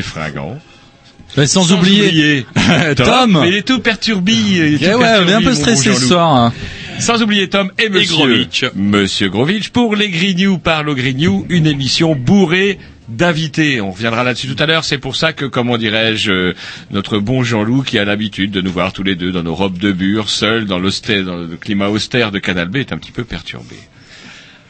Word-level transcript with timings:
Roger 0.00 1.46
sans, 1.46 1.72
oublier, 1.72 2.46
Tom. 2.96 3.38
Mais 3.42 3.48
il 3.48 3.54
est 3.54 3.66
tout 3.66 3.80
perturbé. 3.80 4.32
il 4.32 4.74
est 4.74 4.78
tout 4.78 4.84
Eh 4.84 4.94
on 4.94 5.28
est 5.28 5.32
un 5.32 5.42
peu 5.42 5.54
stressé 5.54 5.94
ce 5.94 6.06
soir. 6.08 6.34
hein. 6.34 6.52
Sans 6.98 7.22
oublier 7.22 7.48
Tom 7.48 7.70
et 7.78 7.88
Monsieur 7.88 8.16
Grovitch. 8.16 8.64
Monsieur 8.74 9.28
Grovitch 9.28 9.70
pour 9.70 9.96
les 9.96 10.10
Grignoux 10.10 10.58
par 10.58 10.82
le 10.82 10.94
Grignou, 10.94 11.46
une 11.48 11.66
émission 11.66 12.14
bourrée 12.14 12.78
d'invités. 13.08 13.80
On 13.80 13.90
reviendra 13.90 14.24
là-dessus 14.24 14.46
tout 14.46 14.62
à 14.62 14.66
l'heure. 14.66 14.84
C'est 14.84 14.98
pour 14.98 15.16
ça 15.16 15.32
que, 15.32 15.46
comment 15.46 15.78
dirais-je, 15.78 16.30
euh, 16.30 16.54
notre 16.90 17.18
bon 17.18 17.42
Jean-Loup 17.42 17.82
qui 17.82 17.98
a 17.98 18.04
l'habitude 18.04 18.50
de 18.50 18.60
nous 18.60 18.70
voir 18.70 18.92
tous 18.92 19.02
les 19.02 19.16
deux 19.16 19.32
dans 19.32 19.42
nos 19.42 19.54
robes 19.54 19.78
de 19.78 19.90
bure, 19.90 20.28
seuls 20.28 20.66
dans 20.66 20.78
dans 20.78 21.36
le 21.36 21.56
climat 21.60 21.88
austère 21.88 22.30
de 22.30 22.38
Canal 22.38 22.68
B, 22.68 22.76
est 22.76 22.92
un 22.92 22.98
petit 22.98 23.12
peu 23.12 23.24
perturbé. 23.24 23.76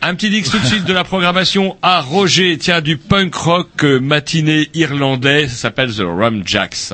Un 0.05 0.17
petit 0.17 0.31
dix 0.31 0.51
tout 0.51 0.59
de 0.59 0.65
suite 0.67 0.85
de 0.85 0.93
la 0.93 1.05
programmation 1.05 1.77
à 1.81 2.01
Roger, 2.01 2.59
tiens, 2.59 2.81
du 2.81 2.97
punk 2.97 3.33
rock 3.37 3.85
euh, 3.85 4.01
matiné 4.01 4.69
irlandais, 4.75 5.47
ça 5.47 5.55
s'appelle 5.55 5.95
The 5.95 6.01
Rum 6.01 6.43
Jacks. 6.45 6.93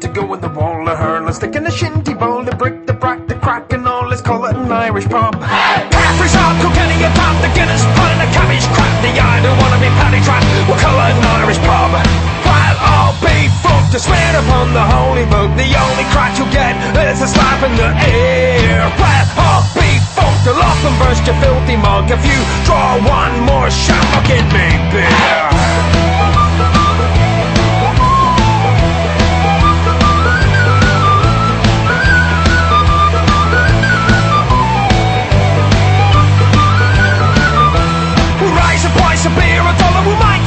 To 0.00 0.08
go 0.08 0.34
in 0.34 0.40
the 0.40 0.48
wall, 0.48 0.88
a 0.88 0.96
hurl, 0.96 1.32
stick 1.32 1.54
and 1.54 1.64
a 1.64 1.70
shinty 1.70 2.12
bowl, 2.18 2.42
the 2.42 2.56
brick, 2.56 2.86
the 2.86 2.92
brack, 2.92 3.28
the 3.28 3.36
crack, 3.36 3.72
and 3.72 3.86
all. 3.86 4.08
Let's 4.08 4.20
call 4.20 4.44
it 4.46 4.56
an 4.56 4.72
Irish 4.72 5.04
pub. 5.06 5.40
Caffrey's 5.40 6.34
hard, 6.34 6.60
Kilkenny, 6.60 7.04
a 7.04 7.10
pound, 7.14 7.38
the 7.44 7.48
Guinness, 7.54 7.84
We'll 10.66 10.78
call 10.82 10.98
an 10.98 11.14
Irish 11.38 11.58
pub. 11.62 11.94
While 12.42 12.78
all 12.82 13.14
be 13.22 13.46
fucked, 13.62 13.92
to 13.92 14.00
swear 14.00 14.30
upon 14.42 14.74
the 14.74 14.82
holy 14.82 15.24
book, 15.26 15.54
the 15.54 15.70
only 15.78 16.04
crack 16.10 16.36
you'll 16.36 16.50
get 16.50 16.74
is 17.06 17.22
a 17.22 17.28
slap 17.28 17.62
in 17.62 17.70
the 17.78 17.94
ear. 18.10 18.82
All 19.38 19.62
be 19.78 20.02
fucked, 20.18 20.42
the 20.44 20.54
lock 20.58 20.78
and 20.82 20.98
burst 20.98 21.24
your 21.24 21.38
filthy 21.38 21.76
mug. 21.76 22.10
If 22.10 22.24
you 22.26 22.38
draw 22.66 22.98
one 22.98 23.46
more 23.46 23.70
shot, 23.70 24.04
I'll 24.18 24.26
get 24.26 24.42
me 24.50 24.66
beer. 24.90 25.54
Price 38.96 39.26
of 39.26 39.34
beer 39.34 39.60
a 39.60 39.74
dollar. 39.76 40.02
We'll 40.06 40.16
make 40.16 40.45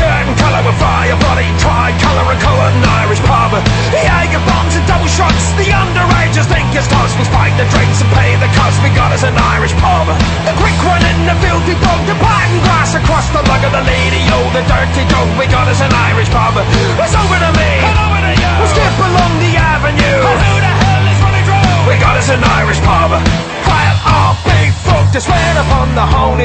and 0.00 0.32
colour. 0.38 0.62
Fly 0.78 1.12
a 1.12 1.16
bloody 1.18 1.50
tri-colour 1.60 2.24
and 2.32 2.40
colour 2.40 2.70
an 2.70 2.86
Irish 3.04 3.20
pub. 3.28 3.52
The 3.92 4.00
Jaeger 4.00 4.40
bombs 4.48 4.72
and 4.78 4.86
double 4.86 5.10
shots. 5.10 5.52
The 5.58 5.68
underagers 5.68 6.48
think 6.48 6.70
it's 6.72 6.88
close. 6.88 7.12
We'll 7.18 7.28
spike 7.28 7.52
the 7.60 7.68
drinks 7.68 8.00
and 8.00 8.08
pay 8.16 8.38
the 8.40 8.48
cost. 8.56 8.80
We 8.80 8.88
got 8.94 9.12
us 9.12 9.26
an 9.26 9.36
Irish 9.36 9.74
pub. 9.76 10.08
The 10.48 10.54
quick 10.56 10.78
one 10.86 11.02
in 11.02 11.28
the 11.28 11.36
field, 11.42 11.66
filthy 11.66 11.76
dog. 11.84 12.00
The 12.08 12.16
pattern 12.16 12.62
grass 12.64 12.94
across 12.94 13.28
the 13.34 13.42
lug 13.44 13.62
of 13.66 13.72
the 13.74 13.84
lady. 13.84 14.22
Oh, 14.32 14.48
the 14.56 14.64
dirty 14.64 15.04
dog. 15.12 15.28
We 15.36 15.44
got 15.50 15.68
us 15.68 15.82
an 15.82 15.92
Irish 15.92 16.30
pub. 16.30 16.56
It's 16.56 17.12
over 17.12 17.36
to 17.36 17.50
me. 17.58 18.21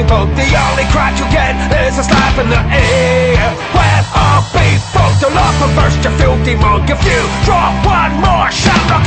The 0.06 0.46
only 0.70 0.86
crack 0.94 1.18
you 1.18 1.26
get 1.34 1.58
is 1.88 1.98
a 1.98 2.04
slap 2.04 2.38
in 2.38 2.48
the 2.48 2.62
ear. 2.70 3.34
Well, 3.74 4.04
all 4.14 4.42
folk 4.94 5.14
to 5.20 5.28
lock 5.34 5.58
and 5.58 5.74
burst 5.74 6.02
filthy 6.18 6.54
mug. 6.54 6.88
If 6.88 7.02
you 7.04 7.18
drop 7.44 7.74
one 7.84 8.14
more 8.22 8.50
shot, 8.52 8.78
I'll 8.94 9.04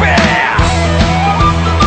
me. 0.00 1.77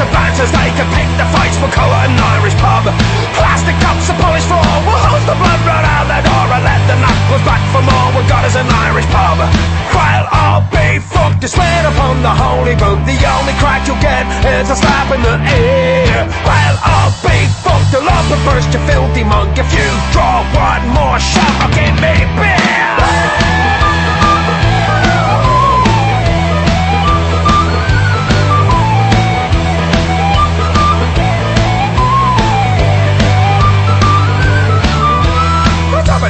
The 0.00 0.08
bouncers, 0.16 0.48
they 0.48 0.72
can 0.72 0.88
pick 0.96 1.04
the 1.20 1.28
fights. 1.28 1.60
We'll 1.60 1.68
call 1.76 1.92
it 1.92 2.08
an 2.08 2.16
Irish 2.16 2.56
pub. 2.56 2.88
Plastic 3.36 3.76
cups, 3.84 4.08
a 4.08 4.16
polished 4.16 4.48
floor. 4.48 4.64
We'll 4.88 4.96
hose 4.96 5.28
the 5.28 5.36
blood 5.36 5.60
right 5.68 5.84
out 5.84 6.08
the 6.08 6.24
door 6.24 6.46
and 6.56 6.64
let 6.64 6.80
the 6.88 6.96
knuckles 6.96 7.44
back 7.44 7.60
for 7.68 7.84
more. 7.84 8.08
We 8.16 8.24
got 8.24 8.48
us 8.48 8.56
an 8.56 8.64
Irish 8.64 9.04
pub. 9.12 9.44
While 9.92 10.24
all 10.32 10.64
be 10.72 11.04
fucked, 11.04 11.44
to 11.44 11.48
swear 11.52 11.84
upon 11.84 12.24
the 12.24 12.32
holy 12.32 12.80
book. 12.80 12.96
The 13.04 13.20
only 13.28 13.52
crack 13.60 13.84
you'll 13.84 14.00
get 14.00 14.24
is 14.40 14.72
a 14.72 14.76
slap 14.80 15.12
in 15.12 15.20
the 15.20 15.36
ear. 15.36 16.24
While 16.48 16.76
all 16.80 17.12
be 17.20 17.36
fucked, 17.60 17.92
the 17.92 18.00
love 18.00 18.24
will 18.32 18.40
burst 18.48 18.72
your 18.72 18.80
filthy 18.88 19.20
mug. 19.20 19.52
If 19.52 19.68
you 19.76 19.84
draw 20.16 20.40
one 20.56 20.96
more 20.96 21.20
shot, 21.20 21.60
I'll 21.60 21.74
give 21.76 21.92
me 22.00 22.24
beer. 22.40 23.89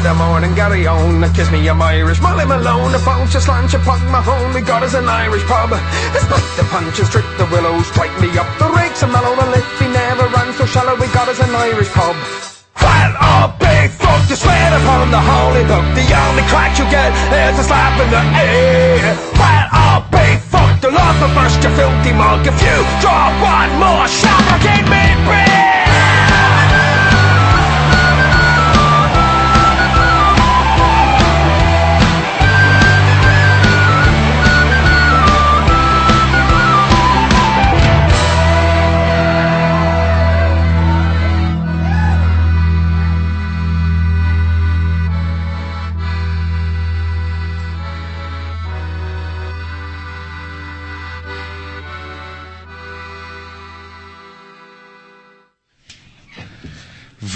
The 0.00 0.14
morning, 0.14 0.54
Gary 0.54 0.86
on. 0.86 1.20
Kiss 1.36 1.52
me, 1.52 1.60
I'm 1.68 1.82
Irish. 1.82 2.24
Molly 2.24 2.46
Malone, 2.48 2.90
the 2.90 2.98
phone 2.98 3.28
just 3.28 3.48
lunch 3.48 3.74
upon 3.74 4.00
my 4.08 4.24
home. 4.24 4.54
We 4.54 4.62
got 4.62 4.82
us 4.82 4.94
an 4.94 5.04
Irish 5.04 5.44
pub. 5.44 5.76
Despite 6.16 6.56
the 6.56 6.64
punches, 6.72 7.08
strip 7.12 7.28
the 7.36 7.44
willows, 7.52 7.84
strike 7.92 8.16
me 8.16 8.32
up 8.40 8.48
the 8.56 8.72
rakes 8.72 9.02
and 9.04 9.12
mellow 9.12 9.36
the 9.36 9.44
liffy 9.52 9.92
never 9.92 10.24
ran 10.32 10.56
so 10.56 10.64
shallow. 10.64 10.96
We 10.96 11.04
got 11.12 11.28
us 11.28 11.36
an 11.44 11.52
Irish 11.52 11.92
pub. 11.92 12.16
Well, 12.80 13.12
oh, 13.20 13.52
big 13.60 13.92
fuck, 13.92 14.24
you 14.32 14.40
swear 14.40 14.72
upon 14.80 15.12
the 15.12 15.20
holy 15.20 15.68
book. 15.68 15.84
The 15.92 16.08
only 16.16 16.48
crack 16.48 16.80
you 16.80 16.88
get 16.88 17.12
is 17.28 17.60
a 17.60 17.64
slap 17.68 17.92
in 18.00 18.08
the 18.08 18.24
ear. 18.40 19.04
Well, 19.36 19.68
oh, 19.68 20.00
big 20.08 20.40
fuck, 20.40 20.80
the 20.80 20.88
love 20.96 21.20
will 21.20 21.34
burst 21.36 21.60
your 21.60 21.76
filthy 21.76 22.16
mug. 22.16 22.40
If 22.48 22.56
you 22.56 22.76
draw 23.04 23.28
one 23.44 23.72
more 23.76 24.08
shot, 24.08 24.48
I'll 24.48 24.64
get 24.64 24.80
me 24.88 25.04
beer. 25.28 25.59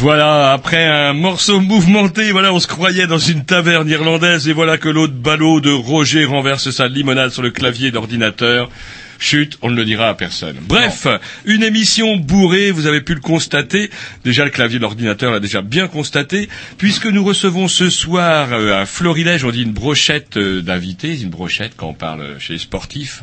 Voilà, 0.04 0.52
après 0.52 0.84
un 0.84 1.14
morceau 1.14 1.60
mouvementé, 1.60 2.30
voilà, 2.30 2.52
on 2.52 2.60
se 2.60 2.66
croyait 2.66 3.06
dans 3.06 3.16
une 3.16 3.46
taverne 3.46 3.88
irlandaise 3.88 4.46
et 4.50 4.52
voilà 4.52 4.76
que 4.76 4.90
l'autre 4.90 5.14
ballot 5.14 5.62
de 5.62 5.72
Roger 5.72 6.26
renverse 6.26 6.70
sa 6.72 6.88
limonade 6.88 7.30
sur 7.30 7.40
le 7.40 7.50
clavier 7.50 7.90
d'ordinateur. 7.90 8.68
Chut, 9.18 9.58
on 9.62 9.70
ne 9.70 9.76
le 9.76 9.84
dira 9.84 10.08
à 10.08 10.14
personne. 10.14 10.56
Bref, 10.62 11.06
une 11.44 11.62
émission 11.62 12.16
bourrée, 12.16 12.70
vous 12.70 12.86
avez 12.86 13.00
pu 13.00 13.14
le 13.14 13.20
constater. 13.20 13.90
Déjà, 14.24 14.44
le 14.44 14.50
clavier 14.50 14.78
de 14.78 14.82
l'ordinateur 14.82 15.32
l'a 15.32 15.40
déjà 15.40 15.62
bien 15.62 15.88
constaté, 15.88 16.48
puisque 16.78 17.06
nous 17.06 17.24
recevons 17.24 17.68
ce 17.68 17.90
soir 17.90 18.52
euh, 18.52 18.80
un 18.80 18.86
florilège, 18.86 19.44
on 19.44 19.50
dit 19.50 19.62
une 19.62 19.72
brochette 19.72 20.36
euh, 20.36 20.62
d'invités, 20.62 21.20
une 21.20 21.30
brochette 21.30 21.72
quand 21.76 21.88
on 21.88 21.94
parle 21.94 22.38
chez 22.38 22.54
les 22.54 22.58
sportifs. 22.58 23.22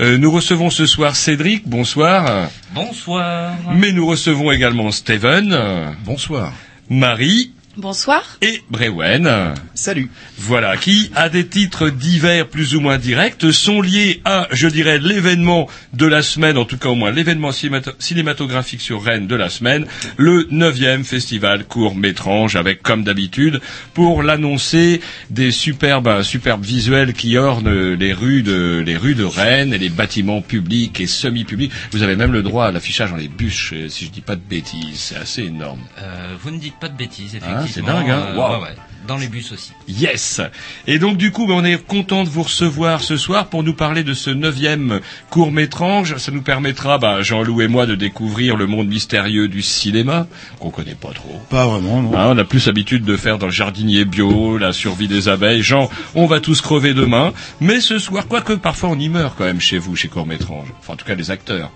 Euh, 0.00 0.18
nous 0.18 0.30
recevons 0.30 0.70
ce 0.70 0.86
soir 0.86 1.16
Cédric, 1.16 1.66
bonsoir. 1.66 2.50
Bonsoir. 2.72 3.52
Mais 3.74 3.92
nous 3.92 4.06
recevons 4.06 4.52
également 4.52 4.90
Steven. 4.90 5.96
Bonsoir. 6.04 6.52
Marie. 6.90 7.52
Bonsoir. 7.78 8.38
Et 8.42 8.60
Brewen. 8.70 9.54
Salut. 9.72 10.10
Voilà, 10.36 10.76
qui, 10.76 11.12
à 11.14 11.28
des 11.28 11.46
titres 11.46 11.90
divers 11.90 12.48
plus 12.48 12.74
ou 12.74 12.80
moins 12.80 12.98
directs, 12.98 13.52
sont 13.52 13.80
liés 13.80 14.20
à, 14.24 14.48
je 14.50 14.66
dirais, 14.66 14.98
l'événement 14.98 15.68
de 15.92 16.06
la 16.06 16.22
semaine, 16.22 16.58
en 16.58 16.64
tout 16.64 16.76
cas 16.76 16.88
au 16.88 16.96
moins 16.96 17.12
l'événement 17.12 17.52
cinématographique 17.52 18.80
sur 18.80 19.04
Rennes 19.04 19.28
de 19.28 19.36
la 19.36 19.48
semaine, 19.48 19.86
le 20.16 20.48
9e 20.50 21.04
festival 21.04 21.66
court 21.66 21.94
métrange, 21.94 22.56
avec, 22.56 22.82
comme 22.82 23.04
d'habitude, 23.04 23.60
pour 23.94 24.24
l'annoncer, 24.24 25.00
des 25.30 25.52
superbes, 25.52 26.22
superbes 26.22 26.64
visuels 26.64 27.12
qui 27.12 27.36
ornent 27.36 27.94
les 27.94 28.12
rues 28.12 28.42
de, 28.42 28.82
les 28.84 28.96
rues 28.96 29.14
de 29.14 29.24
Rennes 29.24 29.72
et 29.72 29.78
les 29.78 29.88
bâtiments 29.88 30.42
publics 30.42 30.98
et 30.98 31.06
semi-publics. 31.06 31.70
Vous 31.92 32.02
avez 32.02 32.16
même 32.16 32.32
le 32.32 32.42
droit 32.42 32.66
à 32.66 32.72
l'affichage 32.72 33.10
dans 33.10 33.16
les 33.16 33.28
bûches, 33.28 33.72
si 33.88 34.06
je 34.06 34.10
dis 34.10 34.20
pas 34.20 34.34
de 34.34 34.40
bêtises. 34.40 34.98
C'est 34.98 35.16
assez 35.16 35.42
énorme. 35.44 35.80
Euh, 36.00 36.34
vous 36.42 36.50
ne 36.50 36.58
dites 36.58 36.76
pas 36.80 36.88
de 36.88 36.96
bêtises, 36.96 37.36
effectivement. 37.36 37.60
Hein, 37.60 37.67
c'est 37.72 37.82
dingue, 37.84 38.10
hein 38.10 38.26
Euh, 38.30 38.36
Wow. 38.36 38.56
ouais, 38.56 38.62
ouais. 38.68 38.74
Dans 39.06 39.16
les 39.16 39.28
bus 39.28 39.52
aussi. 39.52 39.72
Yes. 39.88 40.42
Et 40.86 40.98
donc 40.98 41.16
du 41.16 41.30
coup, 41.32 41.46
ben, 41.46 41.54
on 41.54 41.64
est 41.64 41.82
content 41.82 42.24
de 42.24 42.28
vous 42.28 42.42
recevoir 42.42 43.00
ce 43.00 43.16
soir 43.16 43.46
pour 43.46 43.62
nous 43.64 43.72
parler 43.72 44.04
de 44.04 44.12
ce 44.12 44.28
neuvième 44.28 45.00
court 45.30 45.50
métrange. 45.50 46.18
Ça 46.18 46.30
nous 46.30 46.42
permettra, 46.42 46.98
ben, 46.98 47.22
Jean-Loup 47.22 47.62
et 47.62 47.68
moi, 47.68 47.86
de 47.86 47.94
découvrir 47.94 48.54
le 48.58 48.66
monde 48.66 48.86
mystérieux 48.86 49.48
du 49.48 49.62
cinéma 49.62 50.26
qu'on 50.60 50.68
connaît 50.68 50.94
pas 50.94 51.12
trop. 51.14 51.40
Pas 51.48 51.66
vraiment, 51.66 52.02
non. 52.02 52.18
Hein, 52.18 52.26
on 52.34 52.36
a 52.38 52.44
plus 52.44 52.66
l'habitude 52.66 53.02
de 53.06 53.16
faire 53.16 53.38
dans 53.38 53.46
le 53.46 53.52
jardinier 53.52 54.04
bio, 54.04 54.58
la 54.58 54.74
survie 54.74 55.08
des 55.08 55.30
abeilles. 55.30 55.62
Jean, 55.62 55.88
on 56.14 56.26
va 56.26 56.40
tous 56.40 56.60
crever 56.60 56.92
demain. 56.92 57.32
Mais 57.62 57.80
ce 57.80 57.98
soir, 57.98 58.26
quoique 58.28 58.52
parfois 58.52 58.90
on 58.90 58.98
y 58.98 59.08
meurt 59.08 59.34
quand 59.38 59.44
même 59.44 59.60
chez 59.60 59.78
vous, 59.78 59.96
chez 59.96 60.08
Court 60.08 60.26
Métrange. 60.26 60.68
Enfin, 60.80 60.92
en 60.92 60.96
tout 60.96 61.06
cas, 61.06 61.14
les 61.14 61.30
acteurs. 61.30 61.70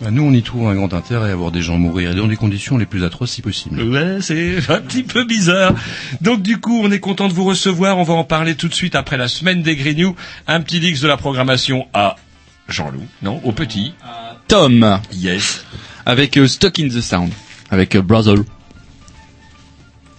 Bah, 0.00 0.10
nous, 0.10 0.22
on 0.22 0.32
y 0.32 0.42
trouve 0.42 0.68
un 0.68 0.74
grand 0.74 0.92
intérêt 0.94 1.30
à 1.30 1.36
voir 1.36 1.52
des 1.52 1.62
gens 1.62 1.78
mourir 1.78 2.14
dans 2.14 2.26
des 2.26 2.36
conditions 2.36 2.78
les 2.78 2.86
plus 2.86 3.04
atroces 3.04 3.32
si 3.32 3.42
possible. 3.42 3.82
Ouais, 3.82 4.18
c'est 4.20 4.58
un 4.68 4.80
petit 4.80 5.02
peu 5.02 5.24
bizarre. 5.24 5.74
Donc 6.20 6.42
du 6.42 6.58
coup, 6.58 6.80
on 6.82 6.90
est 6.90 7.00
content 7.00 7.28
de 7.28 7.32
vous 7.32 7.44
recevoir. 7.44 7.98
On 7.98 8.02
va 8.02 8.14
en 8.14 8.24
parler 8.24 8.54
tout 8.54 8.68
de 8.68 8.74
suite 8.74 8.94
après 8.94 9.16
la 9.16 9.28
semaine 9.28 9.62
des 9.62 9.76
Grignoux. 9.76 10.16
Un 10.46 10.60
petit 10.60 10.80
dix 10.80 11.00
de 11.00 11.08
la 11.08 11.16
programmation 11.16 11.86
à 11.94 12.16
Jean-Loup, 12.68 13.06
non, 13.22 13.40
au 13.44 13.52
petit. 13.52 13.94
Tom. 14.48 15.00
Yes. 15.12 15.64
Avec 16.04 16.36
euh, 16.36 16.48
Stuck 16.48 16.78
in 16.78 16.88
the 16.88 17.00
Sound. 17.00 17.32
Avec 17.70 17.94
euh, 17.94 18.02
Brother. 18.02 18.36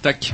Tac. 0.01 0.33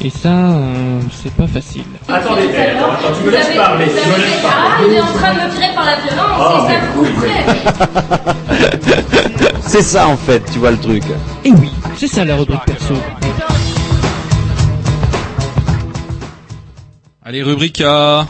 Et 0.00 0.10
ça, 0.10 0.28
euh, 0.28 1.00
c'est 1.22 1.32
pas 1.34 1.46
facile. 1.46 1.82
Attendez, 2.08 2.42
attends, 2.56 2.92
attends, 2.92 3.12
tu 3.16 3.20
me 3.20 3.24
Vous 3.24 3.30
laisses 3.30 3.46
avez- 3.46 3.56
parler. 3.56 3.84
vous 3.86 3.90
Tu 4.00 4.08
me 4.08 4.14
avez- 4.14 4.22
laisses 4.22 4.38
Ah, 4.44 4.48
parler. 4.50 4.86
il 4.88 4.94
est 4.96 5.00
en 5.00 5.06
train 5.06 5.34
de 5.34 5.38
me 5.40 5.54
tirer 5.54 5.74
par 5.74 5.84
la 5.84 5.96
violence, 5.96 6.40
Ah, 6.40 6.66
c'est 6.68 6.78
ça. 8.80 9.68
C'est 9.68 9.82
ça 9.82 10.08
en 10.08 10.16
fait, 10.16 10.42
tu 10.52 10.58
vois 10.58 10.70
le 10.70 10.78
truc. 10.78 11.02
Et 11.44 11.50
oui, 11.50 11.70
c'est 11.96 12.06
ça 12.08 12.24
la 12.24 12.36
rubrique 12.36 12.64
perso. 12.64 12.94
Allez, 17.24 17.42
rubrique 17.42 17.80
à... 17.82 18.26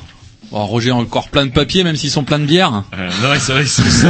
Bon, 0.50 0.64
Roger 0.64 0.90
a 0.90 0.95
encore 0.95 1.28
plein 1.28 1.45
de 1.47 1.52
papiers, 1.52 1.85
même 1.85 1.95
s'ils 1.97 2.11
sont 2.11 2.25
pleins 2.25 2.38
de 2.38 2.47
bière. 2.47 2.83
Euh, 2.99 3.11
non, 3.23 3.28
c'est 3.38 3.52
vrai, 3.52 3.67
c'est 3.67 3.83
ça. 3.83 4.09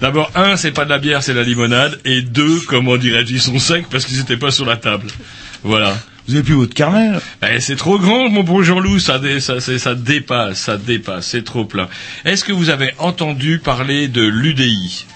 D'abord, 0.00 0.30
un, 0.34 0.56
c'est 0.56 0.72
pas 0.72 0.84
de 0.86 0.90
la 0.90 0.98
bière, 0.98 1.22
c'est 1.22 1.34
de 1.34 1.38
la 1.38 1.44
limonade. 1.44 2.00
Et 2.06 2.22
deux, 2.22 2.60
comment 2.66 2.96
dirais-je, 2.96 3.32
ils 3.34 3.40
sont 3.42 3.58
secs 3.58 3.84
parce 3.90 4.06
qu'ils 4.06 4.18
étaient 4.18 4.38
pas 4.38 4.50
sur 4.50 4.64
la 4.64 4.76
table. 4.78 5.06
Voilà. 5.62 5.92
Vous 6.28 6.34
avez 6.34 6.42
plus 6.42 6.54
votre 6.54 6.74
carnet 6.74 7.12
Eh, 7.48 7.60
c'est 7.60 7.76
trop 7.76 7.98
grand, 7.98 8.28
mon 8.28 8.42
bon 8.42 8.62
Jean-Loup, 8.62 8.98
ça, 8.98 9.20
ça 9.40 9.94
dépasse, 9.94 10.58
ça 10.58 10.76
dépasse, 10.76 11.28
c'est 11.28 11.44
trop 11.44 11.64
plein. 11.64 11.88
Est-ce 12.24 12.44
que 12.44 12.52
vous 12.52 12.70
avez 12.70 12.92
entendu 12.98 13.58
parler 13.58 14.08
de 14.08 14.22
l'UDI 14.22 15.06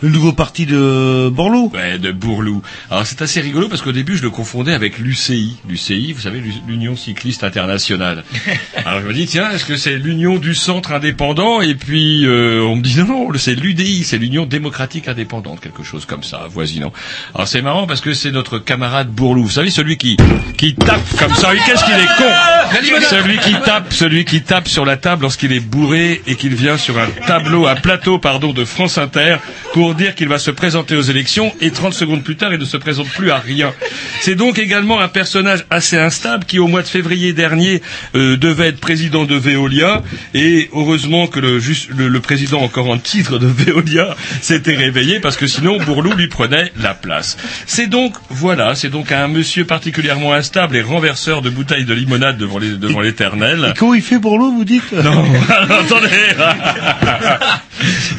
Le 0.00 0.10
nouveau 0.10 0.32
parti 0.32 0.64
de 0.64 1.28
Borloo 1.28 1.70
Ouais, 1.74 1.98
de 1.98 2.12
Bourlou. 2.12 2.62
Alors 2.90 3.04
c'est 3.04 3.20
assez 3.20 3.40
rigolo 3.40 3.68
parce 3.68 3.82
qu'au 3.82 3.90
début 3.90 4.16
je 4.16 4.22
le 4.22 4.30
confondais 4.30 4.72
avec 4.72 4.98
l'UCI. 4.98 5.56
L'UCI, 5.68 6.12
vous 6.12 6.20
savez, 6.20 6.40
l'Union 6.68 6.94
Cycliste 6.94 7.42
Internationale. 7.42 8.22
Alors 8.84 9.00
je 9.00 9.06
me 9.06 9.12
dis, 9.12 9.26
tiens, 9.26 9.50
est-ce 9.50 9.64
que 9.64 9.76
c'est 9.76 9.96
l'Union 9.96 10.36
du 10.36 10.54
Centre 10.54 10.92
Indépendant? 10.92 11.60
Et 11.60 11.74
puis 11.74 12.24
euh, 12.26 12.62
on 12.62 12.76
me 12.76 12.80
dit, 12.80 12.96
non, 12.98 13.06
non, 13.06 13.28
c'est 13.36 13.56
l'UDI, 13.56 14.04
c'est 14.04 14.18
l'Union 14.18 14.46
Démocratique 14.46 15.08
Indépendante, 15.08 15.60
quelque 15.60 15.82
chose 15.82 16.04
comme 16.04 16.22
ça, 16.22 16.46
voisinant. 16.48 16.92
Alors 17.34 17.48
c'est 17.48 17.62
marrant 17.62 17.88
parce 17.88 18.00
que 18.00 18.12
c'est 18.14 18.30
notre 18.30 18.58
camarade 18.58 19.08
Bourlou. 19.08 19.44
Vous 19.44 19.50
savez, 19.50 19.70
celui 19.70 19.96
qui, 19.96 20.16
qui 20.56 20.74
tape 20.76 21.00
comme 21.18 21.34
ça. 21.34 21.50
Qu'est-ce 21.66 21.84
qu'il 21.84 21.94
est 21.94 22.16
con 22.18 23.02
Celui 23.10 23.38
qui 23.38 23.52
tape, 23.64 23.92
celui 23.92 24.24
qui 24.24 24.42
tape 24.42 24.68
sur 24.68 24.84
la 24.84 24.96
table 24.96 25.22
lorsqu'il 25.22 25.52
est 25.52 25.60
bourré 25.60 26.22
et 26.26 26.36
qu'il 26.36 26.54
vient 26.54 26.76
sur 26.76 26.98
un 26.98 27.08
tableau, 27.26 27.66
un 27.66 27.74
plateau, 27.74 28.18
pardon, 28.18 28.52
de 28.52 28.64
France 28.64 28.96
Inter 28.98 29.36
pour 29.72 29.87
dire 29.94 30.14
qu'il 30.14 30.28
va 30.28 30.38
se 30.38 30.50
présenter 30.50 30.96
aux 30.96 31.02
élections 31.02 31.52
et 31.60 31.70
30 31.70 31.92
secondes 31.94 32.22
plus 32.22 32.36
tard, 32.36 32.52
il 32.52 32.58
ne 32.58 32.64
se 32.64 32.76
présente 32.76 33.08
plus 33.08 33.30
à 33.30 33.38
rien. 33.38 33.72
C'est 34.20 34.34
donc 34.34 34.58
également 34.58 35.00
un 35.00 35.08
personnage 35.08 35.64
assez 35.70 35.96
instable 35.96 36.44
qui, 36.44 36.58
au 36.58 36.66
mois 36.68 36.82
de 36.82 36.88
février 36.88 37.32
dernier, 37.32 37.82
euh, 38.14 38.36
devait 38.36 38.68
être 38.68 38.80
président 38.80 39.24
de 39.24 39.34
Veolia 39.36 40.02
et 40.34 40.68
heureusement 40.72 41.26
que 41.26 41.40
le, 41.40 41.58
juste, 41.58 41.88
le, 41.96 42.08
le 42.08 42.20
président 42.20 42.60
encore 42.60 42.88
en 42.90 42.98
titre 42.98 43.38
de 43.38 43.46
Veolia 43.46 44.16
s'était 44.40 44.76
réveillé 44.76 45.20
parce 45.20 45.36
que 45.36 45.46
sinon 45.46 45.78
Bourlou 45.78 46.12
lui 46.14 46.28
prenait 46.28 46.72
la 46.80 46.94
place. 46.94 47.36
C'est 47.66 47.86
donc, 47.86 48.14
voilà, 48.30 48.74
c'est 48.74 48.90
donc 48.90 49.12
un 49.12 49.28
monsieur 49.28 49.64
particulièrement 49.64 50.32
instable 50.32 50.76
et 50.76 50.82
renverseur 50.82 51.42
de 51.42 51.50
bouteilles 51.50 51.84
de 51.84 51.94
limonade 51.94 52.36
devant 52.38 52.58
les- 52.58 52.76
devant 52.76 53.00
l'éternel. 53.00 53.74
Comment 53.78 53.94
il 53.94 54.02
fait 54.02 54.18
Borloo, 54.18 54.52
vous 54.52 54.64
dites? 54.64 54.92
Non, 54.92 55.24
attendez. 55.48 56.08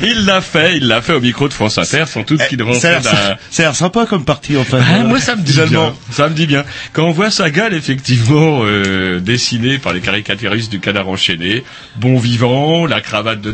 il 0.03 0.25
l'a 0.25 0.41
fait, 0.41 0.77
il 0.77 0.87
l'a 0.87 1.01
fait 1.01 1.13
au 1.13 1.21
micro 1.21 1.47
de 1.47 1.53
France 1.59 1.77
Inter 1.77 2.05
sans 2.07 2.21
doute 2.21 2.41
qu'il 2.47 2.57
Ça 2.59 2.63
a 2.63 2.67
rentrait 2.71 2.89
l'air- 2.91 3.01
d'un... 3.01 3.11
ça 3.51 3.63
a 3.63 3.65
l'air 3.65 3.75
sympa 3.75 4.05
comme 4.05 4.23
parti, 4.25 4.55
enfin. 4.57 4.79
Ah, 4.81 4.99
moi 5.03 5.19
ça 5.19 5.35
me 5.35 5.41
dit 5.41 5.51
Finalement. 5.51 5.89
bien. 5.89 5.95
Ça 6.11 6.29
me 6.29 6.33
dit 6.33 6.47
bien. 6.47 6.63
Quand 6.93 7.03
on 7.05 7.11
voit 7.11 7.31
sa 7.31 7.49
gueule 7.49 7.73
effectivement 7.73 8.61
euh, 8.63 9.19
dessinée 9.19 9.77
par 9.77 9.93
les 9.93 9.99
caricaturistes 10.01 10.71
du 10.71 10.79
canard 10.79 11.09
enchaîné, 11.09 11.63
bon 11.97 12.17
vivant, 12.17 12.85
la 12.85 13.01
cravate 13.01 13.41
de 13.41 13.53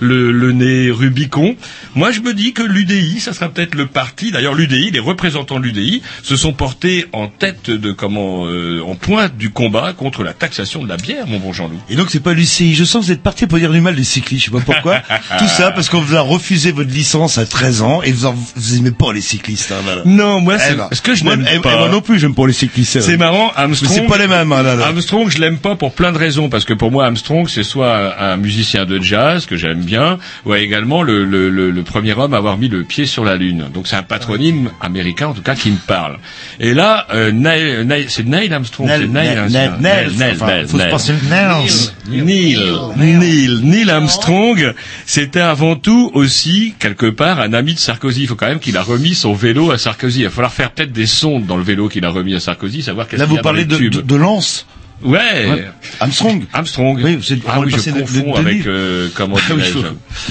le, 0.00 0.32
le 0.32 0.52
nez 0.52 0.90
Rubicon, 0.90 1.56
moi 1.94 2.10
je 2.10 2.20
me 2.20 2.34
dis 2.34 2.52
que 2.52 2.62
l'UDI, 2.62 3.20
ça 3.20 3.32
sera 3.32 3.48
peut-être 3.48 3.74
le 3.74 3.86
parti. 3.86 4.32
D'ailleurs 4.32 4.54
l'UDI, 4.54 4.90
les 4.90 4.98
représentants 4.98 5.60
de 5.60 5.64
l'UDI 5.64 6.02
se 6.22 6.36
sont 6.36 6.52
portés 6.52 7.06
en 7.12 7.28
tête 7.28 7.70
de 7.70 7.92
comment, 7.92 8.46
euh, 8.46 8.82
en 8.86 8.94
pointe 8.96 9.36
du 9.36 9.50
combat 9.50 9.92
contre 9.92 10.24
la 10.24 10.32
taxation 10.32 10.82
de 10.82 10.88
la 10.88 10.96
bière, 10.96 11.26
mon 11.26 11.38
bon 11.38 11.52
Jean-Loup. 11.52 11.80
Et 11.88 11.96
donc 11.96 12.10
c'est 12.10 12.20
pas 12.22 12.32
l'UCI. 12.34 12.74
Je 12.74 12.84
sens 12.84 13.02
que 13.02 13.06
vous 13.06 13.12
êtes 13.12 13.22
parti 13.22 13.46
pour 13.46 13.58
dire 13.58 13.70
du 13.72 13.80
mal 13.80 13.94
des 13.94 14.04
cyclistes. 14.04 14.46
Je 14.46 14.50
sais 14.50 14.56
pas 14.56 14.72
pourquoi. 14.72 14.98
Tout 15.38 15.48
ça 15.48 15.70
parce 15.70 15.88
qu'on 15.88 16.00
vous 16.00 16.16
a 16.16 16.20
refusé 16.20 16.71
votre 16.72 16.90
licence 16.90 17.38
à 17.38 17.46
13 17.46 17.82
ans 17.82 18.02
et 18.02 18.12
vous, 18.12 18.26
en, 18.26 18.34
vous 18.56 18.76
aimez 18.76 18.90
pas 18.90 19.12
les 19.12 19.20
cyclistes. 19.20 19.72
Hein, 19.72 19.80
voilà. 19.84 20.02
Non, 20.04 20.40
moi 20.40 20.58
c'est 20.58 20.72
Eh 20.72 20.74
ben, 20.74 20.86
parce 20.88 21.00
que 21.00 21.14
je 21.14 21.24
n'aime 21.24 21.46
eh, 21.52 21.58
pas. 21.60 21.70
eh, 21.74 21.78
moi 21.78 21.88
non 21.88 22.00
plus, 22.00 22.18
j'aime 22.18 22.34
pas 22.34 22.46
les 22.46 22.52
cyclistes. 22.52 23.00
C'est 23.00 23.16
marrant, 23.16 23.50
Armstrong. 23.54 23.90
Mais 23.94 24.00
c'est 24.02 24.06
pas 24.06 24.18
les 24.18 24.28
mêmes, 24.28 24.52
hein, 24.52 24.62
là, 24.62 24.74
là. 24.74 24.86
Armstrong, 24.86 25.30
je 25.30 25.38
l'aime 25.38 25.58
pas 25.58 25.76
pour 25.76 25.92
plein 25.92 26.12
de 26.12 26.18
raisons, 26.18 26.48
parce 26.48 26.64
que 26.64 26.74
pour 26.74 26.90
moi, 26.90 27.04
Armstrong, 27.06 27.48
c'est 27.48 27.62
soit 27.62 28.20
un, 28.20 28.36
musicien 28.36 28.84
de 28.84 29.00
jazz 29.00 29.46
que 29.46 29.56
j'aime 29.56 29.82
bien, 29.82 30.18
ou 30.46 30.54
également 30.54 31.02
le, 31.02 31.24
le, 31.24 31.50
le, 31.50 31.70
le 31.70 31.82
premier 31.82 32.12
homme 32.14 32.34
à 32.34 32.38
avoir 32.38 32.56
mis 32.58 32.68
le 32.68 32.82
pied 32.84 33.06
sur 33.06 33.24
la 33.24 33.36
lune. 33.36 33.66
Donc 33.72 33.86
c'est 33.86 33.96
un 33.96 34.02
patronyme 34.02 34.70
américain, 34.80 35.28
en 35.28 35.34
tout 35.34 35.42
cas, 35.42 35.54
qui 35.54 35.70
me 35.70 35.76
parle. 35.76 36.18
Et 36.60 36.74
là, 36.74 37.06
euh, 37.12 37.30
Neil, 37.32 37.84
Neil- 37.86 38.06
c'est 38.08 38.26
Neil 38.26 38.52
Armstrong, 38.52 38.88
Neil, 38.88 39.00
c'est 39.02 39.08
Neil, 39.08 39.28
Neil, 39.50 39.66
hein, 39.66 39.76
Neil, 39.80 40.10
Neil, 40.16 40.32
enfin, 40.40 40.62
faut 40.66 40.98
se 40.98 41.12
Neil. 41.12 42.22
Neil, 42.24 42.58
Neil, 42.96 43.60
Neil 43.62 43.90
Armstrong, 43.90 44.74
c'était 45.06 45.40
avant 45.40 45.76
tout 45.76 46.10
aussi 46.14 46.61
quelque 46.70 47.10
part 47.10 47.40
un 47.40 47.52
ami 47.52 47.74
de 47.74 47.78
Sarkozy. 47.78 48.22
Il 48.22 48.28
faut 48.28 48.36
quand 48.36 48.46
même 48.48 48.60
qu'il 48.60 48.76
a 48.76 48.82
remis 48.82 49.14
son 49.14 49.34
vélo 49.34 49.72
à 49.72 49.78
Sarkozy. 49.78 50.20
Il 50.20 50.24
va 50.24 50.30
falloir 50.30 50.52
faire 50.52 50.70
peut-être 50.70 50.92
des 50.92 51.06
sondes 51.06 51.46
dans 51.46 51.56
le 51.56 51.62
vélo 51.64 51.88
qu'il 51.88 52.04
a 52.04 52.10
remis 52.10 52.34
à 52.34 52.40
Sarkozy, 52.40 52.82
savoir 52.82 53.08
qu'est-ce 53.08 53.20
Là, 53.20 53.26
qu'il 53.26 53.32
y 53.32 53.34
vous 53.34 53.40
a 53.40 53.42
dans 53.42 53.48
parlez 53.48 53.64
les 53.64 53.90
de, 53.90 53.96
de, 53.96 54.00
de 54.00 54.16
Lance. 54.16 54.66
Ouais. 55.04 55.18
Ouais. 55.50 55.64
Armstrong. 56.00 56.44
Armstrong. 56.52 57.00
Oui, 57.02 57.18
c'est- 57.22 57.38
ah 57.48 57.56
est 57.58 57.64
oui, 57.66 57.70
je 57.70 57.90
de- 57.90 58.22
de- 58.32 58.38
avec 58.38 58.66
euh, 58.66 59.08
comment 59.14 59.36
Ah 59.50 59.54
oui, 59.54 59.62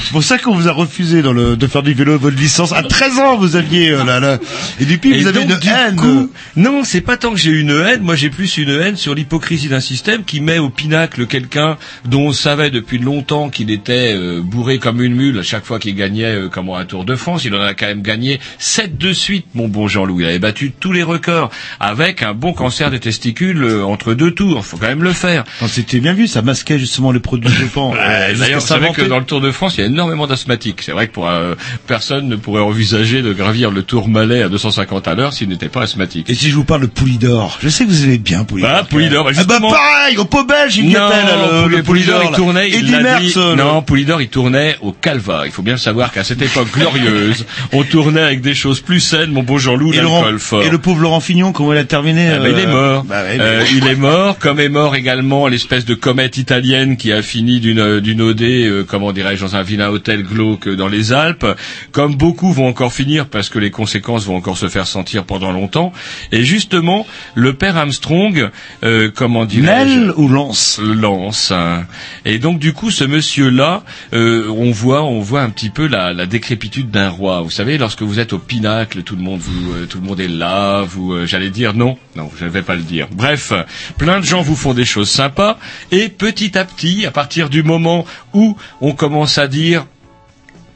C'est 0.04 0.12
pour 0.12 0.24
ça 0.24 0.38
qu'on 0.38 0.56
vous 0.56 0.68
a 0.68 0.72
refusé 0.72 1.22
dans 1.22 1.34
le, 1.34 1.56
de 1.56 1.68
faire 1.68 1.84
du 1.84 1.94
vélo 1.94 2.18
votre 2.18 2.38
licence. 2.38 2.72
À 2.74 2.84
13 2.84 3.20
ans, 3.20 3.38
vous 3.38 3.56
aviez, 3.56 3.92
euh, 3.92 4.04
là, 4.04 4.20
là. 4.20 4.38
Et 4.80 4.86
depuis, 4.86 5.14
Et 5.14 5.20
vous 5.20 5.28
avez 5.28 5.42
donc, 5.46 5.50
une 5.52 5.60
du 5.60 5.70
haine. 5.70 5.96
coup, 5.96 6.32
non, 6.56 6.84
c'est 6.84 7.02
pas 7.02 7.18
tant 7.18 7.32
que 7.32 7.38
j'ai 7.40 7.52
une 7.52 7.70
haine. 7.72 8.02
Moi, 8.02 8.16
j'ai 8.16 8.30
plus 8.30 8.58
une 8.58 8.70
haine 8.70 8.96
sur 8.98 9.14
l'hypocrisie 9.16 9.68
d'un 9.68 9.80
système 9.80 10.24
qui 10.24 10.40
met 10.42 10.58
au 10.60 10.70
pinacle 10.70 11.28
quelqu'un 11.28 11.78
dont 12.06 12.28
on 12.28 12.32
savait 12.34 12.72
depuis 12.72 12.98
longtemps 12.98 13.50
qu'il 13.50 13.72
était 13.72 14.14
euh, 14.16 14.42
bourré 14.42 14.80
comme 14.80 15.02
une 15.02 15.16
mule 15.16 15.40
à 15.40 15.44
chaque 15.44 15.66
fois 15.66 15.80
qu'il 15.80 15.96
gagnait 15.96 16.24
euh, 16.36 16.50
comment 16.50 16.78
un 16.78 16.86
Tour 16.86 17.06
de 17.06 17.16
France. 17.16 17.46
Il 17.46 17.54
en 17.56 17.62
a 17.62 17.74
quand 17.74 17.88
même 17.88 18.02
gagné 18.02 18.40
sept 18.58 18.98
de 18.98 19.14
suite, 19.14 19.46
mon 19.54 19.68
bon 19.68 19.88
Jean-Louis. 19.88 20.24
Il 20.24 20.28
avait 20.28 20.40
battu 20.40 20.72
tous 20.72 20.92
les 20.92 21.04
records 21.04 21.50
avec 21.80 22.24
un 22.24 22.34
bon 22.34 22.54
cancer 22.54 22.90
des 22.92 23.00
testicules 23.00 23.64
euh, 23.64 23.84
entre 23.86 24.14
deux 24.14 24.32
tours. 24.32 24.61
Faut 24.64 24.78
quand 24.78 24.88
même 24.88 25.04
le 25.04 25.14
faire. 25.14 25.44
C'était 25.68 26.00
bien 26.00 26.14
vu, 26.14 26.28
ça 26.28 26.42
masquait 26.42 26.80
justement 26.80 27.12
les 27.12 27.20
produits 27.20 27.52
dopants. 27.60 27.94
Euh, 27.94 27.98
euh, 28.00 28.34
D'ailleurs, 28.38 28.60
vous 28.60 28.66
savez 28.68 28.90
que 28.92 29.02
dans 29.04 29.20
le 29.20 29.26
Tour 29.26 29.42
de 29.42 29.52
France, 29.52 29.76
il 29.78 29.82
y 29.82 29.84
a 29.84 29.88
énormément 29.88 30.28
d'asthmatiques. 30.28 30.82
C'est 30.84 30.92
vrai 30.92 31.08
que 31.08 31.14
pour 31.14 31.30
euh, 31.30 31.56
personne 31.88 32.28
ne 32.28 32.36
pourrait 32.36 32.62
envisager 32.62 33.22
de 33.22 33.34
gravir 33.34 33.72
le 33.72 33.84
Tour 33.84 34.08
Malais 34.08 34.44
à 34.44 34.50
250 34.50 35.08
à 35.08 35.16
l'heure 35.16 35.34
s'il 35.34 35.50
n'était 35.50 35.70
pas 35.70 35.82
asthmatique. 35.84 36.30
Et 36.30 36.36
si 36.36 36.50
je 36.50 36.56
vous 36.56 36.64
parle 36.64 36.82
de 36.82 36.88
Poulidor, 36.88 37.58
je 37.62 37.70
sais 37.70 37.86
que 37.86 37.90
vous 37.90 38.04
aimez 38.06 38.18
bien 38.18 38.44
Poulidor. 38.44 38.72
Ah, 38.74 38.84
Poulidor, 38.84 39.30
Ah 39.36 39.44
bah 39.44 39.60
pareil, 39.60 40.18
au 40.18 40.26
pot 40.26 40.44
belge, 40.46 40.78
il 40.78 40.90
Non, 40.92 41.00
là, 41.00 41.64
le, 41.68 41.78
le 41.78 41.84
Poulidor, 41.84 42.22
il 42.30 42.36
tournait, 42.36 42.70
il 42.70 42.86
dit. 42.86 43.34
euh, 43.38 43.56
Non, 43.56 43.82
Poulidor, 43.82 44.22
il 44.22 44.30
tournait 44.30 44.76
au 44.82 44.92
Calva. 44.92 45.44
Il 45.46 45.52
faut 45.52 45.62
bien 45.62 45.74
le 45.74 45.80
savoir 45.80 46.12
qu'à 46.12 46.24
cette 46.24 46.42
époque 46.42 46.70
glorieuse, 46.74 47.46
on 47.74 47.84
tournait 47.84 48.22
avec 48.22 48.42
des 48.42 48.54
choses 48.56 48.80
plus 48.82 49.00
saines, 49.00 49.32
mon 49.32 49.44
beau 49.44 49.58
Jean-Loup, 49.58 49.92
l'alcool 49.92 50.40
fort. 50.40 50.64
et 50.64 50.70
le 50.70 50.78
pauvre 50.78 51.02
Laurent 51.02 51.20
Fignon, 51.20 51.52
comment 51.52 51.74
il 51.74 51.80
a 51.80 51.84
terminé 51.84 52.30
Ah 52.30 52.40
bah, 52.40 52.50
il 52.50 52.60
est 52.60 52.66
euh, 52.66 52.72
mort. 52.72 53.04
bah 53.04 53.24
ouais, 53.24 53.38
mais- 53.38 53.44
Euh, 53.44 53.64
il 53.74 53.88
est 53.88 53.96
mort, 53.96 54.38
comme 54.40 54.51
est 54.60 54.70
mort 54.70 54.96
également 54.96 55.48
l'espèce 55.48 55.86
de 55.86 55.94
comète 55.94 56.38
italienne 56.38 56.98
qui 56.98 57.12
a 57.12 57.22
fini 57.22 57.60
d'une 57.60 58.00
d'une 58.00 58.22
OD, 58.22 58.42
euh, 58.42 58.84
comment 58.88 59.12
dirais-je, 59.12 59.42
dans 59.46 59.56
un 59.56 59.62
vilain 59.64 59.90
hôtel 59.90 60.24
glauque 60.24 60.68
dans 60.70 60.88
les 60.88 61.14
Alpes. 61.14 61.46
Comme 61.92 62.16
beaucoup 62.16 62.52
vont 62.52 62.68
encore 62.68 62.94
finir 62.94 63.28
parce 63.28 63.50
que 63.50 63.60
les 63.60 63.72
conséquences 63.72 64.26
vont 64.26 64.36
encore 64.36 64.58
se 64.58 64.70
faire 64.70 64.88
sentir 64.88 65.24
pendant 65.26 65.52
longtemps. 65.52 65.92
Et 66.32 66.44
justement, 66.44 67.06
le 67.36 67.54
père 67.54 67.78
Armstrong, 67.78 68.50
euh, 68.84 69.10
comment 69.14 69.46
dirais-je 69.46 70.12
ou 70.16 70.28
Lance? 70.28 70.80
Lance. 70.84 71.52
hein. 71.52 71.86
Et 72.26 72.40
donc 72.40 72.60
du 72.60 72.74
coup, 72.74 72.92
ce 72.92 73.04
monsieur-là, 73.04 73.84
euh, 74.14 74.48
on 74.50 74.72
voit, 74.72 75.04
on 75.04 75.20
voit 75.20 75.42
un 75.42 75.50
petit 75.50 75.70
peu 75.70 75.88
la, 75.88 76.14
la 76.14 76.26
décrépitude 76.26 76.90
d'un 76.92 77.10
roi. 77.10 77.42
Vous 77.42 77.50
savez, 77.52 77.78
lorsque 77.78 78.02
vous 78.02 78.20
êtes 78.20 78.34
au 78.34 78.40
pinacle, 78.40 79.04
tout 79.04 79.16
le 79.16 79.22
monde, 79.22 79.40
vous, 79.40 79.74
euh, 79.74 79.86
tout 79.86 80.00
le 80.00 80.08
monde 80.08 80.20
est 80.20 80.28
là. 80.28 80.82
Vous, 80.82 81.14
euh, 81.14 81.26
j'allais 81.26 81.50
dire 81.50 81.74
non, 81.74 81.98
non, 82.16 82.30
je 82.40 82.46
ne 82.46 82.50
vais 82.50 82.62
pas 82.62 82.76
le 82.76 82.82
dire. 82.82 83.08
Bref, 83.12 83.54
plein 83.98 84.20
de 84.20 84.26
gens 84.32 84.42
vous 84.42 84.56
font 84.56 84.74
des 84.74 84.86
choses 84.86 85.10
sympas, 85.10 85.58
et 85.92 86.08
petit 86.08 86.58
à 86.58 86.64
petit, 86.64 87.06
à 87.06 87.12
partir 87.12 87.50
du 87.50 87.64
moment 87.64 88.06
où 88.34 88.56
on 88.80 88.94
commence 88.94 89.38
à 89.38 89.48
dire 89.48 89.86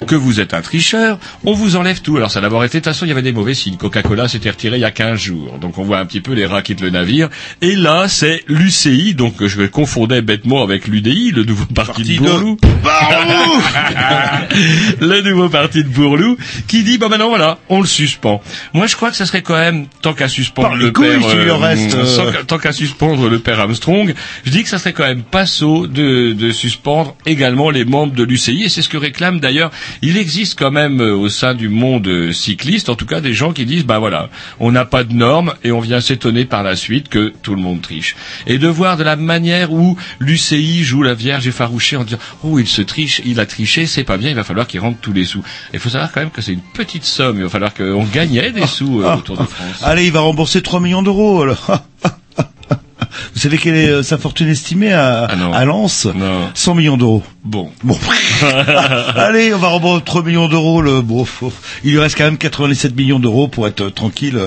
que 0.08 0.16
vous 0.16 0.40
êtes 0.40 0.54
un 0.54 0.62
tricheur, 0.62 1.20
on 1.46 1.54
vous 1.54 1.76
enlève 1.76 2.02
tout. 2.02 2.18
Alors 2.18 2.32
ça 2.32 2.40
a 2.40 2.42
d'abord 2.42 2.64
été, 2.64 2.80
de 2.80 2.84
toute 2.84 2.94
façon, 2.94 3.06
il 3.06 3.10
y 3.10 3.12
avait 3.12 3.22
des 3.22 3.32
mauvais 3.32 3.54
signes. 3.54 3.78
Coca-Cola 3.78 4.28
s'était 4.28 4.50
retiré 4.50 4.78
il 4.78 4.82
y 4.82 4.86
a 4.86 4.92
15 4.92 5.20
jours. 5.20 5.58
Donc 5.60 5.78
on 5.78 5.84
voit 5.84 6.00
un 6.00 6.06
petit 6.06 6.22
peu 6.22 6.34
les 6.34 6.46
rats 6.46 6.62
quittent 6.62 6.82
le 6.82 6.90
navire. 6.90 7.30
Et 7.62 7.76
là, 7.76 8.08
c'est 8.08 8.44
l'UCI, 8.48 9.16
donc 9.16 9.46
je 9.46 9.64
confondais 9.64 10.22
bêtement 10.22 10.64
avec 10.64 10.88
l'UDI, 10.88 11.32
le 11.32 11.44
nouveau 11.44 11.66
parti, 11.66 11.86
Parti 11.86 12.18
de 12.18 12.24
de 12.24 12.30
Bourlou. 12.30 12.58
le 15.02 15.22
nouveau 15.22 15.50
parti 15.50 15.84
de 15.84 15.90
Bourlou, 15.90 16.38
qui 16.68 16.84
dit, 16.84 16.98
bah 16.98 17.10
maintenant 17.10 17.30
voilà, 17.30 17.60
on 17.70 17.82
le 17.82 17.88
suspend. 17.88 18.42
Moi 18.74 18.88
je 18.88 18.96
crois 18.96 19.12
que 19.12 19.18
ça 19.18 19.26
serait 19.26 19.42
quand 19.42 19.58
même, 19.58 19.88
tant 20.02 20.14
qu'à 20.14 20.28
suspendre 20.28 20.76
le 20.76 20.88
les 20.88 20.94
couilles, 20.94 21.20
père, 21.20 21.56
en 21.56 21.60
reste, 21.60 21.96
euh. 21.96 22.44
tant 22.48 22.58
qu'à 22.58 22.72
suspendre 22.72 23.30
le 23.30 23.40
père 23.40 23.60
Armstrong, 23.60 24.14
je 24.44 24.52
dis 24.52 24.64
que 24.64 24.70
ça 24.70 24.78
serait 24.78 24.94
quand 24.94 25.06
même 25.06 25.24
pas 25.24 25.46
sot 25.46 25.88
de, 25.88 26.34
de 26.34 26.52
suspendre 26.52 27.16
également 27.26 27.70
les 27.70 27.86
membres 27.86 28.14
de 28.14 28.24
l'UCI, 28.24 28.64
et 28.64 28.70
c'est 28.70 28.82
ce 28.82 28.90
que 28.90 28.98
réclame 28.98 29.40
d'ailleurs. 29.40 29.72
Il 30.02 30.18
existe 30.18 30.58
quand 30.58 30.72
même 30.72 31.02
euh, 31.02 31.16
au 31.16 31.30
sein 31.30 31.54
du 31.54 31.70
monde 31.70 32.08
euh, 32.08 32.32
cycliste, 32.32 32.90
en 32.90 32.96
tout 32.96 33.06
cas 33.06 33.22
des 33.22 33.34
gens 33.34 33.54
qui 33.54 33.66
disent, 33.66 33.86
bah 33.86 34.00
voilà, 34.00 34.30
on 34.60 34.72
n'a 34.72 34.86
pas 34.86 35.04
de 35.04 35.14
normes 35.14 35.54
et 35.64 35.72
on 35.72 35.80
vient 35.80 36.02
s'étonner 36.02 36.46
par 36.46 36.64
la 36.64 36.76
suite 36.76 37.10
que 37.10 37.34
tout 37.42 37.56
le 37.56 37.62
monde 37.62 37.82
triche. 37.82 38.16
Et 38.48 38.58
de 38.58 38.68
voir 38.68 38.98
de 38.98 39.04
la 39.04 39.16
manière 39.16 39.72
où 39.72 39.98
l'UCI 40.20 40.84
joue 40.84 41.04
la 41.04 41.14
Vierge 41.14 41.48
effarouchée 41.48 41.98
en 41.98 42.04
disant, 42.04 42.20
oh 42.44 42.60
il 42.60 42.68
se 42.68 42.82
triche, 42.82 43.22
il 43.26 43.40
a 43.40 43.46
triché, 43.46 43.86
c'est 43.86 44.04
pas 44.04 44.18
bien, 44.18 44.30
il 44.30 44.36
va 44.36 44.44
falloir 44.44 44.68
qu'il 44.68 44.80
rentre 44.80 45.00
tous 45.00 45.14
les 45.14 45.26
sous. 45.26 45.44
Il 45.74 45.80
faut 45.80 45.90
savoir 45.90 46.12
quand 46.12 46.22
même 46.22 46.32
que 46.32 46.42
c'est 46.42 46.54
une 46.54 46.62
petite 46.74 47.06
somme, 47.06 47.38
il 47.38 47.44
va 47.44 47.50
falloir 47.50 47.74
qu'on 47.74 48.04
gagnait 48.04 48.52
des 48.52 48.68
sous 48.68 49.02
euh, 49.02 49.08
Ah, 49.10 49.18
au 49.18 49.22
Tour 49.22 49.38
de 49.38 49.44
France. 49.44 49.82
Allez, 49.84 50.06
il 50.06 50.12
va 50.12 50.22
rembourser 50.22 50.62
3 50.62 50.80
millions 50.80 51.04
d'euros. 51.04 51.42
alors. 51.44 51.84
Vous 53.34 53.40
savez 53.40 53.58
quelle 53.58 53.76
est 53.76 53.90
euh, 53.90 54.04
sa 54.04 54.18
fortune 54.18 54.48
estimée 54.50 54.94
à, 54.94 55.28
Ah 55.30 55.58
à 55.58 55.66
Lens 55.66 56.06
Non. 56.16 56.50
100 56.54 56.76
millions 56.76 56.98
d'euros. 56.98 57.24
Bon. 57.44 57.70
Bon. 57.84 57.98
Allez, 59.16 59.54
on 59.54 59.58
va 59.58 59.68
rembourser 59.70 60.04
3 60.06 60.24
millions 60.24 60.48
d'euros. 60.48 60.82
Le... 60.82 61.02
Bon, 61.02 61.26
faut- 61.26 61.54
il 61.84 61.92
lui 61.92 62.00
reste 62.00 62.18
quand 62.18 62.24
même 62.26 62.38
97 62.38 62.96
millions 62.96 63.20
d'euros 63.20 63.48
pour 63.48 63.68
être 63.68 63.82
euh, 63.82 63.90
tranquille. 63.90 64.40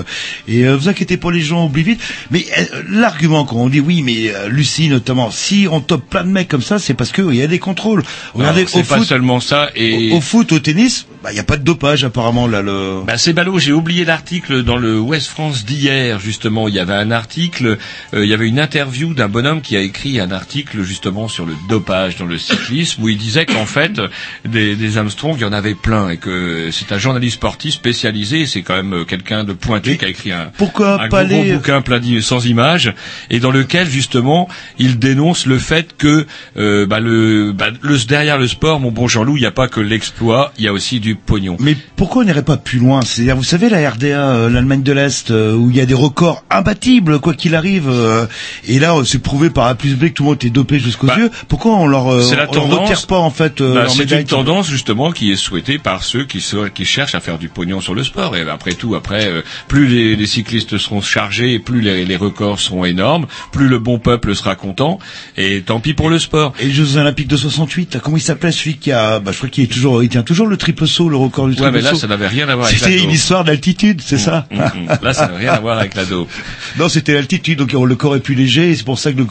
Et 0.47 0.63
euh, 0.65 0.75
vous 0.75 0.89
inquiétez 0.89 1.17
pas, 1.17 1.31
les 1.31 1.41
gens 1.41 1.65
oublient 1.65 1.83
vite. 1.83 2.01
Mais 2.31 2.45
euh, 2.57 2.63
l'argument 2.89 3.45
quand 3.45 3.55
on 3.57 3.69
dit 3.69 3.79
oui, 3.79 4.01
mais 4.01 4.29
euh, 4.33 4.47
Lucie 4.49 4.89
notamment, 4.89 5.31
si 5.31 5.67
on 5.71 5.79
top 5.81 6.03
plein 6.09 6.23
de 6.23 6.29
mecs 6.29 6.47
comme 6.47 6.61
ça, 6.61 6.79
c'est 6.79 6.93
parce 6.93 7.11
qu'il 7.11 7.33
y 7.35 7.41
a 7.41 7.47
des 7.47 7.59
contrôles. 7.59 8.03
Regardez, 8.33 8.65
c'est 8.67 8.79
au 8.81 8.83
pas 8.83 8.97
foot, 8.97 9.07
seulement 9.07 9.39
ça 9.39 9.69
et 9.75 10.11
au, 10.11 10.17
au 10.17 10.21
foot, 10.21 10.51
au 10.51 10.59
tennis, 10.59 11.05
bah, 11.23 11.29
il 11.31 11.35
n'y 11.35 11.39
a 11.39 11.43
pas 11.43 11.57
de 11.57 11.63
dopage 11.63 12.03
apparemment 12.03 12.47
là. 12.47 12.61
Le... 12.61 13.01
Bah, 13.05 13.17
c'est 13.17 13.33
ballot, 13.33 13.59
j'ai 13.59 13.71
oublié 13.73 14.05
l'article 14.05 14.63
dans 14.63 14.77
le 14.77 14.99
West 14.99 15.27
France 15.27 15.65
d'hier, 15.65 16.19
justement. 16.19 16.67
Il 16.67 16.73
y 16.75 16.79
avait 16.79 16.93
un 16.93 17.11
article, 17.11 17.77
euh, 18.13 18.23
il 18.25 18.29
y 18.29 18.33
avait 18.33 18.47
une 18.47 18.58
interview 18.59 19.13
d'un 19.13 19.27
bonhomme 19.27 19.61
qui 19.61 19.75
a 19.77 19.81
écrit 19.81 20.19
un 20.19 20.31
article, 20.31 20.81
justement, 20.83 21.27
sur 21.27 21.45
le 21.45 21.53
dopage 21.67 22.17
dans 22.17 22.25
le 22.25 22.37
cyclisme, 22.37 23.03
où 23.03 23.09
il 23.09 23.17
disait 23.17 23.45
qu'en 23.45 23.65
fait, 23.65 24.01
des, 24.45 24.75
des 24.75 24.97
Armstrong, 24.97 25.35
il 25.37 25.41
y 25.41 25.45
en 25.45 25.53
avait 25.53 25.75
plein, 25.75 26.09
et 26.09 26.17
que 26.17 26.69
c'est 26.71 26.91
un 26.91 26.97
journaliste 26.97 27.35
sportif 27.35 27.73
spécialisé, 27.73 28.45
c'est 28.45 28.61
quand 28.61 28.75
même 28.75 29.05
quelqu'un 29.05 29.43
de 29.43 29.53
pointu 29.53 29.97
qui 29.97 30.05
a 30.05 30.09
écrit 30.09 30.31
un, 30.31 30.51
Pourquoi 30.57 31.01
un 31.01 31.09
pas 31.09 31.25
gros, 31.25 31.41
aller 31.41 31.53
bouquin 31.53 31.81
plein 31.81 31.99
sans 32.21 32.45
images, 32.45 32.93
et 33.29 33.39
dans 33.39 33.51
lequel, 33.51 33.89
justement, 33.89 34.47
il 34.77 34.99
dénonce 34.99 35.45
le 35.45 35.59
fait 35.59 35.95
que, 35.97 36.25
euh, 36.57 36.85
bah, 36.85 36.99
le, 36.99 37.51
bah, 37.51 37.67
le, 37.81 37.97
derrière 38.05 38.37
le 38.37 38.47
sport, 38.47 38.79
mon 38.79 38.91
bon 38.91 39.07
Jean-Loup, 39.07 39.37
il 39.37 39.41
n'y 39.41 39.45
a 39.45 39.51
pas 39.51 39.67
que 39.67 39.79
l'exploit, 39.79 40.53
il 40.57 40.65
y 40.65 40.67
a 40.67 40.73
aussi 40.73 40.99
du 40.99 41.15
pognon. 41.15 41.57
Mais 41.59 41.75
pourquoi 41.95 42.23
on 42.23 42.25
n'irait 42.25 42.43
pas 42.43 42.57
plus 42.57 42.79
loin? 42.79 43.01
C'est-à-dire, 43.01 43.35
vous 43.35 43.43
savez, 43.43 43.69
la 43.69 43.89
RDA, 43.89 44.05
euh, 44.05 44.49
l'Allemagne 44.49 44.83
de 44.83 44.91
l'Est, 44.91 45.31
euh, 45.31 45.53
où 45.53 45.69
il 45.69 45.75
y 45.75 45.81
a 45.81 45.85
des 45.85 45.93
records 45.93 46.43
imbattables, 46.49 47.19
quoi 47.19 47.33
qu'il 47.33 47.55
arrive, 47.55 47.89
euh, 47.89 48.25
et 48.67 48.79
là, 48.79 48.95
c'est 49.05 49.19
prouvé 49.19 49.49
par 49.49 49.65
A 49.67 49.75
plus 49.75 49.95
B 49.95 50.05
que 50.05 50.13
tout 50.13 50.23
le 50.23 50.29
monde 50.29 50.43
est 50.45 50.49
dopé 50.49 50.79
jusqu'aux 50.79 51.07
Bah, 51.07 51.17
yeux. 51.17 51.29
Pourquoi 51.47 51.75
on 51.75 51.87
leur, 51.87 52.07
euh, 52.13 52.35
la 52.35 52.47
on 52.49 52.51
tendance. 52.51 52.89
retire 52.89 53.07
pas 53.07 53.17
en 53.17 53.29
fait 53.31 53.61
euh, 53.61 53.73
Bah, 53.75 53.85
c'est 53.89 54.09
une 54.11 54.23
tendance 54.25 54.67
justement 54.69 55.11
qui 55.11 55.31
est 55.31 55.35
souhaitée 55.35 55.77
par 55.79 56.03
ceux 56.03 56.25
qui, 56.25 56.41
se- 56.41 56.69
qui 56.69 56.85
cherchent 56.85 57.15
à 57.15 57.19
faire 57.19 57.37
du 57.37 57.49
pognon 57.49 57.81
sur 57.81 57.93
le 57.95 58.03
sport. 58.03 58.35
Et 58.35 58.41
après 58.49 58.73
tout, 58.73 58.95
après, 58.95 59.25
euh, 59.27 59.41
plus 59.67 59.87
les, 59.87 60.15
les 60.15 60.25
cyclistes 60.27 60.77
seront 60.77 61.01
chargés, 61.01 61.59
plus 61.59 61.81
les, 61.81 62.05
les 62.05 62.15
records 62.15 62.59
seront 62.59 62.85
énormes, 62.85 63.27
plus 63.51 63.67
le 63.67 63.79
bon 63.79 63.99
peuple 63.99 64.35
sera 64.35 64.55
content. 64.55 64.99
Et 65.37 65.61
tant 65.61 65.79
pis 65.79 65.93
pour 65.93 66.09
le 66.09 66.19
sport. 66.19 66.53
Et 66.59 66.65
les 66.65 66.71
Jeux 66.71 66.97
Olympiques 66.97 67.27
de 67.27 67.37
68, 67.37 67.93
là, 67.95 67.99
comment 68.03 68.17
il 68.17 68.21
s'appelait 68.21 68.51
celui 68.51 68.77
qui 68.77 68.91
a, 68.91 69.19
bah, 69.19 69.31
je 69.31 69.37
crois 69.37 69.49
qu'il 69.49 69.63
est 69.63 69.67
toujours, 69.67 70.03
il 70.03 70.09
tient 70.09 70.23
toujours 70.23 70.47
le 70.47 70.57
triple 70.57 70.87
saut, 70.87 71.09
le 71.09 71.17
record 71.17 71.45
du 71.47 71.51
Ouais, 71.53 71.57
triple 71.57 71.71
mais 71.73 71.81
là, 71.81 71.89
saut. 71.91 71.95
ça 71.97 72.07
n'avait 72.07 72.27
rien 72.27 72.47
à 72.49 72.55
voir 72.55 72.67
avec 72.67 72.79
C'était 72.79 72.99
une 72.99 73.11
histoire 73.11 73.43
d'altitude, 73.43 74.01
c'est 74.05 74.17
ça 74.17 74.45
Mm, 74.51 74.55
mm. 74.57 74.97
Là, 75.01 75.13
ça 75.13 75.27
n'a 75.27 75.37
rien 75.37 75.53
à 75.53 75.59
voir 75.59 75.77
avec 75.79 75.95
la 75.95 76.05
dope. 76.05 76.29
Non, 76.77 76.87
c'était 76.89 77.13
l'altitude, 77.13 77.59
donc 77.59 77.71
le 77.73 77.95
corps 77.95 78.15
est 78.15 78.19
plus 78.19 78.28
léger, 78.35 78.75
c'est 78.75 78.83
pour 78.85 78.99
ça 78.99 79.11
que 79.11 79.17
le, 79.17 79.27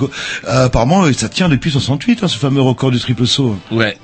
euh, 0.48 0.66
apparemment, 0.66 1.10
ça 1.12 1.28
tient 1.28 1.48
depuis 1.48 1.70
68, 1.70 2.22
hein, 2.22 2.28
ce 2.28 2.38
fameux 2.38 2.60
record 2.62 2.90
du 2.90 2.98
triple 2.98 3.26
saut. 3.26 3.58
Ouais. 3.70 3.96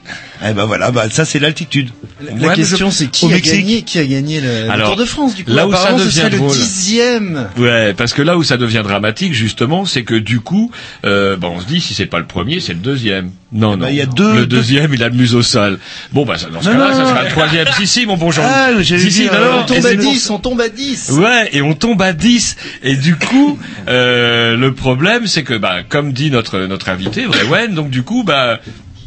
Eh 0.47 0.53
ben 0.53 0.67
voilà, 0.67 0.91
bah 0.91 1.07
ça 1.11 1.25
c'est 1.25 1.39
l'altitude. 1.39 1.89
La 2.23 2.49
Ouais, 2.49 2.55
question 2.55 2.91
c'est 2.91 3.09
qui 3.09 3.33
a 3.33 3.41
gagné, 3.41 3.83
qui 3.83 3.99
a 3.99 4.05
gagné 4.05 4.41
le, 4.41 4.65
le 4.65 4.71
Alors, 4.71 4.89
Tour 4.91 4.97
de 4.99 5.05
France 5.05 5.35
du 5.35 5.45
coup. 5.45 5.51
là 5.51 5.67
où 5.67 5.73
ça 5.75 5.93
devient 5.95 6.11
serait 6.11 6.31
le 6.31 6.37
drôle. 6.39 6.57
dixième. 6.57 7.49
Ouais, 7.59 7.95
parce 7.95 8.13
que 8.13 8.23
là 8.23 8.37
où 8.37 8.43
ça 8.43 8.57
devient 8.57 8.83
dramatique, 8.85 9.33
justement, 9.35 9.85
c'est 9.85 10.05
que 10.05 10.15
du 10.15 10.41
coup, 10.41 10.71
euh, 11.05 11.37
bah, 11.37 11.49
on 11.51 11.61
se 11.61 11.67
dit 11.67 11.81
si 11.81 11.95
c'est 11.95 12.07
pas 12.07 12.19
le 12.19 12.27
premier, 12.27 12.61
c'est 12.61 12.73
le 12.75 12.79
deuxième. 12.79 13.31
Non, 13.53 13.73
non. 13.73 13.77
bah, 13.79 13.91
il 13.91 13.97
y 13.97 14.01
a 14.01 14.07
deux- 14.07 14.35
le 14.35 14.47
deuxième, 14.47 14.93
il 14.95 15.03
a 15.03 15.09
le 15.09 15.15
museau 15.15 15.43
sale. 15.43 15.79
Bon, 16.13 16.25
bah 16.27 16.37
ça- 16.39 16.49
dans 16.51 16.61
ce 16.61 16.67
Non, 16.69 16.73
cas-là, 16.75 16.89
non, 16.91 16.95
ça 16.97 17.03
non. 17.03 17.09
sera 17.09 17.23
le 17.25 17.31
troisième. 17.31 17.67
si, 17.79 17.87
si, 17.87 18.07
mon 18.07 18.17
bon 18.17 18.31
Jean. 18.31 18.43
Ah, 18.45 18.71
si, 18.83 18.99
si, 18.99 19.09
dire, 19.23 19.33
non, 19.33 19.39
non, 19.41 19.59
On 19.63 19.67
tombe 19.67 19.77
et 19.77 19.87
à 19.87 19.91
c'est- 19.91 19.97
10, 19.97 20.31
on 20.31 20.39
tombe 20.39 20.61
à 20.61 20.69
10. 20.69 21.11
Ouais, 21.13 21.49
et 21.53 21.63
on 21.63 21.75
tombe 21.75 22.03
à 22.03 22.13
10. 22.13 22.57
Et 22.83 22.97
du 22.97 23.17
coup, 23.17 23.59
euh, 23.89 24.57
le 24.57 24.75
problème, 24.75 25.27
c'est 25.27 25.43
que, 25.43 25.55
bah, 25.55 25.83
comme 25.89 26.13
dit 26.13 26.31
notre 26.31 26.59
notre 26.61 26.89
invité, 26.89 27.25
Vrewen, 27.27 27.75
donc 27.75 27.91
du 27.91 28.03
coup, 28.03 28.25
bah. 28.25 28.61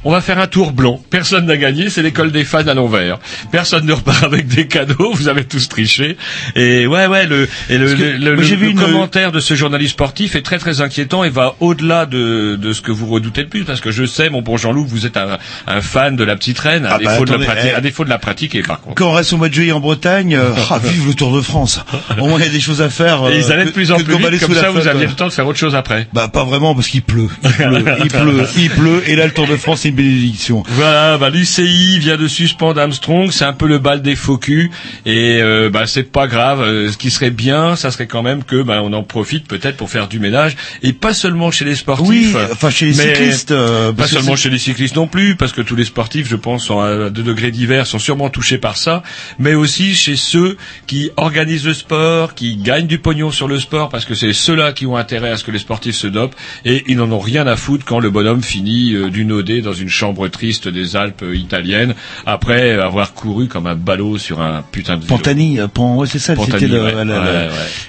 On 0.08 0.12
va 0.12 0.22
faire 0.22 0.40
un 0.40 0.48
tour 0.48 0.72
blanc. 0.72 1.02
Personne 1.10 1.46
n'a 1.48 1.58
gagné, 1.58 1.90
c'est 1.90 2.02
l'école 2.02 2.32
des 2.32 2.46
fans 2.46 2.66
à 2.66 2.74
l'envers. 2.74 3.20
Personne 3.52 3.86
ne 3.86 3.92
repart 3.92 4.24
avec 4.24 4.48
des 4.48 4.66
cadeaux, 4.68 5.12
vous 5.14 5.28
avez 5.28 5.44
tous 5.44 5.68
triché. 5.68 6.16
Et 6.56 6.88
ouais, 6.88 7.08
ouais, 7.08 7.26
le, 7.26 7.50
et 7.70 7.78
le, 7.78 7.94
le, 7.94 8.14
le- 8.18 8.36
vu 8.42 8.70
une- 8.70 8.80
commentaire 8.80 9.34
de 9.34 9.42
ce 9.42 9.54
journaliste 9.54 9.92
sportif 9.92 10.38
est 10.38 10.44
très 10.44 10.60
très 10.60 10.80
inquiétant 10.80 11.26
et 11.26 11.30
va 11.30 11.56
au-delà 11.60 12.06
de, 12.06 12.56
de 12.56 12.72
ce 12.72 12.82
que 12.82 12.94
vous 12.94 13.08
redoutez 13.08 13.42
le 13.42 13.50
plus, 13.50 13.66
parce 13.66 13.82
que 13.82 13.92
je 13.92 14.06
sais, 14.06 14.30
mon 14.30 14.42
bon 14.42 14.56
Jean-Loup, 14.56 14.86
vous 14.88 15.06
êtes 15.06 15.18
un, 15.18 15.38
un 15.68 15.82
fan 15.82 16.16
de 16.16 16.24
la 16.24 16.38
petite 16.38 16.58
reine, 16.60 16.86
à, 16.86 16.94
Ah 16.94 17.00
bah, 17.04 17.12
défaut, 17.12 17.26
de 17.26 17.32
la 17.32 17.36
attendez, 17.44 17.48
prati- 17.60 17.68
eh. 17.74 17.76
à 17.76 17.82
défaut 17.82 18.06
de 18.06 18.10
la 18.10 18.18
pratiquer, 18.18 18.62
par 18.62 18.80
contre. 18.80 18.96
Quand 18.96 19.10
on 19.10 19.14
reste 19.14 19.34
au 19.34 19.38
mois 19.38 19.50
de 19.50 19.54
juillet 19.54 19.74
en 19.74 19.82
Bretagne, 19.82 20.36
euh, 20.36 20.52
ah, 20.70 20.80
vive 20.82 21.06
le 21.08 21.16
Tour 21.16 21.36
de 21.36 21.42
France. 21.42 21.82
Au 22.18 22.28
moins 22.28 22.40
il 22.40 22.46
y 22.46 22.48
a 22.48 22.52
des 22.52 22.62
choses 22.62 22.82
à 22.82 22.90
faire. 22.90 23.24
Et 23.28 23.34
euh, 23.34 23.38
ils 23.38 23.52
allaient 23.52 23.66
de 23.66 23.72
plus 23.72 23.92
en 23.92 23.98
plus 23.98 24.16
vite, 24.16 24.40
comme 24.40 24.54
ça 24.56 24.70
vous 24.70 24.88
aviez 24.88 25.08
le 25.08 25.14
temps 25.14 25.28
de 25.28 25.34
faire 25.34 25.46
autre 25.48 25.60
chose 25.60 25.76
après. 25.76 26.08
Bah 26.14 26.30
pas 26.30 26.46
vraiment 26.46 26.74
parce 26.76 26.88
qu'il 26.88 27.02
pleut. 27.02 27.28
Il 27.44 27.50
pleut, 27.52 27.86
il 28.04 28.08
pleut, 28.10 28.48
il 28.58 28.70
pleut. 28.70 29.04
Et 29.08 29.16
là 29.18 29.26
le 29.26 29.32
Tour 29.34 29.48
de 29.48 29.58
France 29.58 29.84
une 29.86 29.97
bénédiction. 29.98 30.64
Voilà, 30.70 31.18
bah, 31.18 31.30
l'UCI 31.30 32.00
vient 32.00 32.16
de 32.18 32.28
suspendre 32.28 32.80
Armstrong, 32.80 33.32
c'est 33.32 33.44
un 33.46 33.54
peu 33.54 33.68
le 33.68 33.80
bal 33.80 34.02
des 34.02 34.16
faux 34.16 34.38
culs, 34.38 34.70
et 35.06 35.40
euh, 35.42 35.70
bah, 35.70 35.86
c'est 35.88 36.04
pas 36.12 36.28
grave. 36.28 36.62
Euh, 36.62 36.92
ce 36.92 36.98
qui 36.98 37.12
serait 37.12 37.32
bien, 37.32 37.76
ça 37.76 37.92
serait 37.92 38.08
quand 38.08 38.24
même 38.24 38.44
que 38.44 38.62
bah, 38.62 38.82
on 38.84 38.94
en 38.94 39.04
profite 39.04 39.48
peut-être 39.48 39.76
pour 39.78 39.90
faire 39.90 40.08
du 40.08 40.20
ménage, 40.20 40.56
et 40.84 40.94
pas 40.94 41.14
seulement 41.14 41.52
chez 41.52 41.66
les 41.66 41.76
sportifs. 41.76 42.08
Oui, 42.08 42.34
enfin 42.52 42.70
chez 42.70 42.86
les 42.86 42.94
cyclistes. 42.94 43.52
euh, 43.52 43.92
Pas 43.92 44.08
seulement 44.08 44.36
chez 44.36 44.50
les 44.50 44.58
cyclistes 44.60 44.96
non 44.96 45.08
plus, 45.08 45.36
parce 45.36 45.52
que 45.52 45.62
tous 45.62 45.76
les 45.76 45.86
sportifs, 45.86 46.28
je 46.30 46.36
pense, 46.36 46.70
à 46.72 47.10
deux 47.10 47.24
degrés 47.24 47.52
divers, 47.52 47.88
sont 47.88 48.00
sûrement 48.00 48.30
touchés 48.30 48.58
par 48.58 48.78
ça, 48.78 49.04
mais 49.40 49.56
aussi 49.56 49.96
chez 49.96 50.16
ceux 50.16 50.56
qui 50.86 51.10
organisent 51.18 51.66
le 51.66 51.74
sport, 51.74 52.36
qui 52.36 52.56
gagnent 52.58 52.88
du 52.88 53.00
pognon 53.00 53.32
sur 53.32 53.48
le 53.48 53.60
sport, 53.60 53.90
parce 53.90 54.06
que 54.06 54.14
c'est 54.16 54.34
ceux-là 54.34 54.72
qui 54.74 54.86
ont 54.86 54.96
intérêt 54.96 55.32
à 55.32 55.38
ce 55.38 55.44
que 55.44 55.52
les 55.52 55.60
sportifs 55.60 55.96
se 55.96 56.08
dopent, 56.08 56.36
et 56.66 56.84
ils 56.88 56.98
n'en 56.98 57.12
ont 57.12 57.20
rien 57.20 57.48
à 57.48 57.56
foutre 57.56 57.84
quand 57.86 58.00
le 58.00 58.10
bonhomme 58.10 58.44
finit 58.44 58.94
euh, 58.94 59.10
d'une 59.10 59.32
OD 59.32 59.62
dans 59.62 59.74
une 59.82 59.90
chambre 59.90 60.28
triste 60.28 60.68
des 60.68 60.96
Alpes 60.96 61.24
italiennes, 61.34 61.94
après 62.26 62.72
avoir 62.74 63.14
couru 63.14 63.48
comme 63.48 63.68
un 63.68 63.76
ballot 63.76 64.18
sur 64.18 64.42
un 64.42 64.64
putain 64.72 64.96
de 64.98 65.02
vélo. 65.04 65.16
Pantani, 65.16 65.60
euh, 65.60 65.68
Pan- 65.68 65.96
ouais, 65.98 66.08
c'est 66.08 66.20
ça, 66.20 66.36
c'était 66.36 66.68
le, 66.68 66.84
ouais. 66.84 66.94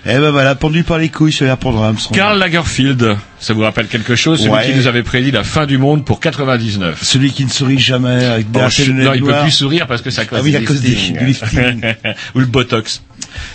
Eh 0.07 0.18
ben 0.18 0.31
voilà, 0.31 0.55
pendu 0.55 0.83
par 0.85 0.98
les 0.98 1.09
couilles, 1.09 1.33
ça 1.33 1.51
a 1.51 1.57
pour 1.57 1.83
Armstrong. 1.83 2.16
Karl 2.16 2.38
Lagerfield, 2.38 3.16
ça 3.40 3.55
vous 3.55 3.62
rappelle 3.62 3.87
quelque 3.87 4.16
chose 4.16 4.40
Celui 4.42 4.72
qui 4.72 4.79
nous 4.79 4.87
avait 4.87 5.03
prédit 5.03 5.31
la 5.31 5.44
fin 5.44 5.66
du 5.66 5.79
monde 5.79 6.05
pour 6.05 6.20
99. 6.20 6.98
Celui 7.03 7.33
qui 7.33 7.44
ne 7.44 7.51
sourit 7.51 7.79
jamais 7.79 8.24
avec 8.24 8.51
des 8.51 8.61
Oh, 8.61 8.68
de 8.87 8.92
non, 8.92 9.12
il 9.14 9.22
peut 9.22 9.40
plus 9.42 9.51
sourire 9.51 9.87
parce 9.87 10.03
que 10.03 10.09
à 10.09 10.24
cause, 10.24 10.38
Ah 10.40 10.42
oui, 10.42 10.55
à 10.57 10.62
cause 10.62 10.81
des- 10.81 10.94
du 10.94 11.24
lifting. 11.24 11.81
Ou 12.35 12.40
le 12.40 12.46
botox. 12.46 13.03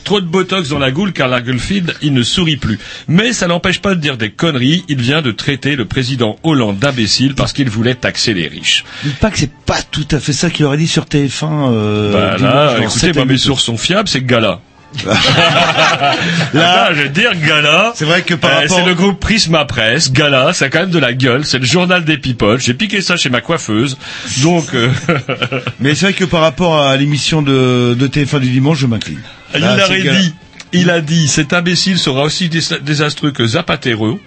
Trop 0.04 0.21
de 0.21 0.26
botox 0.26 0.69
dans 0.69 0.80
la 0.80 0.91
goule 0.91 1.13
car 1.13 1.28
Lagerfield, 1.28 1.95
il 2.02 2.13
ne 2.13 2.23
sourit 2.23 2.58
plus. 2.58 2.80
Mais 3.08 3.34
ça 3.34 3.47
n'empêche 3.47 3.80
pas 3.82 3.95
de 3.95 3.99
dire 3.99 4.17
des 4.17 4.30
conneries. 4.32 4.84
Il 4.88 5.02
vient 5.02 5.21
de 5.21 5.32
traiter 5.32 5.76
le 5.76 5.86
président 5.86 6.38
Hollande 6.43 6.78
d'imbécile 6.80 7.36
parce 7.36 7.54
qu'il 7.54 7.69
voulait 7.69 7.95
taxer 7.95 8.34
les 8.34 8.47
riches. 8.47 8.84
Dites 9.04 9.17
pas 9.17 9.32
que 9.32 9.38
c'est 9.39 9.52
pas 9.65 9.82
tout 9.91 10.08
à 10.12 10.19
fait 10.19 10.34
ça 10.34 10.49
qu'il 10.49 10.65
aurait 10.65 10.78
dit 10.78 10.88
sur 10.88 11.06
TF1. 11.06 11.71
Euh, 11.71 12.13
Bah 12.13 12.38
là, 12.38 12.78
écoutez, 12.82 13.13
moi, 13.13 13.26
mes 13.26 13.38
sources 13.38 13.63
sont 13.63 13.78
fiables, 13.78 14.08
c'est 14.10 14.26
Gala. 14.26 14.60
là, 16.54 16.93
je 16.93 17.04
te 17.04 17.08
dire 17.08 17.32
Gala. 17.36 17.93
C'est 17.95 18.06
vrai 18.06 18.21
que 18.21 18.34
par 18.36 18.52
euh, 18.52 18.60
rapport- 18.62 18.78
C'est 18.78 18.86
le 18.86 18.93
groupe 18.93 19.19
Prisma 19.19 19.65
Presse. 19.65 20.12
Gala, 20.12 20.54
ça 20.54 20.65
a 20.65 20.69
quand 20.69 20.82
même 20.82 20.89
de 20.91 20.99
la 20.99 21.13
gueule. 21.13 21.45
C'est 21.45 21.60
le 21.60 21.65
journal 21.65 22.04
des 22.06 22.17
people. 22.17 22.60
J'ai 22.60 22.73
piqué 22.73 23.02
ça 23.02 23.17
chez 23.17 23.30
ma 23.30 23.41
coiffeuse. 23.41 23.97
Donc, 24.43 24.73
euh, 24.73 24.89
Mais 25.80 25.95
c'est 25.95 26.06
vrai 26.08 26.13
que 26.13 26.26
par 26.26 26.41
rapport 26.41 26.82
à 26.82 26.95
l'émission 26.97 27.41
de, 27.41 27.95
de 27.97 28.08
TF1 28.08 28.39
du 28.39 28.49
dimanche, 28.49 28.78
je 28.80 28.88
m'incline. 28.88 29.19
Il 29.56 29.62
Là, 29.62 29.76
c'est 29.78 29.84
aurait 29.86 30.02
Gala. 30.04 30.20
dit, 30.20 30.34
il 30.74 30.89
a 30.89 31.02
dit, 31.02 31.28
cet 31.28 31.54
imbécile 31.54 31.98
sera 32.00 32.24
aussi 32.24 32.50
dés- 32.50 32.80
désastreux 32.82 33.32
que 33.32 33.46
Zapatero. 33.46 34.20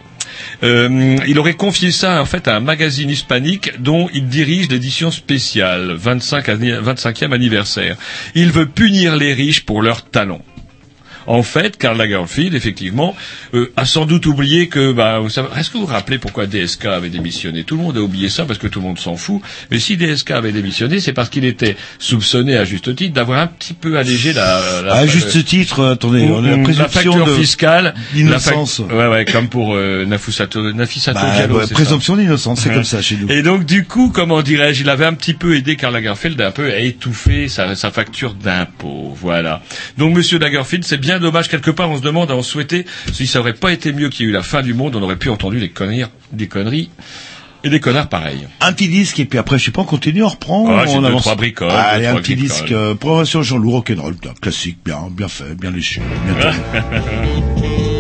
Euh, 0.63 1.17
il 1.27 1.39
aurait 1.39 1.55
confié 1.55 1.91
ça 1.91 2.21
en 2.21 2.27
fait 2.27 2.47
à 2.47 2.57
un 2.57 2.61
magazine 2.61 3.09
hispanique 3.09 3.81
dont 3.81 4.09
il 4.13 4.29
dirige 4.29 4.69
l'édition 4.69 5.11
spéciale, 5.11 5.93
25 5.97 6.49
anni- 6.51 6.73
25e 6.73 7.33
anniversaire. 7.33 7.97
Il 8.35 8.51
veut 8.53 8.67
punir 8.67 9.17
les 9.17 9.33
riches 9.33 9.63
pour 9.65 9.81
leur 9.83 10.05
talent. 10.05 10.43
En 11.27 11.43
fait, 11.43 11.77
Karl 11.77 11.97
Lagerfeld, 11.99 12.55
effectivement, 12.55 13.17
euh, 13.55 13.73
a 13.77 13.85
sans 13.85 14.07
doute 14.07 14.27
oublié 14.27 14.69
que, 14.69 14.93
bah, 14.93 15.19
vous 15.19 15.29
savez, 15.31 15.49
est-ce 15.59 15.71
que 15.71 15.79
vous 15.79 15.87
vous 15.87 15.93
rappelez 15.93 16.19
pourquoi 16.19 16.47
DSK 16.47 16.87
avait 16.87 17.09
démissionné? 17.09 17.65
Tout 17.65 17.77
le 17.77 17.83
monde 17.83 17.97
a 17.97 18.01
oublié 18.01 18.29
ça 18.29 18.45
parce 18.45 18.59
que 18.59 18.67
tout 18.67 18.81
le 18.81 18.87
monde 18.87 18.99
s'en 18.99 19.17
fout. 19.17 19.41
Mais 19.71 19.79
si 19.79 19.97
DSK 19.97 20.31
avait 20.33 20.53
démissionné, 20.53 21.01
c'est 21.01 21.13
parce 21.13 21.29
qu'il 21.29 21.45
était 21.45 21.77
soupçonné 21.99 22.57
à 22.57 22.65
juste 22.65 22.95
titre 22.95 23.15
d'avoir 23.15 23.41
un 23.41 23.47
petit 23.47 23.75
peu 23.75 23.99
allégé 23.99 24.33
la. 24.33 24.61
la 24.85 24.95
À 24.95 25.07
juste 25.07 25.45
titre, 25.45 25.81
euh, 25.81 25.93
attendez, 25.95 26.23
on 26.23 26.45
a 26.45 26.49
la 26.51 26.57
la 26.57 26.63
présomption 26.63 27.13
facture 27.13 27.27
de 27.27 27.33
fiscale, 27.35 27.95
d'innocence. 28.15 28.79
la 28.81 28.85
fac- 28.87 28.97
Ouais, 28.97 29.07
ouais, 29.09 29.25
comme 29.25 29.49
pour 29.49 29.75
euh, 29.75 30.05
Nafusato, 30.05 30.73
Nafisato 30.73 31.19
Bah, 31.21 31.33
Diallo, 31.35 31.59
ouais, 31.59 31.67
présomption 31.67 32.17
d'innocence, 32.17 32.61
c'est 32.61 32.71
comme 32.73 32.85
ça 32.85 33.03
chez 33.03 33.17
nous. 33.17 33.31
Et 33.31 33.43
donc 33.43 33.65
du 33.65 33.85
coup, 33.85 34.11
comment 34.15 34.43
dirais-je, 34.43 34.83
il 34.83 34.89
avait 34.91 35.07
un 35.07 35.15
petit 35.15 35.35
peu 35.35 35.57
aidé 35.57 35.77
Karl 35.77 35.93
Lagerfeld 35.93 36.41
un 36.41 36.51
peu 36.51 36.73
à 36.73 36.79
étouffer 36.79 37.49
sa, 37.49 37.75
sa 37.75 37.91
facture 37.91 38.35
d'impôt. 38.35 39.15
Voilà. 39.21 39.63
Donc 39.99 40.15
Monsieur 40.17 40.39
Lagerfeld, 40.39 40.85
c'est 40.85 40.97
bien 40.99 41.16
dommage 41.19 41.49
quelque 41.49 41.71
part. 41.71 41.91
On 41.91 41.97
se 41.97 42.03
demande, 42.03 42.31
à 42.31 42.37
en 42.37 42.43
souhaiter 42.43 42.85
si 43.13 43.27
ça 43.27 43.41
aurait 43.41 43.55
pas 43.55 43.73
été 43.73 43.93
mieux 43.93 44.09
qu'il 44.09 44.27
y 44.27 44.29
ait 44.29 44.31
eu 44.31 44.35
la 44.35 44.43
fin 44.43 44.63
du 44.63 44.75
monde, 44.75 44.97
on 44.97 45.03
aurait 45.03 45.17
pu 45.17 45.31
entendre 45.31 45.57
des 45.57 45.69
conneries, 45.69 46.05
des 46.33 46.49
conneries 46.49 46.91
et 47.65 47.69
des 47.69 47.81
connards 47.81 48.09
pareils. 48.09 48.47
Un 48.61 48.73
petit 48.73 48.89
disque 48.89 49.19
et 49.21 49.25
puis 49.25 49.39
après, 49.39 49.59
je 49.59 49.65
sais 49.65 49.71
pas, 49.71 49.83
on 49.83 49.85
continue, 49.85 50.23
on 50.23 50.29
reprend. 50.29 50.67
Ah, 50.69 50.85
on 50.89 51.01
deux, 51.01 51.07
avance. 51.07 51.23
trois 51.23 51.35
bricoles, 51.37 51.71
Allez, 51.71 52.07
un 52.07 52.17
petit 52.17 52.37
disque, 52.37 52.73
euh, 52.73 52.95
programmation 52.95 53.43
Jean-Loup 53.43 53.71
Rock'n'Roll, 53.73 54.17
classique, 54.41 54.79
bien, 54.85 55.09
bien 55.11 55.29
fait, 55.29 55.55
bien 55.55 55.71
léché, 55.71 56.01
bien 56.39 56.53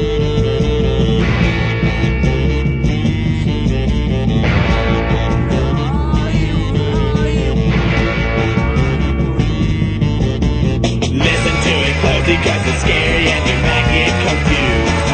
it 12.28 12.42
closely 12.42 12.50
cause 12.50 12.66
it's 12.66 12.80
scary 12.82 13.26
and 13.28 13.42
you 13.46 13.56
might 13.62 13.86
get 13.94 14.12
confused. 14.26 15.06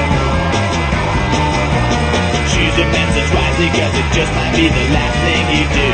Choose 2.52 2.76
your 2.78 2.88
message 2.88 3.30
wisely 3.34 3.68
cause 3.68 3.94
it 4.00 4.08
just 4.12 4.32
might 4.34 4.54
be 4.56 4.68
the 4.68 4.86
last 4.92 5.16
thing 5.24 5.44
you 5.56 5.64
do. 5.76 5.90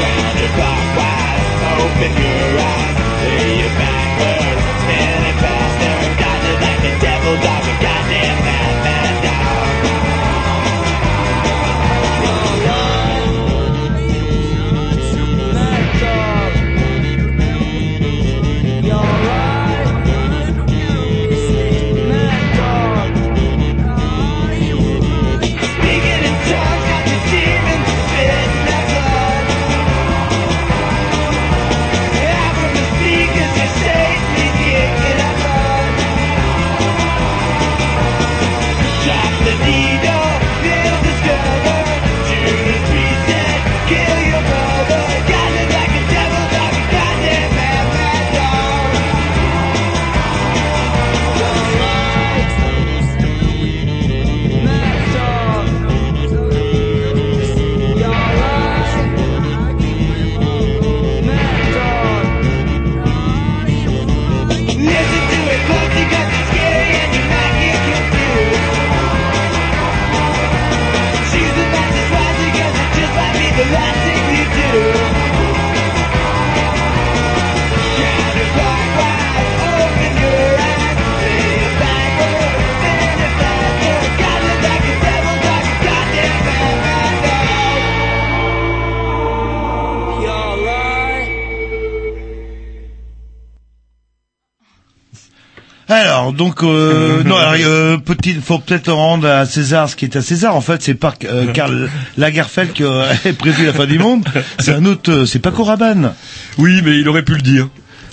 Counterclockwise, 0.00 1.48
open 1.84 2.12
your 2.16 2.60
eyes, 2.60 2.96
lay 3.24 3.60
your 3.60 3.72
backwards, 3.76 4.62
spinning 4.82 5.38
faster, 5.42 5.94
guided 6.20 6.58
like 6.64 6.80
the 6.82 6.92
devil 7.00 7.34
dog, 7.42 7.61
donc, 96.42 96.62
euh, 96.62 97.22
non, 97.24 97.36
alors, 97.36 97.54
euh, 97.66 97.96
petit, 97.98 98.34
faut 98.34 98.58
peut-être 98.58 98.90
rendre 98.92 99.28
à 99.28 99.46
César 99.46 99.88
ce 99.88 99.96
qui 99.96 100.04
est 100.06 100.16
à 100.16 100.22
César. 100.22 100.56
En 100.56 100.60
fait, 100.60 100.82
c'est 100.82 100.94
pas 100.94 101.14
euh, 101.24 101.46
Karl 101.52 101.88
Lagerfeld 102.16 102.72
qui 102.72 102.84
a 102.84 103.06
prévu 103.38 103.66
la 103.66 103.72
fin 103.72 103.86
du 103.86 103.98
monde. 103.98 104.24
C'est 104.58 104.72
un 104.74 104.84
autre, 104.84 105.10
euh, 105.12 105.26
c'est 105.26 105.38
Paco 105.38 105.64
Rabanne. 105.64 106.12
Oui, 106.58 106.80
mais 106.84 106.98
il 106.98 107.08
aurait 107.08 107.22
pu 107.24 107.34
le 107.34 107.42
dire. 107.42 107.68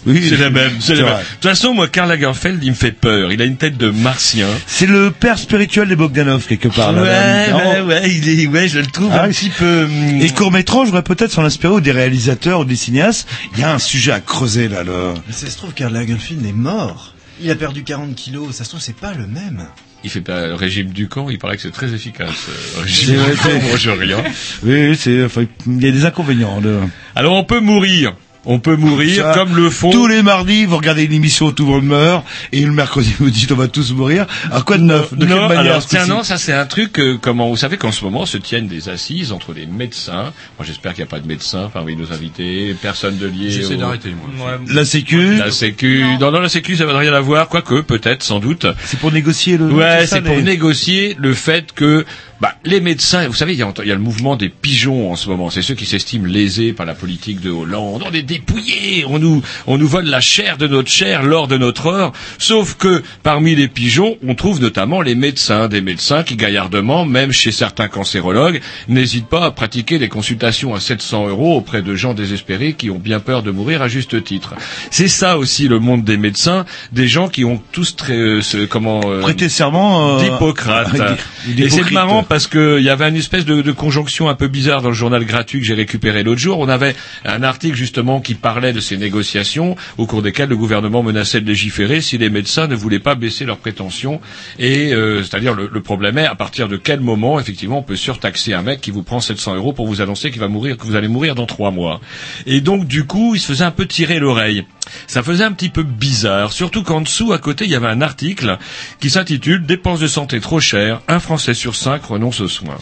Oui, 0.06 0.26
c'est 0.30 0.38
la 0.38 0.50
même, 0.50 0.72
c'est 0.80 0.96
la 0.96 1.04
même. 1.04 1.14
De 1.16 1.20
toute 1.42 1.50
façon, 1.50 1.74
moi, 1.74 1.90
Karl 1.90 2.08
Lagerfeld, 2.08 2.64
il 2.64 2.70
me 2.70 2.76
fait 2.76 2.94
peur. 2.94 3.34
Il 3.34 3.42
a 3.42 3.46
une 3.46 3.58
tête 3.58 3.76
de 3.78 3.90
martien. 3.90 4.48
C'est 4.66 4.86
le 4.86 5.12
père 5.12 5.38
spirituel 5.38 5.90
des 5.90 5.98
Bogdanov, 5.98 6.46
quelque 6.48 6.70
part. 6.70 6.94
là. 6.94 7.02
Ouais, 7.02 7.52
ouais, 7.52 7.82
ouais, 7.82 8.10
il 8.10 8.30
est, 8.40 8.48
ouais, 8.48 8.70
je 8.70 8.80
le 8.80 8.86
trouve 8.86 9.10
Ah 9.12 9.24
un 9.24 9.28
petit 9.28 9.50
peu. 9.50 9.84
hum, 9.84 10.22
Et 10.22 10.30
court-métrage, 10.30 10.84
je 10.84 10.92
voudrais 10.92 11.04
peut-être 11.04 11.32
s'en 11.32 11.44
inspirer 11.44 11.74
ou 11.74 11.82
des 11.82 11.92
réalisateurs 11.92 12.62
ou 12.62 12.66
des 12.66 12.78
cinéastes. 12.78 13.28
Il 13.56 13.60
y 13.60 13.64
a 13.64 13.74
un 13.74 13.78
sujet 13.80 14.14
à 14.14 14.22
creuser, 14.22 14.70
là, 14.70 14.84
le... 14.84 15.14
Mais 15.28 15.34
ça 15.34 15.48
se 15.50 15.58
trouve, 15.58 15.74
Karl 15.74 15.94
Lagerfeld 15.94 16.46
est 16.46 16.54
mort. 16.54 17.14
Il 17.42 17.50
a 17.52 17.56
perdu 17.56 17.84
40 17.84 18.16
kilos, 18.16 18.56
ça 18.56 18.64
se 18.64 18.70
trouve, 18.70 18.82
c'est 18.82 18.96
pas 18.96 19.14
le 19.14 19.26
même. 19.28 19.66
Il 20.04 20.10
fait 20.10 20.22
pas 20.22 20.48
le 20.48 20.56
régime 20.56 20.90
du 20.92 21.08
camp. 21.08 21.30
Il 21.30 21.40
paraît 21.40 21.56
que 21.58 21.62
c'est 21.62 21.72
très 21.72 21.94
efficace. 21.94 22.48
euh, 22.50 22.82
régime 22.82 23.16
vrai, 23.18 23.32
du 23.32 23.38
camp, 23.38 23.44
c'est- 23.50 23.68
moi, 23.68 23.78
je 23.78 23.90
rien. 23.92 24.24
Oui, 24.64 24.96
c'est, 24.98 25.24
enfin, 25.24 25.46
il 25.68 25.84
y 25.84 25.88
a 25.88 25.92
des 25.92 26.06
inconvénients, 26.06 26.62
de... 26.62 26.80
Alors, 27.16 27.34
on 27.34 27.44
peut 27.44 27.60
mourir. 27.60 28.14
On 28.46 28.60
peut 28.60 28.76
mourir 28.78 29.24
Ça, 29.26 29.34
comme 29.34 29.56
le 29.56 29.70
font. 29.70 29.92
Tous 29.92 30.08
les 30.08 30.24
mardis, 30.24 30.66
vous 30.66 30.78
regardez 30.78 31.04
une 31.04 31.14
émission 31.14 31.52
Tout 31.52 31.66
le 31.66 31.72
monde 31.72 31.86
meurt, 31.86 32.26
et 32.54 32.62
le 32.62 32.72
mercredi, 32.72 33.14
vous 33.20 33.30
dites 33.30 33.52
on 33.52 33.56
va 33.56 33.68
tous 33.68 33.92
mourir. 33.94 34.26
Alors 34.50 34.64
quoi 34.66 34.78
de 34.78 34.84
neuf 34.84 35.14
De 35.14 35.26
non, 35.26 35.36
quelle 35.36 35.58
manière 35.58 35.60
alors 35.74 35.86
tiens, 35.86 36.06
non, 36.08 36.24
ça 36.24 36.38
c'est 36.38 36.54
un 36.54 36.66
truc. 36.66 37.00
euh, 37.00 37.18
comment 37.22 37.50
vous 37.50 37.58
savez 37.58 37.78
qu'en 37.78 37.92
ce 37.92 38.04
moment 38.06 38.26
se 38.26 38.38
tiennent 38.38 38.68
des 38.68 38.88
assises 38.90 39.32
entre 39.34 39.54
les 39.54 39.66
médecins. 39.66 40.32
Moi, 40.58 40.66
j'espère 40.66 40.94
qu'il 40.94 41.04
n'y 41.04 41.10
a 41.10 41.12
pas 41.12 41.20
de 41.20 41.28
médecins 41.28 41.70
parmi 41.74 41.96
nos 41.96 42.12
invités, 42.14 42.76
personne 42.82 43.18
de 43.18 43.28
lié. 43.28 43.52
J'essaie 43.52 43.76
au- 43.76 43.78
d'arrêter, 43.78 44.10
moi. 44.38 44.48
Ouais. 44.52 44.74
La 44.74 44.86
Sécu, 44.86 45.36
La 45.36 45.52
Sécu. 45.52 46.04
Non, 46.20 46.32
non, 46.32 46.40
la 46.40 46.50
Sécu, 46.50 46.76
ça 46.78 46.86
n'a 46.86 46.98
rien 46.98 47.14
à 47.14 47.20
voir, 47.20 47.50
quoique, 47.50 47.82
peut-être, 47.82 48.24
sans 48.24 48.40
doute. 48.40 48.66
c'est 48.86 49.00
pour 49.00 49.12
négocier 49.12 49.58
le... 49.58 49.66
Ouais, 49.66 50.06
c'est 50.08 50.22
pour 50.22 50.38
négocier 50.38 51.16
le 51.20 51.34
fait 51.34 51.72
que 51.74 52.06
bah, 52.42 52.54
les 52.64 52.80
médecins, 52.80 53.28
vous 53.28 53.34
savez, 53.34 53.52
il 53.54 53.60
y, 53.60 53.64
a, 53.64 53.74
il 53.84 53.88
y 53.88 53.92
a 53.92 53.96
le 53.96 54.00
mouvement 54.02 54.38
des 54.38 54.48
pigeons 54.48 55.12
en 55.12 55.16
ce 55.18 55.28
moment. 55.30 55.50
C'est 55.50 55.62
ceux 55.62 55.74
qui 55.76 55.86
s'estiment 55.86 56.26
lésés 56.26 56.72
par 56.72 56.86
la 56.86 56.94
politique 56.96 57.42
de 57.42 57.50
Hollande. 57.50 58.02
On 58.06 58.12
est 58.14 58.22
dépouillés, 58.40 59.06
on 59.08 59.20
nous, 59.20 59.42
on 59.68 59.78
nous 59.78 59.88
vole 59.88 60.06
la 60.06 60.22
chair 60.22 60.58
de 60.58 60.68
notre 60.68 60.90
chair, 60.90 61.24
l'or 61.24 61.48
de 61.48 61.58
notre 61.58 61.88
or. 61.88 62.14
Sauf 62.38 62.76
que 62.76 63.04
parmi 63.24 63.56
les 63.56 63.68
pigeons, 63.68 64.18
on 64.28 64.36
trouve 64.36 64.62
notamment 64.62 65.02
les 65.02 65.16
médecins, 65.16 65.68
des 65.68 65.82
médecins 65.82 66.24
qui 66.24 66.36
gaillardement, 66.36 67.06
même 67.06 67.32
chez 67.32 67.52
certains 67.52 67.88
cancérologues, 67.88 68.62
n'hésitent 68.88 69.28
pas 69.28 69.46
à 69.46 69.52
pratiquer 69.52 70.00
des 70.00 70.10
consultations 70.10 70.74
à 70.76 70.80
700 70.80 71.28
euros 71.30 71.58
auprès 71.58 71.82
de 71.82 71.96
gens 71.96 72.14
désespérés 72.14 72.74
qui 72.74 72.90
ont 72.90 73.00
bien 73.00 73.20
peur 73.20 73.44
de 73.44 73.52
mourir 73.52 73.82
à 73.82 73.88
juste 73.88 74.24
titre. 74.24 74.56
C'est 74.92 75.08
ça 75.08 75.38
aussi 75.38 75.68
le 75.68 75.80
monde 75.80 76.04
des 76.04 76.18
médecins, 76.18 76.66
des 76.92 77.08
gens 77.08 77.28
qui 77.28 77.46
ont 77.46 77.62
tous 77.72 77.96
très, 77.96 78.14
euh, 78.18 78.42
ce- 78.42 78.66
comment 78.66 79.02
euh, 79.06 79.22
Prêter 79.22 79.50
serment... 79.50 80.18
euh, 80.18 80.24
d'Hippocrate. 80.24 80.90
Et 81.58 81.70
c'est 81.70 81.92
marrant 81.92 82.24
parce 82.24 82.48
que 82.48 82.78
il 82.80 82.86
y 82.86 82.90
avait 82.90 83.08
une 83.10 83.16
espèce 83.16 83.46
de, 83.46 83.62
de 83.62 83.72
conjonction 83.72 84.30
un 84.30 84.36
peu 84.36 84.48
bizarre 84.48 84.82
dans 84.82 84.90
le 84.90 84.96
journal 84.96 85.26
gratuit 85.26 85.60
que 85.60 85.66
j'ai 85.66 85.74
récupéré 85.74 86.24
l'autre 86.24 86.40
jour. 86.40 86.60
On 86.60 86.70
avait 86.70 86.96
un 87.26 87.44
article 87.44 87.76
justement 87.76 88.19
qui 88.20 88.36
parlait 88.36 88.74
de 88.74 88.80
ces 88.80 88.98
négociations 88.98 89.76
au 89.98 90.06
cours 90.06 90.22
desquelles 90.22 90.50
le 90.50 90.58
gouvernement 90.58 91.04
menaçait 91.04 91.42
de 91.42 91.48
légiférer 91.48 92.02
si 92.02 92.18
les 92.18 92.30
médecins 92.30 92.68
ne 92.68 92.76
voulaient 92.76 93.00
pas 93.00 93.16
baisser 93.16 93.46
leurs 93.46 93.58
prétentions. 93.58 94.22
Et 94.58 94.94
euh, 94.94 95.24
c'est-à-dire 95.24 95.54
le, 95.54 95.70
le 95.72 95.82
problème 95.82 96.18
est 96.18 96.26
à 96.26 96.36
partir 96.36 96.68
de 96.68 96.78
quel 96.78 97.00
moment 97.00 97.40
effectivement 97.40 97.80
on 97.80 97.84
peut 97.84 97.96
surtaxer 97.96 98.54
un 98.54 98.62
mec 98.62 98.82
qui 98.82 98.92
vous 98.92 99.04
prend 99.04 99.20
700 99.20 99.56
euros 99.56 99.74
pour 99.74 99.88
vous 99.88 100.02
annoncer 100.02 100.32
qu'il 100.32 100.40
va 100.40 100.48
mourir, 100.48 100.78
que 100.78 100.86
vous 100.86 100.96
allez 100.96 101.08
mourir 101.08 101.36
dans 101.36 101.46
trois 101.46 101.72
mois. 101.72 102.00
Et 102.46 102.62
donc 102.62 102.86
du 102.86 103.06
coup 103.06 103.36
il 103.36 103.40
se 103.40 103.48
faisait 103.48 103.64
un 103.66 103.72
peu 103.72 103.86
tirer 103.86 104.20
l'oreille. 104.20 104.66
Ça 105.08 105.24
faisait 105.24 105.44
un 105.44 105.52
petit 105.52 105.70
peu 105.70 105.84
bizarre, 105.84 106.52
surtout 106.54 106.84
qu'en 106.84 107.02
dessous, 107.02 107.34
à 107.34 107.38
côté, 107.38 107.66
il 107.66 107.72
y 107.72 107.76
avait 107.76 107.88
un 107.88 108.02
article 108.02 108.58
qui 109.00 109.10
s'intitule 109.10 109.66
Dépenses 109.66 110.00
de 110.00 110.08
santé 110.08 110.40
trop 110.40 110.60
chères, 110.60 111.02
un 111.08 111.20
Français 111.20 111.54
sur 111.54 111.76
cinq 111.76 112.04
renonce 112.06 112.42
aux 112.42 112.48
soins. 112.48 112.78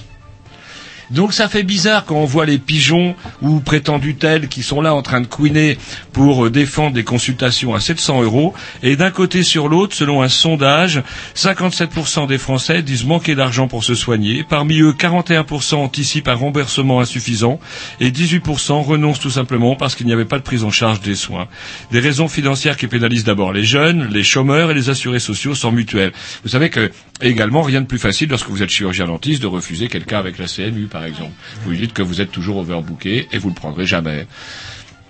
Donc 1.12 1.34
ça 1.34 1.48
fait 1.48 1.64
bizarre 1.64 2.06
quand 2.06 2.16
on 2.16 2.26
voit 2.26 2.46
les 2.46 2.58
pigeons 2.58 3.16
ou 3.42 3.60
prétendus 3.60 4.16
tels 4.16 4.48
qui 4.48 4.64
sont 4.64 4.82
là 4.82 4.94
en 4.94 5.02
train 5.02 5.22
de 5.22 5.28
couiner 5.28 5.78
pour 6.12 6.46
euh, 6.46 6.50
défendre 6.50 6.94
des 6.94 7.04
consultations 7.04 7.76
à 7.76 7.80
700 7.80 8.24
euros. 8.24 8.54
Et 8.84 8.96
d'un 8.96 9.12
côté 9.12 9.44
sur 9.44 9.70
l'autre, 9.70 9.96
selon 9.96 10.22
un 10.22 10.30
sondage, 10.30 11.02
57% 11.36 12.28
des 12.28 12.38
Français 12.38 12.82
disent 12.82 13.06
manquer 13.06 13.36
d'argent 13.36 13.68
pour 13.68 13.84
se 13.84 13.96
soigner. 13.96 14.44
Parmi 14.48 14.80
eux, 14.80 14.94
41% 14.98 15.76
anticipent 15.76 16.28
un 16.28 16.34
remboursement 16.34 17.00
insuffisant 17.00 17.60
et 18.00 18.12
18% 18.12 18.84
renoncent 18.84 19.20
tout 19.20 19.30
simplement 19.30 19.76
parce 19.76 19.96
qu'il 19.96 20.08
n'y 20.08 20.14
avait 20.14 20.26
pas 20.26 20.38
de 20.38 20.44
prise 20.44 20.64
en 20.64 20.72
charge 20.72 21.02
des 21.02 21.16
soins. 21.16 21.48
Des 21.92 22.00
raisons 22.00 22.28
financières 22.28 22.78
qui 22.78 22.88
pénalisent 22.88 23.24
d'abord 23.24 23.54
les 23.54 23.64
jeunes, 23.64 24.08
les 24.12 24.24
chômeurs 24.24 24.72
et 24.72 24.74
les 24.74 24.90
assurés 24.90 25.20
sociaux 25.20 25.56
sans 25.56 25.72
mutuelle. 25.72 26.12
Vous 26.44 26.50
savez 26.50 26.70
que 26.70 26.92
également 27.22 27.62
rien 27.62 27.82
de 27.82 27.88
plus 27.88 28.00
facile 28.00 28.30
lorsque 28.30 28.50
vous 28.50 28.62
êtes 28.62 28.70
chirurgien 28.70 29.06
dentiste 29.06 29.42
de 29.42 29.48
refuser 29.48 29.88
quelqu'un 29.88 30.20
avec 30.20 30.38
la 30.38 30.46
CMU 30.46 30.88
par 30.98 31.06
exemple. 31.06 31.32
Vous 31.64 31.70
lui 31.72 31.78
dites 31.78 31.94
que 31.94 32.02
vous 32.02 32.22
êtes 32.22 32.32
toujours 32.32 32.58
overbooké 32.58 33.28
et 33.32 33.38
vous 33.38 33.50
le 33.50 33.54
prendrez 33.56 33.86
jamais. 33.86 34.26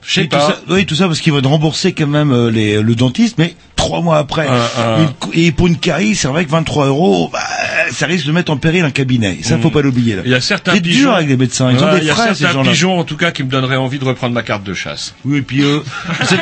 Je 0.02 0.14
sais 0.16 0.24
tout 0.24 0.38
pas. 0.38 0.48
ça- 0.50 0.60
oui, 0.70 0.86
tout 0.86 0.96
ça 0.96 1.08
parce 1.08 1.22
qu'ils 1.22 1.32
vont 1.32 1.42
rembourser 1.50 1.94
quand 1.94 2.08
même 2.08 2.32
euh, 2.34 2.52
les, 2.52 2.82
le 2.82 2.96
dentiste, 2.96 3.38
mais 3.38 3.56
trois 3.78 4.02
mois 4.02 4.18
après. 4.18 4.46
Ah, 4.50 4.70
ah. 4.78 4.98
Cou- 5.20 5.30
et 5.34 5.54
pour 5.54 5.68
une 5.68 5.78
carie, 5.78 6.16
c'est 6.16 6.28
vrai 6.28 6.44
que 6.44 6.52
23 6.52 6.88
euros, 6.88 7.30
bah, 7.32 7.40
ça 7.92 8.06
risque 8.06 8.26
de 8.28 8.34
mettre 8.34 8.52
en 8.52 8.58
péril 8.58 8.84
un 8.84 8.92
cabinet. 8.92 9.38
Ça, 9.44 9.58
faut 9.58 9.70
pas 9.70 9.82
l'oublier. 9.82 10.16
là. 10.18 10.24
Il 10.26 10.32
y 10.32 10.36
a 10.36 10.42
certains 10.42 10.74
C'est 10.74 10.82
pigeons. 10.82 11.00
dur 11.00 11.14
avec 11.14 11.30
les 11.30 11.38
médecins. 11.38 11.72
Ils 11.72 11.82
ont 11.82 11.92
des 11.94 12.00
il 12.00 12.04
y 12.04 12.10
a 12.10 12.14
frais, 12.16 12.30
ces 12.30 12.36
certains 12.42 12.56
gens-là. 12.56 12.72
pigeons, 12.72 13.00
en 13.00 13.04
tout 13.06 13.16
cas, 13.16 13.32
qui 13.32 13.44
me 13.44 13.50
donneraient 13.50 13.78
envie 13.78 14.00
de 14.00 14.04
reprendre 14.04 14.34
ma 14.34 14.44
carte 14.44 14.64
de 14.64 14.74
chasse. 14.74 15.16
Oui, 15.24 15.38
et 15.38 15.42
puis 15.42 15.64
euh, 15.64 15.80
vous, 16.20 16.26
savez, 16.26 16.42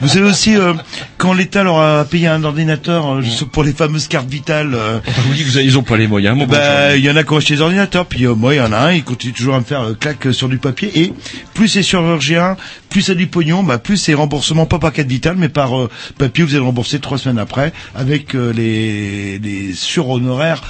vous 0.00 0.08
savez 0.08 0.24
aussi 0.24 0.56
euh, 0.56 0.72
quand 1.18 1.34
l'État 1.34 1.62
leur 1.64 1.78
a 1.80 2.04
payé 2.04 2.28
un 2.28 2.42
ordinateur 2.44 3.16
euh, 3.16 3.20
juste 3.20 3.44
pour 3.44 3.62
les 3.64 3.72
fameuses 3.72 4.08
cartes 4.08 4.28
vitales. 4.30 4.72
euh, 4.74 4.98
Oui, 5.30 5.42
vous 5.42 5.56
avez- 5.58 5.66
ils 5.66 5.76
ont 5.76 5.82
pas 5.82 5.96
les 5.96 6.06
moyens, 6.06 6.36
mon 6.36 6.46
bah, 6.46 6.96
il 6.96 7.04
y 7.04 7.10
en 7.10 7.16
a 7.16 7.22
qui 7.24 7.32
ont 7.32 7.36
acheté 7.36 7.54
des 7.54 7.60
ordinateurs, 7.60 8.06
puis 8.06 8.24
euh, 8.24 8.34
moi 8.34 8.54
il 8.54 8.58
y 8.58 8.60
en 8.60 8.72
a 8.72 8.78
un, 8.78 8.92
il 8.92 9.04
continue 9.04 9.32
toujours 9.32 9.54
à 9.56 9.58
me 9.60 9.64
faire 9.64 9.82
euh, 9.82 9.96
claque 9.98 10.26
euh, 10.26 10.32
sur 10.32 10.48
du 10.48 10.58
papier. 10.58 10.90
Et 10.94 11.12
plus 11.54 11.68
c'est 11.68 11.82
chirurgien, 11.82 12.56
plus 12.90 13.02
c'est 13.02 13.14
du 13.14 13.28
pognon, 13.28 13.62
bah 13.62 13.78
plus 13.78 13.96
c'est 13.96 14.14
remboursement 14.14 14.66
pas 14.66 14.78
par 14.78 14.92
carte 14.92 15.08
vitale, 15.08 15.36
mais 15.38 15.48
par 15.48 15.78
euh, 15.78 15.88
papier. 16.18 16.44
Vous 16.44 16.54
allez 16.54 16.64
rembourser 16.64 16.98
trois 17.00 17.18
semaines 17.18 17.38
après 17.38 17.72
avec 17.94 18.34
euh, 18.34 18.52
les, 18.52 19.38
les 19.38 19.72
surhonoraires 19.72 20.62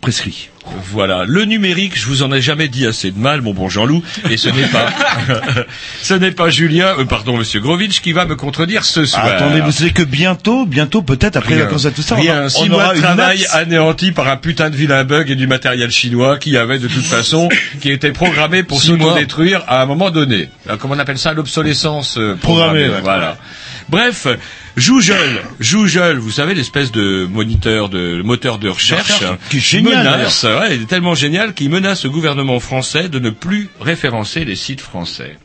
prescrits. 0.00 0.48
Voilà, 0.92 1.24
le 1.26 1.44
numérique, 1.46 1.98
je 1.98 2.06
vous 2.06 2.22
en 2.22 2.32
ai 2.32 2.40
jamais 2.40 2.68
dit 2.68 2.86
assez 2.86 3.10
de 3.10 3.18
mal, 3.18 3.40
mon 3.42 3.52
bon 3.54 3.68
Jean-Loup, 3.68 4.02
et 4.30 4.36
ce 4.36 4.48
n'est 4.48 4.66
pas, 4.68 4.86
ce 6.02 6.14
n'est 6.14 6.30
pas 6.30 6.50
Julien, 6.50 6.94
euh, 6.98 7.04
pardon, 7.04 7.36
Monsieur 7.36 7.60
Grovitch, 7.60 8.00
qui 8.00 8.12
va 8.12 8.24
me 8.26 8.36
contredire 8.36 8.84
ce 8.84 9.04
soir. 9.04 9.24
Ah, 9.26 9.30
attendez, 9.36 9.60
vous 9.60 9.72
savez 9.72 9.90
que 9.92 10.02
bientôt, 10.02 10.66
bientôt, 10.66 11.02
peut-être 11.02 11.36
après 11.36 11.50
les 11.50 11.56
Rien. 11.56 11.64
vacances 11.66 11.84
et 11.86 11.92
tout 11.92 12.02
ça, 12.02 12.14
on 12.16 12.20
Rien. 12.20 12.38
aura- 12.40 12.48
Six 12.50 12.58
on 12.62 12.66
mois 12.68 12.84
aura 12.84 12.94
de 12.94 13.00
travail 13.00 13.46
anéanti 13.52 14.12
par 14.12 14.28
un 14.28 14.36
putain 14.36 14.70
de 14.70 14.76
vilain 14.76 15.04
bug 15.04 15.30
et 15.30 15.34
du 15.34 15.46
matériel 15.46 15.90
chinois 15.90 16.38
qui 16.38 16.56
avait 16.56 16.78
de 16.78 16.88
toute 16.88 17.04
façon, 17.04 17.48
qui 17.80 17.90
était 17.90 18.12
programmé 18.12 18.62
pour 18.62 18.80
Six 18.80 18.92
mois. 18.92 19.08
s'auto-détruire 19.14 19.64
à 19.66 19.82
un 19.82 19.86
moment 19.86 20.10
donné. 20.10 20.48
Alors, 20.66 20.78
comment 20.78 20.94
on 20.94 20.98
appelle 20.98 21.18
ça? 21.18 21.32
L'obsolescence 21.32 22.16
euh, 22.18 22.34
Programmée, 22.40 22.88
ouais. 22.88 23.00
Voilà. 23.02 23.38
Bref, 23.90 24.28
Joujol, 24.76 25.42
Joujol, 25.58 26.18
vous 26.18 26.30
savez 26.30 26.54
l'espèce 26.54 26.92
de 26.92 27.26
moniteur 27.26 27.88
de 27.88 28.22
moteur 28.22 28.58
de 28.58 28.68
recherche, 28.68 29.24
qui 29.50 29.56
est 29.56 29.60
génial, 29.60 30.04
menace, 30.04 30.44
ouais, 30.44 30.76
il 30.76 30.82
est 30.82 30.86
tellement 30.86 31.16
génial 31.16 31.54
qu'il 31.54 31.70
menace 31.70 32.04
le 32.04 32.10
gouvernement 32.10 32.60
français 32.60 33.08
de 33.08 33.18
ne 33.18 33.30
plus 33.30 33.68
référencer 33.80 34.44
les 34.44 34.54
sites 34.54 34.80
français. 34.80 35.36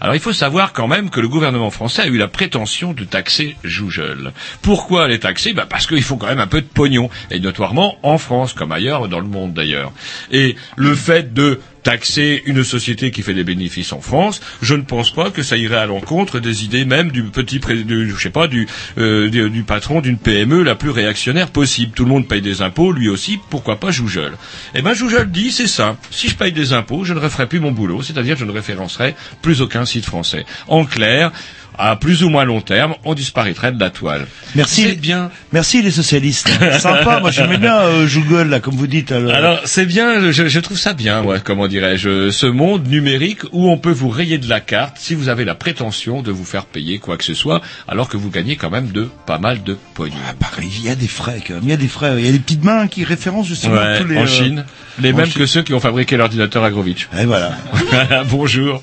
Alors 0.00 0.14
il 0.14 0.20
faut 0.20 0.32
savoir 0.32 0.72
quand 0.72 0.88
même 0.88 1.08
que 1.08 1.20
le 1.20 1.28
gouvernement 1.28 1.70
français 1.70 2.02
a 2.02 2.06
eu 2.06 2.18
la 2.18 2.28
prétention 2.28 2.92
de 2.92 3.04
taxer 3.04 3.56
Joujol. 3.62 4.32
Pourquoi 4.60 5.08
les 5.08 5.20
taxer? 5.20 5.52
Bah 5.52 5.66
Parce 5.68 5.86
qu'il 5.86 6.02
faut 6.02 6.16
quand 6.16 6.26
même 6.26 6.40
un 6.40 6.46
peu 6.46 6.60
de 6.60 6.66
pognon, 6.66 7.10
et 7.30 7.38
notoirement 7.38 7.96
en 8.02 8.18
France, 8.18 8.52
comme 8.52 8.72
ailleurs 8.72 9.08
dans 9.08 9.20
le 9.20 9.28
monde 9.28 9.54
d'ailleurs. 9.54 9.92
Et 10.32 10.56
le 10.76 10.94
fait 10.94 11.32
de 11.32 11.60
taxer 11.84 12.42
une 12.46 12.64
société 12.64 13.12
qui 13.12 13.22
fait 13.22 13.34
des 13.34 13.44
bénéfices 13.44 13.92
en 13.92 14.00
France, 14.00 14.40
je 14.60 14.74
ne 14.74 14.82
pense 14.82 15.12
pas 15.12 15.30
que 15.30 15.42
ça 15.42 15.56
irait 15.56 15.76
à 15.76 15.86
l'encontre 15.86 16.40
des 16.40 16.64
idées 16.64 16.84
même 16.84 17.12
du 17.12 17.22
petit, 17.24 17.60
du, 17.60 18.10
je 18.10 18.20
sais 18.20 18.30
pas, 18.30 18.48
du, 18.48 18.66
euh, 18.98 19.28
du, 19.28 19.62
patron 19.62 20.00
d'une 20.00 20.18
PME 20.18 20.62
la 20.62 20.74
plus 20.74 20.90
réactionnaire 20.90 21.50
possible. 21.50 21.92
Tout 21.94 22.04
le 22.04 22.10
monde 22.10 22.26
paye 22.26 22.42
des 22.42 22.62
impôts, 22.62 22.90
lui 22.90 23.08
aussi, 23.08 23.38
pourquoi 23.50 23.78
pas 23.78 23.90
Joujol? 23.90 24.36
Eh 24.74 24.82
ben 24.82 24.94
Joujol 24.94 25.30
dit, 25.30 25.52
c'est 25.52 25.68
ça. 25.68 25.96
Si 26.10 26.28
je 26.28 26.36
paye 26.36 26.52
des 26.52 26.72
impôts, 26.72 27.04
je 27.04 27.14
ne 27.14 27.20
referai 27.20 27.46
plus 27.46 27.60
mon 27.60 27.70
boulot, 27.70 28.02
c'est-à-dire 28.02 28.36
je 28.36 28.44
ne 28.44 28.52
référencerai 28.52 29.14
plus 29.42 29.60
aucun 29.60 29.84
site 29.84 30.06
français. 30.06 30.46
En 30.66 30.84
clair, 30.84 31.30
à 31.78 31.96
plus 31.96 32.22
ou 32.22 32.28
moins 32.30 32.44
long 32.44 32.60
terme, 32.60 32.94
on 33.04 33.14
disparaîtrait 33.14 33.72
de 33.72 33.80
la 33.80 33.90
toile. 33.90 34.26
Merci. 34.54 34.82
C'est 34.82 34.94
bien. 34.94 35.30
Merci 35.52 35.82
les 35.82 35.90
socialistes. 35.90 36.48
Sympa, 36.78 37.20
moi 37.20 37.30
j'aimais 37.30 37.58
bien 37.58 37.76
euh, 37.78 38.06
Google 38.12 38.48
là, 38.50 38.60
comme 38.60 38.74
vous 38.74 38.86
dites. 38.86 39.12
alors. 39.12 39.32
Alors 39.34 39.60
c'est 39.64 39.86
bien, 39.86 40.30
je, 40.30 40.48
je 40.48 40.60
trouve 40.60 40.78
ça 40.78 40.92
bien, 40.94 41.22
ouais, 41.22 41.38
comment 41.42 41.66
dirais-je, 41.68 42.30
ce 42.30 42.46
monde 42.46 42.86
numérique 42.88 43.40
où 43.52 43.68
on 43.70 43.76
peut 43.78 43.90
vous 43.92 44.08
rayer 44.08 44.38
de 44.38 44.48
la 44.48 44.60
carte 44.60 44.96
si 44.98 45.14
vous 45.14 45.28
avez 45.28 45.44
la 45.44 45.54
prétention 45.54 46.22
de 46.22 46.30
vous 46.30 46.44
faire 46.44 46.66
payer 46.66 46.98
quoi 46.98 47.16
que 47.16 47.24
ce 47.24 47.34
soit, 47.34 47.60
alors 47.88 48.08
que 48.08 48.16
vous 48.16 48.30
gagnez 48.30 48.56
quand 48.56 48.70
même 48.70 48.88
de 48.92 49.08
pas 49.26 49.38
mal 49.38 49.62
de 49.62 49.76
pognon. 49.94 50.14
Ah, 50.28 50.34
pareil, 50.38 50.70
il 50.78 50.84
y 50.84 50.88
a 50.90 50.94
des 50.94 51.08
frais 51.08 51.40
quand 51.46 51.54
même. 51.54 51.62
Il 51.64 51.70
y 51.70 51.72
a 51.72 51.76
des 51.76 51.88
frais. 51.88 52.14
Il 52.18 52.24
y 52.26 52.28
a 52.28 52.32
des 52.32 52.38
petites 52.38 52.64
mains 52.64 52.86
qui 52.86 53.04
référencent 53.04 53.46
justement 53.48 53.74
Ouais, 53.76 53.98
tous 54.00 54.06
les. 54.06 54.16
en 54.18 54.22
euh, 54.22 54.26
Chine, 54.26 54.64
les 55.00 55.12
mêmes 55.12 55.26
Chine. 55.26 55.34
que 55.34 55.46
ceux 55.46 55.62
qui 55.62 55.74
ont 55.74 55.80
fabriqué 55.80 56.16
l'ordinateur 56.16 56.62
Agrovitch. 56.64 57.08
Et 57.18 57.24
voilà. 57.24 57.52
Bonjour. 58.30 58.82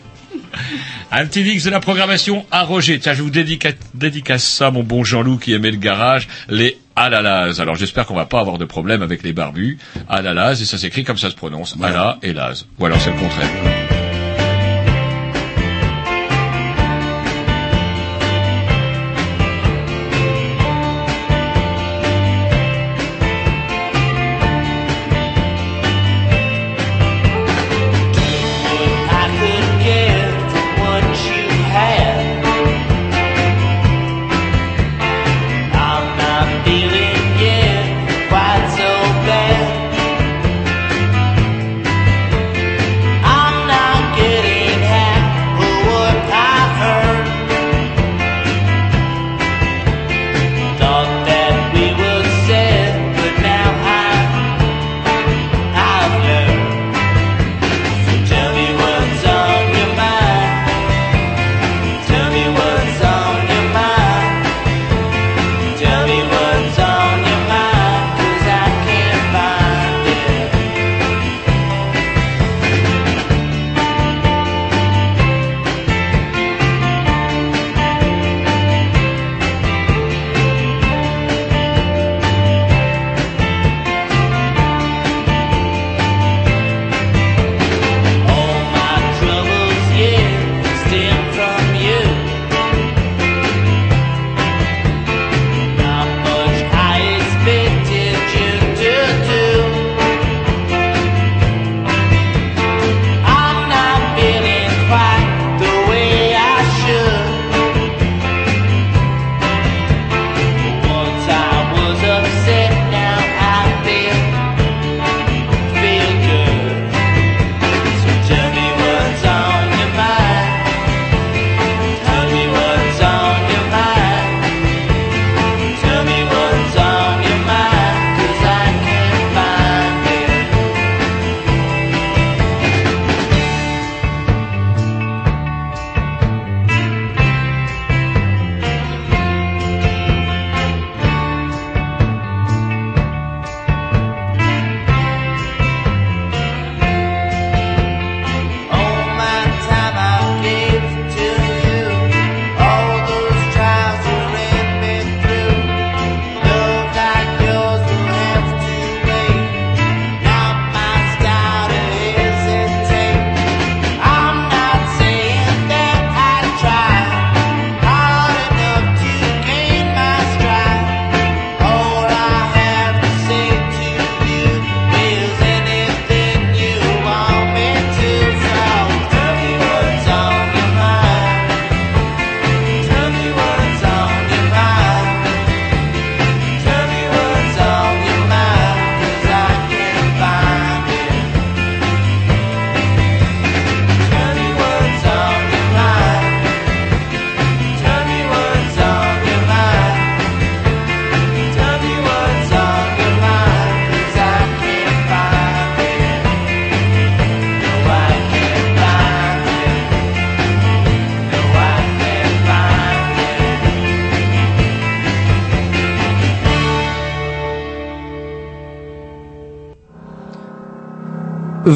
Un 1.11 1.25
petit 1.25 1.43
mix 1.43 1.63
de 1.63 1.69
la 1.69 1.79
programmation 1.79 2.45
à 2.51 2.63
Roger. 2.63 2.99
Tiens, 2.99 3.13
je 3.13 3.21
vous 3.21 3.29
dédica- 3.29 3.75
dédicace 3.93 4.43
ça, 4.43 4.71
mon 4.71 4.83
bon 4.83 5.03
Jean-Loup 5.03 5.37
qui 5.37 5.53
aimait 5.53 5.71
le 5.71 5.77
garage, 5.77 6.27
les 6.49 6.77
Alalaz. 6.95 7.59
Alors 7.61 7.75
j'espère 7.75 8.05
qu'on 8.05 8.15
va 8.15 8.25
pas 8.25 8.39
avoir 8.41 8.57
de 8.57 8.65
problème 8.65 9.01
avec 9.01 9.23
les 9.23 9.33
barbus. 9.33 9.77
Alalaz, 10.09 10.61
et 10.61 10.65
ça 10.65 10.77
s'écrit 10.77 11.03
comme 11.03 11.17
ça 11.17 11.29
se 11.29 11.35
prononce. 11.35 11.75
Ala 11.81 12.17
et 12.21 12.33
Laz. 12.33 12.67
Ou 12.79 12.85
alors 12.85 12.99
c'est 13.01 13.11
le 13.11 13.17
contraire. 13.17 13.80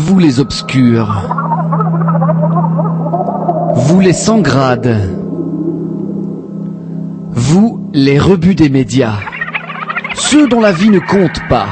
Vous 0.05 0.19
les 0.19 0.39
obscurs, 0.39 1.27
vous 3.73 3.99
les 3.99 4.13
sans 4.13 4.39
grades, 4.39 5.01
vous 7.31 7.89
les 7.91 8.19
rebuts 8.19 8.53
des 8.53 8.69
médias, 8.69 9.15
ceux 10.13 10.47
dont 10.47 10.61
la 10.61 10.71
vie 10.71 10.91
ne 10.91 10.99
compte 10.99 11.41
pas. 11.49 11.65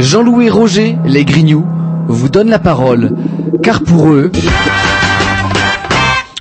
Jean-Louis 0.00 0.50
Roger, 0.50 0.98
les 1.04 1.24
Grignoux, 1.24 1.64
vous 2.08 2.28
donnent 2.28 2.50
la 2.50 2.58
parole, 2.58 3.12
car 3.62 3.84
pour 3.84 4.08
eux, 4.08 4.32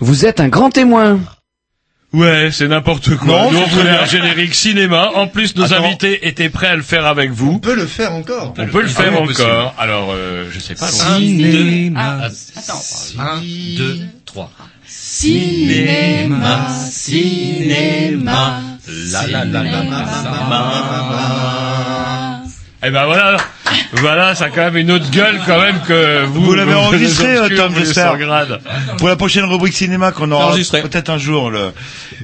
vous 0.01 0.25
êtes 0.25 0.39
un 0.39 0.49
grand 0.49 0.71
témoin. 0.71 1.19
Ouais, 2.13 2.49
c'est 2.51 2.67
n'importe 2.67 3.15
quoi. 3.15 3.27
Non, 3.27 3.51
Nous, 3.51 3.59
on 3.59 3.67
voulait 3.67 3.89
un 3.89 4.05
générique 4.05 4.53
cinéma. 4.53 5.11
En 5.15 5.27
plus, 5.27 5.55
nos 5.55 5.71
Attends. 5.71 5.85
invités 5.85 6.27
étaient 6.27 6.49
prêts 6.49 6.67
à 6.67 6.75
le 6.75 6.81
faire 6.81 7.05
avec 7.05 7.31
vous. 7.31 7.53
On 7.55 7.59
peut 7.59 7.75
le 7.75 7.85
faire 7.85 8.11
encore. 8.13 8.53
On 8.57 8.65
peut 8.67 8.81
le 8.81 8.87
faire 8.89 9.05
Ah 9.07 9.11
oui, 9.11 9.15
encore. 9.17 9.27
possible. 9.27 9.49
Alors, 9.77 10.11
euh, 10.13 10.49
je 10.51 10.59
sais 10.59 10.75
pas. 10.75 10.87
Un, 10.87 11.15
allons-y. 11.15 11.89
deux, 11.89 11.93
ah, 11.95 12.19
attends. 12.57 12.81
un, 13.17 13.41
deux, 13.77 13.99
trois. 14.25 14.51
Cinéma, 14.85 16.67
cinéma, 16.91 18.61
La 19.11 19.27
la 19.27 19.45
la 19.45 19.63
la 19.63 19.83
la 19.83 20.05
cinéma. 20.05 21.31
Eh 22.83 22.89
ben 22.89 23.05
voilà, 23.05 23.37
voilà, 23.93 24.35
ça 24.35 24.45
a 24.45 24.49
quand 24.49 24.61
même 24.61 24.77
une 24.77 24.91
autre 24.91 25.09
gueule 25.11 25.39
quand 25.45 25.59
même 25.59 25.79
que 25.87 26.25
vous. 26.25 26.41
Vous 26.41 26.53
l'avez 26.53 26.73
enregistré, 26.73 27.37
euh, 27.37 27.49
Tom, 27.55 27.73
j'espère. 27.77 28.17
Pour 28.97 29.07
la 29.07 29.15
prochaine 29.15 29.45
rubrique 29.45 29.73
cinéma 29.73 30.11
qu'on 30.11 30.31
aura 30.31 30.47
Enregistré. 30.47 30.81
peut-être 30.81 31.09
un 31.09 31.17
jour. 31.17 31.49
Le... 31.49 31.71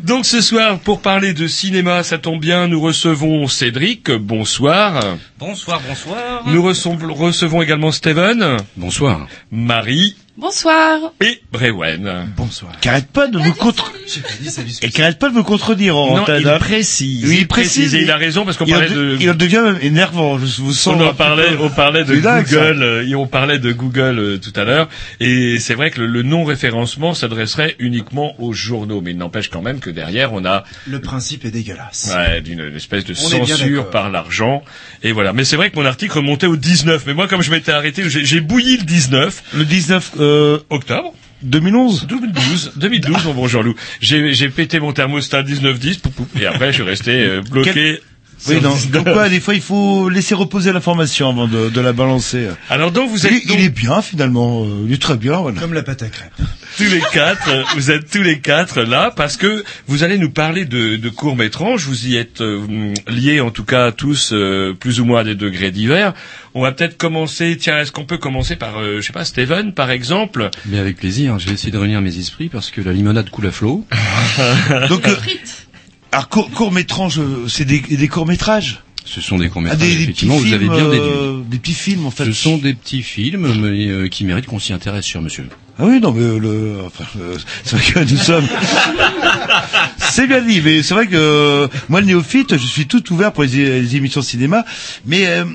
Donc 0.04 0.26
ce 0.26 0.42
soir, 0.42 0.80
pour 0.80 1.02
parler 1.02 1.34
de 1.34 1.48
cinéma, 1.48 2.04
ça 2.04 2.18
tombe 2.18 2.40
bien, 2.40 2.68
nous 2.68 2.82
recevons 2.82 3.48
Cédric. 3.48 4.12
Bonsoir. 4.12 5.02
Bonsoir, 5.40 5.82
bonsoir. 5.88 6.44
Nous 6.48 6.64
recevons, 6.64 7.14
recevons 7.14 7.62
également 7.62 7.92
Steven, 7.92 8.58
Bonsoir. 8.76 9.28
Marie 9.52 10.16
Bonsoir. 10.40 11.14
et 11.20 11.42
Brewen. 11.52 12.28
Bonsoir. 12.38 12.72
Qui 12.80 12.90
arrête 12.90 13.08
pas 13.08 13.26
de 13.28 13.40
vous 13.40 13.54
contre... 13.56 13.92
J'ai 14.08 14.22
pas 14.22 14.28
dit 14.40 14.50
salut. 14.52 14.70
Et 14.84 14.90
qui 14.90 15.02
arrête 15.02 15.18
pas 15.18 15.30
de 15.30 15.34
me 15.34 15.42
contredire 15.42 15.98
en 15.98 16.16
Non, 16.16 16.22
antenne, 16.22 16.42
il 16.42 16.48
hein. 16.48 16.60
précise. 16.60 17.26
Oui, 17.28 17.36
il 17.38 17.42
il 17.42 17.48
précise. 17.48 17.96
et 17.96 18.04
il 18.04 18.12
a 18.12 18.18
raison 18.18 18.46
parce 18.46 18.56
qu'on 18.56 18.68
parlait 18.68 18.88
de- 18.88 19.18
il 19.20 19.30
en 19.32 19.34
devient 19.34 19.62
même 19.64 19.80
énervant, 19.82 20.38
je 20.38 20.62
vous 20.62 20.74
sens... 20.74 20.94
On 20.96 21.02
en 21.08 21.14
parlait, 21.16 21.50
on 21.60 21.72
parlait 21.72 22.04
de 22.04 22.22
ça. 22.22 22.44
Google, 22.44 22.84
euh, 22.84 23.08
et 23.08 23.16
on 23.16 23.26
parlait 23.26 23.58
de 23.58 23.72
Google 23.72 24.20
euh, 24.20 24.38
tout 24.38 24.54
à 24.60 24.64
l'heure, 24.64 24.88
et 25.20 25.58
c'est 25.60 25.74
vrai 25.74 25.90
que 25.90 26.02
le, 26.02 26.06
le 26.08 26.22
non-référencement 26.22 27.16
s'adresserait 27.16 27.76
uniquement 27.80 28.40
aux 28.40 28.54
journaux, 28.54 29.02
mais 29.02 29.12
il 29.12 29.18
n'empêche 29.18 29.50
quand 29.50 29.64
même 29.64 29.80
que 29.80 29.90
derrière 29.90 30.34
on 30.34 30.46
a 30.46 30.66
Le 30.86 31.02
principe 31.02 31.46
est 31.46 31.52
dégueulasse. 31.52 32.14
ouais, 32.16 32.42
d'une 32.42 32.60
une 32.60 32.76
espèce 32.76 33.06
de 33.06 33.16
censure 33.16 33.90
par 33.90 34.12
l'argent, 34.12 34.64
et 35.02 35.14
voilà. 35.14 35.34
Mais 35.34 35.46
c'est 35.46 35.56
vrai 35.56 35.72
que 35.72 35.76
mon 35.78 35.86
article 35.86 36.16
remontait 36.18 36.48
au 36.48 36.58
19, 36.58 37.04
mais 37.08 37.14
moi 37.16 37.28
comme 37.28 37.42
je 37.42 37.50
m'étais 37.50 37.72
arrêté, 37.72 38.08
j'ai 38.08 38.24
j'ai 38.24 38.40
bouilli 38.42 38.78
le 38.78 38.84
19 38.84 39.44
Le 39.56 39.66
19 39.66 40.12
euh, 40.28 40.60
octobre 40.70 41.14
2011 41.44 42.08
2012, 42.08 42.74
2012 42.78 43.26
mon 43.26 43.34
bon 43.34 43.48
Jean-Loup. 43.48 43.76
J'ai 44.02 44.34
j'ai 44.34 44.50
pété 44.50 44.80
mon 44.80 44.92
thermostat 44.92 45.44
19-10, 45.44 46.02
pou, 46.02 46.10
pou, 46.10 46.28
et 46.40 46.46
après 46.46 46.68
je 46.68 46.82
suis 46.82 46.84
resté 46.84 47.12
euh, 47.12 47.42
bloqué. 47.42 48.00
Oui, 48.48 48.54
sur 48.54 48.62
non. 48.62 48.74
19. 48.74 48.92
Donc 48.92 49.16
ouais, 49.16 49.30
des 49.30 49.40
fois 49.40 49.56
il 49.56 49.62
faut 49.62 50.10
laisser 50.10 50.36
reposer 50.36 50.72
l'information 50.72 51.30
avant 51.30 51.48
de, 51.48 51.70
de 51.70 51.82
la 51.82 51.94
balancer. 51.94 52.48
Alors 52.70 52.92
donc 52.92 53.10
vous 53.10 53.26
êtes 53.26 53.32
Il, 53.46 53.52
il 53.52 53.62
est 53.62 53.70
bien 53.70 54.02
finalement, 54.02 54.64
euh, 54.64 54.86
il 54.88 54.94
est 54.94 55.02
très 55.02 55.18
bien. 55.18 55.38
Voilà. 55.38 55.60
Comme 55.60 55.74
la 55.74 55.84
pâte 55.84 56.04
à 56.04 56.10
crêpes. 56.10 56.32
tous 56.78 56.84
les 56.84 57.02
quatre, 57.12 57.50
vous 57.76 57.90
êtes 57.92 58.10
tous 58.10 58.22
les 58.22 58.40
quatre 58.40 58.82
là 58.82 59.12
parce 59.16 59.38
que 59.38 59.64
vous 59.88 60.04
allez 60.04 60.18
nous 60.18 60.30
parler 60.30 60.66
de, 60.66 60.96
de 60.98 61.10
courts 61.10 61.36
métrages. 61.36 61.86
Vous 61.86 62.08
y 62.08 62.16
êtes 62.16 62.42
euh, 62.42 62.94
liés 63.08 63.42
en 63.42 63.50
tout 63.52 63.64
cas 63.66 63.92
tous 63.92 64.32
euh, 64.34 64.74
plus 64.80 65.00
ou 65.00 65.06
moins 65.06 65.22
à 65.22 65.24
des 65.24 65.36
degrés 65.36 65.72
divers. 65.72 66.14
On 66.54 66.62
va 66.62 66.72
peut-être 66.72 66.98
commencer. 66.98 67.56
Tiens, 67.60 67.80
est-ce 67.80 67.92
qu'on 67.92 68.06
peut 68.06 68.18
commencer 68.18 68.56
par, 68.56 68.80
euh, 68.80 68.98
je 69.00 69.06
sais 69.06 69.14
pas, 69.14 69.26
Steven 69.26 69.74
par 69.74 69.92
exemple? 69.92 70.50
Mais 70.66 70.80
avec 70.80 70.98
plaisir, 70.98 71.38
je 71.40 71.48
vais 71.48 71.54
essayer 71.54 71.72
de 71.72 71.78
réunir 71.78 72.02
mes 72.02 72.18
esprits 72.18 72.50
parce 72.50 72.72
que 72.72 72.82
la 72.82 72.94
limonade 72.94 73.30
coule 73.30 73.48
à 73.48 73.52
flot. 73.52 73.86
Donc, 74.90 75.08
euh, 75.08 75.16
alors 76.12 76.30
court, 76.30 76.50
court 76.52 76.72
métrage, 76.72 77.20
c'est 77.48 77.66
des, 77.66 77.80
des 77.80 78.08
courts 78.08 78.26
métrages. 78.28 78.82
Ce 79.06 79.22
sont 79.22 79.38
des 79.38 79.46
Ah, 79.46 79.50
courts-métrages, 79.50 79.80
petits 79.80 80.04
effectivement, 80.04 80.36
vous 80.36 80.44
films, 80.44 80.54
avez 80.56 80.66
bien 80.68 80.90
déduit. 80.90 81.00
euh, 81.00 81.42
des 81.48 81.60
petits 81.60 81.74
films 81.74 82.06
en 82.06 82.12
fait. 82.12 82.26
Ce 82.26 82.34
sont 82.34 82.58
des 82.58 82.74
petits 82.74 83.02
films, 83.04 83.54
mais 83.62 83.88
euh, 83.88 84.08
qui 84.10 84.26
méritent 84.26 84.48
qu'on 84.48 84.60
s'y 84.60 84.74
intéresse, 84.74 85.06
cher 85.06 85.22
monsieur. 85.22 85.48
Ah 85.80 85.84
oui, 85.86 86.00
non, 86.00 86.12
mais 86.12 86.40
le, 86.40 86.78
enfin, 86.86 87.04
euh, 87.20 87.38
c'est 87.64 87.76
vrai 87.78 88.06
que 88.06 88.12
nous 88.12 88.18
sommes. 88.18 88.48
c'est 89.98 90.28
bien 90.28 90.42
dit, 90.42 90.62
mais 90.62 90.82
c'est 90.82 90.94
vrai 90.94 91.08
que 91.08 91.16
euh, 91.16 91.68
moi, 91.90 92.00
le 92.02 92.08
néophyte, 92.08 92.58
je 92.58 92.66
suis 92.66 92.88
tout 92.88 93.14
ouvert 93.14 93.32
pour 93.32 93.44
les, 93.44 93.82
les 93.82 93.96
émissions 93.96 94.22
de 94.22 94.26
cinéma. 94.26 94.66
Mais, 95.06 95.28
euh, 95.28 95.46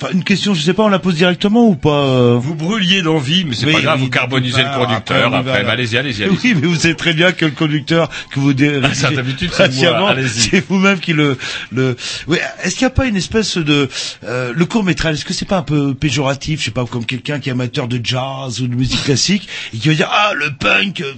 enfin, 0.00 0.12
une 0.12 0.22
question, 0.24 0.54
je 0.54 0.60
sais 0.62 0.72
pas, 0.72 0.84
on 0.84 0.88
la 0.88 0.98
pose 0.98 1.14
directement 1.16 1.66
ou 1.68 1.74
pas 1.74 2.04
euh 2.04 2.38
Vous 2.40 2.54
brûliez 2.54 3.02
d'envie, 3.02 3.44
mais 3.44 3.54
c'est 3.54 3.66
Oui, 3.66 3.72
pas 3.72 3.80
grave. 3.80 4.00
Vous 4.00 4.08
carbonisez 4.08 4.62
le 4.62 4.68
conducteur. 4.78 4.94
après, 4.94 5.24
on 5.24 5.32
Après, 5.32 5.64
bah, 5.64 5.72
allez-y, 5.72 5.96
allez-y, 5.96 6.24
allez-y. 6.24 6.36
Oui, 6.44 6.54
mais 6.60 6.66
vous 6.68 6.76
savez 6.76 6.94
très 6.94 7.12
bien 7.14 7.32
que 7.32 7.46
le 7.46 7.50
conducteur 7.50 8.08
que 8.30 8.38
vous 8.40 8.54
dé- 8.54 8.80
Ah, 8.82 8.94
ça, 8.94 9.10
d'habitude, 9.10 9.50
c'est 9.52 9.72
c'est 9.72 10.64
vous-même 10.68 11.00
qui 11.00 11.12
le 11.12 11.36
le. 11.72 11.96
Oui, 12.28 12.38
est-ce 12.62 12.74
qu'il 12.76 12.84
n'y 12.84 12.92
a 12.92 12.94
pas 12.94 13.06
une 13.06 13.16
espèce 13.16 13.56
de 13.58 13.88
euh, 14.24 14.52
le 14.54 14.64
court 14.64 14.84
métrage 14.84 15.16
Est-ce 15.16 15.24
que 15.24 15.34
c'est 15.34 15.44
pas 15.48 15.58
un 15.58 15.62
peu 15.62 15.94
péjoratif 15.94 16.60
Je 16.60 16.66
sais 16.66 16.70
pas, 16.70 16.84
comme 16.84 17.04
quelqu'un 17.04 17.40
qui 17.40 17.48
est 17.48 17.52
amateur 17.52 17.88
de 17.88 18.00
jazz 18.02 18.60
ou 18.60 18.66
de 18.68 18.74
musique 18.74 19.02
classique 19.04 19.48
et 19.72 19.78
qui 19.78 19.88
va 19.88 19.94
dire 19.94 20.08
ah 20.10 20.32
le 20.34 20.50
punk, 20.52 21.00
euh, 21.00 21.14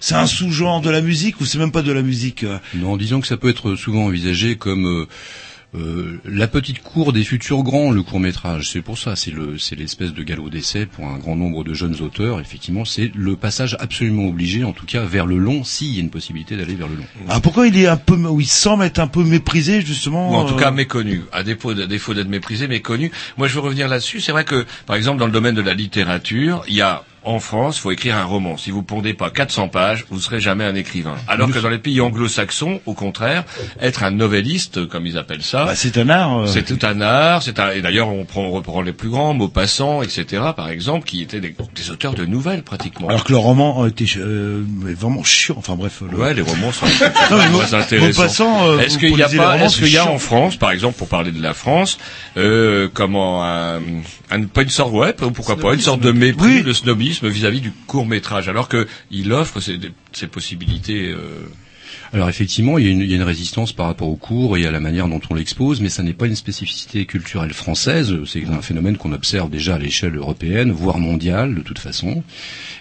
c'est 0.00 0.14
un 0.14 0.26
sous-genre 0.26 0.80
de 0.80 0.90
la 0.90 1.00
musique 1.00 1.40
ou 1.40 1.46
c'est 1.46 1.58
même 1.58 1.72
pas 1.72 1.82
de 1.82 1.92
la 1.92 2.02
musique 2.02 2.44
euh 2.44 2.58
Non, 2.74 2.96
disons 2.96 3.20
que 3.20 3.26
ça 3.26 3.36
peut 3.36 3.48
être 3.48 3.76
souvent 3.76 4.04
envisagé 4.04 4.56
comme 4.56 4.86
euh, 4.86 5.06
euh, 5.76 6.20
la 6.24 6.46
petite 6.46 6.82
cour 6.82 7.12
des 7.12 7.24
futurs 7.24 7.64
grands, 7.64 7.90
le 7.90 8.02
court 8.02 8.20
métrage. 8.20 8.70
C'est 8.70 8.80
pour 8.80 8.96
ça, 8.96 9.16
c'est 9.16 9.32
le, 9.32 9.58
c'est 9.58 9.74
l'espèce 9.74 10.12
de 10.12 10.22
galop 10.22 10.48
d'essai 10.48 10.86
pour 10.86 11.06
un 11.06 11.18
grand 11.18 11.34
nombre 11.34 11.64
de 11.64 11.74
jeunes 11.74 12.00
auteurs. 12.00 12.38
Effectivement, 12.38 12.84
c'est 12.84 13.10
le 13.14 13.34
passage 13.34 13.76
absolument 13.80 14.26
obligé, 14.26 14.62
en 14.62 14.72
tout 14.72 14.86
cas 14.86 15.02
vers 15.02 15.26
le 15.26 15.36
long, 15.36 15.64
s'il 15.64 15.94
y 15.94 15.96
a 15.98 16.00
une 16.00 16.10
possibilité 16.10 16.56
d'aller 16.56 16.76
vers 16.76 16.86
le 16.86 16.96
long. 16.96 17.04
Ah 17.28 17.40
pourquoi 17.40 17.66
il 17.66 17.76
est 17.76 17.88
un 17.88 17.96
peu, 17.96 18.14
ou 18.14 18.40
il 18.40 18.46
semble 18.46 18.84
être 18.84 19.00
un 19.00 19.08
peu 19.08 19.24
méprisé 19.24 19.80
justement 19.80 20.30
Ou 20.30 20.34
en 20.34 20.44
tout 20.44 20.54
euh, 20.54 20.60
cas 20.60 20.70
méconnu, 20.70 21.22
à 21.32 21.42
défaut, 21.42 21.70
à 21.70 21.86
défaut 21.86 22.14
d'être 22.14 22.28
méprisé, 22.28 22.68
méconnu. 22.68 23.10
Moi, 23.36 23.48
je 23.48 23.54
veux 23.54 23.60
revenir 23.60 23.88
là-dessus. 23.88 24.20
C'est 24.20 24.32
vrai 24.32 24.44
que, 24.44 24.66
par 24.86 24.94
exemple, 24.94 25.18
dans 25.18 25.26
le 25.26 25.32
domaine 25.32 25.56
de 25.56 25.62
la 25.62 25.74
littérature, 25.74 26.62
il 26.68 26.74
y 26.74 26.82
a 26.82 27.02
en 27.24 27.38
France, 27.40 27.78
faut 27.78 27.90
écrire 27.90 28.16
un 28.16 28.24
roman. 28.24 28.56
Si 28.56 28.70
vous 28.70 28.82
pondez 28.82 29.14
pas 29.14 29.30
400 29.30 29.68
pages, 29.68 30.04
vous 30.10 30.20
serez 30.20 30.40
jamais 30.40 30.64
un 30.64 30.74
écrivain. 30.74 31.14
Alors 31.28 31.50
que 31.50 31.58
dans 31.58 31.68
les 31.68 31.78
pays 31.78 32.00
anglo-saxons, 32.00 32.80
au 32.86 32.94
contraire, 32.94 33.44
être 33.80 34.02
un 34.04 34.10
novelliste, 34.10 34.86
comme 34.86 35.06
ils 35.06 35.18
appellent 35.18 35.42
ça, 35.42 35.64
bah, 35.66 35.74
c'est 35.74 35.96
un 35.98 36.08
art. 36.08 36.40
euh. 36.40 36.46
c'est 36.46 36.62
tout 36.64 36.84
un 36.86 37.00
art. 37.00 37.42
C'est 37.42 37.58
un, 37.60 37.70
et 37.70 37.80
d'ailleurs, 37.82 38.08
on, 38.08 38.24
prend, 38.24 38.42
on 38.42 38.50
reprend 38.50 38.82
les 38.82 38.92
plus 38.92 39.08
grands, 39.08 39.34
Maupassant, 39.34 40.02
etc., 40.02 40.42
par 40.56 40.68
exemple, 40.68 41.06
qui 41.06 41.22
étaient 41.22 41.40
des, 41.40 41.54
des 41.74 41.90
auteurs 41.90 42.14
de 42.14 42.24
nouvelles 42.24 42.62
pratiquement. 42.62 43.08
Alors 43.08 43.24
que 43.24 43.32
le 43.32 43.38
roman 43.38 43.82
a 43.82 43.88
été 43.88 44.04
euh, 44.18 44.62
vraiment 44.96 45.22
chiant. 45.24 45.54
Enfin 45.58 45.74
bref. 45.76 46.02
Le... 46.10 46.16
Ouais, 46.18 46.34
les 46.34 46.42
romans 46.42 46.72
sont 46.72 46.86
très 47.28 47.74
intéressants. 47.74 48.22
Maupassant, 48.22 48.68
euh, 48.68 48.78
Est-ce 48.80 48.98
qu'il 48.98 49.16
y 49.16 49.22
a 49.22 49.28
pas, 49.28 49.58
est-ce 49.58 49.78
qu'il 49.78 49.88
y 49.92 49.98
a 49.98 50.06
en. 50.06 50.18
France, 50.18 50.56
par 50.56 50.70
exemple, 50.70 50.96
pour 50.98 51.08
parler 51.08 51.32
de 51.32 51.42
la 51.42 51.54
France, 51.54 51.98
euh, 52.36 52.88
comment 52.92 53.44
un, 53.44 53.76
un- 54.30 54.42
pas 54.44 54.62
une 54.62 54.68
sorte, 54.70 54.92
ouais, 54.92 55.12
pourquoi 55.12 55.56
pas, 55.56 55.74
une 55.74 55.80
sorte 55.80 56.00
de 56.00 56.12
mépris, 56.12 56.62
de 56.62 56.72
snobisme 56.72 57.13
vis-à-vis 57.22 57.60
du 57.60 57.72
court 57.86 58.06
métrage, 58.06 58.48
alors 58.48 58.68
que 58.68 58.86
il 59.10 59.32
offre 59.32 59.60
ces, 59.60 59.78
ces 60.12 60.26
possibilités. 60.26 61.10
euh, 61.10 61.46
Alors 62.14 62.28
effectivement, 62.28 62.78
il 62.78 62.84
y, 62.86 62.88
a 62.88 62.92
une, 62.92 63.00
il 63.00 63.08
y 63.10 63.12
a 63.12 63.16
une 63.16 63.22
résistance 63.22 63.72
par 63.72 63.86
rapport 63.86 64.08
au 64.08 64.14
cours 64.16 64.56
et 64.56 64.66
à 64.66 64.70
la 64.70 64.78
manière 64.80 65.08
dont 65.08 65.20
on 65.30 65.34
l'expose, 65.34 65.80
mais 65.80 65.88
ça 65.88 66.02
n'est 66.04 66.12
pas 66.12 66.26
une 66.26 66.36
spécificité 66.36 67.06
culturelle 67.06 67.52
française. 67.52 68.14
C'est 68.26 68.44
un 68.46 68.62
phénomène 68.62 68.96
qu'on 68.96 69.12
observe 69.12 69.50
déjà 69.50 69.74
à 69.74 69.78
l'échelle 69.78 70.16
européenne, 70.16 70.70
voire 70.70 70.98
mondiale 70.98 71.54
de 71.54 71.60
toute 71.60 71.78
façon. 71.80 72.22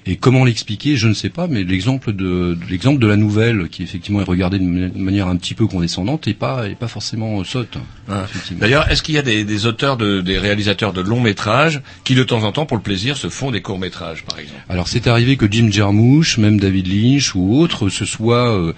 Et 0.06 0.18
comment 0.18 0.44
l'expliquer, 0.44 0.98
je 0.98 1.08
ne 1.08 1.14
sais 1.14 1.30
pas, 1.30 1.48
mais 1.48 1.64
l'exemple 1.64 2.12
de, 2.12 2.56
de- 2.56 2.58
l'exemple 2.70 3.00
de 3.00 3.08
la 3.08 3.16
nouvelle, 3.16 3.70
qui 3.70 3.84
effectivement 3.84 4.20
est 4.20 4.26
regardée 4.26 4.60
de 4.60 4.64
ma- 4.66 4.90
de 4.90 4.98
manière 5.00 5.28
un 5.30 5.36
petit 5.38 5.54
peu 5.54 5.66
condescendante, 5.66 6.28
est 6.28 6.34
pas 6.34 6.68
est 6.68 6.76
pas 6.76 6.90
forcément 6.90 7.44
sotte. 7.44 7.78
hein. 8.10 8.22
effectivement. 8.26 8.60
D'ailleurs, 8.60 8.92
est-ce 8.92 9.02
qu'il 9.02 9.16
y 9.16 9.18
a 9.18 9.22
des, 9.22 9.46
des 9.46 9.66
auteurs, 9.66 9.96
de, 9.98 10.20
des 10.22 10.38
réalisateurs 10.38 10.92
de 10.94 11.02
longs 11.02 11.22
métrages 11.22 11.82
qui, 12.04 12.16
de 12.16 12.24
temps 12.24 12.44
en 12.44 12.52
temps, 12.52 12.66
pour 12.66 12.78
le 12.78 12.84
plaisir, 12.84 13.16
se 13.18 13.30
font 13.30 13.50
des 13.50 13.62
courts 13.62 13.80
métrages, 13.80 14.24
par 14.26 14.38
exemple? 14.40 14.60
Alors 14.70 14.88
c'est 14.90 15.08
arrivé 15.08 15.38
que 15.38 15.50
Jim 15.50 15.70
Jarmusch, 15.72 16.38
même 16.38 16.60
David 16.60 16.88
Lynch 16.88 17.34
ou 17.34 17.58
autres, 17.58 17.88
se 17.90 18.04
soient 18.06 18.54
euh, 18.60 18.74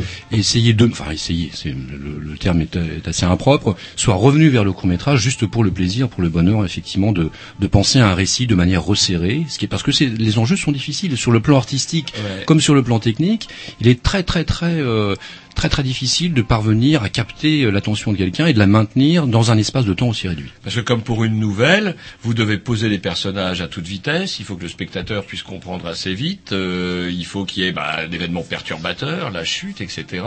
essayé 0.46 0.74
de, 0.74 0.86
enfin 0.88 1.12
essayé, 1.12 1.50
c'est 1.54 1.70
le, 1.70 2.20
le 2.20 2.38
terme 2.38 2.62
est, 2.62 2.76
est 2.76 3.08
assez 3.08 3.26
impropre, 3.26 3.76
soient 3.96 4.14
revenus 4.16 4.52
vers 4.52 4.64
le 4.64 4.72
court 4.74 4.88
métrage 4.88 5.20
juste 5.20 5.46
pour 5.48 5.64
le 5.64 5.72
plaisir, 5.72 6.08
pour 6.08 6.22
le 6.22 6.30
bonheur 6.30 6.64
effectivement 6.64 7.12
de, 7.12 7.30
de 7.60 7.68
penser 7.68 8.00
à 8.00 8.10
un 8.10 8.14
récit 8.16 8.46
de 8.46 8.54
manière 8.56 8.84
resserrée, 8.84 9.46
ce 9.50 9.58
qui 9.58 9.66
est 9.66 9.68
parce 9.68 9.82
que 9.84 9.92
c'est, 9.92 10.06
les 10.06 10.38
enjeux 10.38 10.56
sont 10.56 10.72
difficiles 10.72 11.18
sur 11.18 11.32
le 11.32 11.40
plan 11.40 11.58
artistique 11.58 12.14
Ouais. 12.16 12.44
comme 12.46 12.62
sur 12.62 12.76
le 12.76 12.84
plan 12.84 13.00
technique. 13.00 13.50
Il 13.82 13.88
est 13.88 14.02
très 14.04 14.24
très 14.24 14.44
très 14.44 14.76
euh, 14.80 15.16
très 15.56 15.70
très 15.70 15.84
difficile 15.84 16.34
de 16.34 16.42
parvenir 16.42 17.02
à 17.04 17.10
capter 17.10 17.64
euh, 17.64 17.72
l'attention 17.72 18.12
de 18.12 18.18
quelqu'un 18.18 18.46
et 18.46 18.54
de 18.54 18.60
la 18.60 18.68
maintenir 18.68 19.26
dans 19.28 19.52
un 19.52 19.58
espace 19.58 19.86
de 19.86 19.94
temps 19.94 20.10
aussi 20.10 20.28
réduit. 20.28 20.52
Parce 20.64 20.76
que 20.76 20.82
comme 20.82 21.02
pour 21.02 21.24
une 21.24 21.40
nouvelle, 21.40 21.96
vous 22.22 22.34
devez 22.34 22.58
poser 22.58 22.90
les 22.90 23.00
personnages 23.00 23.62
à 23.62 23.68
toute 23.68 23.88
vitesse, 23.88 24.40
il 24.40 24.46
faut 24.46 24.56
que 24.56 24.64
le 24.64 24.70
spectateur 24.70 25.26
puisse 25.26 25.44
comprendre 25.44 25.88
assez 25.88 26.14
vite, 26.14 26.52
euh, 26.52 27.10
il 27.12 27.26
faut 27.26 27.46
qu'il 27.46 27.64
y 27.64 27.68
ait 27.68 27.72
bah, 27.72 28.06
l'événement 28.06 28.44
perturbateur, 28.44 29.32
la 29.32 29.44
chute, 29.44 29.82
etc. 29.82 30.24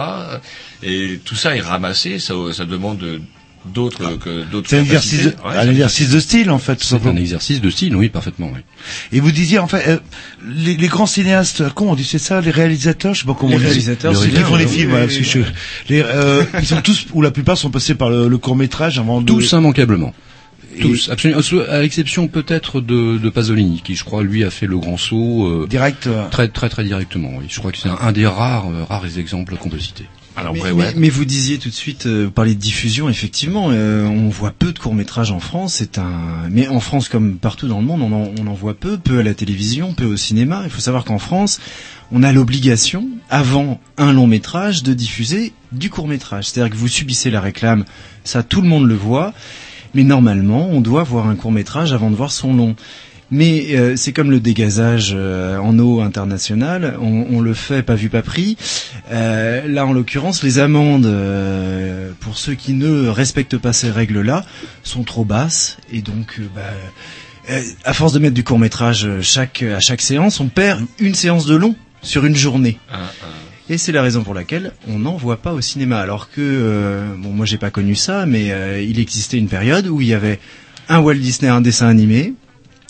Et 0.82 1.20
tout 1.24 1.36
ça 1.36 1.56
est 1.56 1.60
ramassé, 1.60 2.18
ça, 2.18 2.34
ça 2.52 2.64
demande 2.64 3.20
de- 3.66 3.72
d'autres 3.72 4.16
que 4.18 4.44
d'autres. 4.50 4.68
C'est 4.70 4.78
un 4.78 4.82
exercice, 4.82 5.24
de. 5.24 5.28
Ouais, 5.44 5.56
un 5.56 5.70
exercice 5.70 6.10
de 6.10 6.20
style 6.20 6.50
en 6.50 6.58
fait. 6.58 6.76
tout 6.76 6.84
C'est 6.84 7.06
un 7.06 7.16
exercice 7.16 7.60
de 7.60 7.70
style, 7.70 7.94
oui, 7.96 8.08
parfaitement, 8.08 8.50
oui. 8.54 8.60
Et 9.12 9.20
vous 9.20 9.30
disiez 9.32 9.58
en 9.58 9.66
fait, 9.68 9.86
euh, 9.88 9.98
les, 10.46 10.76
les 10.76 10.88
grands 10.88 11.06
cinéastes, 11.06 11.64
comment 11.74 11.92
on 11.92 11.94
dit 11.94 12.04
c'est 12.04 12.18
ça, 12.18 12.40
les 12.40 12.50
réalisateurs, 12.50 13.14
je 13.14 13.20
sais 13.20 13.26
pas 13.26 13.34
comment 13.34 13.50
Les 13.50 13.56
on 13.56 13.58
dit. 13.60 13.64
réalisateurs, 13.66 14.12
Les 14.12 14.18
c'est 14.18 14.30
qui 14.30 14.36
font 14.40 14.56
les 14.56 14.66
films, 14.66 14.86
oui, 14.86 14.90
voilà, 14.90 15.06
oui, 15.06 15.16
parce 15.18 15.28
que 15.32 15.42
je- 15.42 15.92
les, 15.94 16.00
euh, 16.02 16.44
ils 16.60 16.66
sont 16.66 16.80
tous 16.82 17.06
ou 17.12 17.22
la 17.22 17.30
plupart 17.30 17.56
sont 17.58 17.70
passés 17.70 17.94
par 17.94 18.10
le, 18.10 18.38
court 18.38 18.56
métrage 18.56 18.98
avant 18.98 19.20
de. 19.20 19.26
Tous 19.26 19.52
immanquablement. 19.52 20.14
Et- 20.76 20.80
Tous, 20.82 21.08
absolument. 21.10 21.40
À 21.70 21.80
l'exception 21.80 22.28
peut-être 22.28 22.80
de, 22.80 23.18
de 23.18 23.30
Pasolini, 23.30 23.80
qui 23.82 23.96
je 23.96 24.04
crois 24.04 24.22
lui 24.22 24.44
a 24.44 24.50
fait 24.50 24.66
le 24.66 24.78
grand 24.78 24.96
saut 24.96 25.46
euh, 25.46 25.66
Direct. 25.68 26.06
euh, 26.06 26.28
très 26.30 26.46
très 26.48 26.68
très 26.68 26.84
directement. 26.84 27.30
Oui. 27.38 27.46
Je 27.48 27.58
crois 27.58 27.72
que 27.72 27.78
c'est 27.78 27.88
un, 27.88 27.98
un 28.00 28.12
des 28.12 28.26
rares 28.26 28.66
euh, 28.70 28.84
rares 28.84 29.18
exemples 29.18 29.56
qu'on 29.56 29.70
peut 29.70 29.80
citer. 29.80 30.04
Alors 30.38 30.54
mais, 30.54 30.60
ouais, 30.62 30.72
mais- 30.72 30.82
ouais. 30.84 30.94
mais 30.96 31.08
vous 31.10 31.24
disiez 31.24 31.58
tout 31.58 31.68
de 31.68 31.74
suite, 31.74 32.06
euh, 32.06 32.24
vous 32.26 32.30
parliez 32.30 32.54
de 32.54 32.60
diffusion, 32.60 33.08
effectivement, 33.08 33.68
euh, 33.70 34.04
on 34.06 34.28
voit 34.28 34.52
peu 34.52 34.72
de 34.72 34.78
courts-métrages 34.78 35.30
en 35.32 35.40
France, 35.40 35.74
c'est 35.74 35.98
un... 35.98 36.48
Mais 36.50 36.68
en 36.68 36.80
France, 36.80 37.08
comme 37.08 37.36
partout 37.38 37.66
dans 37.68 37.80
le 37.80 37.86
monde, 37.86 38.02
on 38.02 38.12
en, 38.12 38.30
on 38.40 38.46
en 38.46 38.54
voit 38.54 38.74
peu, 38.74 38.98
peu 38.98 39.18
à 39.18 39.22
la 39.22 39.34
télévision, 39.34 39.92
peu 39.94 40.04
au 40.04 40.16
cinéma. 40.16 40.62
Il 40.64 40.70
faut 40.70 40.80
savoir 40.80 41.04
qu'en 41.04 41.18
France, 41.18 41.60
on 42.12 42.22
a 42.22 42.32
l'obligation, 42.32 43.08
avant 43.30 43.80
un 43.96 44.12
long-métrage, 44.12 44.82
de 44.82 44.94
diffuser 44.94 45.52
du 45.72 45.90
court-métrage. 45.90 46.46
C'est-à-dire 46.48 46.70
que 46.72 46.76
vous 46.78 46.88
subissez 46.88 47.30
la 47.30 47.40
réclame, 47.40 47.84
ça 48.24 48.42
tout 48.42 48.60
le 48.62 48.68
monde 48.68 48.86
le 48.86 48.94
voit, 48.94 49.34
mais 49.94 50.04
normalement, 50.04 50.68
on 50.70 50.80
doit 50.80 51.02
voir 51.02 51.26
un 51.26 51.34
court-métrage 51.34 51.92
avant 51.92 52.10
de 52.10 52.16
voir 52.16 52.30
son 52.30 52.54
long. 52.54 52.76
Mais 53.30 53.76
euh, 53.76 53.94
c'est 53.96 54.12
comme 54.12 54.30
le 54.30 54.40
dégazage 54.40 55.12
euh, 55.14 55.58
en 55.58 55.78
eau 55.78 56.00
internationale, 56.00 56.96
on, 57.00 57.26
on 57.30 57.40
le 57.42 57.52
fait 57.52 57.82
pas 57.82 57.94
vu 57.94 58.08
pas 58.08 58.22
pris. 58.22 58.56
Euh, 59.12 59.66
là, 59.68 59.84
en 59.86 59.92
l'occurrence, 59.92 60.42
les 60.42 60.58
amendes 60.58 61.04
euh, 61.06 62.10
pour 62.20 62.38
ceux 62.38 62.54
qui 62.54 62.72
ne 62.72 63.08
respectent 63.08 63.58
pas 63.58 63.74
ces 63.74 63.90
règles-là 63.90 64.44
sont 64.82 65.02
trop 65.02 65.24
basses 65.26 65.76
et 65.92 66.00
donc, 66.00 66.36
euh, 66.38 66.46
bah, 66.54 66.62
euh, 67.50 67.60
à 67.84 67.92
force 67.92 68.14
de 68.14 68.18
mettre 68.18 68.34
du 68.34 68.44
court 68.44 68.58
métrage 68.58 69.06
chaque 69.20 69.62
à 69.62 69.80
chaque 69.80 70.00
séance, 70.00 70.40
on 70.40 70.48
perd 70.48 70.84
une 70.98 71.14
séance 71.14 71.44
de 71.44 71.54
long 71.54 71.74
sur 72.00 72.24
une 72.24 72.36
journée. 72.36 72.78
Un- 72.90 72.96
un- 72.96 73.08
Et 73.70 73.76
c'est 73.76 73.92
la 73.92 74.00
raison 74.00 74.22
pour 74.22 74.32
laquelle 74.32 74.72
on 74.88 74.98
n'en 75.00 75.16
voit 75.18 75.42
pas 75.42 75.52
au 75.52 75.60
cinéma. 75.60 76.00
Alors 76.00 76.30
que, 76.30 76.40
euh, 76.40 77.06
bon, 77.18 77.30
moi 77.30 77.44
j'ai 77.44 77.58
pas 77.58 77.70
connu 77.70 77.94
ça, 77.94 78.24
mais 78.24 78.52
euh, 78.52 78.80
il 78.80 78.98
existait 78.98 79.36
une 79.36 79.48
période 79.48 79.86
où 79.86 80.00
il 80.00 80.06
y 80.08 80.14
avait 80.14 80.38
un 80.88 81.00
Walt 81.00 81.16
Disney, 81.16 81.50
un 81.50 81.60
dessin 81.60 81.88
animé, 81.88 82.32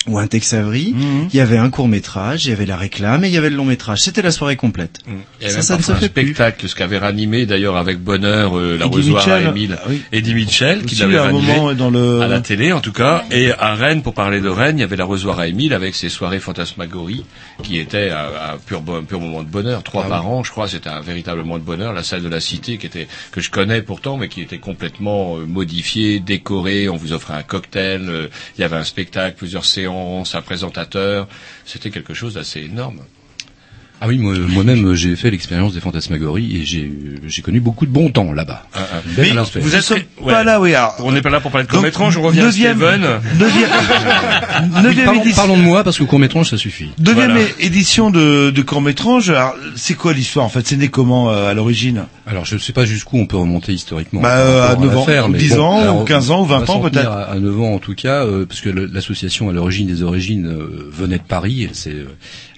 ou 0.07 0.18
un 0.18 0.26
Tex 0.26 0.55
Avery, 0.55 0.94
Mhm. 0.94 1.28
il 1.32 1.36
y 1.36 1.40
avait 1.40 1.59
un 1.59 1.68
court 1.70 1.88
métrage, 1.88 2.46
il 2.46 2.51
y 2.51 2.53
avait 2.53 2.64
la 2.66 2.76
réclame 2.76 3.24
et 3.24 3.28
il 3.28 3.34
y 3.34 3.36
avait 3.36 3.51
le 3.51 3.57
long 3.57 3.64
métrage. 3.66 3.99
C'était 4.01 4.22
la 4.22 4.30
soirée 4.30 4.57
complète. 4.57 5.01
Il 5.07 5.46
y 5.46 5.46
a 5.46 5.51
Ça, 5.51 5.57
même 5.57 5.62
ça 5.62 5.76
ne 5.76 5.82
se 5.82 5.92
un 5.92 5.94
fait 5.96 6.09
plus. 6.09 6.22
spectacle, 6.28 6.68
ce 6.68 6.74
qu'avait 6.74 6.99
ranimé 6.99 7.44
d'ailleurs 7.46 7.76
avec 7.76 7.99
bonheur 7.99 8.57
euh, 8.57 8.78
la 8.78 8.86
Rosoire 8.86 9.28
à 9.28 9.40
Émile. 9.42 9.76
ah 9.78 9.84
oui. 9.88 10.03
Eddie 10.12 10.34
Mitchell, 10.34 10.84
qui 10.84 10.94
l'avait 10.94 11.16
à 11.18 11.24
un 11.24 11.32
ranimé. 11.32 11.53
moment 11.57 11.74
dans 11.74 11.90
le. 11.90 12.20
à 12.22 12.28
la 12.28 12.40
télé 12.40 12.72
en 12.72 12.80
tout 12.80 12.92
cas 12.92 13.24
et 13.30 13.51
à 13.53 13.74
Rennes 13.74 14.03
pour 14.03 14.14
parler 14.14 14.40
de 14.40 14.49
Rennes 14.49 14.78
il 14.78 14.80
y 14.80 14.84
avait 14.84 14.96
la 14.96 15.05
Rosoire 15.05 15.40
à 15.40 15.46
Émile 15.49 15.74
avec 15.74 15.94
ses 15.94 16.09
soirées 16.09 16.40
fantasmagorie 16.40 17.24
qui 17.62 17.78
étaient 17.78 18.11
un, 18.11 18.55
un 18.55 18.59
pur 18.64 18.80
bon- 18.80 18.99
un 18.99 19.03
pur 19.05 19.20
moment 19.20 19.42
de 19.42 19.49
bonheur 19.51 19.82
trois 19.82 20.05
Ah 20.07 20.11
par 20.11 20.28
an 20.28 20.42
je 20.44 20.51
crois 20.53 20.68
c'était 20.68 20.88
un 20.88 21.01
véritable 21.01 21.40
moment 21.40 21.59
de 21.59 21.64
bonheur 21.64 21.92
la 21.92 22.03
salle 22.05 22.22
de 22.22 22.28
la 22.28 22.40
cité 22.40 22.78
qui 22.78 22.86
était 22.86 23.09
que 23.32 23.40
je 23.40 23.51
connais 23.51 23.82
pourtant 23.82 24.16
mais 24.16 24.28
qui 24.28 24.40
était 24.40 24.59
complètement 24.59 25.36
euh, 25.36 25.44
modifiée 25.44 26.20
décorée 26.20 26.88
on 26.88 26.96
vous 26.96 27.12
offrait 27.12 27.34
un 27.34 27.42
cocktail 27.42 28.03
euh, 28.09 28.28
il 28.57 28.61
y 28.62 28.64
avait 28.64 28.76
un 28.76 28.84
spectacle 28.84 29.36
plusieurs 29.36 29.64
séances 29.64 29.88
un 29.89 30.43
présentateur 30.43 31.28
c'était 31.64 31.91
quelque 31.91 32.14
chose 32.14 32.34
d'assez 32.34 32.61
énorme 32.61 33.01
Ah 34.01 34.07
oui, 34.07 34.16
moi- 34.18 34.34
moi-même 34.38 34.94
j'ai 34.94 35.16
fait 35.16 35.28
l'expérience 35.30 35.74
des 35.74 35.80
fantasmagories 35.80 36.57
et 36.57 36.64
j'ai 36.64 36.92
j'ai 37.26 37.42
connu 37.42 37.59
beaucoup 37.59 37.84
de 37.84 37.90
bon 37.90 38.11
temps 38.11 38.32
là-bas. 38.32 38.62
Mais 39.16 39.30
atmosphère. 39.30 39.61
vous 39.62 39.74
êtes 39.74 39.90
ouais. 39.90 40.07
pas 40.32 40.44
là, 40.44 40.61
oui. 40.61 40.72
alors, 40.74 40.94
on 41.01 41.11
n'est 41.11 41.20
pas 41.20 41.30
là 41.30 41.40
pour 41.40 41.51
parler 41.51 41.66
de 41.66 41.72
Donc, 41.72 41.78
court-métrage 41.80 42.16
on 42.16 42.22
revient 42.22 42.42
neuvième- 42.42 42.80
à 42.82 42.92
Steven 42.92 43.20
Neuvième, 43.40 43.68
Oui, 44.76 44.82
neuvième 44.84 45.05
parlons, 45.07 45.20
édition. 45.20 45.36
parlons 45.42 45.57
de 45.57 45.62
moi 45.62 45.82
parce 45.82 45.99
que 45.99 46.05
court 46.05 46.20
métrage 46.20 46.51
ça 46.51 46.57
suffit. 46.57 46.90
Deuxième 46.99 47.32
Voilà. 47.32 47.46
édition 47.59 48.11
de, 48.12 48.51
de 48.51 48.62
court 48.62 48.82
métrage. 48.82 49.30
Alors, 49.30 49.55
c'est 49.74 49.94
quoi 49.94 50.12
l'histoire 50.12 50.46
en 50.46 50.49
fait? 50.49 50.64
C'est 50.66 50.76
né 50.76 50.88
comment 50.88 51.30
euh, 51.32 51.51
à 51.51 51.55
l'origine? 51.55 52.05
Alors 52.26 52.44
je 52.44 52.55
ne 52.55 52.61
sais 52.61 52.72
pas 52.72 52.84
jusqu'où 52.84 53.18
on 53.18 53.26
peut 53.26 53.36
remonter 53.36 53.72
historiquement. 53.72 54.20
Bah, 54.20 54.36
euh, 54.36 54.62
à 54.62 54.66
rapport 54.68 54.84
9 54.84 54.96
ans, 54.96 55.01
l'affaire, 55.07 55.26
ou 55.26 55.30
mais 55.30 55.38
10 55.38 55.55
ans, 55.59 55.80
alors, 55.80 56.03
ou 56.03 56.05
15 56.05 56.30
ans, 56.30 56.40
ou 56.40 56.42
on 56.42 56.46
va 56.46 56.59
20 56.61 56.66
s'en 56.66 56.74
ans, 56.74 56.80
peut-être. 56.82 57.11
À, 57.11 57.22
à 57.32 57.34
9 57.38 57.61
ans 57.62 57.72
en 57.74 57.78
tout 57.78 57.94
cas, 57.94 58.24
euh, 58.24 58.46
parce 58.46 58.61
que 58.61 58.68
l'association 58.68 59.49
à 59.49 59.53
l'origine 59.53 59.88
des 59.88 60.03
origines 60.05 60.46
euh, 60.46 60.88
venait 60.92 61.18
de 61.18 61.22
Paris, 61.22 61.64
elle 61.68 61.74
s'est, 61.74 61.90
euh, 61.90 62.07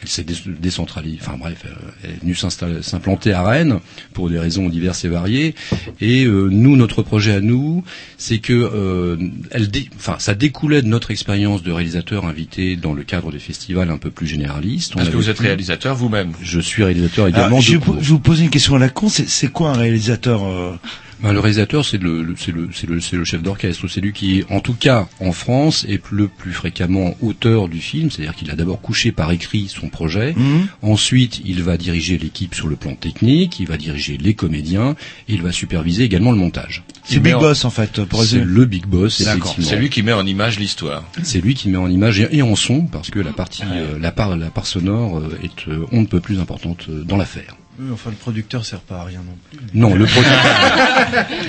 elle 0.02 0.08
s'est 0.08 0.24
dé- 0.24 0.34
décentralisée, 0.60 1.18
enfin 1.20 1.36
bref, 1.38 1.64
euh, 1.66 1.70
elle 2.04 2.10
est 2.10 2.20
venue 2.20 2.34
s'implanter 2.34 3.32
à 3.32 3.42
Rennes 3.42 3.80
pour 4.14 4.30
des 4.30 4.38
raisons 4.38 4.68
diverses 4.68 5.04
et 5.04 5.08
variées. 5.08 5.54
Et 6.00 6.24
euh, 6.24 6.48
nous, 6.50 6.76
notre 6.76 7.02
projet 7.02 7.32
à 7.32 7.40
nous, 7.40 7.84
c'est 8.16 8.38
que 8.38 8.52
euh, 8.52 9.16
elle 9.50 9.70
dé- 9.70 9.90
enfin, 9.96 10.16
ça 10.18 10.34
découlait 10.34 10.82
de 10.82 10.86
notre 10.88 11.10
expérience 11.10 11.62
de 11.62 11.70
réalisateur 11.72 12.24
invité 12.24 12.76
dans 12.76 12.94
le 12.94 13.02
cadre 13.02 13.30
des 13.32 13.38
festivals 13.38 13.90
un 13.90 13.98
peu 13.98 14.10
plus 14.10 14.26
généralistes. 14.26 14.94
On 14.96 15.00
est-ce 15.00 15.10
que 15.10 15.16
vous 15.16 15.28
êtes 15.30 15.38
réalisateur 15.38 15.94
vous-même 15.96 16.32
Je 16.42 16.60
suis 16.60 16.82
réalisateur 16.84 17.26
Alors, 17.26 17.38
également. 17.38 17.60
je, 17.60 17.72
de 17.72 17.78
vais 17.78 17.84
vous- 17.84 17.92
cours. 17.92 18.02
je 18.02 18.08
vous 18.10 18.18
poser 18.18 18.44
une 18.44 18.50
question 18.50 18.74
à 18.76 18.78
la 18.78 18.88
con. 18.88 19.08
C'est 19.08 19.28
c'est 19.28 19.48
quoi 19.48 19.70
un 19.70 19.76
réalisateur 19.76 20.44
euh, 20.46 20.76
Ben, 21.22 21.32
le 21.32 21.40
réalisateur, 21.40 21.84
c'est 21.84 21.98
le, 21.98 22.22
le- 22.22 22.34
c'est 22.38 22.50
le, 22.52 22.70
c'est 22.72 22.86
le, 22.86 23.00
c'est 23.00 23.16
le 23.16 23.24
chef 23.24 23.42
d'orchestre. 23.42 23.86
C'est 23.88 24.00
lui 24.00 24.12
qui, 24.12 24.42
en 24.48 24.60
tout 24.60 24.72
cas, 24.74 25.06
en 25.20 25.32
France, 25.32 25.84
est 25.88 26.00
le 26.10 26.28
plus 26.28 26.52
fréquemment 26.52 27.14
auteur 27.20 27.68
du 27.68 27.78
film. 27.80 28.10
C'est-à-dire 28.10 28.34
qu'il 28.34 28.50
a 28.50 28.54
d'abord 28.56 28.80
couché 28.80 29.12
par 29.12 29.30
écrit 29.30 29.68
son 29.68 29.88
projet. 29.90 30.32
Mhm. 30.36 30.66
Ensuite, 30.82 31.42
il 31.44 31.62
va 31.62 31.76
diriger 31.76 32.16
l'équipe 32.16 32.54
sur 32.54 32.68
le 32.68 32.76
plan 32.76 32.94
technique. 32.94 33.60
Il 33.60 33.66
va 33.66 33.76
diriger 33.76 34.16
les 34.16 34.34
comédiens. 34.34 34.96
Et 35.28 35.34
il 35.34 35.42
va 35.42 35.52
superviser 35.52 36.04
également 36.04 36.32
le 36.32 36.38
montage. 36.38 36.82
C'est 37.04 37.16
met 37.16 37.20
Big 37.30 37.34
en- 37.34 37.40
Boss 37.40 37.64
en 37.64 37.70
fait. 37.70 38.02
Pour 38.04 38.20
C'est 38.24 38.36
résumer. 38.36 38.44
le 38.54 38.64
big 38.64 38.86
boss, 38.86 39.22
c'est 39.60 39.76
lui 39.76 39.90
qui 39.90 40.02
met 40.02 40.12
en 40.12 40.24
image 40.26 40.58
l'histoire 40.58 41.04
C'est 41.22 41.40
lui 41.40 41.54
qui 41.54 41.68
met 41.68 41.76
en 41.78 41.90
image 41.90 42.20
et, 42.30 42.42
en 42.42 42.56
son, 42.56 42.82
parce 42.86 43.10
que 43.10 43.18
la 43.18 43.32
partie, 43.32 43.62
euh, 43.66 43.98
la 43.98 44.12
part, 44.12 44.36
la 44.36 44.50
part 44.50 44.66
sonore 44.66 45.18
euh, 45.18 45.38
est, 45.42 45.68
euh, 45.68 45.84
on 45.92 46.00
ne 46.02 46.06
peut 46.06 46.20
plus 46.20 46.38
importante 46.40 46.88
dans 46.90 47.16
l'affaire. 47.16 47.56
Oui, 47.78 47.88
enfin, 47.94 48.10
le 48.10 48.16
producteur 48.16 48.64
sert 48.64 48.80
pas 48.80 48.96
à 48.96 49.04
rien 49.04 49.20
non 49.20 49.36
plus. 49.48 49.58
Non, 49.72 49.94
le 49.94 50.04
producteur. 50.04 50.40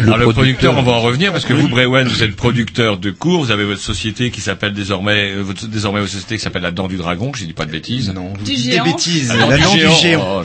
Alors, 0.03 0.17
le 0.17 0.27
producteur, 0.31 0.77
on 0.77 0.81
va 0.81 0.91
en 0.93 1.01
revenir 1.01 1.31
parce 1.33 1.43
que 1.45 1.51
vous, 1.53 1.67
Brewen, 1.67 2.07
vous 2.07 2.23
êtes 2.23 2.35
producteur 2.37 2.97
de 2.97 3.11
cours. 3.11 3.43
Vous 3.43 3.51
avez 3.51 3.65
votre 3.65 3.81
société 3.81 4.29
qui 4.31 4.39
s'appelle 4.39 4.73
désormais, 4.73 5.31
euh, 5.33 5.41
votre, 5.41 5.67
désormais 5.67 5.99
votre 5.99 6.11
société 6.11 6.37
qui 6.37 6.41
s'appelle 6.43 6.61
la 6.61 6.71
Dent 6.71 6.87
du 6.87 6.95
Dragon. 6.95 7.31
Je 7.35 7.43
dis 7.43 7.53
pas 7.53 7.65
de 7.65 7.71
bêtises. 7.71 8.13
Non, 8.13 8.33
vous 8.37 8.45
Du 8.45 8.53
dites 8.55 8.71
des 8.71 8.79
bêtises. 8.79 9.33
Ah, 9.33 9.45
la 9.47 9.57
dent 9.57 9.73
du 9.73 9.79
géant. 9.99 10.21
Oh, 10.23 10.43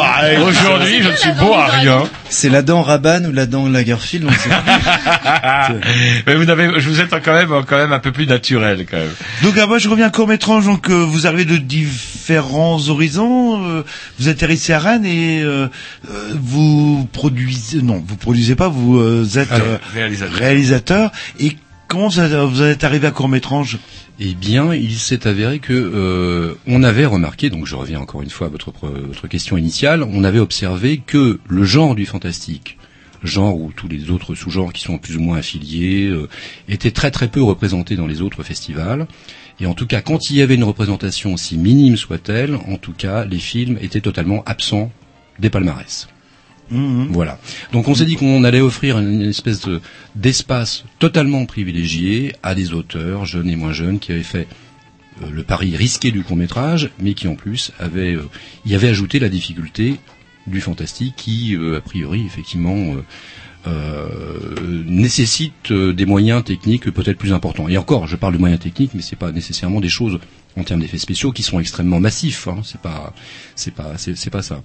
Ah, 0.00 0.22
aujourd'hui, 0.46 1.02
je 1.02 1.08
ne 1.10 1.16
suis 1.16 1.32
dent 1.32 1.52
à 1.58 1.66
rien. 1.66 2.04
C'est 2.30 2.48
la 2.48 2.62
dent 2.62 2.80
Rabanne 2.82 3.26
ou 3.26 3.32
la 3.32 3.46
dent 3.46 3.68
Lagerfield, 3.68 4.24
on 4.26 4.32
sait 4.32 4.48
pas. 4.48 5.68
Mais 6.26 6.34
vous 6.36 6.48
avez, 6.48 6.80
je 6.80 6.88
vous 6.88 7.00
êtes 7.00 7.10
quand 7.22 7.34
même, 7.34 7.50
quand 7.66 7.76
même 7.76 7.92
un 7.92 7.98
peu 7.98 8.12
plus 8.12 8.26
naturel, 8.26 8.86
quand 8.90 8.96
même. 8.96 9.10
Donc 9.42 9.54
ah, 9.60 9.66
moi 9.66 9.78
je 9.78 9.88
reviens 9.88 10.06
à 10.06 10.10
court 10.10 10.26
métrage. 10.28 10.64
Donc 10.64 10.88
euh, 10.88 10.94
vous 11.04 11.26
arrivez 11.26 11.44
de 11.44 11.56
différents 11.58 12.88
horizons. 12.88 13.62
euh, 13.68 13.82
vous 14.18 14.28
atterrissez 14.54 14.72
à 14.72 14.78
Rennes 14.78 15.04
et 15.04 15.42
euh, 15.42 15.68
euh, 16.10 16.34
vous 16.40 17.08
produisez. 17.12 17.82
Non, 17.82 18.02
vous 18.06 18.16
produisez 18.16 18.54
pas. 18.54 18.68
Vous 18.68 18.98
euh, 18.98 19.24
êtes 19.36 19.50
Alors, 19.50 19.66
euh, 19.66 19.78
réalisateur. 19.92 20.34
réalisateur. 20.34 21.12
Et 21.40 21.56
comment 21.88 22.08
vous 22.08 22.20
êtes, 22.20 22.32
vous 22.32 22.62
êtes 22.62 22.84
arrivé 22.84 23.06
à 23.06 23.10
court 23.10 23.28
métrage 23.28 23.78
Eh 24.20 24.34
bien, 24.34 24.74
il 24.74 24.94
s'est 24.94 25.26
avéré 25.26 25.58
que 25.58 25.72
euh, 25.72 26.54
on 26.66 26.82
avait 26.82 27.06
remarqué, 27.06 27.50
donc 27.50 27.66
je 27.66 27.74
reviens 27.74 28.00
encore 28.00 28.22
une 28.22 28.30
fois 28.30 28.46
à 28.46 28.50
votre, 28.50 28.72
votre 28.82 29.28
question 29.28 29.56
initiale, 29.56 30.02
on 30.02 30.24
avait 30.24 30.38
observé 30.40 31.02
que 31.04 31.40
le 31.48 31.64
genre 31.64 31.94
du 31.94 32.06
fantastique, 32.06 32.78
genre 33.22 33.56
ou 33.56 33.72
tous 33.74 33.88
les 33.88 34.10
autres 34.10 34.34
sous-genres 34.34 34.72
qui 34.72 34.82
sont 34.82 34.98
plus 34.98 35.16
ou 35.16 35.20
moins 35.20 35.38
affiliés, 35.38 36.06
euh, 36.06 36.28
était 36.68 36.90
très 36.92 37.10
très 37.10 37.28
peu 37.28 37.42
représenté 37.42 37.96
dans 37.96 38.06
les 38.06 38.22
autres 38.22 38.42
festivals. 38.42 39.06
Et 39.60 39.66
en 39.66 39.74
tout 39.74 39.86
cas, 39.86 40.00
quand 40.02 40.30
il 40.30 40.36
y 40.36 40.42
avait 40.42 40.56
une 40.56 40.64
représentation, 40.64 41.34
aussi 41.34 41.56
minime 41.56 41.96
soit-elle, 41.96 42.56
en 42.56 42.76
tout 42.76 42.92
cas, 42.92 43.24
les 43.24 43.38
films 43.38 43.78
étaient 43.80 44.00
totalement 44.00 44.42
absents 44.46 44.90
des 45.38 45.50
palmarès. 45.50 46.08
Mhm. 46.70 47.08
Voilà. 47.10 47.38
Donc 47.72 47.88
on 47.88 47.94
s'est 47.94 48.04
dit 48.06 48.16
qu'on 48.16 48.42
allait 48.42 48.60
offrir 48.60 48.98
une 48.98 49.22
espèce 49.22 49.60
de- 49.60 49.80
d'espace 50.14 50.84
totalement 50.98 51.44
privilégié 51.44 52.34
à 52.42 52.54
des 52.54 52.72
auteurs 52.72 53.26
jeunes 53.26 53.50
et 53.50 53.56
moins 53.56 53.72
jeunes 53.72 53.98
qui 53.98 54.12
avaient 54.12 54.22
fait 54.22 54.48
euh, 55.22 55.26
le 55.30 55.42
pari 55.44 55.76
risqué 55.76 56.10
du 56.10 56.22
court 56.24 56.36
métrage, 56.36 56.90
mais 56.98 57.14
qui 57.14 57.28
en 57.28 57.34
plus 57.36 57.70
avaient 57.78 58.14
euh, 58.14 58.28
y 58.66 58.74
avaient 58.74 58.88
ajouté 58.88 59.18
la 59.18 59.28
difficulté 59.28 59.96
du 60.46 60.60
fantastique 60.60 61.14
qui, 61.16 61.54
euh, 61.56 61.78
a 61.78 61.80
priori, 61.80 62.24
effectivement, 62.26 62.74
euh, 62.94 63.04
nécessite 64.86 65.70
euh, 65.70 65.92
des 65.92 66.06
moyens 66.06 66.44
techniques 66.44 66.90
peut-être 66.90 67.18
plus 67.18 67.32
importants. 67.32 67.68
Et 67.68 67.78
encore, 67.78 68.06
je 68.06 68.16
parle 68.16 68.34
de 68.34 68.38
moyens 68.38 68.60
techniques, 68.60 68.92
mais 68.94 69.02
c'est 69.02 69.16
pas 69.16 69.32
nécessairement 69.32 69.80
des 69.80 69.88
choses 69.88 70.18
en 70.56 70.62
termes 70.64 70.80
d'effets 70.80 70.98
spéciaux 70.98 71.32
qui 71.32 71.42
sont 71.42 71.58
extrêmement 71.60 72.00
massifs. 72.00 72.46
Hein. 72.48 72.58
C'est 72.64 72.80
pas, 72.80 73.12
c'est 73.56 73.74
pas, 73.74 73.92
c'est 73.96 74.30
pas 74.30 74.42
ça. 74.42 74.62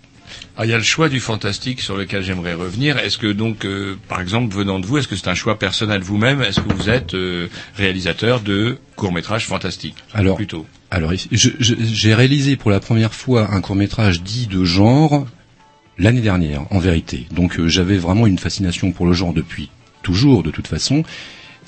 Ah, 0.57 0.65
il 0.65 0.69
y 0.69 0.73
a 0.73 0.77
le 0.77 0.83
choix 0.83 1.09
du 1.09 1.19
fantastique 1.19 1.81
sur 1.81 1.97
lequel 1.97 2.23
j'aimerais 2.23 2.53
revenir. 2.53 2.99
Est-ce 2.99 3.17
que 3.17 3.31
donc, 3.31 3.65
euh, 3.65 3.95
par 4.07 4.21
exemple, 4.21 4.53
venant 4.53 4.79
de 4.79 4.85
vous, 4.85 4.99
est-ce 4.99 5.07
que 5.07 5.15
c'est 5.15 5.27
un 5.27 5.33
choix 5.33 5.57
personnel 5.57 6.01
vous-même? 6.01 6.41
Est-ce 6.43 6.59
que 6.59 6.71
vous 6.71 6.89
êtes 6.89 7.15
euh, 7.15 7.47
réalisateur 7.75 8.39
de 8.41 8.77
courts-métrages 8.95 9.47
fantastiques? 9.47 9.95
Alors, 10.13 10.35
plutôt 10.35 10.67
Alors, 10.91 11.13
je- 11.31 11.49
je- 11.59 11.73
j'ai 11.79 12.13
réalisé 12.13 12.57
pour 12.57 12.69
la 12.69 12.79
première 12.79 13.15
fois 13.15 13.51
un 13.51 13.61
court 13.61 13.75
métrage 13.75 14.21
dit 14.21 14.45
de 14.45 14.63
genre 14.63 15.25
l'année 15.99 16.21
dernière, 16.21 16.63
en 16.71 16.79
vérité. 16.79 17.27
Donc, 17.31 17.59
euh, 17.59 17.67
j'avais 17.67 17.97
vraiment 17.97 18.25
une 18.25 18.39
fascination 18.39 18.91
pour 18.91 19.05
le 19.05 19.13
genre 19.13 19.33
depuis 19.33 19.69
toujours 20.01 20.43
de 20.43 20.49
toute 20.51 20.67
façon. 20.67 21.03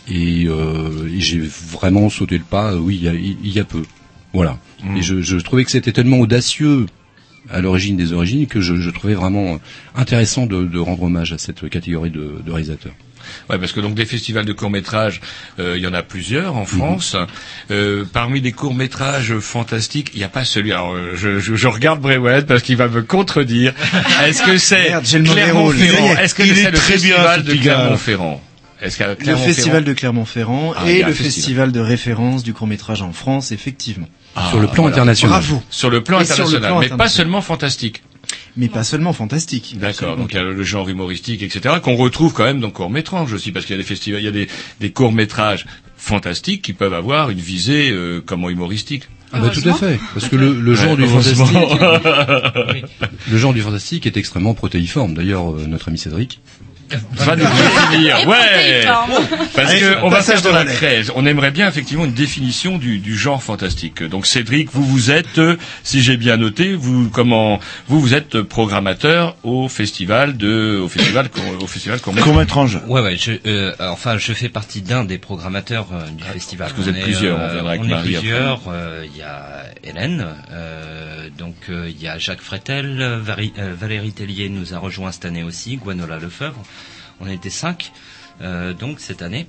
Et, 0.10 0.46
euh, 0.48 1.08
et 1.14 1.20
j'ai 1.20 1.40
vraiment 1.40 2.10
sauté 2.10 2.38
le 2.38 2.44
pas. 2.44 2.74
euh, 2.74 2.80
Oui, 2.80 2.96
il 2.96 3.04
y 3.04 3.08
a, 3.10 3.14
il 3.14 3.52
y 3.52 3.60
a 3.60 3.64
peu. 3.64 3.84
Voilà. 4.34 4.58
Mm. 4.84 4.98
Et 4.98 5.02
je, 5.02 5.22
je 5.22 5.38
trouvais 5.38 5.64
que 5.64 5.72
c'était 5.72 5.92
tellement 5.92 6.20
audacieux 6.20 6.88
à 7.50 7.62
l'origine 7.62 7.98
des 7.98 8.14
origines 8.14 8.48
que 8.48 8.62
je, 8.62 8.76
je 8.76 8.90
trouvais 8.90 9.14
vraiment 9.16 9.60
intéressant 9.96 10.46
de, 10.46 10.64
de 10.64 10.80
rendre 10.80 11.04
hommage 11.04 11.34
à 11.34 11.38
cette 11.38 11.70
catégorie 11.70 12.10
de, 12.12 12.38
de 12.46 12.52
réalisateurs. 12.52 12.94
Ouais, 13.50 13.58
parce 13.58 13.72
que 13.72 13.80
donc 13.80 13.96
des 13.96 14.06
festivals 14.06 14.46
de 14.46 14.54
courts 14.54 14.70
métrages, 14.70 15.22
il 15.60 15.78
y 15.78 15.88
en 15.88 15.94
a 15.94 16.04
plusieurs 16.04 16.56
en 16.56 16.66
France. 16.66 17.16
Euh, 17.70 18.06
parmi 18.12 18.42
les 18.42 18.52
courts 18.52 18.74
métrages 18.74 19.38
fantastiques, 19.40 20.12
il 20.14 20.18
n'y 20.20 20.24
a 20.24 20.30
pas 20.30 20.46
celui. 20.46 20.72
Alors, 20.72 20.94
euh, 20.94 21.14
je, 21.16 21.40
je, 21.40 21.56
je 21.56 21.68
regarde 21.68 22.00
Bréouet 22.02 22.44
parce 22.44 22.62
qu'il 22.64 22.78
va 22.78 22.88
me 22.88 23.02
contredire. 23.02 23.74
Est-ce 24.24 24.44
que 24.44 24.58
c'est. 24.58 24.94
Clermont-Ferrand 25.24 26.16
Est-ce 26.18 26.36
que 26.36 26.44
Il 26.44 26.52
est 26.58 26.64
c'est 26.64 26.72
le 26.72 26.78
très 26.78 26.98
bien, 26.98 27.16
festival 27.18 27.44
de. 27.44 27.54
Clermont-Ferrand 27.56 28.42
Le 28.82 29.36
festival 29.36 29.84
de 29.84 29.94
Clermont-Ferrand 29.94 30.74
Ah, 30.76 30.90
et 30.90 31.00
le 31.04 31.14
festival. 31.14 31.24
festival 31.32 31.72
de 31.72 31.80
référence 31.80 32.44
du 32.44 32.54
court-métrage 32.54 33.02
en 33.02 33.14
France, 33.14 33.52
effectivement. 33.52 34.08
Ah, 34.36 34.48
Sur 34.50 34.60
le 34.60 34.68
plan 34.68 34.84
voilà. 34.84 34.96
international. 34.96 35.30
Bravo. 35.42 35.62
Sur 35.70 35.90
le 35.90 36.04
plan 36.04 36.20
Et 36.20 36.26
sur 36.26 36.36
le 36.38 36.42
international, 36.58 36.70
plan 36.70 36.80
mais 36.80 36.98
pas 36.98 37.10
seulement 37.10 37.42
fantastique. 37.42 38.02
Mais 38.58 38.68
pas 38.70 38.84
seulement 38.84 39.14
fantastique. 39.14 39.76
D'accord. 39.80 40.18
Donc 40.18 40.34
il 40.34 40.36
y 40.36 40.40
a 40.40 40.44
le 40.44 40.64
genre 40.64 40.88
humoristique, 40.90 41.42
etc. 41.44 41.76
qu'on 41.84 41.96
retrouve 41.96 42.34
quand 42.34 42.44
même 42.44 42.60
dans 42.60 42.72
court 42.72 42.90
métrage 42.90 43.34
aussi, 43.34 43.52
parce 43.52 43.66
qu'il 43.66 43.76
y 43.76 43.80
a 43.80 43.82
des 43.82 43.88
festivals, 43.88 44.22
il 44.22 44.26
y 44.26 44.28
a 44.28 44.32
des, 44.32 44.48
des 44.80 44.92
courts 44.92 45.14
métrages 45.14 45.66
fantastiques 45.98 46.62
qui 46.62 46.74
peuvent 46.74 46.94
avoir 46.94 47.30
une 47.30 47.40
visée 47.40 47.90
euh, 47.92 48.22
comment 48.26 48.50
humoristique. 48.50 49.04
Ah 49.34 49.40
bah 49.40 49.50
tout 49.50 49.68
à 49.70 49.74
fait, 49.74 49.98
parce 50.14 50.28
que 50.28 50.36
le, 50.36 50.60
le 50.60 50.76
genre 50.76 50.98
Ouais, 50.98 51.06
du 51.06 51.08
fantastique, 51.08 51.48
le 53.32 53.38
genre 53.38 53.54
du 53.54 53.62
fantastique 53.62 54.06
est 54.06 54.18
extrêmement 54.18 54.54
protéiforme. 54.54 55.14
D'ailleurs, 55.14 55.54
euh, 55.56 55.66
notre 55.68 55.88
ami 55.88 55.98
Cédric. 55.98 56.42
Va 57.14 57.36
nous 57.36 57.46
définir, 57.46 58.28
ouais. 58.28 58.86
Parce 59.56 59.74
que 59.76 60.04
on 60.04 60.10
va 60.10 60.22
faire 60.22 60.42
de 60.42 60.50
la 60.50 60.66
crèche. 60.66 61.08
On 61.16 61.26
aimerait 61.26 61.52
bien 61.52 61.68
effectivement 61.68 62.06
une 62.06 62.14
définition 62.14 62.78
du, 62.78 63.00
du 63.00 63.18
genre 63.18 63.42
fantastique. 63.42 64.04
Donc 64.04 64.26
Cédric, 64.26 64.70
vous 64.72 64.84
vous 64.84 65.12
êtes, 65.12 65.38
euh, 65.38 65.58
si 65.84 66.02
j'ai 66.02 66.18
bien 66.18 66.38
noté, 66.38 66.74
vous 66.74 67.10
comment 67.10 67.60
vous 67.88 68.00
vous 68.00 68.14
êtes 68.14 68.42
programmateur 68.42 69.36
au 69.44 69.68
festival 69.70 70.38
de 70.38 70.80
au 70.82 70.88
festival 70.88 71.30
au 71.60 71.68
festival 71.68 72.00
Court-métrage. 72.02 72.80
Ouais, 72.88 73.02
ouais. 73.02 73.18
Je, 73.18 73.34
euh, 73.46 73.74
enfin, 73.80 74.18
je 74.18 74.34
fais 74.34 74.50
partie 74.50 74.82
d'un 74.82 75.04
des 75.04 75.18
programmateurs 75.18 75.88
euh, 75.94 76.08
du 76.10 76.24
festival. 76.24 76.68
Parce 76.68 76.74
que 76.74 76.82
vous 76.84 76.90
êtes 76.90 76.96
On 76.96 77.00
est, 77.00 77.04
plusieurs, 77.04 77.40
euh, 77.40 77.48
on 77.50 77.54
viendra 77.54 77.70
avec 77.72 77.82
on 77.82 77.86
est 77.86 77.90
Marie 77.90 78.16
après. 78.16 78.28
plusieurs. 78.30 78.62
euh, 78.70 79.06
Il 79.14 79.18
y 79.18 79.22
a 79.24 79.64
Hélène, 79.84 80.26
euh, 80.52 81.30
donc 81.38 81.56
euh, 81.70 81.90
il 81.90 82.02
y 82.02 82.08
a 82.08 82.18
Jacques 82.18 82.42
Fretel, 82.42 82.98
euh, 83.02 83.20
euh, 83.58 83.74
Valérie 83.80 84.12
Tellier 84.12 84.50
nous 84.50 84.74
a 84.74 84.78
rejoint 84.80 85.12
cette 85.12 85.26
année 85.26 85.44
aussi, 85.44 85.78
Gwenola 85.78 86.18
Lefebvre. 86.20 86.62
On 87.22 87.28
était 87.30 87.52
cinq, 87.52 87.92
euh, 88.42 88.74
donc 88.74 89.00
cette 89.00 89.22
année. 89.22 89.48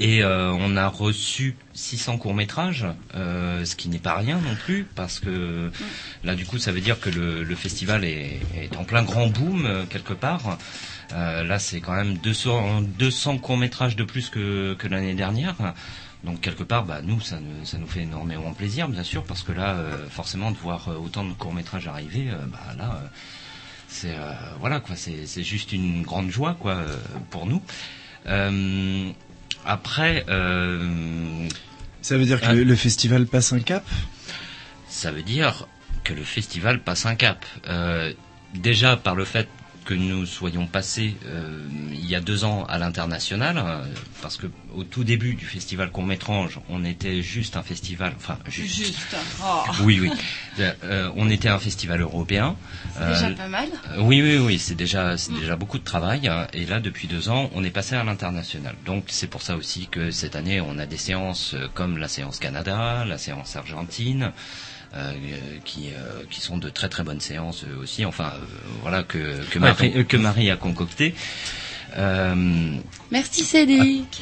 Et 0.00 0.22
euh, 0.22 0.50
on 0.52 0.76
a 0.76 0.88
reçu 0.88 1.56
600 1.74 2.18
courts-métrages, 2.18 2.86
euh, 3.14 3.64
ce 3.64 3.76
qui 3.76 3.88
n'est 3.88 4.00
pas 4.00 4.16
rien 4.16 4.38
non 4.40 4.56
plus, 4.56 4.84
parce 4.96 5.20
que 5.20 5.70
là, 6.24 6.34
du 6.34 6.44
coup, 6.44 6.58
ça 6.58 6.72
veut 6.72 6.80
dire 6.80 6.98
que 6.98 7.08
le, 7.08 7.54
festival 7.54 8.04
est, 8.04 8.40
en 8.76 8.84
plein 8.84 9.04
grand 9.04 9.28
boom, 9.28 9.86
quelque 9.88 10.12
part. 10.12 10.58
Là, 11.12 11.58
c'est 11.60 11.80
quand 11.80 11.94
même 11.94 12.18
200, 12.18 12.82
200 12.98 13.38
courts-métrages 13.38 13.94
de 13.94 14.02
plus 14.02 14.28
que, 14.28 14.76
l'année 14.90 15.14
dernière. 15.14 15.54
Donc, 16.24 16.40
quelque 16.40 16.64
part, 16.64 16.84
bah, 16.84 17.00
nous, 17.04 17.20
ça, 17.20 17.38
nous- 17.38 17.86
fait 17.86 18.00
énormément 18.02 18.52
plaisir, 18.54 18.88
bien 18.88 19.04
sûr, 19.04 19.22
parce 19.22 19.44
que 19.44 19.52
là, 19.52 19.76
forcément, 20.10 20.50
de 20.50 20.56
voir 20.56 20.88
autant 21.00 21.24
de 21.24 21.32
courts-métrages 21.32 21.86
arriver, 21.86 22.28
bah, 22.50 22.74
là... 22.76 23.02
euh, 23.86 23.88
c'est 23.88 24.14
euh, 24.14 24.32
voilà 24.60 24.80
quoi, 24.80 24.96
c'est 24.96 25.26
c'est 25.26 25.42
juste 25.44 25.72
une 25.72 26.02
grande 26.02 26.30
joie 26.30 26.56
quoi 26.58 26.72
euh, 26.74 26.96
pour 27.30 27.46
nous. 27.46 27.62
Euh, 28.26 29.10
après, 29.64 30.24
euh, 30.28 31.48
Ça 32.02 32.16
veut 32.16 32.24
dire 32.24 32.40
que 32.40 32.46
hein, 32.46 32.52
le, 32.52 32.64
le 32.64 32.76
festival 32.76 33.26
passe 33.26 33.52
un 33.52 33.60
cap? 33.60 33.84
Ça 34.88 35.10
veut 35.10 35.22
dire 35.22 35.66
que 36.04 36.12
le 36.14 36.22
festival 36.22 36.80
passe 36.80 37.06
un 37.06 37.16
cap. 37.16 37.44
Euh, 37.68 38.12
déjà 38.54 38.96
par 38.96 39.14
le 39.14 39.24
fait 39.24 39.48
que 39.86 39.94
nous 39.94 40.26
soyons 40.26 40.66
passés 40.66 41.14
euh, 41.26 41.60
il 41.92 42.04
y 42.04 42.14
a 42.16 42.20
deux 42.20 42.44
ans 42.44 42.64
à 42.68 42.76
l'international, 42.76 43.56
euh, 43.56 43.84
parce 44.20 44.36
que 44.36 44.48
au 44.74 44.82
tout 44.82 45.04
début 45.04 45.34
du 45.34 45.46
festival 45.46 45.90
Court-Métrange, 45.90 46.60
on 46.68 46.84
était 46.84 47.22
juste 47.22 47.56
un 47.56 47.62
festival, 47.62 48.12
enfin 48.16 48.36
juste. 48.48 48.74
Juste. 48.76 49.16
Oh. 49.42 49.62
Oui, 49.84 50.00
oui. 50.00 50.10
Euh, 50.58 51.10
on 51.16 51.30
était 51.30 51.48
un 51.48 51.60
festival 51.60 52.00
européen. 52.00 52.56
C'est 52.98 53.08
déjà 53.08 53.30
pas 53.30 53.48
mal. 53.48 53.68
Oui, 53.98 54.20
oui, 54.20 54.38
oui. 54.38 54.58
C'est 54.58 54.74
déjà, 54.74 55.16
c'est 55.16 55.32
déjà 55.32 55.56
beaucoup 55.56 55.78
de 55.78 55.84
travail. 55.84 56.26
hein. 56.28 56.48
Et 56.52 56.66
là, 56.66 56.80
depuis 56.80 57.06
deux 57.06 57.28
ans, 57.28 57.48
on 57.54 57.62
est 57.62 57.70
passé 57.70 57.94
à 57.94 58.02
l'international. 58.02 58.74
Donc, 58.84 59.04
c'est 59.08 59.28
pour 59.28 59.42
ça 59.42 59.56
aussi 59.56 59.86
que 59.86 60.10
cette 60.10 60.34
année, 60.34 60.60
on 60.60 60.78
a 60.78 60.86
des 60.86 60.96
séances 60.98 61.54
comme 61.74 61.96
la 61.96 62.08
séance 62.08 62.38
Canada, 62.40 63.04
la 63.06 63.18
séance 63.18 63.54
Argentine. 63.54 64.32
Euh, 64.96 65.12
qui, 65.64 65.88
euh, 65.88 66.22
qui 66.30 66.40
sont 66.40 66.58
de 66.58 66.68
très 66.70 66.88
très 66.88 67.02
bonnes 67.04 67.20
séances 67.20 67.64
aussi, 67.82 68.04
enfin 68.04 68.32
euh, 68.34 68.44
voilà 68.82 69.02
que, 69.02 69.18
que, 69.50 69.58
Marie, 69.58 69.92
euh, 69.96 70.04
que 70.04 70.16
Marie 70.16 70.50
a 70.50 70.56
concocté. 70.56 71.14
Euh, 71.98 72.34
Merci 73.10 73.42
Cédric. 73.44 74.20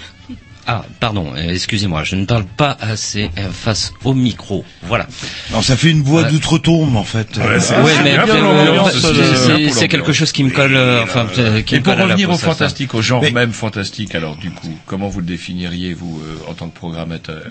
ah, 0.67 0.85
pardon, 1.01 1.33
euh, 1.35 1.51
excusez-moi, 1.51 2.05
je 2.05 2.15
ne 2.17 2.25
parle 2.25 2.45
pas 2.45 2.77
assez 2.81 3.31
face 3.53 3.93
au 4.05 4.15
micro. 4.15 4.65
Voilà. 4.83 5.07
Non, 5.53 5.61
ça 5.63 5.77
fait 5.77 5.91
une 5.91 6.03
voix 6.03 6.25
d'outre-tombe 6.25 6.97
en 6.97 7.05
fait. 7.05 7.37
Ouais, 7.37 7.59
c'est- 7.61 7.75
Ouais, 7.81 7.93
euh, 7.99 9.87
quelque 9.89 10.13
chose 10.13 10.33
qui 10.33 10.45
me 10.45 10.51
colle, 10.51 10.75
euh, 10.77 11.03
enfin, 11.03 11.27
euh, 11.39 11.63
qui 11.63 11.75
Et 11.75 11.79
me 11.79 11.85
pour 11.85 11.95
colle 11.95 12.03
revenir 12.05 12.31
au 12.31 12.39
fantastique, 12.39 12.95
au 12.95 13.03
genre 13.03 13.23
Mais- 13.23 13.31
même 13.31 13.53
fantastique, 13.53 14.15
alors 14.15 14.37
du 14.37 14.51
coup, 14.51 14.73
comment 14.87 15.09
vous 15.09 15.21
le 15.21 15.27
définiriez 15.27 15.95
vous 15.95 16.21
euh, 16.25 16.51
en 16.51 16.55
tant 16.55 16.69
que 16.69 16.77
programmateur? 16.77 17.45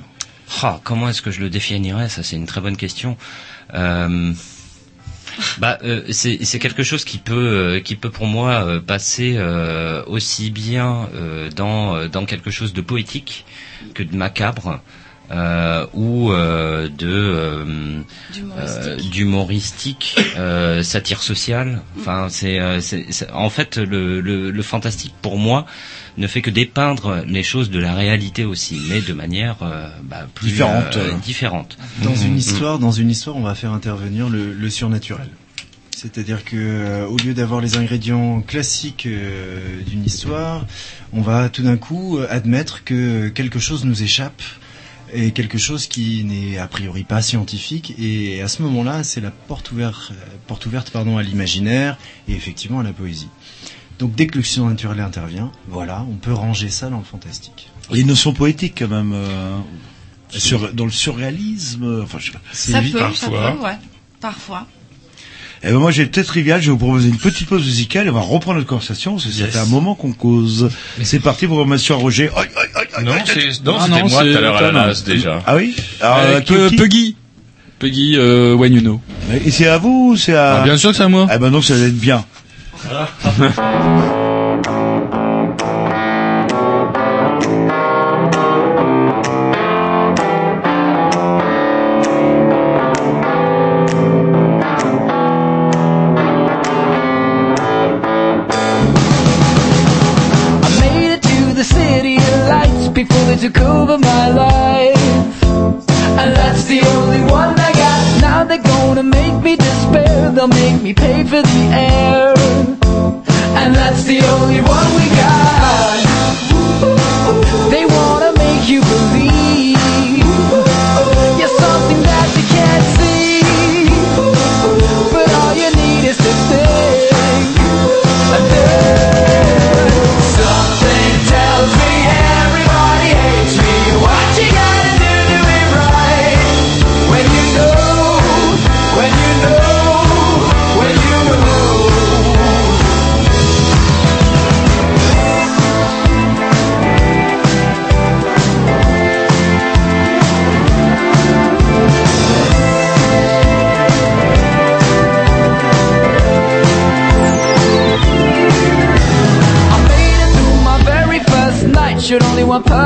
Ah, 0.62 0.80
comment 0.84 1.10
est-ce 1.10 1.22
que 1.22 1.32
je 1.32 1.42
le 1.42 1.50
définirais? 1.50 2.10
Ça, 2.10 2.24
c'est 2.24 2.36
une 2.36 2.46
très 2.46 2.62
bonne 2.62 2.78
question. 2.78 3.18
Euh, 3.74 4.34
bah, 5.58 5.80
euh, 5.84 6.04
c'est 6.12 6.44
c'est 6.46 6.60
quelque 6.60 6.84
chose 6.84 7.04
qui 7.06 7.18
peut, 7.18 7.34
euh, 7.34 7.80
qui 7.80 7.96
peut 7.96 8.12
pour 8.12 8.28
moi 8.28 8.64
euh, 8.66 8.80
passer 8.80 9.34
euh, 9.38 10.04
aussi 10.06 10.52
bien 10.52 11.10
euh, 11.16 11.50
dans 11.50 11.96
euh, 11.96 12.08
dans 12.08 12.26
quelque 12.26 12.52
chose 12.52 12.74
de 12.74 12.82
poétique 12.82 13.46
que 13.94 14.04
de 14.04 14.16
macabre. 14.16 14.80
Euh, 15.32 15.88
ou 15.94 16.32
euh, 16.32 16.90
de 16.90 18.04
d'humoristique, 19.10 20.22
euh, 20.36 20.84
satire 20.84 21.24
sociale. 21.24 21.82
Enfin, 21.98 22.28
c'est, 22.30 22.60
c'est- 22.82 23.06
c'est- 23.10 23.32
en 23.32 23.50
fait 23.50 23.78
le, 23.78 24.22
le, 24.22 24.52
le 24.52 24.62
fantastique 24.62 25.14
pour 25.22 25.38
moi 25.38 25.66
ne 26.18 26.28
fait 26.28 26.42
que 26.42 26.50
dépeindre 26.52 27.24
les 27.28 27.44
choses 27.44 27.70
de 27.70 27.80
la 27.80 27.94
réalité 27.94 28.46
aussi, 28.46 28.80
mais 28.90 29.02
de 29.02 29.14
manière 29.14 29.58
euh, 29.64 29.90
bah, 30.04 30.28
plus 30.36 30.50
Différente. 30.52 30.96
euh, 30.98 31.12
différente. 31.26 31.78
Dans 32.04 32.16
une 32.16 32.32
Mhm. 32.34 32.38
histoire, 32.38 32.80
dans 32.80 32.92
une 32.92 33.10
histoire, 33.10 33.36
on 33.36 33.42
va 33.42 33.56
faire 33.56 33.72
intervenir 33.74 34.30
le, 34.30 34.54
le 34.54 34.70
surnaturel. 34.70 35.28
C'est-à-dire 35.96 36.44
que 36.44 36.56
euh, 36.58 37.06
au 37.08 37.18
lieu 37.18 37.34
d'avoir 37.34 37.62
les 37.62 37.78
ingrédients 37.78 38.42
classiques 38.42 39.06
euh, 39.06 39.82
d'une 39.88 40.04
histoire, 40.06 40.66
on 41.14 41.22
va 41.22 41.50
tout 41.50 41.64
d'un 41.64 41.78
coup 41.78 42.20
admettre 42.30 42.84
que 42.84 43.30
quelque 43.30 43.60
chose 43.60 43.86
nous 43.86 44.04
échappe 44.04 44.42
et 45.16 45.32
quelque 45.32 45.60
chose 45.60 45.86
qui 45.88 46.24
n'est 46.24 46.58
a 46.58 46.68
priori 46.68 47.04
pas 47.04 47.22
scientifique. 47.22 47.94
Et 48.00 48.42
à 48.42 48.48
ce 48.48 48.64
moment-là, 48.64 49.04
c'est 49.04 49.22
la 49.22 49.30
porte 49.32 49.72
ouverte, 49.72 50.12
porte 50.48 50.66
ouverte 50.66 50.90
pardon, 50.90 51.18
à 51.18 51.24
l'imaginaire 51.24 51.98
et 52.28 52.34
effectivement 52.34 52.80
à 52.80 52.84
la 52.84 52.94
poésie. 52.94 53.28
Donc 54.04 54.16
dès 54.16 54.28
que 54.28 54.38
le 54.38 54.44
surnaturel 54.44 55.00
intervient, 55.00 55.50
voilà, 55.70 56.06
on 56.12 56.16
peut 56.16 56.34
ranger 56.34 56.68
ça 56.68 56.90
dans 56.90 56.98
le 56.98 57.06
fantastique. 57.06 57.70
Il 57.90 57.96
y 57.96 58.00
a 58.00 58.02
une 58.02 58.10
notion 58.10 58.34
poétique 58.34 58.74
quand 58.80 58.90
même 58.90 59.14
euh, 59.14 59.58
sur, 60.30 60.74
dans 60.74 60.84
le 60.84 60.92
surréalisme. 60.92 62.02
Enfin, 62.04 62.18
je 62.20 62.26
sais 62.26 62.32
pas. 62.34 62.40
Ça 62.52 62.82
peut, 62.82 63.16
ça 63.16 63.28
peut, 63.30 63.64
ouais. 63.64 63.78
Parfois. 64.20 64.68
Eh 65.64 65.68
ben 65.72 65.78
moi 65.80 65.92
j'ai 65.92 66.06
peut-être 66.06 66.28
trivial, 66.28 66.60
je 66.60 66.66
vais 66.66 66.72
vous 66.72 66.78
proposer 66.78 67.08
une 67.08 67.18
petite 67.18 67.48
pause 67.48 67.64
musicale 67.64 68.08
et 68.08 68.10
on 68.10 68.14
va 68.14 68.20
reprendre 68.20 68.58
notre 68.58 68.68
conversation 68.68 69.14
parce 69.14 69.26
que 69.28 69.32
Yes. 69.32 69.56
un 69.56 69.66
moment 69.68 69.96
qu'on 69.96 70.12
cause. 70.12 70.70
C'est 71.02 71.22
parti 71.22 71.48
pour 71.48 71.66
monsieur 71.66 71.94
Roger. 71.96 72.30
Aïe, 72.36 72.50
aïe, 72.58 72.68
aïe, 72.76 72.88
aïe, 72.98 73.06
Non, 73.06 73.14
c'est- 73.26 73.64
non, 73.64 73.80
c'était 73.80 74.04
moi 74.04 74.24
tout 74.26 74.38
à 74.38 74.42
l'heure 74.42 74.58
à 74.58 74.62
la 74.64 74.72
base, 74.74 75.06
déjà. 75.06 75.42
Ah 75.48 75.56
oui? 75.56 75.74
Alors, 76.02 76.44
Puggy. 76.44 77.16
Puggy, 77.80 78.16
euh, 78.18 78.54
when 78.54 78.74
you 78.74 78.82
know. 78.82 79.00
Et 79.46 79.52
c'est 79.52 79.68
à 79.68 79.78
vous 79.78 80.12
ou 80.12 80.18
c'est 80.18 80.36
à... 80.36 80.56
Ah, 80.62 80.64
bien 80.66 80.76
sûr 80.76 80.92
que 80.92 80.98
c'est 80.98 81.04
à 81.04 81.08
moi. 81.08 81.28
Ah 81.30 81.38
ben 81.38 81.50
donc 81.52 81.64
ça 81.64 81.76
va 81.76 81.86
être 81.86 81.98
bien. 81.98 82.26
多。 82.94 84.24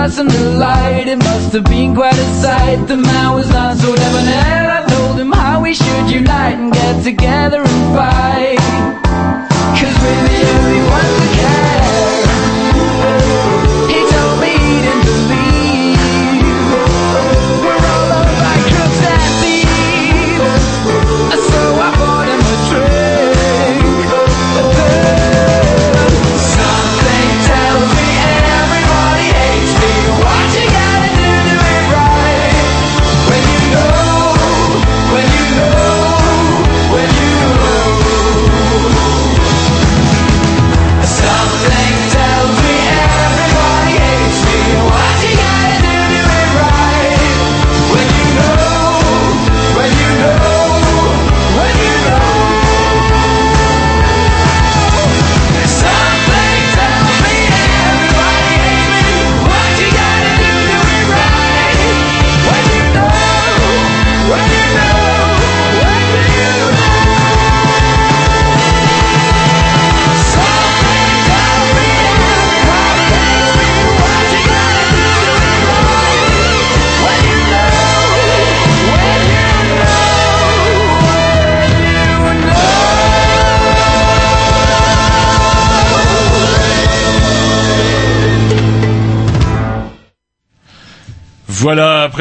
It's 0.08 0.18
a 0.20 0.24
new. 0.24 0.57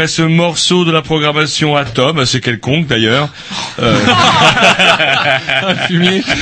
Après 0.06 0.12
ce 0.14 0.22
morceau 0.22 0.84
de 0.84 0.92
la 0.92 1.02
programmation 1.02 1.74
Atom, 1.74 2.24
c'est 2.26 2.40
quelconque 2.40 2.86
d'ailleurs. 2.86 3.28
Euh... 3.82 3.98
Fumier. 5.88 6.22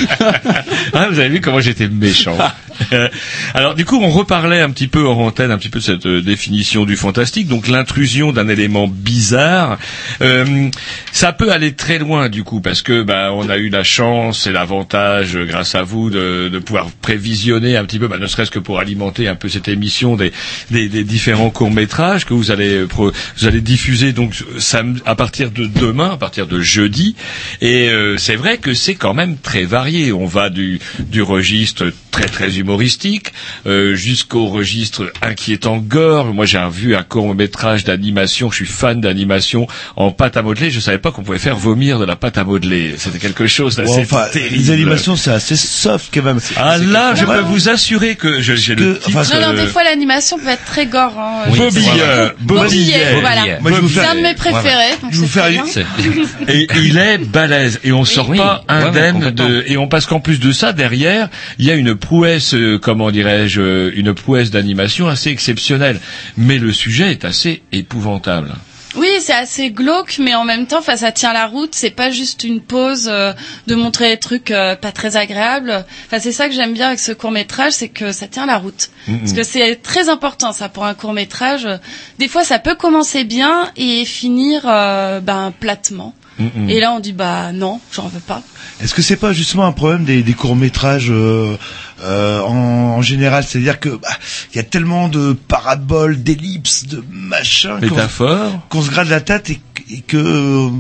Ah, 0.93 1.09
vous 1.11 1.19
avez 1.19 1.29
vu 1.29 1.41
comment 1.41 1.61
j'étais 1.61 1.89
méchant. 1.89 2.37
Euh, 2.93 3.09
Alors 3.55 3.75
du 3.75 3.85
coup, 3.85 3.99
on 4.01 4.11
reparlait 4.11 4.61
un 4.61 4.71
petit 4.71 4.87
peu 4.87 5.07
en 5.09 5.19
antenne, 5.19 5.51
un 5.51 5.59
petit 5.59 5.69
peu 5.69 5.79
de 5.81 5.85
cette 5.85 6.07
euh, 6.07 6.21
définition 6.23 6.85
du 6.85 6.97
fantastique, 6.97 7.49
donc 7.49 7.69
l'intrusion 7.69 8.33
d'un 8.33 8.49
élément 8.49 8.87
bizarre. 8.87 9.79
Euh, 10.21 10.69
ça 11.15 11.33
peut 11.33 11.53
aller 11.53 11.75
très 11.75 11.99
loin 11.99 12.29
du 12.29 12.43
coup, 12.43 12.61
parce 12.61 12.83
que 12.83 13.05
bah, 13.05 13.31
on 13.33 13.49
a 13.49 13.57
eu 13.57 13.69
la 13.69 13.85
chance 13.85 14.49
et 14.49 14.53
l'avantage, 14.53 15.37
euh, 15.37 15.45
grâce 15.45 15.77
à 15.77 15.85
vous, 15.85 16.11
de, 16.11 16.59
pouvoir 16.59 16.91
prévisionner 16.91 17.77
un 17.77 17.85
petit 17.85 18.01
peu, 18.01 18.09
bah, 18.09 18.19
ne 18.19 18.27
serait-ce 18.27 18.51
que 18.51 18.59
pour 18.59 18.81
alimenter 18.81 19.29
un 19.29 19.37
peu 19.37 19.49
cette 19.49 19.69
émission 19.69 20.17
des, 20.17 20.33
différents 21.05 21.51
courts 21.51 21.71
métrages 21.71 22.25
que 22.25 22.35
vous 22.35 22.51
allez 22.51 22.79
euh, 22.79 22.89
vous 22.97 23.12
allez 23.47 23.61
diffuser 23.61 24.12
donc 24.12 24.35
à 25.07 25.15
partir 25.15 25.53
de 25.53 25.67
demain, 25.67 26.11
à 26.11 26.17
partir 26.17 26.49
de 26.49 26.61
jeudi. 26.61 27.15
Et 27.61 27.91
euh, 27.91 28.17
c'est 28.19 28.37
vrai 28.37 28.59
que 28.59 28.75
c'est 28.75 28.97
quand 28.97 29.15
même 29.15 29.37
très 29.37 29.62
varié. 29.62 30.12
On 30.12 30.27
va 30.27 30.51
du, 30.51 30.81
du 30.99 31.23
registre 31.23 31.93
très 32.11 32.27
très 32.27 32.59
humoristique 32.59 33.33
jusqu'au 33.65 34.47
registre 34.47 35.12
inquiétant 35.23 35.79
gore. 35.79 36.33
Moi 36.33 36.47
j'ai 36.47 36.61
vu 36.71 36.97
un 36.97 37.03
court 37.05 37.35
métrage 37.35 37.85
d'animation. 37.85 38.51
Je 38.51 38.57
suis 38.57 38.67
fan 38.67 39.01
d'animation 39.01 39.69
en 39.95 40.11
pâte 40.11 40.37
à 40.37 40.43
modeler. 40.43 40.71
Je 40.71 40.81
savais 40.81 41.04
pas 41.05 41.13
qu'on 41.13 41.23
pouvait 41.23 41.39
faire 41.39 41.57
vomir 41.57 41.99
de 41.99 42.07
la 42.07 42.17
pâte 42.17 42.39
à 42.39 42.45
modeler. 42.45 42.95
C'était 42.97 43.19
quelque 43.19 43.47
chose 43.47 43.77
d'assez 43.77 43.91
Ouais, 43.91 44.09
enfin, 44.11 44.25
terrible. 44.33 44.57
les 44.57 44.71
animations, 44.71 45.17
c'est 45.17 45.33
assez 45.33 45.55
soft 45.55 46.09
quand 46.15 46.23
même. 46.23 46.41
Ah 46.57 46.79
là, 46.79 47.15
je 47.15 47.27
peux 47.27 47.41
vous 47.41 47.69
assurer 47.69 48.17
que 48.17 48.41
j'ai 48.41 48.75
le 48.75 48.99
titre. 48.99 49.35
Non, 49.35 49.41
non, 49.41 49.49
euh, 49.49 49.65
des 49.65 49.71
fois 49.71 49.85
l'animation 49.85 50.39
peut 50.39 50.49
être 50.49 50.65
très 50.65 50.87
gore. 50.87 51.13
Hein. 51.19 51.43
Oui, 51.51 51.59
Bobby, 51.59 51.87
euh, 52.01 52.31
Bobby, 52.41 52.63
Bobby, 52.63 52.93
euh, 52.95 53.19
voilà. 53.21 53.43
C'est 53.93 54.07
un 54.07 54.15
de 54.15 54.21
mes 54.23 54.33
préférés. 54.35 54.95
Je 55.11 55.19
vous 55.19 55.27
faire 55.27 55.45
et 56.49 56.67
il 56.77 56.97
est 56.97 57.19
balèze 57.19 57.81
et 57.85 57.93
on 57.93 58.07
sort 58.07 58.33
pas 58.33 58.65
indemne 58.69 59.31
de 59.31 59.63
et 59.67 59.77
on 59.77 59.87
parce 59.87 60.07
qu'en 60.07 60.21
plus 60.21 60.41
de 60.41 60.53
ça 60.53 60.73
derrière 60.73 61.29
il 61.59 61.67
y 61.67 61.71
a 61.71 61.75
une 61.75 61.95
prouesse 61.95 62.55
comment 62.81 63.11
dirais-je 63.11 63.93
une 63.95 64.15
prouesse 64.15 64.51
d'animation 64.51 65.07
assez 65.09 65.31
exceptionnelle 65.31 66.01
mais 66.39 66.59
le 66.59 66.73
sujet 66.73 67.11
est 67.11 67.25
assez 67.27 67.63
épouvantable. 67.73 68.55
Oui, 68.97 69.09
c'est 69.20 69.34
assez 69.34 69.70
glauque, 69.70 70.18
mais 70.20 70.34
en 70.34 70.45
même 70.45 70.66
temps, 70.66 70.78
enfin, 70.78 70.97
ça 70.97 71.11
tient 71.11 71.32
la 71.32 71.47
route. 71.47 71.74
C'est 71.74 71.90
pas 71.90 72.11
juste 72.11 72.45
une 72.45 72.61
pause 72.61 73.09
euh, 73.11 73.32
de 73.66 73.74
montrer 73.74 74.11
des 74.11 74.18
trucs 74.18 74.51
euh, 74.51 74.76
pas 74.76 74.92
très 74.92 75.16
agréables. 75.16 75.84
Enfin, 76.07 76.20
c'est 76.20 76.32
ça 76.32 76.49
que 76.49 76.55
j'aime 76.55 76.74
bien 76.74 76.88
avec 76.88 77.01
ce 77.01 77.12
court 77.12 77.32
métrage, 77.32 77.72
c'est 77.72 77.88
que 77.88 78.12
ça 78.12 78.28
tient 78.28 78.47
la 78.47 78.59
route. 78.59 78.90
Parce 79.07 79.32
que 79.32 79.42
c'est 79.42 79.76
très 79.76 80.09
important, 80.09 80.53
ça, 80.53 80.68
pour 80.68 80.84
un 80.84 80.95
court 80.95 81.12
métrage. 81.12 81.68
Des 82.18 82.28
fois, 82.28 82.45
ça 82.45 82.59
peut 82.59 82.74
commencer 82.76 83.24
bien 83.24 83.70
et 83.76 84.05
finir 84.05 84.62
euh, 84.66 85.20
ben 85.20 85.53
platement. 85.59 86.14
Et 86.68 86.80
là, 86.80 86.92
on 86.92 86.99
dit 86.99 87.12
bah 87.12 87.53
non, 87.53 87.80
j'en 87.92 88.09
veux 88.09 88.18
pas. 88.18 88.42
Est-ce 88.80 88.92
que 88.92 89.03
c'est 89.03 89.16
pas 89.16 89.32
justement 89.32 89.66
un 89.66 89.72
problème 89.72 90.05
des, 90.05 90.24
des 90.24 90.32
courts 90.32 90.57
métrages 90.57 91.12
euh, 92.03 92.40
en, 92.40 92.55
en 92.97 93.03
général 93.03 93.45
C'est-à-dire 93.45 93.78
que 93.80 93.88
bah, 93.90 94.09
il 94.53 94.57
y 94.57 94.59
a 94.61 94.62
tellement 94.64 95.09
de 95.09 95.32
paraboles, 95.32 96.22
d'ellipses, 96.22 96.86
de 96.86 97.03
machins, 97.11 97.76
qu'on- 97.80 97.95
Métaphores 97.95 98.61
qu'on 98.68 98.82
se 98.82 98.90
gratte 98.90 99.09
la 99.09 99.20
tête 99.20 99.51
et, 99.51 99.61
que- 99.74 99.92
et 99.92 100.01
que 100.01 100.16
euh, 100.16 100.70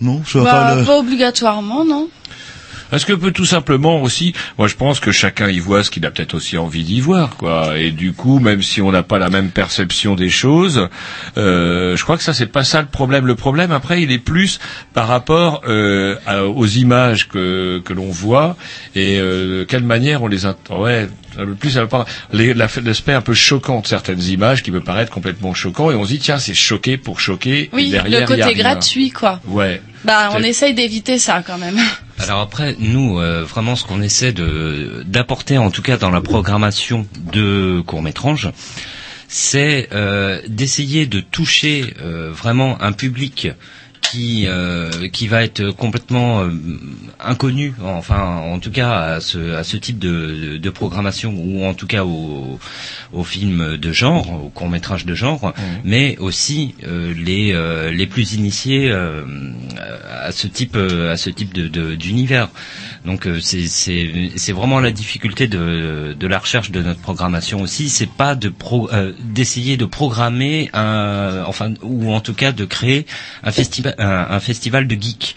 non, 0.00 0.22
je 0.26 0.38
vois 0.38 0.50
Bah, 0.50 0.60
pas 0.70 0.74
le. 0.76 0.84
pas 0.84 0.98
obligatoirement, 0.98 1.84
non. 1.84 2.08
Est-ce 2.94 3.06
que 3.06 3.12
peut 3.12 3.32
tout 3.32 3.44
simplement 3.44 4.00
aussi, 4.02 4.34
moi 4.58 4.68
je 4.68 4.74
pense 4.74 5.00
que 5.00 5.12
chacun 5.12 5.48
y 5.48 5.58
voit 5.58 5.82
ce 5.84 5.90
qu'il 5.90 6.04
a 6.06 6.10
peut-être 6.10 6.34
aussi 6.34 6.56
envie 6.58 6.84
d'y 6.84 7.00
voir, 7.00 7.36
quoi. 7.36 7.78
Et 7.78 7.90
du 7.90 8.12
coup, 8.12 8.38
même 8.38 8.62
si 8.62 8.80
on 8.80 8.92
n'a 8.92 9.02
pas 9.02 9.18
la 9.18 9.30
même 9.30 9.50
perception 9.50 10.14
des 10.14 10.30
choses, 10.30 10.88
euh, 11.36 11.96
je 11.96 12.02
crois 12.04 12.16
que 12.16 12.22
ça 12.22 12.34
c'est 12.34 12.46
pas 12.46 12.64
ça 12.64 12.80
le 12.80 12.88
problème. 12.88 13.26
Le 13.26 13.34
problème 13.34 13.72
après, 13.72 14.02
il 14.02 14.10
est 14.12 14.18
plus 14.18 14.58
par 14.92 15.08
rapport 15.08 15.62
euh, 15.68 16.16
à- 16.26 16.44
aux 16.44 16.66
images 16.66 17.28
que 17.28 17.80
que 17.84 17.92
l'on 17.92 18.10
voit 18.10 18.56
et 18.94 19.18
euh, 19.18 19.60
de 19.60 19.64
quelle 19.64 19.84
manière 19.84 20.22
on 20.22 20.26
les 20.28 20.44
ouais 20.70 21.08
le 21.38 21.54
plus 21.54 21.76
l'aspect 22.32 23.12
un 23.12 23.20
peu 23.20 23.34
choquant 23.34 23.80
de 23.80 23.86
certaines 23.86 24.22
images 24.22 24.62
qui 24.62 24.70
peut 24.70 24.80
paraître 24.82 25.10
complètement 25.10 25.54
choquant 25.54 25.90
et 25.90 25.94
on 25.94 26.04
se 26.04 26.08
dit 26.10 26.18
tiens 26.18 26.38
c'est 26.38 26.54
choqué 26.54 26.96
pour 26.96 27.20
choquer 27.20 27.70
Oui, 27.72 27.88
et 27.88 27.90
derrière, 27.90 28.20
le 28.20 28.26
côté 28.26 28.54
gratuit, 28.54 29.10
quoi. 29.10 29.40
ouais 29.48 29.80
Bah, 30.04 30.30
on 30.34 30.42
essaye 30.42 30.74
d'éviter 30.74 31.18
ça 31.18 31.42
quand 31.46 31.58
même. 31.58 31.78
Alors 32.18 32.40
après, 32.40 32.76
nous, 32.78 33.18
euh, 33.18 33.42
vraiment, 33.44 33.74
ce 33.76 33.84
qu'on 33.84 34.00
essaie 34.00 34.32
de 34.32 35.02
d'apporter, 35.06 35.58
en 35.58 35.70
tout 35.70 35.82
cas 35.82 35.96
dans 35.96 36.10
la 36.10 36.20
programmation 36.20 37.06
de 37.32 37.82
court 37.86 38.02
métrage, 38.02 38.50
c'est 39.28 39.88
euh, 39.92 40.40
d'essayer 40.46 41.06
de 41.06 41.20
toucher 41.20 41.94
euh, 42.00 42.30
vraiment 42.32 42.80
un 42.80 42.92
public 42.92 43.48
qui 44.10 44.46
euh, 44.46 45.08
qui 45.08 45.26
va 45.28 45.42
être 45.44 45.70
complètement 45.70 46.42
euh, 46.42 46.50
inconnu, 47.20 47.74
enfin 47.82 48.36
en 48.36 48.58
tout 48.58 48.70
cas 48.70 48.90
à 49.14 49.20
ce 49.20 49.54
à 49.54 49.64
ce 49.64 49.76
type 49.76 49.98
de, 49.98 50.56
de 50.58 50.70
programmation 50.70 51.34
ou 51.36 51.64
en 51.64 51.74
tout 51.74 51.86
cas 51.86 52.04
au 52.04 52.58
au 53.12 53.24
film 53.24 53.76
de 53.76 53.92
genre, 53.92 54.44
au 54.44 54.48
court 54.48 54.68
métrage 54.68 55.04
de 55.06 55.14
genre, 55.14 55.52
mais 55.84 56.16
aussi 56.18 56.74
euh, 56.86 57.12
les 57.16 57.52
euh, 57.52 57.90
les 57.90 58.06
plus 58.06 58.34
initiés 58.34 58.90
euh, 58.90 59.24
à 60.26 60.32
ce 60.32 60.46
type 60.46 60.76
euh, 60.76 61.12
à 61.12 61.16
ce 61.16 61.30
type 61.30 61.52
de 61.54 61.68
de- 61.68 61.94
d'univers. 61.94 62.48
Donc 63.04 63.26
euh, 63.26 63.38
c'est 63.40 64.52
vraiment 64.52 64.80
la 64.80 64.90
difficulté 64.90 65.46
de 65.46 66.16
de 66.18 66.26
la 66.26 66.38
recherche 66.38 66.70
de 66.70 66.80
notre 66.82 67.00
programmation 67.00 67.60
aussi, 67.60 67.90
c'est 67.90 68.08
pas 68.08 68.34
de 68.34 68.48
pro 68.48 68.90
euh, 68.92 69.12
d'essayer 69.22 69.76
de 69.76 69.84
programmer 69.84 70.70
un 70.72 71.44
enfin 71.46 71.74
ou 71.82 72.12
en 72.12 72.20
tout 72.20 72.34
cas 72.34 72.52
de 72.52 72.64
créer 72.64 73.06
un 73.42 73.52
festival 73.52 73.94
un 73.98 74.40
festival 74.40 74.86
de 74.86 74.94
geeks. 75.00 75.36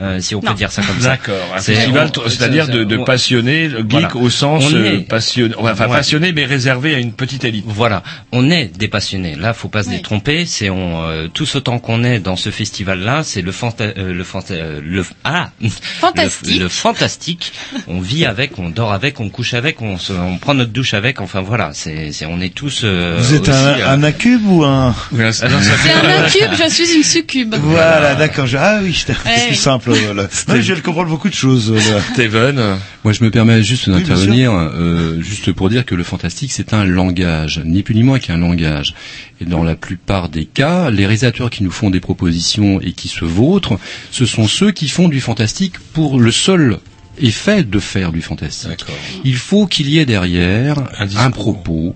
Euh, 0.00 0.20
si 0.20 0.34
on 0.34 0.40
peut 0.40 0.48
Non. 0.48 0.54
dire 0.54 0.72
ça 0.72 0.82
comme 0.82 1.00
ça. 1.00 1.10
D'accord. 1.10 1.34
Un 1.56 1.60
festival, 1.60 2.10
c'est-à-dire 2.28 2.68
de, 2.68 2.84
de 2.84 2.96
on- 2.96 3.04
passionnés, 3.04 3.68
geek 3.70 3.90
Voilà. 3.90 4.16
au 4.16 4.30
sens 4.30 4.64
On 4.70 4.74
euh, 4.74 4.84
est- 4.98 5.08
passionné, 5.08 5.54
enfin 5.58 5.86
Ouais. 5.86 5.96
passionné 5.96 6.32
mais 6.32 6.44
réservé 6.44 6.94
à 6.94 6.98
une 6.98 7.12
petite 7.12 7.44
élite. 7.44 7.64
Voilà, 7.66 8.02
on 8.32 8.50
est 8.50 8.66
des 8.76 8.88
passionnés. 8.88 9.36
Là, 9.36 9.52
faut 9.54 9.68
pas 9.68 9.82
se 9.82 9.88
Oui. 9.90 9.96
détromper. 9.96 10.46
C'est 10.46 10.70
on, 10.70 11.02
euh, 11.04 11.28
tous 11.32 11.54
autant 11.56 11.78
qu'on 11.78 12.02
est 12.04 12.18
dans 12.18 12.36
ce 12.36 12.50
festival-là, 12.50 13.22
c'est 13.24 13.42
le 13.42 13.52
fanta 13.52 13.84
euh, 13.84 14.12
le 14.12 14.24
fanta 14.24 14.54
euh, 14.54 14.80
le 14.82 15.04
ah 15.24 15.50
Fantastique. 16.00 16.56
le, 16.58 16.64
le 16.64 16.68
fantastique. 16.68 17.52
On 17.86 18.00
vit 18.00 18.24
avec, 18.26 18.58
on 18.58 18.70
dort 18.70 18.92
avec, 18.92 19.20
on 19.20 19.28
couche 19.28 19.54
avec, 19.54 19.80
on, 19.82 19.98
se, 19.98 20.12
on 20.12 20.38
prend 20.38 20.54
notre 20.54 20.72
douche 20.72 20.94
avec. 20.94 21.20
Enfin 21.20 21.40
voilà, 21.40 21.70
c'est 21.72 22.12
c'est 22.12 22.26
on 22.26 22.40
est 22.40 22.54
tous. 22.54 22.80
euh, 22.84 23.16
Vous 23.20 23.34
êtes 23.34 23.42
aussi, 23.48 23.50
un, 23.50 23.66
euh, 23.78 23.88
un 23.90 24.02
incube 24.02 24.46
ou 24.46 24.64
un? 24.64 24.94
Oui, 25.12 25.22
un- 25.22 25.28
Ah 25.28 25.32
ça 25.32 25.48
C'est 25.48 25.92
un 25.92 26.24
incube, 26.24 26.64
je 26.64 26.70
suis 26.72 26.96
une 26.96 27.04
succube. 27.04 27.54
Voilà, 27.60 28.14
d'accord. 28.14 28.46
je- 28.46 28.56
Ah 28.56 28.78
oui, 28.82 28.94
c'est 29.06 29.14
oui. 29.50 29.54
simple. 29.56 29.83
Voilà. 29.86 30.28
Ouais, 30.48 30.56
je 30.56 30.66
viens 30.66 30.74
de 30.74 30.80
comprendre 30.80 31.08
beaucoup 31.08 31.28
de 31.28 31.34
choses. 31.34 31.72
là. 31.72 32.00
Steven. 32.12 32.78
Moi, 33.02 33.12
je 33.12 33.24
me 33.24 33.30
permets 33.30 33.62
juste 33.62 33.88
d'intervenir, 33.88 34.52
euh, 34.52 35.20
juste 35.20 35.52
pour 35.52 35.68
dire 35.68 35.84
que 35.84 35.94
le 35.94 36.04
fantastique, 36.04 36.52
c'est 36.52 36.72
un 36.74 36.84
langage, 36.84 37.60
ni 37.64 37.82
plus 37.82 37.94
ni 37.94 38.02
moins 38.02 38.18
qu'un 38.18 38.36
langage. 38.36 38.94
Et 39.40 39.44
dans 39.44 39.62
la 39.62 39.74
plupart 39.74 40.28
des 40.28 40.44
cas, 40.44 40.90
les 40.90 41.04
réalisateurs 41.04 41.50
qui 41.50 41.64
nous 41.64 41.70
font 41.70 41.90
des 41.90 42.00
propositions 42.00 42.80
et 42.80 42.92
qui 42.92 43.08
se 43.08 43.24
vautrent, 43.24 43.78
ce 44.10 44.26
sont 44.26 44.46
ceux 44.46 44.70
qui 44.70 44.88
font 44.88 45.08
du 45.08 45.20
fantastique 45.20 45.78
pour 45.92 46.20
le 46.20 46.30
seul 46.30 46.78
effet 47.18 47.62
de 47.62 47.78
faire 47.78 48.12
du 48.12 48.22
fantastique. 48.22 48.84
Il 49.24 49.36
faut 49.36 49.66
qu'il 49.66 49.88
y 49.88 49.98
ait 49.98 50.06
derrière 50.06 50.76
un, 50.98 51.30
propos. 51.30 51.94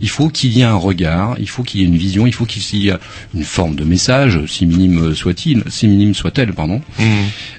Il 0.00 0.08
faut 0.10 0.28
qu'il 0.28 0.50
y 0.56 0.60
ait 0.60 0.64
un 0.64 0.74
regard, 0.74 1.36
il 1.38 1.48
faut 1.48 1.62
qu'il 1.62 1.80
y 1.80 1.84
ait 1.84 1.86
une 1.86 1.96
vision, 1.96 2.26
il 2.26 2.32
faut 2.34 2.44
qu'il 2.44 2.62
y 2.78 2.88
ait 2.90 2.94
une 3.34 3.44
forme 3.44 3.74
de 3.76 3.84
message, 3.84 4.40
si 4.46 4.66
minime 4.66 5.14
soit-il, 5.14 5.62
si 5.68 5.88
minime 5.88 6.14
soit-elle, 6.14 6.52
pardon. 6.52 6.82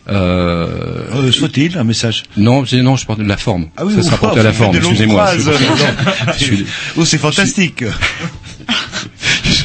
Euh, 0.09 0.67
Euh, 1.15 1.31
Soit-il 1.31 1.77
un 1.77 1.83
message? 1.83 2.23
Non, 2.37 2.65
c'est- 2.65 2.81
non, 2.81 2.95
je 2.95 3.05
parle 3.05 3.19
de 3.19 3.27
la 3.27 3.37
forme. 3.37 3.67
Ah 3.75 3.85
oui, 3.85 3.93
ça 3.93 3.99
ou 3.99 4.03
se 4.03 4.09
pas, 4.09 4.15
rapporte 4.15 4.37
à 4.37 4.43
la 4.43 4.53
forme. 4.53 4.75
Excusez-moi. 4.75 5.25
Oh, 6.97 7.05
c'est 7.05 7.17
fantastique. 7.17 7.83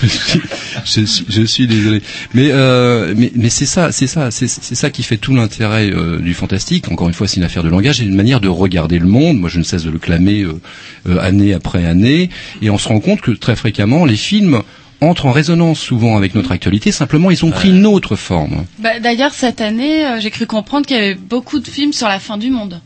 Je 0.03 0.09
suis, 0.09 0.40
je 0.84 0.90
suis, 1.07 1.24
je 1.28 1.42
suis 1.42 1.66
désolé. 1.66 2.03
Mais, 2.34 2.50
euh, 2.50 3.14
mais, 3.16 3.32
mais 3.34 3.50
c'est 3.50 3.66
ça, 3.66 3.92
c'est 3.92 4.07
ça, 4.07 4.30
c'est, 4.30 4.48
c'est 4.48 4.74
ça 4.74 4.90
qui 4.90 5.03
fait 5.03 5.16
tout 5.16 5.34
l'intérêt 5.34 5.90
euh, 5.90 6.18
du 6.18 6.34
fantastique. 6.34 6.90
Encore 6.90 7.09
une 7.09 7.14
fois, 7.14 7.28
c'est 7.28 7.36
une 7.36 7.44
affaire 7.44 7.62
de 7.62 7.68
langage 7.68 8.00
et 8.00 8.05
une 8.05 8.14
manière 8.14 8.40
de 8.40 8.48
regarder 8.48 8.98
le 8.98 9.07
monde. 9.07 9.38
Moi, 9.38 9.48
je 9.48 9.59
ne 9.59 9.64
cesse 9.64 9.84
de 9.84 9.90
le 9.90 9.98
clamer 9.98 10.42
euh, 10.42 10.61
euh, 11.09 11.18
année 11.20 11.55
après 11.55 11.84
année, 11.84 12.30
et 12.61 12.70
on 12.70 12.78
se 12.78 12.88
rend 12.88 13.00
compte 13.00 13.20
que 13.20 13.30
très 13.30 13.57
fréquemment, 13.57 14.05
les 14.05 14.16
films 14.16 14.62
entrent 15.00 15.26
en 15.26 15.32
résonance 15.32 15.80
souvent 15.80 16.16
avec 16.16 16.34
notre 16.34 16.53
actualité. 16.53 16.92
Simplement, 16.92 17.30
ils 17.30 17.44
ont 17.44 17.50
pris 17.50 17.70
une 17.70 17.86
autre 17.86 18.16
forme. 18.16 18.64
Bah, 18.78 19.00
D'ailleurs, 19.00 19.34
cette 19.34 19.61
année, 19.61 20.07
euh, 20.07 20.20
j'ai 20.20 20.30
cru 20.30 20.46
comprendre 20.46 20.86
qu'il 20.86 20.96
y 20.96 21.00
avait 21.00 21.14
beaucoup 21.14 21.59
de 21.59 21.66
films 21.66 21.92
sur 21.92 22.09
la 22.09 22.18
fin 22.18 22.38
du 22.38 22.50
monde. 22.50 22.80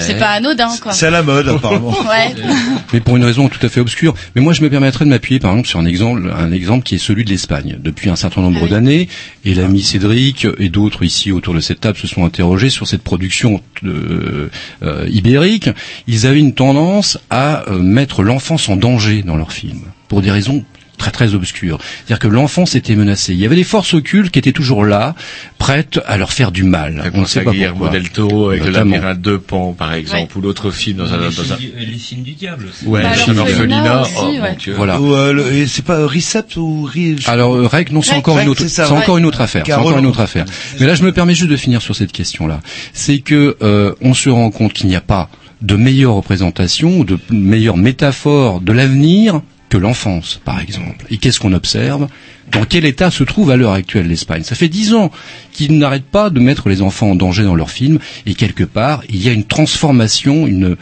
C'est 0.00 0.18
pas 0.18 0.30
anodin, 0.30 0.70
quoi. 0.82 0.92
C'est 0.92 1.06
à 1.06 1.10
la 1.10 1.22
mode, 1.22 1.48
apparemment. 1.48 1.94
Ouais. 2.08 2.34
mais 2.92 3.00
pour 3.00 3.16
une 3.16 3.24
raison 3.24 3.48
tout 3.48 3.64
à 3.64 3.68
fait 3.68 3.80
obscure. 3.80 4.14
Mais 4.34 4.40
moi, 4.40 4.52
je 4.52 4.62
me 4.62 4.70
permettrais 4.70 5.04
de 5.04 5.10
m'appuyer, 5.10 5.40
par 5.40 5.50
exemple, 5.52 5.68
sur 5.68 5.78
un 5.78 5.84
exemple, 5.84 6.32
un 6.34 6.52
exemple 6.52 6.84
qui 6.84 6.94
est 6.94 6.98
celui 6.98 7.24
de 7.24 7.30
l'Espagne. 7.30 7.78
Depuis 7.80 8.08
un 8.08 8.16
certain 8.16 8.40
nombre 8.40 8.66
d'années, 8.68 9.08
et 9.44 9.54
l'ami 9.54 9.82
Cédric 9.82 10.46
et 10.58 10.68
d'autres 10.68 11.04
ici 11.04 11.32
autour 11.32 11.54
de 11.54 11.60
cette 11.60 11.80
table 11.80 11.98
se 11.98 12.06
sont 12.06 12.24
interrogés 12.24 12.70
sur 12.70 12.86
cette 12.86 13.02
production 13.02 13.60
euh, 13.84 14.48
euh, 14.82 15.06
ibérique. 15.10 15.70
Ils 16.06 16.26
avaient 16.26 16.38
une 16.38 16.54
tendance 16.54 17.18
à 17.30 17.68
euh, 17.68 17.78
mettre 17.78 18.22
l'enfance 18.22 18.68
en 18.68 18.76
danger 18.76 19.22
dans 19.22 19.36
leurs 19.36 19.52
films, 19.52 19.82
pour 20.08 20.22
des 20.22 20.30
raisons 20.30 20.64
très 20.98 21.10
très 21.10 21.34
obscures. 21.34 21.78
C'est-à-dire 21.80 22.18
que 22.18 22.28
l'enfance 22.28 22.74
était 22.74 22.94
menacée. 22.96 23.32
Il 23.32 23.38
y 23.38 23.46
avait 23.46 23.56
des 23.56 23.64
forces 23.64 23.94
occultes 23.94 24.30
qui 24.30 24.38
étaient 24.38 24.52
toujours 24.52 24.84
là, 24.84 25.14
prêtes 25.58 26.00
à 26.06 26.18
leur 26.18 26.32
faire 26.32 26.52
du 26.52 26.64
mal. 26.64 27.10
On 27.14 27.20
ne 27.22 27.26
sait 27.26 27.40
pas 27.42 27.52
Guillermo 27.52 27.78
pourquoi. 27.84 27.98
del 27.98 28.10
Toro 28.10 28.50
avec 28.50 28.64
Notamment. 28.64 28.84
le 28.84 28.90
labyrinthe 29.00 29.20
de 29.22 29.36
Pan, 29.36 29.72
par 29.72 29.94
exemple, 29.94 30.36
ou 30.36 30.40
l'autre 30.40 30.70
film 30.70 30.98
dans 30.98 31.12
un, 31.14 31.16
les, 31.18 31.24
dans 31.34 31.52
un... 31.52 31.56
signes 31.56 31.70
du, 31.78 31.86
les 31.86 31.98
signes 31.98 32.22
du 32.22 32.32
diable. 32.32 32.66
aussi. 32.68 32.86
Ouais, 32.86 33.02
Bah, 33.02 33.10
le 33.26 33.32
alors, 33.32 33.46
Orphelinat, 33.46 34.02
aussi, 34.02 34.12
oh 34.18 34.42
ouais. 34.42 34.56
Dieu. 34.58 34.74
Voilà. 34.76 35.00
Ou, 35.00 35.14
euh, 35.14 35.32
le- 35.32 35.52
et 35.52 35.66
c'est 35.66 35.84
pas 35.84 35.94
euh, 36.00 36.06
Recept 36.06 36.56
ou 36.56 36.82
Ri- 36.82 37.16
Alors 37.26 37.54
euh, 37.54 37.66
règle, 37.66 37.94
non, 37.94 38.02
c'est 38.02 38.14
encore 38.14 38.38
une 38.38 38.48
autre, 38.48 38.66
c'est 38.66 38.82
encore 38.84 39.18
une 39.18 39.24
autre 39.26 39.40
affaire. 39.40 39.62
C'est 39.66 39.72
encore 39.74 39.98
une 39.98 40.06
autre 40.06 40.20
affaire. 40.20 40.44
Mais 40.80 40.86
là, 40.86 40.94
je 40.94 41.02
me 41.04 41.12
permets 41.12 41.34
juste 41.34 41.50
de 41.50 41.56
finir 41.56 41.80
sur 41.82 41.94
cette 41.96 42.12
question-là. 42.12 42.60
C'est 42.92 43.18
que 43.20 43.56
euh, 43.62 43.94
on 44.00 44.14
se 44.14 44.28
rend 44.28 44.50
compte 44.50 44.72
qu'il 44.72 44.88
n'y 44.88 44.96
a 44.96 45.00
pas 45.00 45.28
de 45.62 45.74
meilleure 45.76 46.14
représentation 46.14 46.98
ou 47.00 47.04
de 47.04 47.18
meilleure 47.30 47.76
métaphore 47.76 48.60
de 48.60 48.72
l'avenir 48.72 49.40
que 49.68 49.76
l'enfance, 49.76 50.40
par 50.44 50.60
exemple. 50.60 51.04
Et 51.10 51.18
qu'est-ce 51.18 51.38
qu'on 51.40 51.52
observe? 51.52 52.08
Dans 52.52 52.64
quel 52.64 52.84
état 52.86 53.10
se 53.10 53.24
trouve 53.24 53.50
à 53.50 53.56
l'heure 53.56 53.72
actuelle 53.72 54.08
l'Espagne? 54.08 54.42
Ça 54.42 54.54
fait 54.54 54.68
dix 54.68 54.94
ans 54.94 55.10
qu'ils 55.52 55.78
n'arrêtent 55.78 56.04
pas 56.10 56.30
de 56.30 56.40
mettre 56.40 56.68
les 56.70 56.80
enfants 56.80 57.10
en 57.10 57.14
danger 57.14 57.44
dans 57.44 57.54
leurs 57.54 57.70
films, 57.70 57.98
et 58.26 58.34
quelque 58.34 58.64
part, 58.64 59.02
il 59.10 59.22
y 59.22 59.28
a 59.28 59.32
une 59.32 59.44
transformation, 59.44 60.46
une, 60.46 60.76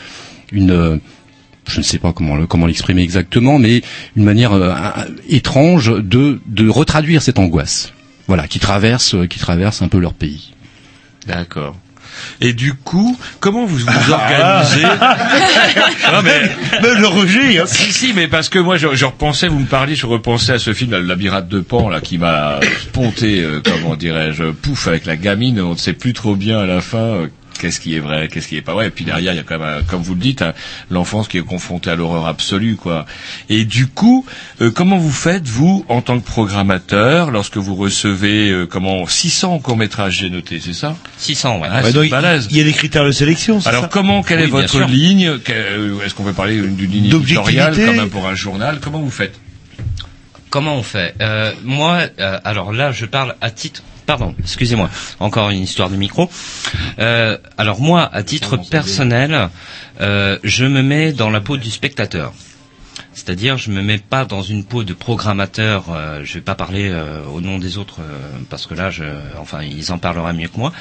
une 0.52 1.00
je 1.68 1.78
ne 1.78 1.82
sais 1.82 1.98
pas 1.98 2.12
comment 2.12 2.36
le- 2.36 2.46
comment 2.46 2.66
l'exprimer 2.66 3.02
exactement, 3.02 3.58
mais 3.58 3.82
une 4.16 4.22
manière 4.22 4.52
euh, 4.52 4.72
étrange 5.28 5.92
de 6.00 6.40
de 6.46 6.68
retraduire 6.68 7.22
cette 7.22 7.40
angoisse, 7.40 7.92
voilà, 8.28 8.46
qui 8.46 8.60
traverse 8.60 9.16
qui 9.28 9.40
traverse 9.40 9.82
un 9.82 9.88
peu 9.88 9.98
leur 9.98 10.14
pays. 10.14 10.52
D'accord. 11.26 11.76
Et 12.40 12.52
du 12.52 12.74
coup, 12.74 13.18
comment 13.40 13.64
vous 13.66 13.76
vous 13.78 14.12
organisez 14.12 14.82
Non 16.12 16.22
mais 16.22 16.40
le 16.98 17.06
rejet, 17.06 17.58
hein. 17.60 17.64
si 17.66 17.92
si, 17.92 18.12
mais 18.14 18.28
parce 18.28 18.48
que 18.48 18.58
moi 18.58 18.76
je, 18.76 18.94
je 18.94 19.04
repensais, 19.04 19.48
vous 19.48 19.58
me 19.60 19.66
parliez, 19.66 19.94
je 19.94 20.06
repensais 20.06 20.52
à 20.52 20.58
ce 20.58 20.72
film, 20.72 20.90
là, 20.92 20.98
le 20.98 21.06
labyrinthe 21.06 21.48
de 21.48 21.60
Pan, 21.60 21.88
là, 21.88 22.00
qui 22.00 22.18
m'a 22.18 22.60
ponté, 22.92 23.40
euh, 23.40 23.60
comment 23.64 23.96
dirais-je, 23.96 24.44
pouf 24.52 24.88
avec 24.88 25.06
la 25.06 25.16
gamine, 25.16 25.60
on 25.60 25.72
ne 25.72 25.78
sait 25.78 25.92
plus 25.92 26.12
trop 26.12 26.36
bien 26.36 26.58
à 26.60 26.66
la 26.66 26.80
fin. 26.80 26.98
euh, 26.98 27.26
Qu'est-ce 27.58 27.80
qui 27.80 27.94
est 27.94 28.00
vrai, 28.00 28.28
qu'est-ce 28.28 28.48
qui 28.48 28.56
est 28.56 28.62
pas 28.62 28.74
vrai. 28.74 28.88
Et 28.88 28.90
puis 28.90 29.04
derrière, 29.04 29.32
il 29.32 29.36
y 29.36 29.40
a 29.40 29.42
quand 29.42 29.58
même, 29.58 29.80
un- 29.80 29.82
comme 29.82 30.02
vous 30.02 30.14
le 30.14 30.20
dites, 30.20 30.42
un- 30.42 30.52
l'enfance 30.90 31.28
qui 31.28 31.38
est 31.38 31.42
confrontée 31.42 31.90
à 31.90 31.96
l'horreur 31.96 32.26
absolue, 32.26 32.76
quoi. 32.76 33.06
Et 33.48 33.64
du 33.64 33.86
coup, 33.86 34.24
euh, 34.60 34.70
comment 34.70 34.98
vous 34.98 35.10
faites, 35.12 35.46
vous, 35.46 35.84
en 35.88 36.00
tant 36.02 36.18
que 36.20 36.24
programmateur, 36.26 37.30
lorsque 37.30 37.56
vous 37.56 37.74
recevez, 37.74 38.50
euh, 38.50 38.66
comment, 38.66 39.06
600 39.06 39.58
courts-métrages, 39.58 40.18
j'ai 40.18 40.30
noté, 40.30 40.60
c'est 40.62 40.72
ça? 40.72 40.96
600, 41.18 41.60
ouais. 41.60 41.68
Ah, 41.70 41.90
donc, 41.92 42.04
il- 42.04 42.10
balèze. 42.10 42.48
il 42.50 42.56
y 42.56 42.60
a 42.60 42.64
des 42.64 42.72
critères 42.72 43.04
de 43.04 43.10
sélection, 43.12 43.60
c'est 43.60 43.68
Alors 43.68 43.82
ça? 43.84 43.88
comment, 43.92 44.22
quelle 44.22 44.40
est 44.40 44.44
Oui, 44.44 44.50
votre 44.50 44.68
sûr. 44.70 44.86
ligne? 44.88 45.38
Euh, 45.50 46.00
Est-ce 46.04 46.14
qu'on 46.14 46.24
peut 46.24 46.32
parler 46.32 46.56
d'une 46.60 46.76
ligne 46.76 47.06
éditoriale 47.06 47.10
D'objectivité 47.10 47.86
quand 47.86 47.92
même 47.96 48.10
pour 48.10 48.26
un 48.26 48.34
journal? 48.34 48.78
Comment 48.80 49.00
vous 49.00 49.10
faites? 49.10 49.38
Comment 50.56 50.76
on 50.76 50.82
fait? 50.82 51.14
Euh, 51.20 51.52
Moi, 51.64 52.08
euh, 52.18 52.40
alors 52.42 52.72
là, 52.72 52.90
je 52.90 53.04
parle 53.04 53.34
à 53.42 53.50
titre. 53.50 53.82
Pardon, 54.06 54.34
excusez-moi. 54.38 54.88
Encore 55.20 55.50
une 55.50 55.60
histoire 55.62 55.90
de 55.90 55.96
micro. 55.96 56.30
Euh, 56.98 57.36
alors 57.58 57.78
moi, 57.82 58.08
à 58.10 58.22
titre 58.22 58.56
personnel, 58.56 59.50
je 60.00 60.64
me 60.64 60.80
mets 60.80 61.12
dans 61.12 61.28
la 61.28 61.42
peau 61.42 61.58
du 61.58 61.70
spectateur. 61.70 62.32
C'est-à-dire, 63.12 63.58
je 63.58 63.70
me 63.70 63.82
mets 63.82 63.98
pas 63.98 64.24
dans 64.24 64.40
une 64.42 64.64
peau 64.64 64.82
de 64.84 64.94
programmateur. 64.94 65.86
Euh, 65.90 66.20
je 66.24 66.34
vais 66.34 66.40
pas 66.40 66.54
parler 66.54 66.88
euh, 66.90 67.24
au 67.26 67.40
nom 67.40 67.58
des 67.58 67.76
autres 67.76 68.00
euh, 68.00 68.18
parce 68.48 68.66
que 68.66 68.74
là, 68.74 68.90
je, 68.90 69.04
enfin, 69.38 69.62
ils 69.62 69.90
en 69.90 69.98
parleraient 69.98 70.32
mieux 70.32 70.48
que 70.48 70.58
moi. 70.58 70.72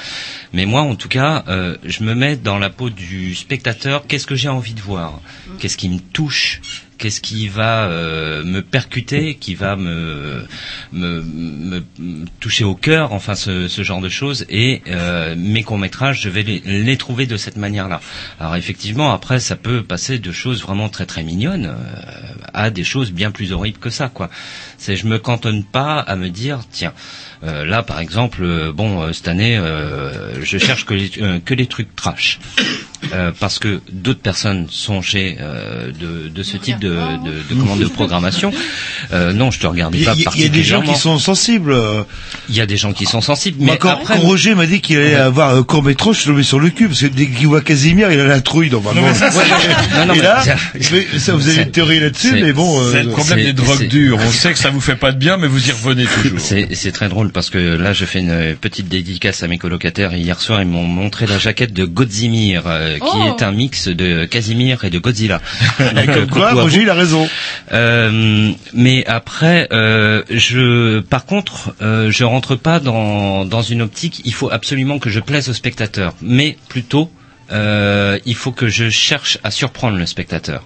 Mais 0.52 0.64
moi, 0.64 0.82
en 0.82 0.94
tout 0.94 1.08
cas, 1.08 1.44
je 1.84 2.02
me 2.02 2.14
mets 2.14 2.36
dans 2.36 2.58
la 2.58 2.70
peau 2.70 2.88
du 2.88 3.34
spectateur. 3.34 4.06
Qu'est-ce 4.06 4.26
que 4.26 4.36
j'ai 4.36 4.48
envie 4.48 4.74
de 4.74 4.80
voir? 4.80 5.20
Qu'est-ce 5.58 5.76
qui 5.76 5.88
me 5.88 5.98
touche? 5.98 6.60
Qu'est-ce 6.98 7.20
qui 7.20 7.48
va 7.48 7.84
euh, 7.84 8.42
me 8.44 8.62
percuter 8.62 9.34
Qui 9.34 9.54
va 9.54 9.76
me, 9.76 10.46
toucher 12.40 12.64
au 12.64 12.74
cœur 12.74 13.12
Enfin, 13.12 13.34
ce, 13.34 13.68
ce 13.68 13.82
genre 13.82 14.00
de 14.00 14.08
choses. 14.08 14.46
Et 14.48 14.82
euh, 14.88 15.34
mes 15.36 15.62
courts 15.62 15.78
métrages, 15.78 16.20
je 16.22 16.28
vais 16.28 16.42
les, 16.42 16.96
trouver 16.96 17.26
de 17.26 17.36
cette 17.36 17.56
manière-là. 17.56 18.00
Alors 18.40 18.56
effectivement, 18.56 19.12
après, 19.12 19.40
ça 19.40 19.56
peut 19.56 19.82
passer 19.82 20.18
de 20.18 20.32
choses 20.32 20.62
vraiment 20.62 20.88
très 20.88 21.06
très 21.06 21.22
mignonnes 21.22 21.66
euh, 21.66 21.74
à 22.54 22.70
des 22.70 22.84
choses 22.84 23.12
bien 23.12 23.30
plus 23.30 23.52
horribles 23.52 23.78
que 23.78 23.90
ça, 23.90 24.08
quoi. 24.08 24.30
C'est, 24.78 24.96
je 24.96 25.06
me 25.06 25.18
cantonne 25.18 25.64
pas 25.64 26.00
à 26.00 26.16
me 26.16 26.30
dire, 26.30 26.60
tiens, 26.70 26.92
euh, 27.44 27.64
là 27.64 27.82
par 27.82 28.00
exemple, 28.00 28.72
bon, 28.72 29.12
cette 29.12 29.28
année, 29.28 29.60
je 30.40 30.58
cherche 30.58 30.84
que 30.86 30.94
les, 30.94 31.10
que 31.44 31.54
les 31.54 31.66
trucs 31.66 31.94
trash. 31.94 32.38
Euh, 33.12 33.30
parce 33.38 33.58
que 33.58 33.80
d'autres 33.92 34.20
personnes 34.20 34.66
sont 34.70 35.00
chez 35.02 35.36
euh, 35.40 35.92
de, 35.92 36.28
de 36.28 36.42
ce 36.42 36.56
type 36.56 36.78
de, 36.80 36.88
de, 36.90 37.54
de 37.54 37.60
commande 37.60 37.78
de 37.80 37.86
programmation. 37.86 38.52
Euh, 39.12 39.32
non, 39.32 39.50
je 39.52 39.60
te 39.60 39.66
regarde 39.68 39.94
pas 40.04 40.12
a- 40.12 40.14
il 40.34 40.40
y 40.42 40.44
a 40.44 40.48
des 40.48 40.64
gens 40.64 40.80
qui 40.82 40.94
sont 40.96 41.18
sensibles. 41.18 41.70
euh. 41.72 42.02
Il 42.48 42.56
y 42.56 42.60
a 42.60 42.66
des 42.66 42.76
gens 42.76 42.92
qui 42.92 43.04
sont 43.06 43.20
sensibles, 43.20 43.58
mais 43.60 43.76
quand, 43.76 43.90
après, 43.90 44.14
quand 44.16 44.20
Roger 44.20 44.54
m'a 44.56 44.66
dit 44.66 44.80
qu'il 44.80 44.96
allait 44.96 45.14
avoir 45.14 45.54
un 45.54 45.62
court 45.62 45.82
métrage, 45.84 46.16
je 46.16 46.20
suis 46.22 46.30
tombé 46.30 46.42
sur 46.42 46.58
le 46.58 46.70
cul 46.70 46.88
parce 46.88 47.02
que 47.02 47.06
dès 47.06 47.26
qu'il 47.28 47.46
voit 47.46 47.60
Casimir, 47.60 48.10
il 48.10 48.18
a 48.18 48.24
la 48.24 48.40
trouille 48.40 48.70
normalement. 48.70 49.02
Non, 49.02 50.06
non, 50.06 50.14
Et 50.14 50.16
mais 50.18 50.22
là, 50.24 50.42
c'est- 50.80 51.06
mais 51.12 51.18
ça, 51.18 51.34
vous 51.34 51.48
avez 51.48 51.62
une 51.62 51.70
théorie 51.70 52.00
là-dessus, 52.00 52.30
c'est- 52.30 52.40
mais 52.40 52.52
bon. 52.52 52.80
C'est 52.90 52.98
euh, 52.98 53.02
le 53.04 53.10
problème 53.10 53.44
des 53.44 53.52
drogues 53.52 53.86
dures. 53.86 54.18
On 54.20 54.30
sait 54.32 54.52
que 54.52 54.58
ça 54.58 54.70
vous 54.70 54.80
fait 54.80 54.96
pas 54.96 55.12
de 55.12 55.18
bien, 55.18 55.36
mais 55.36 55.46
vous 55.46 55.68
y 55.68 55.70
revenez 55.72 56.06
toujours. 56.22 56.40
C'est 56.40 56.92
très 56.92 57.08
drôle 57.08 57.30
parce 57.30 57.50
que 57.50 57.58
là, 57.58 57.92
je 57.92 58.04
fais 58.06 58.20
une 58.20 58.56
petite 58.60 58.88
dédicace 58.88 59.42
à 59.42 59.46
mes 59.48 59.58
colocataires. 59.58 60.14
Hier 60.14 60.40
soir, 60.40 60.62
ils 60.62 60.68
m'ont 60.68 60.82
montré 60.84 61.26
la 61.26 61.38
jaquette 61.38 61.72
de 61.72 61.84
Godzimir, 61.84 62.62
euh, 62.86 62.98
qui 62.98 63.04
Oh. 63.16 63.34
est 63.36 63.42
un 63.42 63.52
mix 63.52 63.88
de 63.88 64.24
Casimir 64.24 64.84
et 64.84 64.90
de 64.90 64.98
Godzilla. 64.98 65.40
Donc, 65.78 66.08
euh, 66.08 66.26
Quoi, 66.26 66.52
Roger, 66.52 66.82
il 66.82 66.90
a 66.90 66.94
raison. 66.94 67.28
Euh, 67.72 68.52
mais 68.72 69.04
après, 69.06 69.68
euh, 69.72 70.22
je, 70.30 71.00
par 71.00 71.26
contre, 71.26 71.74
euh, 71.82 72.10
je 72.10 72.24
rentre 72.24 72.56
pas 72.56 72.80
dans 72.80 73.44
dans 73.44 73.62
une 73.62 73.82
optique. 73.82 74.22
Il 74.24 74.32
faut 74.34 74.50
absolument 74.50 74.98
que 74.98 75.10
je 75.10 75.20
plaise 75.20 75.48
au 75.48 75.52
spectateur, 75.52 76.14
mais 76.22 76.56
plutôt, 76.68 77.10
euh, 77.52 78.18
il 78.26 78.34
faut 78.34 78.52
que 78.52 78.68
je 78.68 78.88
cherche 78.90 79.38
à 79.44 79.50
surprendre 79.50 79.96
le 79.98 80.06
spectateur. 80.06 80.64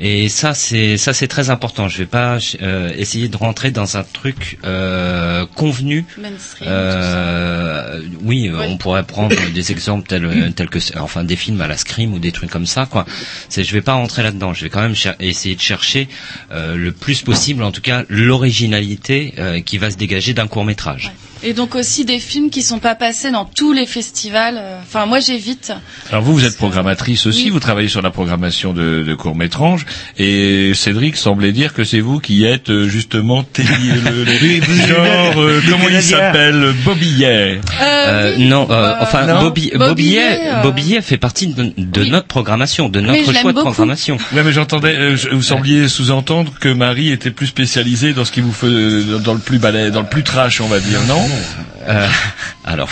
Et 0.00 0.28
ça, 0.28 0.54
c'est 0.54 0.96
ça, 0.96 1.12
c'est 1.12 1.26
très 1.26 1.50
important. 1.50 1.88
Je 1.88 1.98
vais 1.98 2.06
pas 2.06 2.38
euh, 2.62 2.92
essayer 2.96 3.28
de 3.28 3.36
rentrer 3.36 3.70
dans 3.72 3.96
un 3.96 4.04
truc 4.04 4.58
euh, 4.64 5.44
convenu. 5.56 6.04
Mainstream, 6.16 6.68
Euh, 6.70 8.00
oui, 8.22 8.50
on 8.54 8.76
pourrait 8.76 9.02
prendre 9.02 9.34
des 9.54 9.72
exemples 9.72 10.06
tels, 10.06 10.52
tels 10.54 10.68
que, 10.70 10.78
enfin, 10.98 11.24
des 11.24 11.36
films 11.36 11.60
à 11.60 11.66
la 11.66 11.76
Scream 11.76 12.14
ou 12.14 12.18
des 12.20 12.30
trucs 12.32 12.50
comme 12.50 12.66
ça, 12.66 12.86
quoi. 12.86 13.06
C'est, 13.48 13.64
je 13.64 13.72
vais 13.72 13.80
pas 13.80 13.94
rentrer 13.94 14.22
là-dedans. 14.22 14.54
Je 14.54 14.64
vais 14.64 14.70
quand 14.70 14.82
même 14.82 14.94
essayer 15.18 15.56
de 15.56 15.60
chercher 15.60 16.08
euh, 16.52 16.76
le 16.76 16.92
plus 16.92 17.22
possible, 17.22 17.62
en 17.64 17.72
tout 17.72 17.82
cas, 17.82 18.04
l'originalité 18.08 19.34
euh, 19.38 19.60
qui 19.60 19.78
va 19.78 19.90
se 19.90 19.96
dégager 19.96 20.32
d'un 20.32 20.46
court 20.46 20.64
métrage. 20.64 21.12
Et 21.44 21.52
donc 21.52 21.74
aussi 21.76 22.04
des 22.04 22.18
films 22.18 22.50
qui 22.50 22.62
sont 22.62 22.78
pas 22.80 22.94
passés 22.96 23.30
dans 23.30 23.44
tous 23.44 23.72
les 23.72 23.86
festivals. 23.86 24.56
euh, 24.58 24.78
Enfin, 24.82 25.06
moi 25.06 25.20
j'évite. 25.20 25.72
Alors 26.10 26.22
vous, 26.22 26.32
vous 26.32 26.44
êtes 26.44 26.56
programmatrice 26.56 27.26
aussi, 27.26 27.44
Oui. 27.44 27.50
vous 27.50 27.60
travaillez 27.60 27.88
sur 27.88 28.02
la 28.02 28.10
programmation 28.10 28.72
de, 28.72 29.02
de 29.06 29.14
courts-métrages, 29.14 29.84
et 30.18 30.72
Cédric 30.74 31.16
semblait 31.16 31.52
dire 31.52 31.74
que 31.74 31.84
c'est 31.84 32.00
vous 32.00 32.18
qui 32.20 32.44
êtes 32.44 32.70
euh, 32.70 32.88
justement 32.88 33.42
Teddy, 33.44 33.68
le, 34.04 34.24
le- 34.24 34.86
genre, 34.86 35.34
euh, 35.40 35.60
comment 35.68 35.88
il 35.90 36.02
s'appelle, 36.02 36.72
Bobillet. 36.84 37.60
Euh, 37.82 38.36
non, 38.38 38.66
euh, 38.70 38.94
enfin, 39.00 39.26
non. 39.26 39.40
Bobby, 39.42 39.70
Bobillet, 39.74 40.40
Bobillet, 40.62 40.98
euh, 40.98 41.02
fait 41.02 41.18
partie 41.18 41.48
de, 41.48 41.72
de 41.76 42.04
notre 42.04 42.26
programmation, 42.26 42.88
de 42.88 43.00
Mais 43.00 43.08
notre 43.08 43.24
je 43.26 43.30
l'aime 43.32 43.42
choix 43.42 43.52
de 43.52 43.56
beaucoup. 43.56 43.66
programmation. 43.70 44.16
Ouais, 44.34 44.42
mais 44.42 44.52
j'entendais, 44.52 44.96
euh, 44.96 45.16
je- 45.16 45.28
vous 45.28 45.42
sembliez 45.42 45.88
sous-entendre 45.88 46.52
que 46.60 46.68
Marie 46.68 47.10
était 47.12 47.30
plus 47.30 47.46
spécialisée 47.46 48.12
dans 48.14 48.24
ce 48.24 48.32
qui 48.32 48.40
vous 48.40 48.52
fait, 48.52 48.66
euh, 48.66 49.18
dans 49.18 49.34
le 49.34 49.40
plus 49.40 49.58
balai, 49.58 49.90
dans 49.90 50.02
le 50.02 50.08
plus 50.08 50.22
trash, 50.24 50.60
on 50.60 50.66
va 50.68 50.80
dire, 50.80 51.00
non? 51.06 51.27
Canada 51.28 51.77
Euh, 51.88 52.06
alors, 52.64 52.90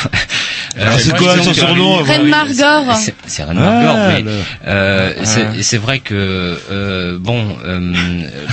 Alors, 0.78 0.98
c'est 1.00 1.16
quoi 1.16 1.42
son 1.42 1.52
surnom, 1.54 1.96
Reine 2.02 2.28
Margore. 2.28 2.96
C'est- 3.26 3.42
Reine 3.44 3.58
Margore, 3.58 3.96
Ah, 3.98 4.08
mais 4.12 4.22
le- 4.22 4.30
euh, 4.66 5.12
c'est 5.24 5.42
Ah. 5.46 5.52
c'est 5.62 5.76
vrai 5.78 5.98
que 6.00 6.58
euh, 6.70 7.18
bon, 7.18 7.56
euh, 7.64 7.92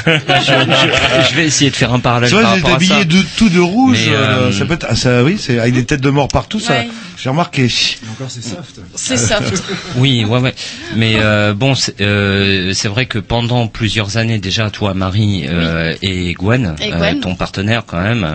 je, 0.06 0.12
je- 0.12 1.30
je 1.30 1.36
vais 1.36 1.46
essayer 1.46 1.72
de 1.72 1.76
faire 1.76 1.94
un 1.94 2.00
parallèle 2.00 2.30
Tu 2.30 2.36
vois, 2.36 2.44
par 2.44 2.52
rapport 2.56 2.76
à 2.76 2.80
ça. 2.80 3.04
de 3.06 3.22
tout 3.38 3.50
de 3.50 3.60
rouge. 3.60 4.00
Mais, 4.08 4.14
euh, 4.16 4.20
euh, 4.48 4.52
ça 4.52 4.66
peut 4.66 4.74
être, 4.74 4.86
ah, 4.90 4.96
ça, 4.96 5.24
oui, 5.24 5.38
c'est 5.40 5.60
avec 5.60 5.74
des 5.74 5.86
têtes 5.86 6.02
de 6.02 6.10
mort 6.10 6.28
partout. 6.28 6.60
Ça, 6.60 6.74
j'ai 7.22 7.30
remarqué. 7.30 7.70
Encore 8.12 8.28
c'est 8.30 8.44
soft. 8.44 8.80
C'est 8.96 9.18
soft. 9.18 9.64
Oui, 9.98 10.26
ouais, 10.26 10.40
ouais. 10.40 10.54
Mais 10.96 11.16
euh, 11.18 11.54
bon, 11.54 11.76
c'est 11.76 11.96
euh, 12.02 12.74
vrai 12.86 13.06
que 13.06 13.20
pendant 13.20 13.68
plusieurs 13.68 14.18
années 14.18 14.40
déjà, 14.40 14.70
toi, 14.70 14.94
Marie 14.94 15.46
euh, 15.48 15.94
et 16.02 16.34
Gwen, 16.34 16.76
Et 16.82 16.92
euh, 16.94 16.98
Gwen. 16.98 17.20
ton 17.22 17.36
partenaire 17.36 17.84
quand 17.86 18.02
même, 18.02 18.28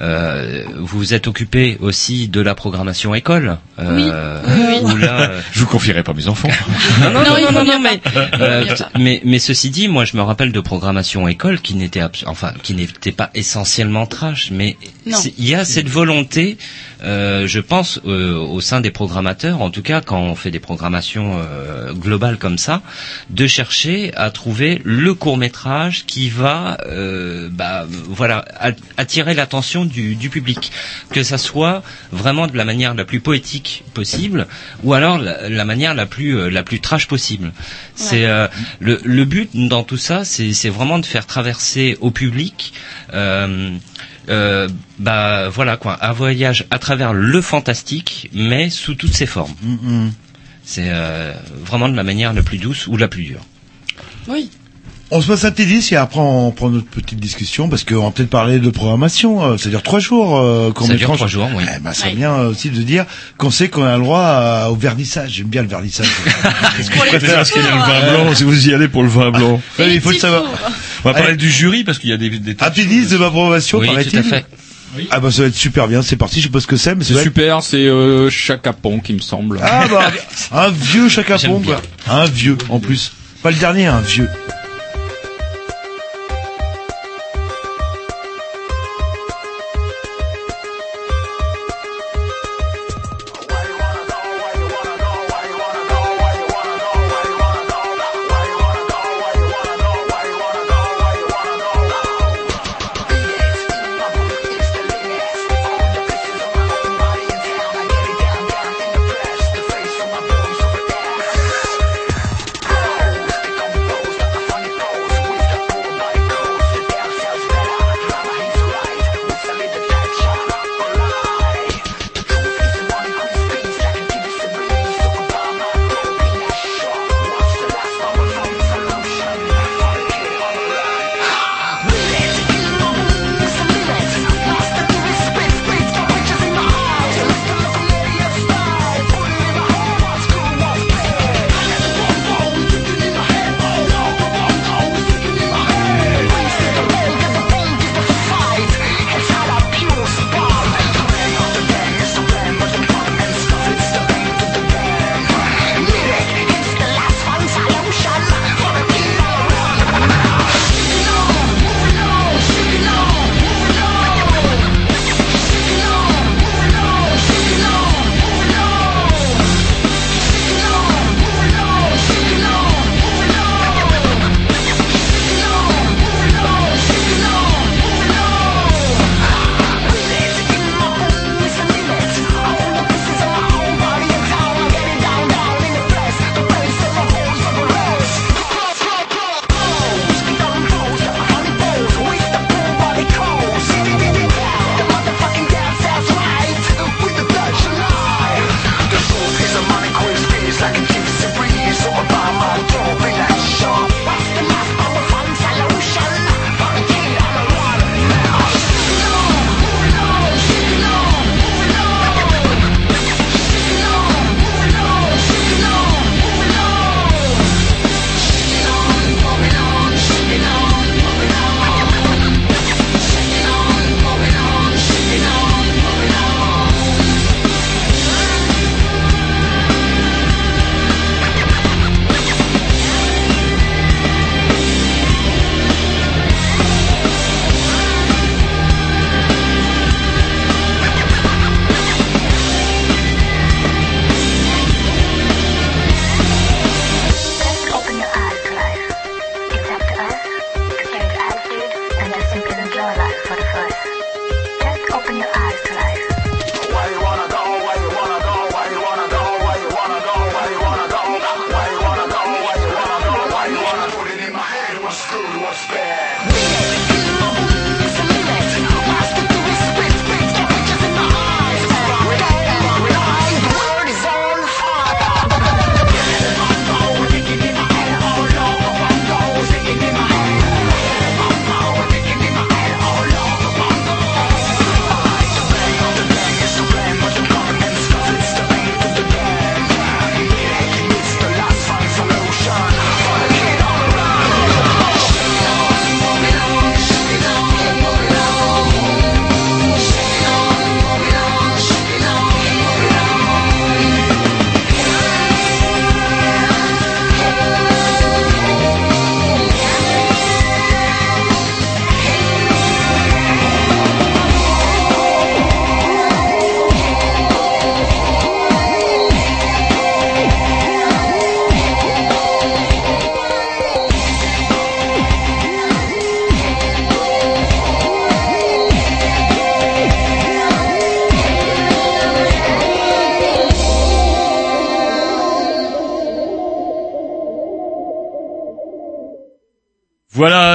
euh, 0.00 0.62
vous 0.78 1.07
vous 1.08 1.14
êtes 1.14 1.26
occupé 1.26 1.78
aussi 1.80 2.28
de 2.28 2.42
la 2.42 2.54
programmation 2.54 3.14
école. 3.14 3.56
euh, 3.78 4.42
Oui, 4.46 4.52
oui, 4.58 4.78
oui. 4.84 4.92
Où 4.92 4.96
là, 4.98 5.20
euh, 5.30 5.40
Je 5.52 5.60
vous 5.60 5.66
confierai 5.66 6.02
pas 6.02 6.12
mes 6.12 6.28
enfants. 6.28 6.50
non, 7.02 7.10
non, 7.10 7.22
Non, 7.50 7.64
non, 7.64 7.78
mais, 7.80 7.98
euh, 8.40 8.64
mais 8.98 9.22
mais 9.24 9.38
ceci 9.38 9.70
dit, 9.70 9.88
moi 9.88 10.04
je 10.04 10.18
me 10.18 10.22
rappelle 10.22 10.52
de 10.52 10.60
programmation 10.60 11.26
école 11.26 11.60
qui 11.60 11.74
n'était 11.76 12.02
enfin 12.26 12.52
qui 12.62 12.74
n'était 12.74 13.12
pas 13.12 13.30
essentiellement 13.34 14.04
trash, 14.06 14.50
mais 14.50 14.76
il 15.38 15.48
y 15.48 15.54
a 15.54 15.64
cette 15.64 15.88
volonté, 15.88 16.58
euh, 17.02 17.46
je 17.46 17.60
pense, 17.60 18.00
euh, 18.06 18.34
au 18.36 18.60
sein 18.60 18.82
des 18.82 18.90
programmateurs, 18.90 19.62
en 19.62 19.70
tout 19.70 19.82
cas 19.82 20.02
quand 20.02 20.20
on 20.20 20.34
fait 20.34 20.50
des 20.50 20.60
programmations 20.60 21.38
euh, 21.38 21.94
globales 21.94 22.36
comme 22.36 22.58
ça, 22.58 22.82
de 23.30 23.46
chercher 23.46 24.12
à 24.14 24.30
trouver 24.30 24.82
le 24.84 25.14
court 25.14 25.38
métrage 25.38 26.04
qui 26.04 26.28
va, 26.28 26.76
euh, 26.86 27.48
bah 27.50 27.86
voilà, 28.10 28.44
a- 28.60 28.72
attirer 28.98 29.32
l'attention 29.34 29.86
du, 29.86 30.14
du 30.16 30.28
public, 30.28 30.70
que 31.10 31.22
ça 31.22 31.38
soit 31.38 31.82
vraiment 32.12 32.46
de 32.46 32.56
la 32.56 32.64
manière 32.64 32.94
la 32.94 33.04
plus 33.04 33.20
poétique 33.20 33.84
possible, 33.94 34.46
ou 34.82 34.94
alors 34.94 35.18
la, 35.18 35.48
la 35.48 35.64
manière 35.64 35.94
la 35.94 36.06
plus 36.06 36.36
euh, 36.38 36.50
la 36.50 36.62
plus 36.62 36.80
trash 36.80 37.06
possible. 37.06 37.52
C'est 37.94 38.26
euh, 38.26 38.46
le, 38.80 39.00
le 39.04 39.24
but 39.24 39.50
dans 39.54 39.82
tout 39.84 39.96
ça, 39.96 40.24
c'est 40.24 40.52
c'est 40.52 40.68
vraiment 40.70 40.98
de 40.98 41.06
faire 41.06 41.26
traverser 41.26 41.96
au 42.00 42.10
public. 42.10 42.72
Euh, 43.14 43.76
euh, 44.28 44.68
bah 44.98 45.48
voilà 45.48 45.76
quoi, 45.78 45.98
un 46.04 46.12
voyage 46.12 46.66
à 46.70 46.78
travers 46.78 47.14
le 47.14 47.40
fantastique, 47.40 48.28
mais 48.34 48.68
sous 48.68 48.94
toutes 48.94 49.14
ses 49.14 49.26
formes. 49.26 49.54
C'est 50.64 50.88
euh, 50.88 51.32
vraiment 51.64 51.88
de 51.88 51.96
la 51.96 52.02
manière 52.02 52.34
la 52.34 52.42
plus 52.42 52.58
douce 52.58 52.86
ou 52.88 52.98
la 52.98 53.08
plus 53.08 53.22
dure. 53.24 53.40
Oui. 54.26 54.50
On 55.10 55.22
se 55.22 55.26
passe 55.26 55.44
un 55.46 55.50
petit 55.50 55.64
disque 55.64 55.92
et 55.92 55.96
après 55.96 56.20
on 56.20 56.50
prend 56.50 56.68
notre 56.68 56.86
petite 56.86 57.18
discussion 57.18 57.70
parce 57.70 57.82
qu'on 57.82 58.04
va 58.04 58.10
peut-être 58.10 58.28
parler 58.28 58.58
de 58.58 58.68
programmation. 58.68 59.42
euh, 59.42 59.56
Ça 59.56 59.70
dure 59.70 59.82
trois 59.82 60.00
jours. 60.00 60.36
Euh, 60.38 60.70
Ça 60.86 60.94
dure 60.94 61.14
trois 61.14 61.26
jours, 61.26 61.48
oui. 61.56 61.64
Eh 61.74 61.80
ben, 61.80 61.92
c'est 61.94 62.08
Oui. 62.08 62.14
bien 62.16 62.30
euh, 62.32 62.50
aussi 62.50 62.68
de 62.68 62.82
dire 62.82 63.06
qu'on 63.38 63.50
sait 63.50 63.70
qu'on 63.70 63.84
a 63.84 63.96
le 63.96 64.02
droit 64.02 64.20
à- 64.20 64.68
au 64.70 64.74
vernissage. 64.76 65.30
J'aime 65.32 65.46
bien 65.46 65.62
le 65.62 65.68
vernissage. 65.68 66.06
Je 66.78 66.90
préfère 66.90 67.36
parce 67.36 67.50
qu'il 67.50 67.62
y 67.62 67.66
a 67.66 67.70
le 67.74 67.78
vin 67.80 68.12
blanc, 68.24 68.34
si 68.34 68.44
vous 68.44 68.68
y 68.68 68.74
allez 68.74 68.88
pour 68.88 69.02
le 69.02 69.08
vin 69.08 69.30
blanc. 69.30 69.62
Ouais, 69.78 69.94
il 69.94 70.00
faut 70.02 70.10
le 70.10 70.18
savoir. 70.18 70.42
On 71.04 71.08
va 71.08 71.14
parler 71.14 71.36
du 71.36 71.50
jury 71.50 71.84
parce 71.84 71.98
qu'il 71.98 72.10
y 72.10 72.12
a 72.12 72.18
des, 72.18 72.28
des 72.28 72.50
Un 72.60 72.70
petit 72.70 72.84
disque 72.84 73.10
de 73.12 73.16
ma 73.16 73.30
programmation, 73.30 73.78
Oui, 73.78 73.86
paraît-il. 73.86 74.10
tout 74.12 74.18
à 74.18 74.22
fait. 74.24 74.44
Ah 75.10 75.20
bah 75.20 75.30
ça 75.30 75.42
va 75.42 75.48
être 75.48 75.54
super 75.54 75.88
bien. 75.88 76.02
C'est 76.02 76.16
parti. 76.16 76.40
Je 76.40 76.46
sais 76.46 76.50
pas 76.52 76.60
ce 76.60 76.66
que 76.66 76.76
c'est, 76.76 76.94
mais 76.94 77.04
ça 77.04 77.14
C'est 77.14 77.22
super, 77.22 77.62
c'est 77.62 77.86
euh, 77.86 78.28
Chaka 78.28 78.72
Ponk, 78.74 79.08
il 79.08 79.16
me 79.16 79.20
semble. 79.20 79.58
Ah 79.62 79.86
bah 79.88 80.10
un 80.52 80.68
vieux 80.70 81.08
bien. 81.08 81.60
quoi. 81.64 81.80
Un 82.08 82.26
vieux 82.26 82.58
en 82.68 82.78
plus. 82.78 83.12
Pas 83.42 83.50
le 83.50 83.56
dernier, 83.56 83.86
un 83.86 84.00
vieux. 84.00 84.28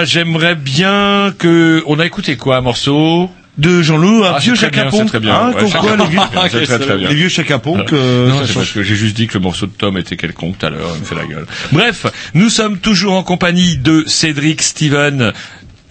J'aimerais 0.06 0.56
bien 0.56 1.34
que... 1.38 1.84
On 1.88 2.00
a 2.00 2.06
écouté 2.06 2.36
quoi, 2.38 2.58
un 2.58 2.62
morceau 2.62 3.30
de 3.60 3.84
Jean-Loup, 3.84 4.24
un 4.24 4.34
Ah, 4.36 4.40
vieux 4.40 4.56
Chaka 4.56 4.90
c'est 4.92 5.20
bien. 5.20 5.36
hein, 5.36 5.52
Ouais, 5.56 5.70
quoi, 5.70 5.96
les 5.98 6.06
vieux- 6.08 6.20
c'est 6.52 6.64
très, 6.66 6.80
très 6.80 6.98
bien. 6.98 7.08
les 7.10 7.14
vieux 7.14 7.30
Chaka 7.30 7.60
Ponk, 7.60 7.94
euh, 7.94 8.28
non, 8.28 8.42
c'est 8.48 8.54
parce 8.56 8.72
que 8.72 8.82
j'ai 8.82 8.96
juste 8.96 9.16
dit 9.16 9.28
que 9.28 9.36
le 9.36 9.42
morceau 9.42 9.68
de 9.68 9.72
Tom 9.72 9.96
était 10.00 10.18
quelconque 10.18 10.58
tout 10.58 10.66
à 10.66 10.72
l'heure, 10.72 10.90
il 10.96 11.02
me 11.02 11.06
fait 11.06 11.14
la 11.14 11.26
gueule. 11.26 11.46
Bref, 11.72 12.08
nous 12.34 12.50
sommes 12.50 12.80
toujours 12.80 13.14
en 13.14 13.22
compagnie 13.22 13.78
de 13.78 14.06
Cédric, 14.08 14.64
Steven, 14.64 15.34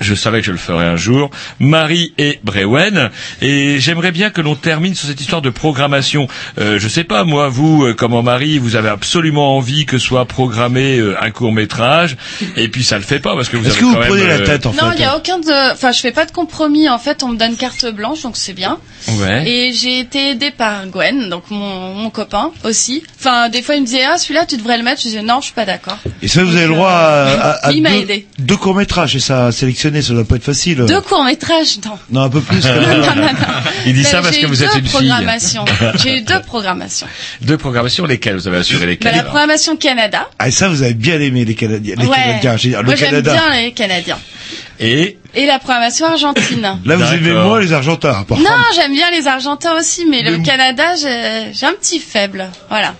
je 0.02 0.14
savais 0.14 0.40
que 0.40 0.46
je 0.46 0.52
le 0.52 0.58
ferais 0.58 0.84
un 0.86 0.96
jour, 0.96 1.30
Marie 1.58 2.12
et 2.18 2.40
Brewen, 2.42 3.10
et 3.40 3.78
j'aimerais 3.80 4.12
bien 4.12 4.30
que 4.30 4.40
l'on 4.40 4.54
termine 4.54 4.94
sur 4.94 5.08
cette 5.08 5.20
histoire 5.20 5.42
de 5.42 5.50
programmation. 5.50 6.28
Euh, 6.58 6.78
je 6.78 6.88
sais 6.88 7.04
pas, 7.04 7.24
moi, 7.24 7.48
vous, 7.48 7.84
euh, 7.84 7.94
comment 7.94 8.22
Marie, 8.22 8.58
vous 8.58 8.76
avez 8.76 8.88
absolument 8.88 9.56
envie 9.56 9.86
que 9.86 9.98
soit 9.98 10.24
programmé 10.26 10.98
euh, 10.98 11.16
un 11.22 11.30
court 11.30 11.52
métrage, 11.52 12.16
et 12.56 12.68
puis 12.68 12.84
ça 12.84 12.96
le 12.96 13.04
fait 13.04 13.20
pas 13.20 13.34
parce 13.34 13.48
que 13.48 13.56
vous 13.56 13.66
Est-ce 13.66 13.72
avez 13.74 13.80
que 13.80 13.84
vous 13.86 13.94
quand 13.94 14.00
même, 14.00 14.08
prenez 14.08 14.26
la 14.26 14.40
tête, 14.40 14.66
en 14.66 14.72
non, 14.72 14.90
il 14.92 14.96
fait 14.96 15.02
y 15.02 15.06
a 15.06 15.16
aucun 15.16 15.38
de, 15.38 15.72
enfin, 15.72 15.92
je 15.92 16.00
fais 16.00 16.12
pas 16.12 16.26
de 16.26 16.32
compromis. 16.32 16.88
En 16.88 16.98
fait, 16.98 17.22
on 17.22 17.28
me 17.28 17.36
donne 17.36 17.56
carte 17.56 17.86
blanche, 17.92 18.22
donc 18.22 18.36
c'est 18.36 18.52
bien. 18.52 18.78
Ouais. 19.08 19.48
Et 19.48 19.72
j'ai 19.72 20.00
été 20.00 20.30
aidée 20.30 20.50
par 20.50 20.86
Gwen, 20.86 21.28
donc 21.28 21.44
mon, 21.50 21.94
mon 21.94 22.10
copain 22.10 22.50
aussi. 22.64 23.02
Enfin, 23.24 23.48
des 23.48 23.62
fois, 23.62 23.76
il 23.76 23.82
me 23.82 23.86
disait 23.86 24.02
ah 24.04 24.18
celui-là, 24.18 24.46
tu 24.46 24.56
devrais 24.56 24.76
le 24.78 24.82
mettre. 24.82 25.00
Je 25.00 25.06
disais 25.06 25.22
non, 25.22 25.38
je 25.40 25.44
suis 25.46 25.54
pas 25.54 25.64
d'accord. 25.64 25.96
Et 26.22 26.26
ça, 26.28 26.42
vous 26.42 26.56
avez 26.56 26.66
le 26.66 26.74
droit 26.74 26.90
à, 26.90 27.30
à, 27.30 27.50
à 27.68 27.72
Il 27.72 27.80
m'a 27.82 27.90
deux, 27.90 27.96
aidé. 28.00 28.26
deux 28.40 28.56
courts-métrages, 28.56 29.14
et 29.14 29.20
ça, 29.20 29.46
à 29.46 29.52
sélectionner, 29.52 30.02
ça 30.02 30.12
doit 30.12 30.24
pas 30.24 30.34
être 30.36 30.42
facile. 30.42 30.78
Deux 30.86 31.00
courts 31.00 31.24
métrages, 31.24 31.78
non. 31.84 31.98
Non, 32.10 32.22
un 32.22 32.28
peu 32.28 32.40
plus. 32.40 32.64
Non, 32.66 32.74
non, 32.80 32.96
non, 32.98 33.14
non. 33.14 33.28
Il 33.86 33.94
dit 33.94 34.02
ça 34.02 34.22
parce 34.22 34.36
que 34.36 34.46
vous 34.46 34.62
êtes 34.64 34.72
deux 34.72 34.78
une 34.80 34.86
fille. 34.86 34.90
programmations. 34.90 35.64
J'ai 36.02 36.18
eu 36.18 36.20
deux 36.22 36.40
programmations. 36.40 37.06
Deux 37.42 37.56
programmations, 37.58 38.06
lesquelles 38.06 38.34
vous 38.34 38.48
avez 38.48 38.58
assuré 38.58 38.80
Ben, 38.80 38.86
lesquelles 38.90 39.12
la 39.12 39.18
alors 39.20 39.30
programmation 39.30 39.76
Canada. 39.76 40.28
Ah, 40.40 40.48
et 40.48 40.50
ça, 40.50 40.68
vous 40.68 40.82
avez 40.82 40.94
bien 40.94 41.20
aimé 41.20 41.44
les 41.44 41.54
Canadiens. 41.54 41.94
Les 41.98 42.06
ouais. 42.06 42.16
Canadiens, 42.16 42.56
j'ai 42.56 42.68
dit, 42.70 42.74
le 42.74 42.82
Moi, 42.82 42.96
j'aime 42.96 43.10
Canada. 43.10 43.32
bien 43.34 43.60
les 43.62 43.72
Canadiens. 43.72 44.18
Et 44.80 45.16
Et 45.34 45.46
la 45.46 45.58
programmation 45.60 46.06
argentine. 46.06 46.62
Là, 46.84 46.96
vous 46.96 47.14
aimez 47.14 47.32
moins 47.32 47.60
les 47.60 47.72
Argentins, 47.72 48.24
par 48.26 48.38
Non, 48.38 48.50
j'aime 48.74 48.92
bien 48.92 49.10
les 49.12 49.28
Argentins 49.28 49.74
aussi, 49.78 50.04
mais 50.10 50.22
le 50.22 50.38
Mais- 50.38 50.42
Canada, 50.44 50.94
j'ai 51.00 51.52
j'ai 51.52 51.66
un 51.66 51.72
petit 51.74 52.00
faible. 52.00 52.46
Voilà. 52.68 52.94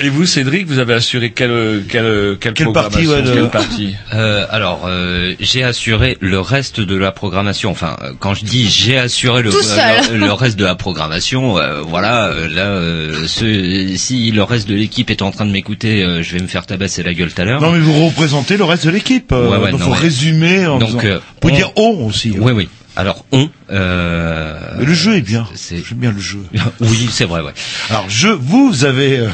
Et 0.00 0.08
vous, 0.08 0.26
Cédric, 0.26 0.66
vous 0.66 0.78
avez 0.80 0.94
assuré 0.94 1.30
quelle 1.30 1.84
quelle 1.88 2.36
quelle, 2.40 2.52
Quelle 2.54 2.72
partie, 2.72 3.06
ouais, 3.06 3.22
de- 3.22 3.32
quelle 3.32 3.48
partie 3.50 3.94
Euh, 4.12 4.44
alors, 4.50 4.82
euh, 4.86 5.34
j'ai 5.38 5.62
assuré 5.62 6.18
le 6.20 6.40
reste 6.40 6.80
de 6.80 6.96
la 6.96 7.12
programmation. 7.12 7.70
Enfin, 7.70 7.96
euh, 8.02 8.10
quand 8.18 8.34
je 8.34 8.44
dis 8.44 8.68
j'ai 8.68 8.98
assuré 8.98 9.42
le, 9.42 9.50
le, 9.50 10.16
le 10.18 10.32
reste 10.32 10.58
de 10.58 10.64
la 10.64 10.74
programmation, 10.74 11.58
euh, 11.58 11.80
voilà, 11.82 12.26
euh, 12.26 12.48
là, 12.48 12.62
euh, 12.66 13.26
ce- 13.28 13.94
si 13.96 14.32
le 14.32 14.42
reste 14.42 14.68
de 14.68 14.74
l'équipe 14.74 15.10
est 15.10 15.22
en 15.22 15.30
train 15.30 15.46
de 15.46 15.52
m'écouter, 15.52 16.02
euh, 16.02 16.22
je 16.24 16.34
vais 16.34 16.40
me 16.42 16.48
faire 16.48 16.66
tabasser 16.66 17.04
la 17.04 17.14
gueule 17.14 17.32
tout 17.32 17.40
à 17.42 17.44
l'heure. 17.44 17.60
Non, 17.60 17.70
mais 17.70 17.78
vous 17.78 18.06
représentez 18.06 18.56
le 18.56 18.64
reste 18.64 18.86
de 18.86 18.90
l'équipe. 18.90 19.30
euh, 19.32 19.48
Ouais, 19.48 19.56
ouais, 19.58 19.70
donc, 19.70 19.80
non, 19.80 19.86
faut 19.86 19.92
mais- 19.92 19.98
résumer 19.98 20.66
en 20.66 20.78
Donc, 20.78 21.04
euh, 21.04 21.20
pouvez 21.40 21.52
on- 21.52 21.56
dire 21.56 21.70
on 21.76 22.06
aussi. 22.08 22.30
hein. 22.30 22.40
Oui, 22.40 22.52
oui. 22.52 22.68
Alors, 22.96 23.24
on... 23.32 23.48
Euh... 23.72 24.56
Mais 24.78 24.84
le 24.84 24.94
jeu 24.94 25.16
est 25.16 25.20
bien. 25.20 25.48
J'aime 25.68 25.98
bien 25.98 26.12
le 26.12 26.20
jeu. 26.20 26.38
oui, 26.80 27.08
c'est 27.10 27.24
vrai, 27.24 27.40
ouais. 27.42 27.52
Alors, 27.90 28.06
je, 28.08 28.28
vous 28.28 28.84
avez... 28.84 29.18
euh, 29.18 29.28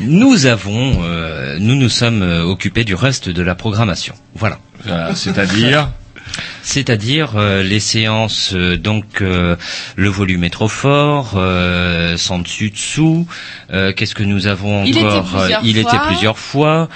Nous 0.00 0.46
avons... 0.46 1.00
euh, 1.02 1.56
nous 1.60 1.74
nous 1.74 1.88
sommes 1.88 2.22
euh, 2.22 2.42
occupés 2.44 2.84
du 2.84 2.94
reste 2.94 3.28
de 3.28 3.42
la 3.42 3.54
programmation. 3.54 4.14
Voilà. 4.34 4.58
Voilà, 4.84 5.14
C'est-à-dire 5.14 5.90
C'est-à-dire 6.62 7.32
euh, 7.36 7.62
les 7.64 7.80
séances, 7.80 8.52
euh, 8.54 8.76
donc 8.76 9.20
euh, 9.20 9.56
le 9.96 10.08
volume 10.08 10.44
est 10.44 10.50
trop 10.50 10.68
fort, 10.68 11.32
euh, 11.34 12.16
sans 12.16 12.38
dessus 12.38 12.70
dessous. 12.70 13.26
euh, 13.72 13.92
Qu'est-ce 13.92 14.14
que 14.14 14.22
nous 14.22 14.46
avons 14.46 14.84
Il 14.84 14.96
était 14.96 15.06
encore 15.06 15.24
plusieurs 15.24 15.64
Il 15.64 15.82
fois. 15.82 15.92
était 15.92 16.06
plusieurs 16.06 16.38
fois. 16.38 16.88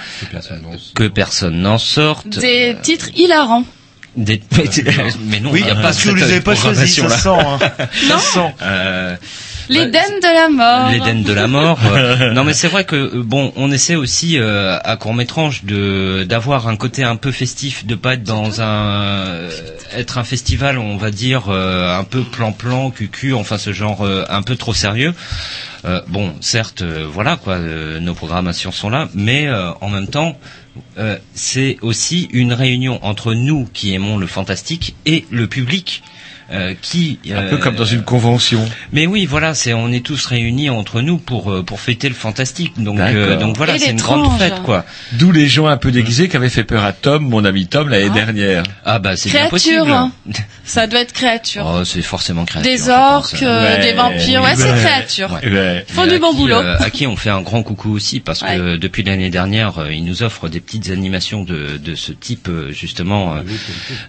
Que 0.93 1.07
personne 1.07 1.59
n'en 1.61 1.77
sorte. 1.77 2.29
Des 2.29 2.77
titres 2.81 3.09
hilarants. 3.15 3.65
Des- 4.15 4.41
Mais 5.27 5.41
non, 5.41 5.51
Oui, 5.51 5.59
il 5.59 5.65
n'y 5.65 5.71
a 5.71 5.75
pas 5.75 5.81
parce 5.81 6.01
que 6.01 6.09
vous 6.09 6.15
les 6.15 6.23
avez 6.23 6.39
pas 6.41 6.55
choisis, 6.55 6.95
ça 6.95 7.09
sent. 7.09 7.29
Hein. 7.29 7.59
Non. 8.07 8.17
Ça 8.19 8.19
sent. 8.19 9.19
L'Éden 9.69 10.19
de 10.21 10.33
la 10.33 10.49
mort. 10.49 10.89
L'Éden 10.89 11.23
de 11.23 11.33
la 11.33 11.47
mort. 11.47 11.79
non, 12.33 12.43
mais 12.43 12.53
c'est 12.53 12.67
vrai 12.67 12.83
que 12.85 12.95
euh, 12.95 13.23
bon, 13.23 13.51
on 13.55 13.71
essaie 13.71 13.95
aussi 13.95 14.37
euh, 14.37 14.77
à 14.83 14.97
court 14.97 15.13
métrage 15.13 15.63
de 15.63 16.23
d'avoir 16.23 16.67
un 16.67 16.75
côté 16.75 17.03
un 17.03 17.15
peu 17.15 17.31
festif, 17.31 17.85
de 17.85 17.95
pas 17.95 18.13
être 18.13 18.23
dans 18.23 18.61
un 18.61 18.65
euh, 18.65 19.49
être 19.95 20.17
un 20.17 20.23
festival, 20.23 20.77
on 20.77 20.97
va 20.97 21.11
dire 21.11 21.49
euh, 21.49 21.97
un 21.97 22.03
peu 22.03 22.21
plan-plan, 22.21 22.91
cucu, 22.91 23.33
enfin 23.33 23.57
ce 23.57 23.73
genre 23.73 24.01
euh, 24.03 24.25
un 24.29 24.41
peu 24.41 24.55
trop 24.55 24.73
sérieux. 24.73 25.13
Euh, 25.85 26.01
bon, 26.07 26.33
certes, 26.41 26.81
euh, 26.81 27.07
voilà 27.09 27.35
quoi, 27.35 27.53
euh, 27.55 27.99
nos 27.99 28.15
programmations 28.15 28.71
sont 28.71 28.89
là, 28.89 29.07
mais 29.13 29.47
euh, 29.47 29.71
en 29.81 29.89
même 29.89 30.07
temps, 30.07 30.35
euh, 30.97 31.17
c'est 31.33 31.77
aussi 31.81 32.27
une 32.31 32.53
réunion 32.53 32.99
entre 33.03 33.33
nous 33.33 33.67
qui 33.71 33.93
aimons 33.93 34.17
le 34.17 34.25
fantastique 34.27 34.95
et 35.05 35.25
le 35.29 35.47
public. 35.47 36.01
Euh, 36.51 36.73
qui 36.81 37.19
Un 37.31 37.43
peu 37.43 37.55
euh, 37.55 37.57
comme 37.57 37.75
dans 37.75 37.85
une 37.85 38.03
convention. 38.03 38.63
mais 38.91 39.07
oui, 39.07 39.25
voilà, 39.25 39.53
c'est 39.53 39.73
on 39.73 39.91
est 39.91 40.05
tous 40.05 40.25
réunis 40.25 40.69
entre 40.69 41.01
nous 41.01 41.17
pour 41.17 41.51
euh, 41.51 41.63
pour 41.63 41.79
fêter 41.79 42.07
le 42.09 42.15
fantastique. 42.15 42.73
Donc 42.81 42.99
euh, 42.99 43.37
donc 43.37 43.57
voilà, 43.57 43.77
c'est 43.79 43.91
une 43.91 43.97
grande 44.01 44.37
fête 44.39 44.61
quoi. 44.63 44.85
D'où 45.13 45.31
les 45.31 45.47
gens 45.47 45.67
un 45.67 45.77
peu 45.77 45.91
déguisés 45.91 46.29
qui 46.29 46.35
avaient 46.37 46.49
fait 46.49 46.63
peur 46.63 46.83
à 46.83 46.93
Tom, 46.93 47.23
mon 47.27 47.45
ami 47.45 47.67
Tom, 47.67 47.89
l'année 47.89 48.09
dernière. 48.09 48.63
Ah 48.85 48.99
bah 48.99 49.15
c'est 49.17 49.29
bien 49.31 49.49
possible. 49.49 49.89
hein. 49.91 50.11
Ça 50.63 50.87
doit 50.87 51.01
être 51.01 51.13
créature. 51.13 51.65
Oh, 51.67 51.83
c'est 51.85 52.01
forcément 52.01 52.45
créature. 52.45 52.71
Des 52.71 52.89
orques, 52.89 53.43
euh, 53.43 53.81
des 53.81 53.93
vampires. 53.93 54.41
Ouais, 54.43 54.55
c'est 54.55 54.73
créature. 54.73 55.31
Ouais. 55.43 55.85
Font 55.87 56.07
du 56.07 56.17
bon 56.19 56.31
qui, 56.31 56.37
boulot. 56.37 56.55
euh, 56.55 56.77
à 56.79 56.89
qui 56.89 57.05
on 57.07 57.15
fait 57.15 57.29
un 57.29 57.41
grand 57.41 57.61
coucou 57.63 57.91
aussi 57.91 58.19
parce 58.19 58.41
que 58.41 58.77
depuis 58.77 59.03
l'année 59.03 59.29
dernière, 59.29 59.77
euh, 59.79 59.93
ils 59.93 60.03
nous 60.03 60.23
offrent 60.23 60.49
des 60.49 60.59
petites 60.59 60.89
animations 60.89 61.43
de, 61.43 61.77
de 61.77 61.95
ce 61.95 62.11
type 62.11 62.49
justement 62.69 63.35
euh, 63.35 63.41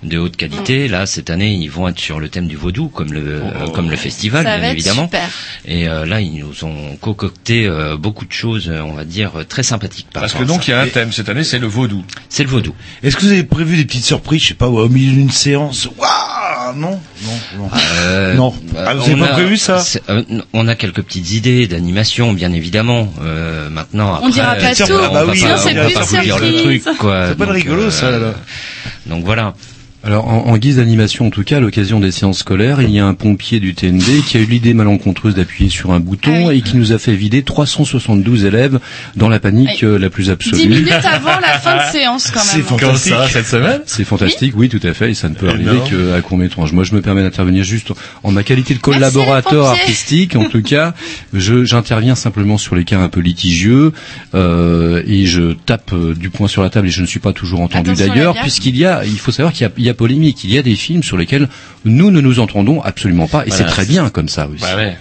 de 0.03 0.18
haute 0.18 0.37
qualité. 0.37 0.89
Là, 0.89 1.07
cette 1.07 1.30
année, 1.30 1.53
ils 1.53 1.70
vont 1.70 1.89
être 1.89 1.99
sur 1.99 2.20
le 2.20 2.25
thème 2.28 2.46
du 2.46 2.56
vaudou, 2.56 2.88
comme 2.88 3.12
le 3.12 3.42
euh, 3.42 3.66
comme 3.74 3.90
le 3.90 3.96
festival, 3.96 4.44
Ça 4.44 4.50
bien 4.52 4.60
va 4.60 4.66
être 4.68 4.72
évidemment. 4.74 5.04
super. 5.04 5.28
Et 5.64 5.88
euh, 5.88 6.04
là, 6.06 6.20
ils 6.20 6.38
nous 6.44 6.64
ont 6.64 6.96
concocté 7.00 7.66
euh, 7.66 7.96
beaucoup 7.96 8.24
de 8.24 8.32
choses, 8.32 8.68
euh, 8.68 8.80
on 8.80 8.92
va 8.94 9.04
dire, 9.04 9.32
très 9.48 9.62
sympathiques. 9.62 10.06
par 10.12 10.22
Parce 10.22 10.34
que 10.34 10.44
donc 10.44 10.68
il 10.68 10.70
y 10.70 10.74
a 10.74 10.80
un 10.80 10.86
thème 10.88 11.12
cette 11.12 11.28
année, 11.28 11.44
c'est 11.44 11.58
le 11.58 11.66
vaudou. 11.66 12.04
C'est 12.28 12.42
le 12.44 12.48
vaudou. 12.50 12.74
Est-ce 13.02 13.16
que 13.16 13.22
vous 13.22 13.32
avez 13.32 13.44
prévu 13.44 13.76
des 13.76 13.84
petites 13.84 14.04
surprises, 14.04 14.42
je 14.42 14.48
sais 14.48 14.54
pas, 14.54 14.68
au 14.68 14.88
milieu 14.88 15.12
d'une 15.12 15.30
séance? 15.30 15.88
Waouh 15.98 16.76
Non, 16.76 17.00
non, 17.24 17.32
non. 17.58 17.70
Euh, 18.00 18.34
Non. 18.34 18.54
Ah, 18.76 18.94
vous 18.94 19.02
avez 19.04 19.14
on 19.14 19.18
pas 19.18 19.26
a- 19.30 19.34
prévu 19.34 19.56
ça? 19.56 19.82
euh, 20.10 20.22
On 20.52 20.68
a 20.68 20.74
quelques 20.74 21.02
petites 21.02 21.30
idées 21.32 21.66
d'animation, 21.66 22.32
bien 22.32 22.52
évidemment. 22.52 23.12
Euh, 23.22 23.68
maintenant, 23.70 24.14
après, 24.14 24.26
On 24.26 24.28
dira 24.30 24.54
pas 24.54 24.70
euh, 24.70 24.74
tout, 24.74 24.92
on 24.92 25.12
va 25.14 25.26
oui, 25.26 25.40
pas, 25.40 25.46
on 25.60 25.74
va 25.74 25.84
plus 25.84 25.94
pas 25.94 26.00
vous 26.02 26.16
dire 26.22 26.38
le 26.38 26.52
truc, 26.62 26.84
quoi. 26.98 27.28
C'est 27.28 27.36
pas 27.38 27.46
de 27.46 27.52
rigolo, 27.52 27.90
ça, 27.90 28.10
là. 28.10 28.34
Donc 29.06 29.24
voilà. 29.24 29.54
Alors, 30.07 30.28
en, 30.28 30.46
en 30.46 30.57
guise 30.57 30.76
d'animation, 30.76 31.26
en 31.26 31.30
tout 31.30 31.42
cas, 31.42 31.57
à 31.57 31.61
l'occasion 31.61 31.98
des 31.98 32.12
séances 32.12 32.38
scolaires, 32.38 32.80
il 32.80 32.90
y 32.92 33.00
a 33.00 33.04
un 33.07 33.14
pompier 33.14 33.59
du 33.59 33.74
TND 33.74 34.22
qui 34.24 34.36
a 34.36 34.40
eu 34.40 34.44
l'idée 34.44 34.72
malencontreuse 34.72 35.34
d'appuyer 35.34 35.68
sur 35.68 35.90
un 35.90 35.98
bouton 35.98 36.30
Ah 36.32 36.48
oui. 36.50 36.59
et 36.59 36.61
qui 36.62 36.76
nous 36.76 36.92
a 36.92 36.98
fait 37.00 37.16
vider 37.16 37.42
372 37.42 38.44
élèves 38.44 38.78
dans 39.16 39.28
la 39.28 39.40
panique 39.40 39.80
Oui. 39.82 39.88
euh, 39.88 39.98
la 39.98 40.09
plus 40.09 40.30
absolue. 40.30 40.59
Dix 40.62 40.68
minutes 40.68 40.92
avant 40.92 41.40
la 41.40 41.58
fin 41.58 41.76
de 41.88 41.91
séance, 41.91 42.30
quand 42.30 42.38
C'est 42.38 42.58
même. 42.58 42.66
Quand 42.66 42.78
fantastique. 42.78 43.12
ça, 43.14 43.28
cette 43.28 43.46
semaine? 43.49 43.80
C'est 43.87 44.04
fantastique, 44.04 44.53
oui. 44.57 44.68
tout 44.68 44.78
à 44.87 44.95
fait, 44.95 45.11
et 45.11 45.14
ça 45.14 45.28
ne 45.28 45.34
peut 45.34 45.49
arriver 45.49 45.72
Énorme. 45.72 45.91
qu'à 46.12 46.20
court 46.22 46.38
métrage. 46.38 46.72
Moi, 46.72 46.84
je 46.84 46.95
me 46.95 47.00
permets 47.00 47.22
d'intervenir 47.24 47.64
juste 47.64 47.92
en 48.22 48.30
ma 48.30 48.45
qualité 48.45 48.74
de 48.74 48.78
collaborateur 48.78 49.66
artistique. 49.66 50.37
En 50.37 50.45
tout 50.49 50.62
cas, 50.62 50.95
je 51.33 51.64
j'interviens 51.64 52.14
simplement 52.14 52.58
sur 52.58 52.76
les 52.76 52.84
cas 52.84 53.00
un 53.00 53.08
peu 53.08 53.18
litigieux 53.18 53.92
euh, 54.37 55.03
et 55.04 55.26
je 55.26 55.53
tape 55.66 55.91
euh, 55.92 56.14
du 56.14 56.30
poing 56.30 56.46
sur 56.46 56.62
la 56.62 56.70
table 56.70 56.87
et 56.87 56.91
je 56.92 57.03
ne 57.03 57.07
suis 57.07 57.18
pas 57.18 57.33
toujours 57.33 57.61
entendu 57.61 57.92
d'ailleurs, 57.95 58.34
puisqu'il 58.37 58.76
y 58.76 58.84
a, 58.84 59.04
il 59.04 59.18
faut 59.18 59.33
savoir 59.33 59.53
qu'il 59.53 59.62
y 59.62 59.68
a, 59.68 59.72
il 59.76 59.83
y 59.84 59.88
a 59.88 59.95
polémique. 59.96 60.44
Il 60.44 60.52
y 60.52 60.58
a 60.58 60.62
des 60.62 60.76
films 60.76 61.02
sur 61.02 61.16
lesquels 61.16 61.48
nous 61.84 62.10
ne 62.12 62.20
nous 62.20 62.38
entendons 62.38 62.80
absolument 62.82 63.26
pas, 63.26 63.44
et 63.44 63.48
Voilà, 63.48 63.64
c'est 63.64 63.70
très 63.70 63.84
bien 63.86 64.08
comme 64.10 64.28
ça 64.28 64.46
aussi. 64.48 64.62
Bah 64.62 64.76
ouais. 64.76 64.96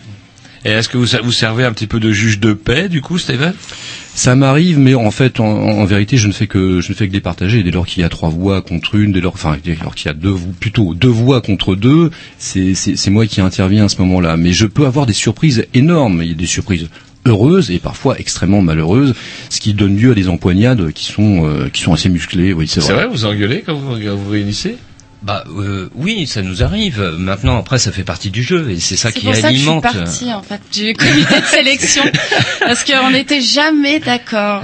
Et 0.66 0.70
est-ce 0.72 0.90
que 0.90 0.98
vous, 0.98 1.06
vous 1.24 1.32
servez 1.32 1.64
un 1.64 1.72
petit 1.72 1.86
peu 1.86 2.00
de 2.00 2.12
juge 2.12 2.40
de 2.40 2.54
paix, 2.54 2.90
du 2.90 3.00
coup, 3.02 3.20
Steven? 3.20 3.54
Ça 4.16 4.36
m'arrive, 4.36 4.80
mais 4.80 4.96
en 4.96 5.12
fait, 5.12 5.40
en, 5.40 5.46
en 5.46 5.86
vérité, 5.86 6.18
je 6.18 6.28
ne 6.28 6.34
fais 6.34 6.48
que 6.48 6.82
je 6.82 6.90
ne 6.90 6.96
fais 6.96 7.08
que 7.08 7.12
départager. 7.12 7.62
Dès 7.62 7.70
lors 7.70 7.86
qu'il 7.86 8.02
y 8.02 8.04
a 8.04 8.10
trois 8.10 8.30
voix 8.30 8.64
contre 8.64 8.96
une, 8.96 9.12
dès 9.12 9.22
lors, 9.22 9.34
enfin, 9.34 9.58
dès 9.64 9.76
lors 9.76 9.94
qu'il 9.94 10.08
y 10.08 10.10
a 10.10 10.14
deux, 10.14 10.34
plutôt 10.60 10.96
deux 10.96 11.10
voix 11.10 11.42
contre 11.42 11.76
deux, 11.76 12.10
c'est 12.40 13.10
moi 13.10 13.28
qui 13.28 13.42
interviens 13.42 13.86
à 13.86 13.90
ce 13.90 14.02
moment-là. 14.02 14.38
Mais 14.38 14.54
je 14.54 14.66
peux 14.66 14.88
avoir 14.88 15.06
des 15.06 15.14
surprises 15.14 15.68
énormes. 15.76 16.24
Il 16.24 16.30
y 16.30 16.32
a 16.32 16.36
des 16.36 16.48
surprises 16.48 16.88
heureuses 17.26 17.72
et 17.72 17.80
parfois 17.80 18.18
extrêmement 18.20 18.62
malheureuses, 18.62 19.14
ce 19.50 19.60
qui 19.60 19.74
donne 19.74 19.98
lieu 19.98 20.12
à 20.12 20.16
des 20.16 20.30
empoignades 20.30 20.92
qui 20.92 21.06
sont 21.06 21.46
euh, 21.46 21.70
qui 21.70 21.82
sont 21.82 21.94
assez 21.94 22.10
musclées. 22.10 22.54
Oui, 22.54 22.68
c'est 22.68 22.82
C'est 22.82 22.94
vrai. 22.94 23.06
vrai, 23.06 23.12
vous 23.16 23.26
engueulez 23.26 23.64
quand 23.66 23.74
vous 23.76 23.96
vous 23.96 24.30
réunissez? 24.30 24.78
Bah 25.26 25.44
euh, 25.50 25.90
oui, 25.96 26.28
ça 26.28 26.44
nous 26.44 26.62
arrive. 26.62 27.02
Maintenant, 27.18 27.58
après, 27.58 27.80
ça 27.80 27.92
fait 27.92 28.04
partie 28.04 28.30
du 28.30 28.44
jeu 28.44 28.70
et 28.70 28.80
c'est 28.80 28.96
ça 28.96 29.10
C'est 29.12 29.20
qui 29.22 29.26
pour 29.26 29.34
ça 29.36 29.50
que 29.50 29.56
je 29.56 29.60
suis 29.60 29.68
alimente. 29.70 29.82
partie 29.84 30.32
en 30.34 30.44
fait 30.44 30.62
du 30.72 30.94
comité 30.94 31.40
de 31.42 31.46
sélection 31.48 32.04
parce 32.60 32.84
qu'on 32.84 33.10
n'était 33.10 33.42
jamais 33.42 34.00
d'accord. 34.00 34.62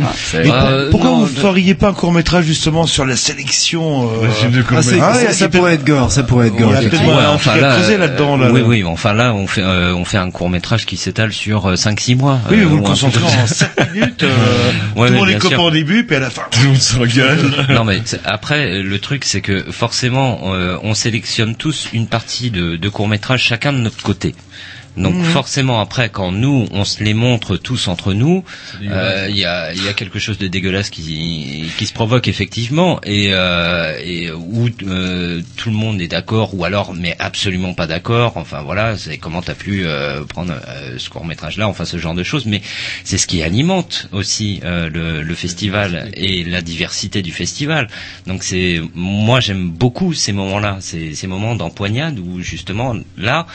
Pourquoi 0.92 1.10
vous 1.12 1.26
feriez 1.26 1.74
pas 1.74 1.90
un 1.90 1.94
court 1.94 2.12
métrage 2.12 2.46
justement 2.46 2.86
sur 2.86 3.06
la 3.06 3.16
sélection 3.16 4.04
euh, 4.24 4.28
Ah, 4.70 4.82
c'est- 4.84 5.00
Ah, 5.02 5.14
ça, 5.16 5.34
ça 5.34 5.50
pourrait 5.50 5.74
être 5.74 5.84
gore, 5.86 6.12
ça 6.12 6.22
pourrait 6.24 6.48
être 6.48 6.56
gore. 6.56 6.70
Il 6.72 6.74
y 6.74 6.78
a 6.78 6.80
peut-être 6.82 6.94
effectivement. 6.94 7.14
moyen 7.14 7.32
un 7.32 7.38
truc 7.38 7.64
à 7.64 7.76
creuser 7.76 7.96
euh, 7.96 7.98
là-dedans. 7.98 8.38
Là, 8.38 8.52
oui, 8.52 8.60
là. 8.62 8.66
oui. 8.68 8.84
Enfin 8.84 9.14
là, 9.14 9.34
on 9.34 9.48
fait 9.48 9.64
euh, 9.64 9.96
on 9.96 10.06
fait 10.06 10.18
un 10.18 10.30
court 10.30 10.50
métrage 10.52 10.86
qui 10.86 10.96
s'étale 10.96 11.34
sur 11.34 11.66
euh, 11.72 11.76
5-6 11.76 12.16
mois. 12.18 12.40
Oui, 12.52 12.60
Euh, 12.62 12.66
vous 12.66 12.78
le 12.78 12.84
concentrez 12.84 13.24
en 13.24 13.48
ça. 13.48 13.66
7 13.76 13.94
minutes. 13.94 14.24
euh, 14.24 14.72
Ouais, 14.96 15.08
tout 15.08 15.14
le 15.14 15.20
mais 15.20 15.26
monde 15.26 15.30
est 15.30 15.40
copain 15.40 15.58
au 15.64 15.72
début, 15.72 16.06
puis 16.06 16.16
à 16.18 16.20
la 16.20 16.30
fin, 16.30 16.44
tout 16.52 16.60
le 16.62 16.68
monde 16.70 16.78
s'engueule. 16.78 17.52
non 17.70 17.84
mais 17.84 18.02
c'est- 18.06 18.20
après 18.26 18.82
le 18.84 19.00
truc 19.00 19.26
c'est 19.26 19.42
que 19.42 19.64
forcément 19.72 20.40
euh, 20.46 20.51
on 20.84 20.94
sélectionne 20.94 21.56
tous 21.56 21.90
une 21.94 22.08
partie 22.08 22.52
de, 22.52 22.76
de 22.76 22.90
court 22.90 23.08
métrage 23.08 23.44
chacun 23.44 23.74
de 23.74 23.80
notre 23.80 24.02
côté. 24.04 24.36
Donc 24.98 25.16
Mhm. 25.16 25.24
forcément 25.24 25.80
après 25.80 26.10
quand 26.10 26.32
nous 26.34 26.68
on 26.72 26.84
se 26.84 27.02
les 27.04 27.14
montre 27.14 27.56
tous 27.56 27.88
entre 27.88 28.14
nous, 28.14 28.44
euh, 28.84 29.28
il 29.30 29.38
y, 29.38 29.46
a, 29.46 29.74
il 29.74 29.84
y 29.84 29.88
a 29.88 29.94
quelque 29.94 30.20
chose 30.20 30.38
de 30.38 30.48
dégueulasse 30.48 30.90
qui, 30.90 31.64
qui 31.78 31.86
se 31.86 31.94
provoque 31.94 32.28
effectivement 32.28 33.00
et, 33.04 33.30
euh, 33.32 33.98
et 34.04 34.32
où 34.32 34.68
euh, 34.84 35.42
tout 35.56 35.70
le 35.70 35.76
monde 35.76 36.02
est 36.02 36.10
d'accord 36.10 36.54
ou 36.56 36.66
alors 36.66 36.94
mais 36.94 37.16
absolument 37.20 37.74
pas 37.74 37.88
d'accord. 37.88 38.34
Enfin 38.36 38.62
voilà, 38.64 38.98
c'est 38.98 39.18
comment 39.18 39.42
t'as 39.42 39.54
pu 39.56 39.86
euh, 39.86 40.26
prendre 40.26 40.54
euh, 40.68 40.96
ce 40.98 41.10
court 41.10 41.26
métrage 41.26 41.56
là, 41.58 41.68
enfin 41.70 41.86
ce 41.86 41.98
genre 41.98 42.14
de 42.14 42.24
choses. 42.24 42.46
Mais 42.46 42.62
c'est 43.06 43.18
ce 43.18 43.28
qui 43.28 43.42
alimente 43.44 44.08
aussi 44.12 44.60
euh, 44.66 44.90
le, 44.90 45.22
le 45.22 45.36
festival 45.36 46.12
et 46.16 46.44
la 46.44 46.62
diversité 46.62 47.22
du 47.22 47.32
festival. 47.32 47.88
Donc 48.28 48.44
c'est 48.44 48.82
moi 48.94 49.40
j'aime 49.40 49.70
beaucoup 49.70 50.14
ces 50.14 50.34
moments-là, 50.34 50.78
ces, 50.82 51.16
ces 51.16 51.28
moments 51.28 51.56
d'empoignade 51.56 52.20
où 52.20 52.42
justement 52.42 52.94
là 53.18 53.48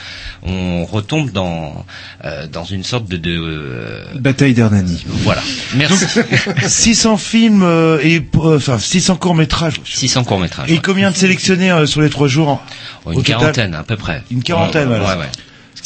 on 0.42 0.84
retombe 0.86 1.25
dans 1.32 1.84
euh, 2.24 2.46
dans 2.46 2.64
une 2.64 2.84
sorte 2.84 3.06
de, 3.08 3.16
de 3.16 3.36
euh, 3.38 4.04
Bataille 4.18 4.54
d'Hernani. 4.54 5.04
voilà. 5.24 5.42
Merci. 5.74 6.04
Donc, 6.16 6.26
600 6.66 7.16
films 7.16 7.62
euh, 7.62 7.98
et 8.02 8.18
euh, 8.36 8.56
enfin 8.56 8.78
600 8.78 9.16
courts 9.16 9.34
métrages. 9.34 9.80
600 9.84 10.24
courts 10.24 10.40
métrages. 10.40 10.70
Et 10.70 10.78
combien 10.78 11.10
de 11.10 11.16
sélectionnés 11.16 11.70
euh, 11.70 11.86
sur 11.86 12.00
les 12.00 12.10
trois 12.10 12.28
jours 12.28 12.48
en- 12.48 12.62
Oh, 13.04 13.12
une 13.12 13.22
quarantaine 13.22 13.74
à 13.74 13.84
peu 13.84 13.96
près. 13.96 14.22
Une 14.32 14.42
quarantaine, 14.42 14.88
Ouais, 14.88 14.98
voilà. 14.98 15.14
ouais, 15.16 15.20
ouais. 15.24 15.30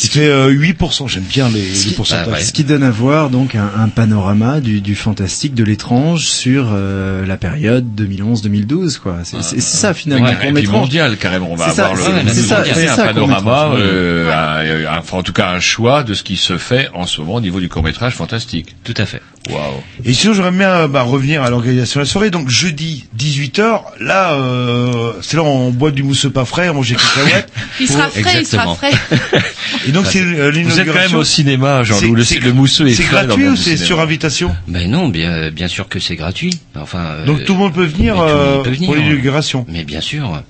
Ce 0.01 0.09
qui 0.09 0.19
fait 0.19 0.29
euh, 0.29 0.51
8%. 0.51 1.09
J'aime 1.09 1.23
bien 1.25 1.49
les, 1.51 1.61
les 1.61 1.91
pourcentages. 1.93 2.27
Ah, 2.29 2.33
ouais. 2.33 2.41
Ce 2.43 2.53
qui 2.53 2.65
donne 2.65 2.83
à 2.83 2.91
voir 2.91 3.29
donc 3.31 3.55
un, 3.55 3.71
un 3.79 3.89
panorama 3.89 4.61
du, 4.61 4.81
du 4.81 4.95
fantastique, 4.95 5.55
de 5.55 5.63
l'étrange 5.65 6.27
sur 6.27 6.69
euh, 6.73 7.27
la 7.27 7.37
période 7.37 7.85
2011-2012 7.97 8.99
quoi. 8.99 9.19
C'est 9.25 9.43
c'est- 9.43 9.61
c'est 9.61 9.77
ça 9.77 9.95
finalement. 9.95 10.27
Ouais, 10.27 10.31
un 10.33 10.35
et 10.35 10.37
puis 10.39 10.47
court-métrage. 10.49 10.77
mondial 10.81 11.17
carrément. 11.17 11.49
On 11.53 11.57
va 11.57 11.69
C'est 11.71 11.77
ça, 11.77 11.87
avoir 11.89 11.97
le, 11.99 12.03
c'est- 12.19 12.23
le 12.25 12.29
c'est 12.33 12.43
ça, 12.49 12.57
mondial, 12.59 12.77
c'est 12.77 12.89
un 12.89 12.97
ça, 12.97 13.05
panorama, 13.07 13.73
euh, 13.77 14.31
un- 14.33 14.95
un- 14.95 14.99
enfin 14.99 15.19
en 15.19 15.23
tout 15.23 15.33
cas 15.33 15.51
un 15.51 15.61
choix 15.61 16.03
de 16.03 16.15
ce 16.15 16.23
qui 16.23 16.37
se 16.37 16.57
fait 16.59 16.89
en 16.95 17.07
ce 17.07 17.21
moment 17.21 17.35
au 17.35 17.41
niveau 17.41 17.61
du 17.61 17.69
court 17.69 17.83
métrage 17.83 18.15
fantastique. 18.15 18.75
Tout 18.85 18.95
à 18.97 19.07
fait. 19.07 19.21
Waouh. 19.49 19.83
Et 20.05 20.13
sinon, 20.13 20.35
j'aimerais 20.35 20.51
bien 20.51 20.69
euh, 20.71 20.89
bah, 20.89 21.03
revenir 21.03 21.43
à 21.43 21.49
l'organisation 21.51 21.99
de 22.01 22.05
la 22.05 22.11
soirée. 22.11 22.31
Donc, 22.31 22.51
jeudi, 22.51 23.07
18h, 23.19 23.81
là, 24.01 24.35
euh, 24.35 25.13
c'est 25.23 25.37
là 25.37 25.43
où 25.43 25.47
on 25.47 25.71
boit 25.71 25.91
du 25.91 26.03
mousseux 26.03 26.29
pas 26.31 26.45
frais, 26.45 26.69
on 26.69 26.75
mange 26.75 26.91
des 26.91 26.97
cacahuètes. 26.97 27.51
Il 27.81 27.89
sera 27.89 28.09
frais, 28.09 28.41
il 28.41 28.47
sera 28.47 28.75
frais. 28.75 28.93
Et 29.89 29.93
donc, 29.93 30.07
c'est 30.07 30.21
euh, 30.21 30.51
l'inauguration. 30.51 30.69
Vous 30.69 30.81
êtes 30.81 30.87
quand 30.95 31.09
même 31.11 31.15
au 31.21 31.25
cinéma, 31.25 31.83
Jean-Loup. 31.85 32.15
Le, 32.17 32.25
C'est- 32.25 32.39
le 32.39 32.53
mousseux 32.53 32.89
est 32.89 32.95
C'est 32.95 33.05
frais 33.05 33.23
dans 33.23 33.29
gratuit 33.29 33.45
le 33.45 33.51
ou 33.53 33.57
c'est 33.57 33.63
cinéma. 33.71 33.85
sur 33.87 34.01
invitation? 34.01 34.55
Ben 34.69 34.91
non, 34.91 35.09
bien 35.09 35.51
bien 35.51 35.69
sûr 35.69 35.89
que 35.89 35.99
c'est 36.01 36.17
gratuit. 36.17 36.59
Enfin. 36.77 36.99
euh, 37.05 37.25
Donc, 37.25 37.45
tout 37.45 37.55
le 37.55 37.59
monde 37.61 37.73
peut 37.73 37.85
venir, 37.87 38.17
le 38.17 38.21
euh, 38.31 38.63
peut 38.63 38.73
pour 38.85 38.95
l'inauguration. 38.95 39.65
Mais 39.69 39.85
bien 39.85 40.01
sûr. 40.03 40.43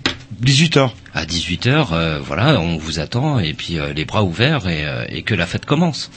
18h. 0.44 0.90
À 1.14 1.24
18h, 1.26 2.18
voilà, 2.24 2.58
on 2.60 2.76
vous 2.78 2.98
attend 2.98 3.38
et 3.40 3.52
puis 3.52 3.78
euh, 3.78 3.92
les 3.94 4.04
bras 4.04 4.22
ouverts 4.24 4.68
et, 4.68 4.84
euh, 4.86 5.04
et 5.08 5.22
que 5.22 5.34
la 5.34 5.46
fête 5.46 5.66
commence. 5.66 6.10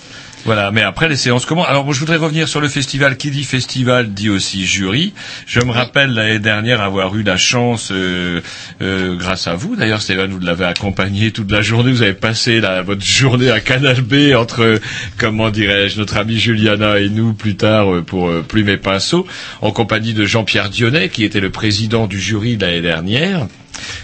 Voilà, 0.45 0.71
mais 0.71 0.81
après 0.81 1.07
les 1.07 1.15
séances 1.15 1.45
commencent. 1.45 1.69
Alors 1.69 1.85
moi 1.85 1.93
je 1.93 1.99
voudrais 2.01 2.17
revenir 2.17 2.49
sur 2.49 2.59
le 2.59 2.67
festival. 2.67 3.15
Qui 3.15 3.31
dit 3.31 3.45
festival 3.45 4.13
dit 4.13 4.29
aussi 4.29 4.65
jury. 4.65 5.13
Je 5.47 5.61
me 5.61 5.71
rappelle 5.71 6.13
l'année 6.13 6.39
dernière 6.39 6.81
avoir 6.81 7.15
eu 7.15 7.23
la 7.23 7.37
chance, 7.37 7.91
euh, 7.93 8.41
euh, 8.81 9.15
grâce 9.15 9.47
à 9.47 9.55
vous, 9.55 9.77
d'ailleurs 9.77 10.01
Stéphane, 10.01 10.31
vous 10.31 10.39
l'avez 10.39 10.65
accompagné 10.65 11.31
toute 11.31 11.49
la 11.49 11.61
journée. 11.61 11.91
Vous 11.91 12.01
avez 12.01 12.13
passé 12.13 12.59
la, 12.59 12.81
votre 12.81 13.05
journée 13.05 13.51
à 13.51 13.61
Canal 13.61 14.01
B 14.01 14.35
entre, 14.35 14.81
comment 15.17 15.49
dirais-je, 15.49 15.97
notre 15.97 16.17
amie 16.17 16.37
Juliana 16.39 16.99
et 16.99 17.07
nous 17.07 17.33
plus 17.33 17.55
tard 17.55 17.93
euh, 17.93 18.01
pour 18.01 18.27
euh, 18.27 18.43
Plume 18.45 18.67
et 18.67 18.77
Pinceau, 18.77 19.25
en 19.61 19.71
compagnie 19.71 20.13
de 20.13 20.25
Jean-Pierre 20.25 20.69
Dionnet, 20.69 21.07
qui 21.07 21.23
était 21.23 21.39
le 21.39 21.51
président 21.51 22.05
du 22.05 22.19
jury 22.19 22.57
l'année 22.57 22.81
dernière. 22.81 23.47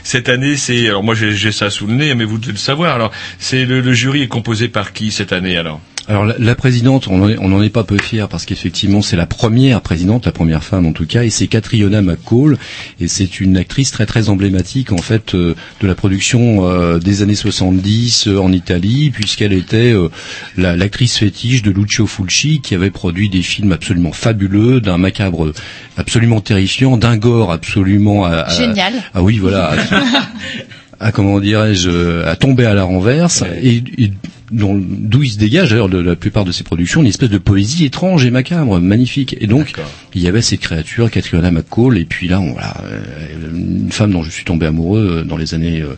Cette 0.04 0.30
année, 0.30 0.56
c'est 0.56 0.88
alors 0.88 1.04
moi 1.04 1.16
j'ai 1.16 1.36
j'ai 1.36 1.52
ça 1.52 1.70
sous 1.70 1.86
le 1.86 1.96
nez, 1.96 2.16
mais 2.16 2.24
vous 2.24 2.38
devez 2.38 2.54
le 2.54 2.58
savoir. 2.58 2.96
Alors, 2.96 3.12
c'est 3.40 3.66
le, 3.66 3.82
le 3.82 3.94
jury 3.94 4.22
est 4.22 4.28
composé 4.28 4.70
par 4.70 4.94
qui 4.94 5.12
cette 5.12 5.34
année 5.34 5.58
alors? 5.58 5.82
Alors 6.10 6.26
la, 6.26 6.34
la 6.40 6.56
présidente, 6.56 7.08
on 7.08 7.22
en 7.22 7.30
est- 7.30 7.36
n'en 7.36 7.62
est 7.62 7.70
pas 7.70 7.84
peu 7.84 8.00
fier 8.00 8.28
parce 8.28 8.46
qu'effectivement 8.46 9.04
c'est 9.04 9.16
la 9.16 9.28
première 9.28 9.82
présidente, 9.82 10.26
la 10.26 10.32
première 10.32 10.64
femme 10.64 10.88
en 10.88 10.92
tout 10.92 11.06
cas, 11.06 11.24
et 11.24 11.30
c'est 11.30 11.46
Catriona 11.46 12.02
McCall, 12.02 12.58
et 13.00 13.08
c'est 13.08 13.40
une 13.40 13.58
actrice 13.58 13.92
très 13.92 14.08
très 14.08 14.28
emblématique 14.30 14.92
en 14.92 14.98
fait 14.98 15.36
euh, 15.36 15.54
de 15.82 15.88
la 15.88 15.94
production 15.94 16.68
euh, 16.68 16.98
des 16.98 17.22
années 17.22 17.36
70 17.36 18.28
euh, 18.28 18.38
en 18.40 18.52
Italie, 18.52 19.12
puisqu'elle 19.12 19.54
était 19.54 19.94
euh, 19.94 20.10
la- 20.58 20.76
l'actrice 20.76 21.16
fétiche 21.18 21.62
de 21.62 21.70
Lucio 21.70 22.08
Fulci, 22.08 22.60
qui 22.62 22.74
avait 22.74 22.90
produit 22.90 23.30
des 23.30 23.44
films 23.44 23.72
absolument 23.72 24.12
fabuleux, 24.12 24.82
d'un 24.82 24.98
macabre 24.98 25.52
absolument 25.96 26.42
terrifiant, 26.42 26.98
d'un 26.98 27.18
gore 27.18 27.52
absolument 27.52 28.26
à- 28.26 28.32
à- 28.32 28.50
Génial. 28.58 28.94
Ah 29.14 29.22
oui, 29.22 29.38
voilà. 29.38 29.74
à- 31.00 31.06
à 31.08 31.12
comment 31.12 31.40
dirais-je 31.40 32.24
à 32.26 32.36
tomber 32.36 32.66
à 32.66 32.74
la 32.74 32.84
renverse 32.84 33.44
et, 33.62 33.84
et 34.00 34.12
d'où 34.52 35.24
il 35.24 35.30
se 35.30 35.38
dégage 35.38 35.70
d'ailleurs 35.70 35.90
de 35.90 36.00
la 36.00 36.16
plupart 36.16 36.46
de 36.46 36.52
ses 36.52 36.64
productions 36.64 37.02
une 37.02 37.08
espèce 37.08 37.30
de 37.30 37.38
poésie 37.38 37.86
étrange 37.86 38.26
et 38.26 38.32
macabre 38.32 38.80
magnifique 38.80 39.36
et 39.40 39.48
donc 39.48 39.74
il 40.16 40.22
y 40.22 40.28
avait 40.28 40.42
cette 40.42 40.60
créature 40.62 41.10
Catriona 41.12 41.52
McCall 41.52 41.98
et 41.98 42.06
puis 42.06 42.28
là 42.28 42.40
on, 42.40 42.54
voilà 42.54 42.76
euh, 42.86 43.00
une 43.54 43.92
femme 43.92 44.12
dont 44.12 44.24
je 44.24 44.30
suis 44.32 44.46
tombé 44.46 44.66
amoureux 44.66 45.20
euh, 45.20 45.24
dans 45.24 45.38
les 45.38 45.54
années 45.54 45.82
euh, 45.82 45.96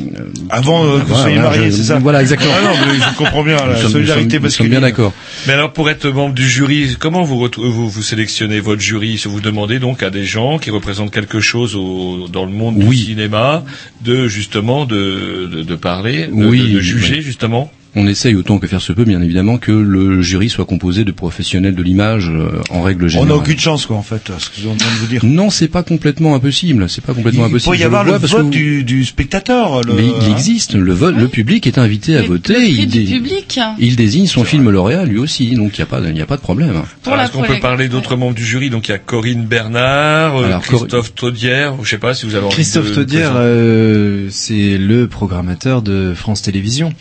euh, 0.00 0.24
Avant 0.50 0.84
euh, 0.84 0.98
que 1.00 1.06
vous 1.06 1.14
soyez 1.14 1.36
je- 1.54 1.70
c'est 1.70 1.82
ça 1.84 1.98
voilà 1.98 2.20
exactement 2.22 2.52
Ah 2.58 2.64
non, 2.64 2.70
mais 2.92 2.98
je 2.98 3.16
comprends 3.16 3.44
bien, 3.44 3.56
la 3.66 3.76
sommes- 3.76 3.92
solidarité 3.92 4.34
sommes 4.36 4.42
masculine. 4.42 4.70
bien 4.72 4.80
d'accord 4.80 5.12
Mais 5.46 5.52
alors, 5.52 5.72
pour 5.72 5.88
être 5.90 6.08
membre 6.08 6.34
du 6.34 6.48
jury, 6.48 6.96
comment 6.98 7.22
vous, 7.22 7.48
vous, 7.56 7.88
vous 7.88 8.02
sélectionnez 8.02 8.60
votre 8.60 8.80
jury? 8.82 9.20
Vous 9.24 9.40
demandez 9.40 9.78
donc 9.78 10.02
à 10.02 10.10
des 10.10 10.24
gens 10.24 10.58
qui 10.58 10.70
représentent 10.70 11.12
quelque 11.12 11.40
chose 11.40 11.74
au, 11.76 12.28
dans 12.28 12.44
le 12.44 12.52
monde 12.52 12.78
du 12.78 12.94
cinéma 12.96 13.64
de 14.04 14.28
justement 14.28 14.84
de, 14.86 15.48
de, 15.50 15.62
de 15.62 15.74
parler, 15.76 16.26
de, 16.26 16.32
Oui, 16.32 16.70
de, 16.70 16.74
de 16.76 16.80
juger 16.80 17.16
oui. 17.16 17.22
justement? 17.22 17.70
On 17.98 18.06
essaye 18.06 18.34
autant 18.34 18.58
que 18.58 18.66
faire 18.66 18.82
se 18.82 18.92
peut, 18.92 19.04
bien 19.04 19.22
évidemment, 19.22 19.56
que 19.56 19.72
le 19.72 20.20
jury 20.20 20.50
soit 20.50 20.66
composé 20.66 21.04
de 21.04 21.12
professionnels 21.12 21.74
de 21.74 21.82
l'image 21.82 22.28
euh, 22.28 22.60
en 22.68 22.82
règle 22.82 23.06
On 23.06 23.08
générale. 23.08 23.28
n'a 23.30 23.34
aucune 23.36 23.58
chance, 23.58 23.86
quoi, 23.86 23.96
en 23.96 24.02
fait, 24.02 24.30
ce 24.38 24.50
que 24.50 24.56
je 24.56 24.60
suis 24.60 24.68
en 24.68 24.76
train 24.76 24.90
de 24.92 24.98
vous 24.98 25.06
dire. 25.06 25.24
Non, 25.24 25.48
c'est 25.48 25.68
pas 25.68 25.82
complètement 25.82 26.34
impossible. 26.34 26.90
C'est 26.90 27.02
pas 27.02 27.14
complètement 27.14 27.44
Il 27.46 27.50
impossible. 27.50 27.74
peut 27.74 27.80
y 27.80 27.84
avoir 27.84 28.04
le 28.04 28.12
vote 28.12 28.50
du, 28.50 28.84
du 28.84 29.04
spectateur. 29.06 29.80
Le... 29.82 29.94
Mais 29.94 30.04
il 30.26 30.30
existe 30.30 30.74
le 30.74 30.92
vote. 30.92 31.16
Le 31.16 31.28
public 31.28 31.66
est 31.66 31.78
invité 31.78 32.16
à 32.18 32.22
voter. 32.22 32.68
Il, 32.68 32.86
dé- 32.88 33.04
public. 33.04 33.58
il 33.78 33.96
désigne 33.96 34.26
son 34.26 34.44
film 34.44 34.68
lauréat 34.70 35.06
lui 35.06 35.16
aussi, 35.18 35.54
donc 35.54 35.78
il 35.78 35.80
n'y 35.80 35.84
a 35.84 35.86
pas, 35.86 36.00
il 36.06 36.16
y 36.16 36.20
a 36.20 36.26
pas 36.26 36.36
de 36.36 36.42
problème. 36.42 36.82
La 37.06 37.24
Est-ce 37.24 37.32
qu'on 37.32 37.42
peut 37.44 37.58
parler 37.60 37.88
d'autres 37.88 38.16
membres 38.16 38.34
du 38.34 38.44
jury? 38.44 38.68
Donc 38.68 38.88
il 38.88 38.90
y 38.90 38.94
a 38.94 38.98
Corinne 38.98 39.46
Bernard, 39.46 40.36
euh, 40.36 40.44
Alors, 40.44 40.62
Cor- 40.66 40.80
Christophe 40.80 41.14
Taudière, 41.14 41.72
je 41.82 41.88
sais 41.88 41.98
pas 41.98 42.12
si 42.12 42.26
vous 42.26 42.34
avez 42.34 42.44
envie 42.44 42.54
Christophe 42.54 42.90
de 42.90 42.94
Taudière, 42.94 43.32
euh, 43.36 44.26
c'est 44.30 44.76
le 44.76 45.06
programmateur 45.06 45.80
de 45.80 46.12
France 46.14 46.42
Télévisions 46.42 46.92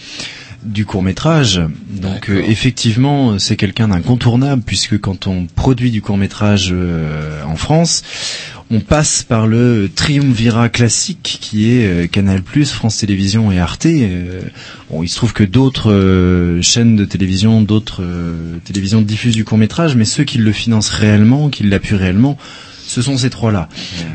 du 0.66 0.86
court 0.86 1.04
métrage. 1.04 1.62
Donc 1.90 2.30
euh, 2.30 2.44
effectivement, 2.48 3.40
c'est 3.40 3.56
quelqu'un 3.56 3.88
d'incontournable 3.88 4.64
puisque 4.66 5.00
quand 5.00 5.28
on 5.28 5.46
produit 5.46 5.92
du 5.92 6.02
court 6.02 6.18
métrage 6.18 6.74
en 7.48 7.56
France, 7.56 8.04
on 8.72 8.80
passe 8.80 9.22
par 9.22 9.46
le 9.46 9.90
triumvirat 9.94 10.70
classique 10.70 11.38
qui 11.40 11.72
est 11.72 11.86
euh, 11.86 12.08
Canal+, 12.08 12.42
France 12.66 12.98
Télévisions 12.98 13.52
et 13.52 13.60
Arte. 13.60 13.86
Euh, 13.86 14.42
bon, 14.90 15.04
il 15.04 15.08
se 15.08 15.16
trouve 15.16 15.34
que 15.34 15.44
d'autres 15.44 15.92
euh, 15.92 16.62
chaînes 16.62 16.96
de 16.96 17.06
télévision, 17.06 17.62
d'autres 17.62 18.02
euh, 18.02 18.58
télévisions 18.64 19.02
diffusent 19.02 19.36
du 19.36 19.46
court 19.46 19.60
métrage, 19.60 19.96
mais 19.96 20.06
ceux 20.06 20.24
qui 20.24 20.40
le 20.40 20.52
financent 20.52 20.90
réellement, 20.90 21.50
qui 21.50 21.64
l'appuient 21.64 21.96
réellement, 21.96 22.38
ce 22.96 23.02
sont 23.02 23.18
ces 23.18 23.30
trois-là. 23.30 23.68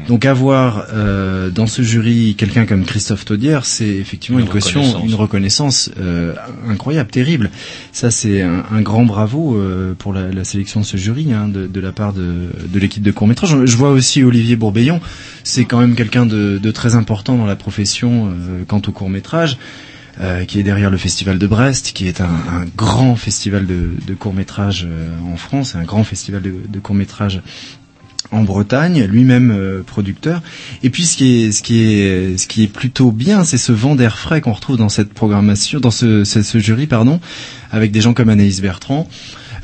Donc 0.09 0.24
avoir 0.24 0.86
euh, 0.93 1.51
dans 1.51 1.66
ce 1.66 1.82
jury 1.82 2.35
quelqu'un 2.36 2.65
comme 2.66 2.85
Christophe 2.85 3.24
Taudière, 3.24 3.65
c'est 3.65 3.94
effectivement 4.05 4.39
Une 4.40 4.47
une, 4.47 4.51
caution, 4.51 4.81
reconnaissance. 4.82 5.09
une 5.09 5.15
reconnaissance 5.24 5.90
euh, 6.01 6.35
incroyable, 6.69 7.11
terrible. 7.11 7.51
Ça 7.93 8.11
c'est 8.11 8.40
un, 8.43 8.65
un 8.70 8.81
grand 8.81 9.05
bravo 9.05 9.57
euh, 9.57 9.94
pour 9.98 10.12
la, 10.15 10.24
la 10.32 10.44
sélection 10.44 10.81
de 10.81 10.86
ce 10.86 10.97
jury 10.97 11.32
hein, 11.32 11.47
de, 11.48 11.66
de 11.66 11.81
la 11.81 11.93
part 11.93 12.12
de, 12.15 12.48
de 12.74 12.78
l'équipe 12.78 13.02
de 13.02 13.11
court 13.12 13.28
métrage. 13.28 13.55
Je 13.65 13.77
vois 13.77 13.90
aussi 13.90 14.23
Olivier 14.24 14.57
Bourbeillon, 14.57 15.01
c'est 15.44 15.66
quand 15.66 15.81
même 15.81 15.94
quelqu'un 15.94 16.24
de, 16.27 16.59
de 16.59 16.70
très 16.70 16.94
important 16.94 17.36
dans 17.36 17.47
la 17.47 17.57
profession 17.57 18.28
euh, 18.31 18.65
quant 18.66 18.82
au 18.89 18.93
court 18.93 19.11
métrage. 19.11 19.59
euh, 20.20 20.44
qui 20.44 20.59
est 20.59 20.62
derrière 20.65 20.90
le 20.90 20.98
festival 20.98 21.39
de 21.39 21.47
Brest, 21.47 21.93
qui 21.94 22.07
est 22.09 22.20
un, 22.20 22.24
un 22.59 22.65
grand 22.77 23.16
festival 23.16 23.65
de, 23.66 23.90
de 24.07 24.15
court 24.15 24.35
métrage 24.35 24.86
en 25.32 25.36
France, 25.36 25.77
un 25.77 25.85
grand 25.85 26.05
festival 26.05 26.43
de, 26.43 26.52
de 26.69 26.78
court 26.81 26.94
métrage 26.97 27.40
en 28.32 28.43
Bretagne, 28.43 29.05
lui-même 29.05 29.51
euh, 29.51 29.82
producteur. 29.82 30.43
Et 30.82 30.90
puis 30.90 31.05
ce 31.05 31.16
qui 31.16 31.44
est 31.44 31.52
ce 31.52 31.62
qui 31.62 31.82
est 31.82 32.39
ce 32.39 32.47
qui 32.47 32.62
est 32.65 32.69
plutôt 32.69 33.12
bien, 33.12 33.44
c'est 33.44 33.59
ce 33.59 33.73
vent 33.73 33.94
d'air 33.94 34.19
frais 34.19 34.40
qu'on 34.40 34.52
retrouve 34.52 34.77
dans 34.77 34.89
cette 34.89 35.12
programmation, 35.12 35.81
dans 35.81 35.90
ce, 35.90 36.24
ce, 36.24 36.43
ce 36.43 36.59
jury 36.59 36.86
pardon, 36.86 37.20
avec 37.70 37.90
des 37.90 38.01
gens 38.01 38.15
comme 38.15 38.28
Anaïs 38.28 38.61
Bertrand. 38.61 39.09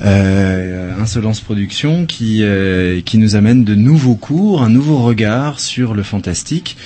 Euh, 0.05 0.93
Insolence 1.01 1.41
Production 1.41 2.05
qui 2.05 2.43
euh, 2.43 3.01
qui 3.01 3.17
nous 3.17 3.35
amène 3.35 3.65
de 3.65 3.75
nouveaux 3.75 4.15
cours, 4.15 4.63
un 4.63 4.69
nouveau 4.69 4.99
regard 4.99 5.59
sur 5.59 5.95
le 5.95 6.03
fantastique, 6.03 6.77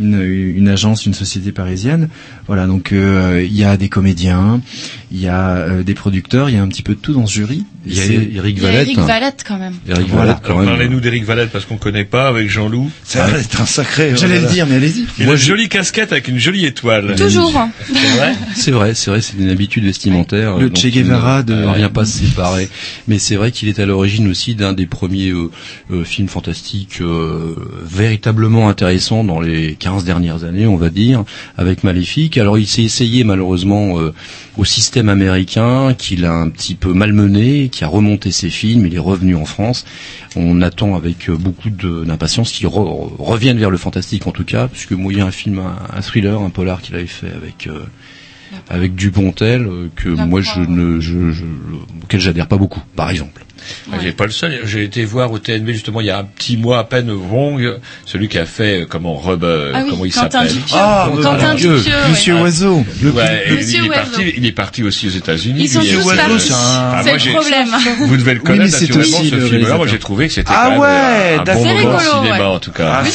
une, 0.00 0.20
une 0.20 0.68
agence, 0.68 1.06
une 1.06 1.14
société 1.14 1.52
parisienne. 1.52 2.08
Voilà, 2.46 2.66
donc 2.66 2.92
euh, 2.92 3.42
il 3.44 3.56
y 3.56 3.64
a 3.64 3.76
des 3.76 3.88
comédiens, 3.88 4.60
il 5.10 5.20
y 5.20 5.28
a 5.28 5.56
euh, 5.56 5.82
des 5.82 5.94
producteurs, 5.94 6.48
il 6.48 6.54
y 6.54 6.58
a 6.58 6.62
un 6.62 6.68
petit 6.68 6.82
peu 6.82 6.94
de 6.94 7.00
tout 7.00 7.12
dans 7.12 7.26
ce 7.26 7.32
jury. 7.34 7.64
Il 7.88 7.94
y 7.96 8.00
a 8.00 8.04
Eric 8.04 8.56
Il 8.58 8.62
y 8.62 8.66
a 8.66 8.68
Valette. 8.70 8.88
Eric 8.88 8.98
Valette 8.98 9.44
quand 9.46 9.58
même. 9.58 9.74
Eric 9.88 10.08
Voilà. 10.08 10.24
Valette, 10.26 10.38
quand 10.42 10.48
Alors, 10.50 10.60
même. 10.62 10.68
Parlez-nous 10.70 11.00
d'Éric 11.00 11.24
Valette 11.24 11.50
parce 11.50 11.64
qu'on 11.64 11.76
connaît 11.76 12.04
pas 12.04 12.26
avec 12.28 12.48
Jean-Loup. 12.50 12.90
Ça 13.04 13.26
va 13.26 13.38
être 13.38 13.60
un 13.60 13.66
sacré. 13.66 14.12
J'allais 14.16 14.34
le 14.34 14.40
voilà. 14.40 14.52
dire, 14.54 14.66
mais 14.68 14.74
allez-y. 14.76 15.06
Il 15.18 15.28
a 15.28 15.32
une 15.32 15.36
jolie 15.36 15.68
casquette 15.68 16.10
avec 16.12 16.26
une 16.28 16.38
jolie 16.38 16.66
étoile. 16.66 17.14
Toujours. 17.16 17.52
C'est 17.86 17.92
vrai 18.16 18.34
C'est 18.56 18.70
vrai, 18.72 18.94
c'est 18.94 19.10
vrai, 19.10 19.20
c'est 19.20 19.36
une 19.38 19.48
habitude 19.50 19.84
vestimentaire. 19.84 20.56
Le 20.58 20.66
euh, 20.66 20.70
Che 20.74 20.86
on 20.86 20.88
Guevara 20.88 21.38
ne 21.38 21.42
de- 21.42 21.64
parvient 21.64 21.88
pas 21.88 22.02
à 22.02 22.04
se 22.06 22.18
séparer. 22.26 22.68
Mais 23.06 23.18
c'est 23.20 23.36
vrai 23.36 23.52
qu'il 23.52 23.68
est 23.68 23.78
à 23.78 23.86
l'origine 23.86 24.28
aussi 24.28 24.56
d'un 24.56 24.72
des 24.72 24.86
premiers 24.86 25.30
euh, 25.30 25.50
euh, 25.92 26.02
films 26.02 26.28
fantastiques 26.28 27.00
euh, 27.00 27.54
véritablement 27.84 28.68
intéressants 28.68 29.24
dans 29.24 29.40
les 29.40 29.74
15 29.74 30.04
dernières 30.04 30.44
années, 30.44 30.66
on 30.66 30.76
va 30.76 30.90
dire, 30.90 31.24
avec 31.56 31.84
Maléfique. 31.84 32.35
Alors 32.40 32.58
il 32.58 32.66
s'est 32.66 32.82
essayé 32.82 33.24
malheureusement 33.24 33.98
euh, 33.98 34.12
au 34.56 34.64
système 34.64 35.08
américain, 35.08 35.94
qu'il 35.94 36.24
a 36.24 36.32
un 36.34 36.48
petit 36.48 36.74
peu 36.74 36.92
malmené, 36.92 37.68
qui 37.68 37.84
a 37.84 37.88
remonté 37.88 38.30
ses 38.30 38.50
films, 38.50 38.86
il 38.86 38.94
est 38.94 38.98
revenu 38.98 39.34
en 39.36 39.44
France. 39.44 39.84
On 40.36 40.60
attend 40.62 40.94
avec 40.96 41.28
euh, 41.30 41.36
beaucoup 41.36 41.70
d'impatience 41.70 42.52
qu'il 42.52 42.66
re- 42.66 43.10
revienne 43.18 43.58
vers 43.58 43.70
le 43.70 43.78
fantastique 43.78 44.26
en 44.26 44.32
tout 44.32 44.44
cas, 44.44 44.68
puisque 44.68 44.92
moi 44.92 45.12
il 45.12 45.18
y 45.18 45.22
a 45.22 45.26
un 45.26 45.30
film, 45.30 45.58
un, 45.58 45.76
un 45.96 46.00
thriller, 46.02 46.40
un 46.40 46.50
polar 46.50 46.82
qu'il 46.82 46.94
avait 46.94 47.06
fait 47.06 47.30
avec... 47.30 47.66
euh, 47.66 47.80
avec 48.68 48.94
Dupontel 48.94 49.66
euh, 49.66 49.88
que 49.96 50.08
moi 50.08 50.40
je 50.40 50.60
ne 50.60 51.00
je, 51.00 51.32
je 51.32 51.44
auquel 52.04 52.20
j'adhère 52.20 52.46
pas 52.46 52.56
beaucoup 52.56 52.80
par 52.94 53.10
exemple. 53.10 53.44
Ah, 53.92 53.96
J'ai 54.02 54.12
pas 54.12 54.24
le 54.26 54.30
seul. 54.30 54.60
J'ai 54.64 54.84
été 54.84 55.04
voir 55.04 55.32
au 55.32 55.38
TNB 55.38 55.70
justement 55.70 56.00
il 56.00 56.06
y 56.06 56.10
a 56.10 56.18
un 56.18 56.24
petit 56.24 56.56
mois 56.56 56.78
à 56.78 56.84
peine 56.84 57.10
Wong, 57.10 57.78
celui 58.04 58.28
qui 58.28 58.38
a 58.38 58.46
fait 58.46 58.82
euh, 58.82 58.86
comment 58.88 59.16
Rubber, 59.16 59.70
Ah 59.74 59.80
oui, 59.84 59.90
comment 59.90 60.04
il 60.04 60.12
s'appelle. 60.12 60.50
Ah, 60.72 61.08
Quentin 61.22 61.54
Dieu. 61.54 61.76
Dupieux, 61.78 61.92
ouais. 61.94 62.08
Monsieur 62.10 62.34
Oiseau. 62.36 62.84
Le 63.02 63.10
Ouais, 63.10 63.44
et 63.48 63.52
Monsieur 63.56 63.78
il, 63.80 63.86
est 63.86 63.88
Oiseau. 63.88 64.10
parti, 64.12 64.34
il 64.36 64.46
est 64.46 64.52
parti 64.52 64.82
aussi 64.82 65.06
aux 65.06 65.10
États-Unis. 65.10 65.60
Ils 65.64 65.68
sont 65.68 65.80
tous 65.80 66.14
partis. 66.16 66.40
c'est 66.40 66.52
un- 66.52 66.56
Ah, 66.56 67.02
le 67.04 67.32
problème. 67.32 67.68
Vous 68.06 68.16
devez 68.16 68.34
le 68.34 68.40
connaître 68.40 68.74
c'est 68.76 68.82
naturellement 68.88 69.18
aussi 69.20 69.30
ce 69.30 69.40
film-là. 69.40 69.76
Moi 69.76 69.86
j'ai 69.86 69.98
trouvé 69.98 70.28
que 70.28 70.34
c'était 70.34 70.50
Ah 70.54 70.64
quand 70.66 70.70
même 70.72 70.80
ouais, 70.80 71.36
un, 71.38 71.54
bon 71.54 71.64
moment 71.64 71.98
cinéma 71.98 72.38
ouais. 72.38 72.44
en 72.44 72.58
tout 72.60 72.72
cas. 72.72 73.02
Oui, 73.04 73.10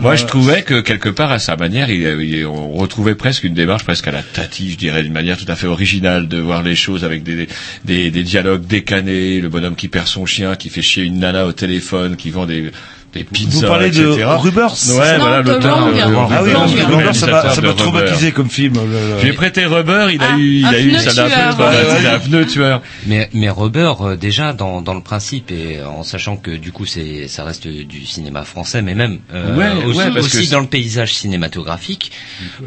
Moi, 0.00 0.16
je 0.16 0.24
trouvais 0.24 0.62
que 0.62 0.80
quelque 0.80 1.08
part, 1.08 1.30
à 1.32 1.38
sa 1.38 1.56
manière, 1.56 1.90
il, 1.90 2.02
il- 2.22 2.46
on 2.46 2.72
retrouvait 2.72 3.14
presque 3.14 3.44
une 3.44 3.54
démarche 3.54 3.84
presque 3.84 4.06
à 4.08 4.12
la 4.12 4.22
Tati, 4.22 4.70
je 4.72 4.76
dirais, 4.76 5.02
d'une 5.02 5.12
manière 5.12 5.36
tout 5.36 5.44
à 5.48 5.54
fait 5.56 5.66
originale 5.66 6.28
de 6.28 6.38
voir 6.38 6.62
les 6.62 6.74
choses 6.74 7.04
avec 7.04 7.22
des 7.24 8.10
dialogues 8.10 8.66
décanés, 8.66 9.40
le 9.44 9.50
bonhomme 9.50 9.76
qui 9.76 9.88
perd 9.88 10.06
son 10.08 10.26
chien, 10.26 10.56
qui 10.56 10.68
fait 10.70 10.82
chier 10.82 11.04
une 11.04 11.18
nana 11.20 11.46
au 11.46 11.52
téléphone, 11.52 12.16
qui 12.16 12.30
vend 12.30 12.46
des, 12.46 12.70
des 13.12 13.24
pizzas, 13.24 13.60
Vous 13.60 13.66
parlez 13.66 13.90
de 13.90 14.10
etc. 14.12 14.24
Rubers 14.38 14.72
Ouais, 14.88 15.18
Non, 15.18 15.24
voilà, 15.24 15.42
de 15.42 15.52
de- 15.52 15.58
de- 15.58 15.68
Ah 15.68 16.42
oui, 16.42 16.50
le 16.50 16.84
Rubber, 16.96 17.12
ça 17.14 17.26
m'a 17.26 17.42
ça 17.54 17.60
de 17.60 17.66
m'a 17.66 17.68
Rubber. 17.72 17.82
traumatisé 17.82 18.32
comme 18.32 18.48
film. 18.50 18.74
le- 18.74 18.80
le- 18.86 19.18
Je 19.18 19.24
lui 19.24 19.30
ai 19.30 19.32
prêté 19.34 19.66
Rubber, 19.66 20.08
il 20.12 20.20
a 20.22 20.30
Ah, 20.32 20.38
eu, 20.38 20.54
il 20.60 20.66
a 20.66 20.80
eu, 20.80 20.94
ça 20.98 21.26
un 21.26 22.18
pneu 22.18 22.46
tueur. 22.46 22.80
Mais, 23.06 23.28
mais 23.34 23.50
Rubber, 23.50 23.92
euh, 24.00 24.16
déjà 24.16 24.52
dans, 24.54 24.80
dans 24.80 24.94
le 24.94 25.02
principe 25.02 25.50
et 25.52 25.80
en 25.82 26.02
sachant 26.02 26.36
que 26.36 26.50
du 26.50 26.72
coup 26.72 26.86
c'est 26.86 27.28
ça 27.28 27.44
reste 27.44 27.68
du 27.68 28.04
cinéma 28.06 28.42
français, 28.44 28.80
mais 28.82 28.94
même 28.94 29.18
euh, 29.32 29.54
Ouais, 29.56 29.84
aussi, 29.84 29.98
ouais, 29.98 30.10
parce 30.12 30.26
aussi 30.26 30.46
que 30.46 30.52
dans 30.52 30.60
le 30.60 30.66
paysage 30.66 31.14
cinématographique, 31.14 32.10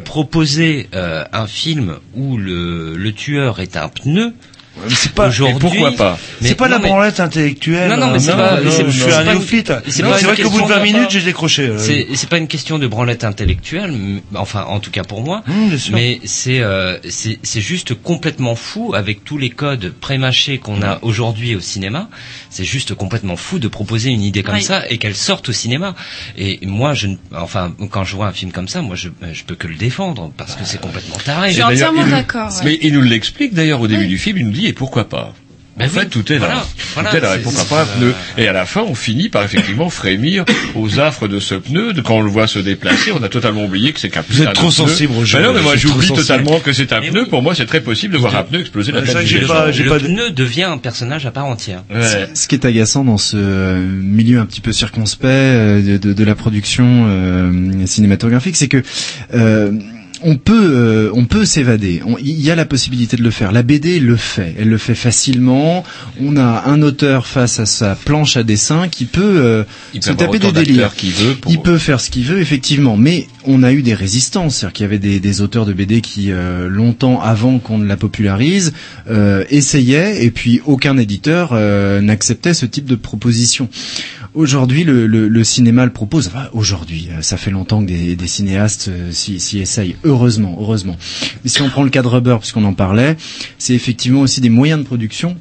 proposer 0.05 0.87
euh, 0.95 1.23
un 1.33 1.47
film 1.47 1.95
où 2.15 2.37
le, 2.37 2.95
le 2.95 3.11
tueur 3.11 3.59
est 3.59 3.75
un 3.77 3.89
pneu. 3.89 4.33
Mais 4.87 4.93
c'est 4.95 5.11
pas- 5.13 5.29
pourquoi 5.59 5.91
pas 5.93 6.17
C'est 6.41 6.55
pas 6.55 6.67
la 6.67 6.79
branlette 6.79 7.19
intellectuelle. 7.19 7.89
Non, 7.89 7.97
non, 7.97 8.11
mais 8.11 8.19
c'est 8.19 8.31
euh, 8.31 8.35
pas- 8.35 8.71
c'est- 8.71 8.85
je 8.85 8.89
suis 8.91 9.01
c'est 9.01 9.13
un 9.13 9.23
néophyte. 9.23 9.73
c'est 9.85 9.91
C'est 9.91 10.01
vrai 10.03 10.19
qu'au 10.21 10.49
bout 10.49 10.57
de 10.57 10.63
question 10.63 10.65
20 10.67 10.77
de- 10.79 10.83
minutes, 10.83 11.09
j'ai 11.09 11.21
décroché. 11.21 11.63
euh. 11.67 11.77
C'est 11.79 12.07
c'est 12.15 12.29
pas 12.29 12.37
une 12.37 12.47
question 12.47 12.79
de 12.79 12.87
branlette 12.87 13.23
intellectuelle, 13.23 13.93
enfin 14.35 14.65
en 14.67 14.79
tout 14.79 14.91
cas 14.91 15.03
pour 15.03 15.21
moi, 15.23 15.43
sûr. 15.77 15.95
mais 15.95 16.19
c'est 16.25 16.59
euh, 16.59 16.97
c'est 17.09 17.39
c'est 17.43 17.61
juste 17.61 17.93
complètement 17.95 18.55
fou 18.55 18.93
avec 18.95 19.23
tous 19.23 19.37
les 19.37 19.49
codes 19.49 19.93
prémâchés 19.99 20.57
qu'on 20.57 20.81
a 20.81 20.99
aujourd'hui 21.01 21.55
au 21.55 21.59
cinéma. 21.59 22.09
C'est 22.49 22.63
juste 22.63 22.93
complètement 22.95 23.35
fou 23.35 23.59
de 23.59 23.67
proposer 23.67 24.09
une 24.09 24.21
idée 24.21 24.43
comme 24.43 24.59
ça 24.61 24.83
et 24.89 24.97
qu'elle 24.97 25.15
sorte 25.15 25.49
au 25.49 25.53
cinéma. 25.53 25.95
Et 26.37 26.59
moi, 26.65 26.93
je, 26.93 27.07
ne- 27.07 27.15
enfin 27.35 27.73
quand 27.91 28.03
je 28.03 28.15
vois 28.15 28.27
un 28.27 28.31
film 28.33 28.51
comme 28.51 28.67
ça, 28.67 28.81
moi 28.81 28.95
je 28.95 29.09
je 29.33 29.43
peux 29.43 29.55
que 29.55 29.67
le 29.67 29.75
défendre 29.75 30.31
parce 30.37 30.55
que 30.55 30.61
c'est 30.65 30.79
complètement 30.81 31.17
taré. 31.23 31.49
Je 31.49 31.55
suis 31.55 31.63
entièrement 31.63 32.05
d'accord. 32.07 32.51
Mais 32.63 32.77
il 32.81 32.93
nous 32.93 33.01
l'explique 33.01 33.53
d'ailleurs 33.53 33.81
au 33.81 33.87
début 33.87 34.07
du 34.07 34.17
film, 34.17 34.37
il 34.37 34.45
nous 34.45 34.51
dit 34.51 34.66
et 34.67 34.73
pourquoi 34.73 35.07
pas 35.09 35.33
Ben 35.77 35.85
en 35.85 35.89
fait, 35.89 35.99
oui, 36.01 36.07
tout 36.09 36.31
est 36.33 36.39
là. 36.39 36.47
voilà, 36.47 36.65
voilà, 36.95 37.09
tout 37.11 37.15
est 37.17 37.19
là. 37.19 37.35
Et 37.35 37.39
pourquoi 37.39 37.65
pas 37.65 37.81
un 37.83 37.85
pneu 37.85 38.13
Et 38.39 38.47
à 38.47 38.51
la 38.53 38.65
fin, 38.65 38.81
on 38.81 38.95
finit 38.95 39.29
par 39.29 39.43
effectivement 39.43 39.91
frémir 39.91 40.43
aux 40.73 40.99
affres 40.99 41.27
de 41.27 41.39
ce 41.39 41.53
pneu. 41.53 41.93
De- 41.93 42.01
Quand 42.01 42.15
on 42.15 42.21
le 42.21 42.31
voit 42.31 42.47
se 42.47 42.57
déplacer, 42.57 43.11
on 43.11 43.21
a 43.21 43.29
totalement 43.29 43.63
oublié 43.65 43.93
que 43.93 43.99
c'est 43.99 44.09
qu'un 44.09 44.23
Vous 44.27 44.41
êtes 44.41 44.53
trop 44.53 44.63
pneu. 44.69 44.71
sensible 44.71 45.13
au 45.15 45.23
jeu. 45.23 45.37
Ben 45.37 45.45
non, 45.45 45.53
mais 45.53 45.61
moi 45.61 45.75
j'oublie 45.75 46.07
totalement 46.07 46.59
que 46.59 46.73
c'est 46.73 46.91
un 46.93 47.01
Mais 47.01 47.09
pneu. 47.11 47.21
oui. 47.23 47.29
Pour 47.29 47.43
moi, 47.43 47.53
c'est 47.53 47.67
très 47.67 47.81
possible 47.81 48.13
de 48.13 48.17
voir 48.17 48.35
un 48.35 48.41
pneu 48.43 48.61
exploser 48.61 48.91
la 48.91 49.01
Ouais, 49.01 49.05
tête 49.05 49.13
ça, 49.13 49.23
du 49.23 49.39
pas- 49.45 49.71
j'ai 49.71 49.83
le 49.83 49.89
pas 49.91 49.99
de- 49.99 50.07
pneu 50.07 50.31
devient 50.31 50.63
un 50.63 50.79
personnage 50.79 51.27
à 51.27 51.31
part 51.31 51.45
entière. 51.45 51.83
Ouais. 51.93 52.27
Ce 52.33 52.47
qui 52.47 52.55
est 52.55 52.65
agaçant 52.65 53.03
dans 53.05 53.17
ce 53.19 53.37
euh, 53.37 53.77
milieu 53.79 54.39
un 54.39 54.45
petit 54.47 54.61
peu 54.61 54.71
circonspect 54.73 55.25
euh, 55.27 55.81
de, 55.83 55.97
de- 55.97 56.13
de 56.13 56.23
la 56.23 56.33
production 56.33 57.05
euh, 57.07 57.85
cinématographique, 57.85 58.55
c'est 58.55 58.67
que 58.67 58.81
euh, 59.35 59.71
on 60.23 60.35
peut 60.37 60.53
euh, 60.75 61.11
on 61.13 61.25
peut 61.25 61.45
s'évader. 61.45 62.01
Il 62.19 62.41
y 62.41 62.49
a 62.51 62.55
la 62.55 62.65
possibilité 62.65 63.17
de 63.17 63.23
le 63.23 63.31
faire. 63.31 63.51
La 63.51 63.63
BD 63.63 63.99
le 63.99 64.15
fait. 64.15 64.55
Elle 64.59 64.69
le 64.69 64.77
fait 64.77 64.95
facilement. 64.95 65.83
On 66.21 66.37
a 66.37 66.63
un 66.65 66.81
auteur 66.81 67.27
face 67.27 67.59
à 67.59 67.65
sa 67.65 67.95
planche 67.95 68.37
à 68.37 68.43
dessin 68.43 68.87
qui 68.87 69.05
peut 69.05 69.21
euh, 69.23 69.63
Il 69.93 69.99
peut 69.99 70.07
se 70.07 70.11
taper 70.13 70.39
des 70.39 70.51
délires. 70.51 70.91
veut 71.03 71.35
pour- 71.35 71.51
Il 71.51 71.59
peut 71.61 71.77
faire 71.77 71.99
ce 72.01 72.09
qu'il 72.09 72.23
veut, 72.23 72.39
effectivement. 72.39 72.97
Mais 72.97 73.27
on 73.47 73.63
a 73.63 73.71
eu 73.71 73.81
des 73.81 73.93
résistances. 73.93 74.57
C'est-à-dire 74.57 74.73
qu'il 74.73 74.83
y 74.83 74.85
avait 74.85 75.19
des, 75.19 75.41
auteurs 75.41 75.65
de 75.65 75.73
BD 75.73 76.01
qui, 76.01 76.31
euh, 76.31 76.67
longtemps 76.67 77.21
avant 77.21 77.59
qu'on 77.59 77.77
ne 77.77 77.87
la 77.87 77.97
popularise, 77.97 78.73
euh, 79.09 79.43
essayaient, 79.49 80.23
et 80.23 80.31
puis 80.31 80.61
aucun 80.65 80.97
éditeur 80.97 81.51
euh, 81.53 82.01
n'acceptait 82.01 82.53
ce 82.53 82.65
type 82.65 82.85
de 82.85 82.95
proposition. 82.95 83.69
Aujourd'hui, 84.33 84.83
le, 84.83 85.43
cinéma 85.43 85.85
le 85.85 85.91
propose. 85.91 86.27
Enfin, 86.27 86.47
aujourd'hui, 86.53 87.09
ça 87.21 87.37
fait 87.37 87.49
longtemps 87.49 87.83
que 87.83 87.87
des, 87.87 88.27
cinéastes 88.27 88.91
s'y 89.11 89.59
essayent. 89.59 89.95
Heureusement, 90.03 90.57
heureusement. 90.59 90.95
Mais 91.43 91.49
si 91.49 91.61
on 91.61 91.69
prend 91.69 91.83
le 91.83 91.89
cas 91.89 92.03
de 92.03 92.07
Rubber, 92.07 92.37
puisqu'on 92.39 92.65
en 92.65 92.73
parlait, 92.73 93.17
c'est 93.57 93.73
effectivement 93.73 94.21
aussi 94.21 94.41
des 94.41 94.49
moyens 94.49 94.79
de 94.81 94.85
production 94.85 95.37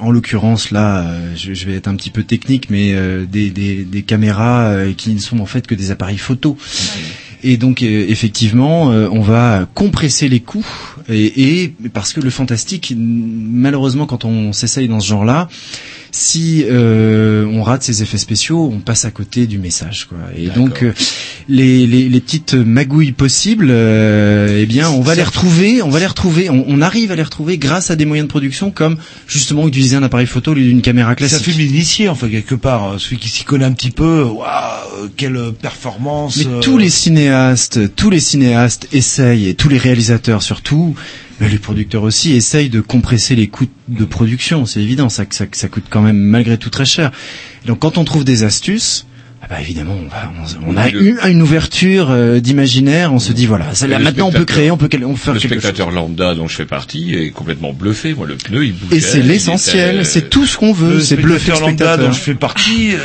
en 0.00 0.10
l'occurrence, 0.10 0.72
là, 0.72 1.06
je, 1.36 1.66
vais 1.66 1.74
être 1.74 1.86
un 1.86 1.94
petit 1.94 2.10
peu 2.10 2.24
technique, 2.24 2.68
mais 2.68 2.94
des, 3.26 4.04
caméras 4.06 4.74
qui 4.96 5.10
ne 5.10 5.20
sont 5.20 5.38
en 5.38 5.46
fait 5.46 5.66
que 5.66 5.74
des 5.74 5.90
appareils 5.90 6.18
photo. 6.18 6.56
Et 7.46 7.58
donc, 7.58 7.82
euh, 7.82 8.06
effectivement, 8.08 8.90
euh, 8.90 9.06
on 9.12 9.20
va 9.20 9.68
compresser 9.74 10.30
les 10.30 10.40
coûts. 10.40 10.64
Et, 11.10 11.62
et 11.62 11.74
parce 11.92 12.14
que 12.14 12.20
le 12.20 12.30
fantastique, 12.30 12.94
malheureusement, 12.96 14.06
quand 14.06 14.24
on 14.24 14.54
s'essaye 14.54 14.88
dans 14.88 14.98
ce 14.98 15.08
genre-là, 15.08 15.48
si 16.16 16.64
euh, 16.70 17.44
on 17.46 17.64
rate 17.64 17.82
ces 17.82 18.04
effets 18.04 18.18
spéciaux, 18.18 18.70
on 18.72 18.78
passe 18.78 19.04
à 19.04 19.10
côté 19.10 19.48
du 19.48 19.58
message. 19.58 20.04
Quoi. 20.08 20.18
Et 20.36 20.46
donc, 20.46 20.84
euh, 20.84 20.92
les, 21.48 21.88
les, 21.88 22.08
les 22.08 22.20
petites 22.20 22.54
magouilles 22.54 23.10
possibles, 23.10 23.66
euh, 23.68 24.60
eh 24.62 24.66
bien, 24.66 24.88
on 24.90 25.00
va 25.00 25.16
les 25.16 25.24
retrouver. 25.24 25.82
On 25.82 25.88
va 25.90 25.98
les 25.98 26.06
retrouver. 26.06 26.50
On, 26.50 26.64
on 26.68 26.80
arrive 26.80 27.10
à 27.10 27.16
les 27.16 27.22
retrouver 27.24 27.58
grâce 27.58 27.90
à 27.90 27.96
des 27.96 28.04
moyens 28.04 28.28
de 28.28 28.30
production 28.30 28.70
comme 28.70 28.96
justement 29.26 29.66
utiliser 29.66 29.96
un 29.96 30.04
appareil 30.04 30.28
photo 30.28 30.52
au 30.52 30.54
lieu 30.54 30.62
d'une 30.62 30.82
caméra 30.82 31.16
classique. 31.16 31.38
film 31.42 31.60
initié, 31.60 32.08
enfin, 32.08 32.28
quelque 32.28 32.54
part. 32.54 32.92
euh, 32.92 32.98
Celui 32.98 33.18
qui 33.18 33.28
s'y 33.28 33.42
connaît 33.42 33.64
un 33.64 33.72
petit 33.72 33.90
peu, 33.90 34.22
waouh, 34.22 34.44
euh, 35.02 35.08
quelle 35.16 35.40
performance. 35.60 36.36
Mais 36.36 36.46
euh, 36.46 36.60
tous 36.60 36.78
les 36.78 36.90
cinéastes, 36.90 37.92
tous 37.96 38.10
les 38.10 38.20
cinéastes 38.20 38.86
essayent, 38.92 39.48
et 39.48 39.54
tous 39.54 39.68
les 39.68 39.78
réalisateurs 39.78 40.42
surtout, 40.44 40.94
mais 41.40 41.48
les 41.48 41.58
producteurs 41.58 42.02
aussi, 42.02 42.32
essayent 42.32 42.70
de 42.70 42.80
compresser 42.80 43.34
les 43.34 43.48
coûts 43.48 43.66
de 43.88 44.04
production. 44.04 44.66
C'est 44.66 44.80
évident, 44.82 45.08
ça, 45.08 45.24
ça, 45.30 45.46
ça 45.52 45.68
coûte 45.68 45.84
quand 45.90 46.02
même 46.02 46.16
malgré 46.18 46.58
tout 46.58 46.70
très 46.70 46.84
cher. 46.84 47.10
Donc 47.66 47.80
quand 47.80 47.98
on 47.98 48.04
trouve 48.04 48.24
des 48.24 48.42
astuces, 48.44 49.06
Ah 49.44 49.46
bah 49.50 49.60
évidemment, 49.60 49.94
on, 50.02 50.08
va- 50.08 50.32
on- 50.66 50.72
on 50.72 50.76
a 50.78 50.88
eu 50.88 51.18
une 51.28 51.42
ouverture 51.42 52.06
euh, 52.10 52.40
d'imaginaire. 52.40 53.12
On 53.12 53.18
se 53.18 53.30
dit 53.34 53.44
voilà, 53.44 53.74
ça, 53.74 53.86
là, 53.86 53.98
maintenant 53.98 54.28
on 54.28 54.32
peut 54.32 54.46
créer, 54.46 54.70
on 54.70 54.78
peut, 54.78 54.88
quel- 54.88 55.04
on 55.04 55.12
peut 55.12 55.18
faire 55.18 55.34
Le 55.34 55.40
quelque 55.40 55.54
chose. 55.56 55.62
spectateur 55.64 55.90
lambda 55.90 56.34
dont 56.34 56.48
je 56.48 56.54
fais 56.56 56.64
partie 56.64 57.14
est 57.14 57.28
complètement 57.30 57.74
bluffé. 57.74 58.14
Moi, 58.14 58.26
le 58.26 58.36
pneu, 58.36 58.64
il 58.64 58.72
bougeait. 58.72 58.96
Et 58.96 59.00
c'est 59.00 59.20
l'essentiel, 59.20 59.96
était- 59.96 60.04
c'est 60.04 60.30
tout 60.30 60.46
ce 60.46 60.56
qu'on 60.56 60.72
veut, 60.72 61.00
c'est 61.00 61.16
bluffer 61.16 61.50
le 61.50 61.56
spectateur 61.58 61.68
lambda 61.98 62.06
dont 62.06 62.12
je 62.12 62.20
fais 62.20 62.34
partie. 62.34 62.92
euh, 62.94 62.98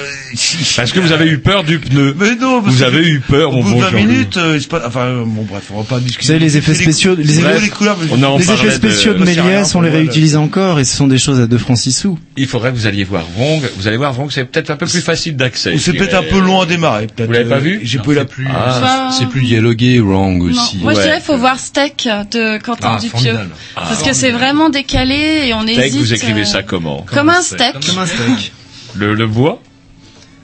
Parce 0.77 0.93
que 0.93 1.01
vous 1.01 1.11
avez 1.11 1.25
eu 1.27 1.39
peur 1.39 1.65
du 1.65 1.79
pneu. 1.79 2.15
Mais 2.17 2.35
non, 2.35 2.61
parce 2.61 2.73
Vous 2.75 2.79
que 2.81 2.85
avez 2.87 3.05
eu 3.05 3.19
peur, 3.19 3.53
Au 3.57 3.61
bout 3.61 3.73
de 3.75 3.79
20 3.81 3.89
Jean-Loup. 3.91 3.97
minutes, 4.07 4.37
euh, 4.37 4.53
il 4.55 4.61
se 4.61 4.67
passe- 4.69 4.83
enfin 4.85 5.01
euh, 5.07 5.23
bon 5.25 5.43
bref, 5.43 5.63
on 5.73 5.79
va 5.81 5.83
pas 5.83 5.99
discuter. 5.99 6.21
Vous 6.23 6.27
savez, 6.27 6.39
les 6.39 6.55
effets 6.57 6.73
spéciaux, 6.73 7.15
les, 7.15 7.23
Bref, 7.25 7.37
effets- 7.55 7.61
les 7.65 7.69
couleurs, 7.69 7.97
mais- 8.01 8.07
On 8.11 8.23
en 8.23 8.37
les 8.37 8.45
parlait 8.45 8.61
effets 8.67 8.75
spéciaux 8.75 9.13
de, 9.13 9.19
de- 9.19 9.25
Méliès, 9.25 9.75
on 9.75 9.81
les 9.81 9.89
réutilise 9.89 10.37
encore 10.37 10.79
et 10.79 10.85
ce 10.85 10.95
sont 10.95 11.07
des 11.07 11.17
choses 11.17 11.39
à 11.41 11.47
2 11.47 11.57
francs 11.57 11.77
6 11.77 11.91
sous. 11.91 12.17
Il 12.37 12.47
faudrait 12.47 12.71
que 12.71 12.77
vous 12.77 12.87
alliez 12.87 13.03
voir 13.03 13.25
Vong. 13.37 13.61
Vous 13.77 13.87
allez 13.87 13.97
voir 13.97 14.13
Vong, 14.13 14.29
c'est 14.31 14.45
peut-être 14.45 14.69
un 14.69 14.77
peu 14.77 14.85
plus 14.85 15.01
facile 15.01 15.35
d'accès. 15.35 15.75
C'est 15.77 15.93
peut-être 15.93 16.13
peu 16.29 16.39
long 16.39 16.61
à 16.61 16.65
démarrer. 16.65 17.07
peut-être. 17.07 17.27
Vous 17.27 17.33
l'avez 17.33 17.49
pas 17.49 17.55
Euh, 17.55 17.59
vu 17.59 17.79
J'ai 17.83 17.99
pas 17.99 18.11
eu 18.11 18.15
la 18.15 18.25
pluie. 18.25 18.47
Ah, 18.49 18.75
Enfin, 18.77 19.11
c'est 19.11 19.27
plus 19.27 19.41
dialogué, 19.41 19.99
wrong 19.99 20.37
Non. 20.37 20.45
aussi. 20.61 20.77
Moi, 20.77 20.93
je 20.93 21.01
dirais 21.01 21.15
qu'il 21.15 21.25
faut 21.25 21.37
voir 21.37 21.59
Steak 21.59 22.07
de 22.31 22.57
Quentin 22.59 22.97
Ah, 22.97 22.99
Dupieux. 23.01 23.37
Parce 23.75 24.03
que 24.03 24.13
c'est 24.13 24.31
vraiment 24.31 24.69
décalé 24.69 25.45
et 25.47 25.53
on 25.53 25.61
Steak, 25.63 25.77
hésite. 25.79 25.99
vous 26.01 26.13
écrivez 26.13 26.41
euh, 26.41 26.45
ça 26.45 26.63
comment 26.63 27.05
Comme 27.13 27.29
un 27.29 27.41
steak. 27.41 27.73
Comme 27.85 27.99
un 27.99 28.05
steak. 28.05 28.51
Le, 28.95 29.13
le 29.13 29.27
bois 29.27 29.61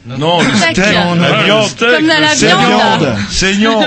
Non, 0.06 0.40
le 0.41 0.56
Steak. 0.56 0.78
la 0.78 1.06
non, 1.06 1.14
viande, 1.44 1.64
le 1.64 1.68
steak, 1.68 1.90
Comme 1.98 2.07
la 2.07 2.28
c'est 2.36 2.45
viande. 2.48 2.60
viande, 3.02 3.16
saignant. 3.32 3.86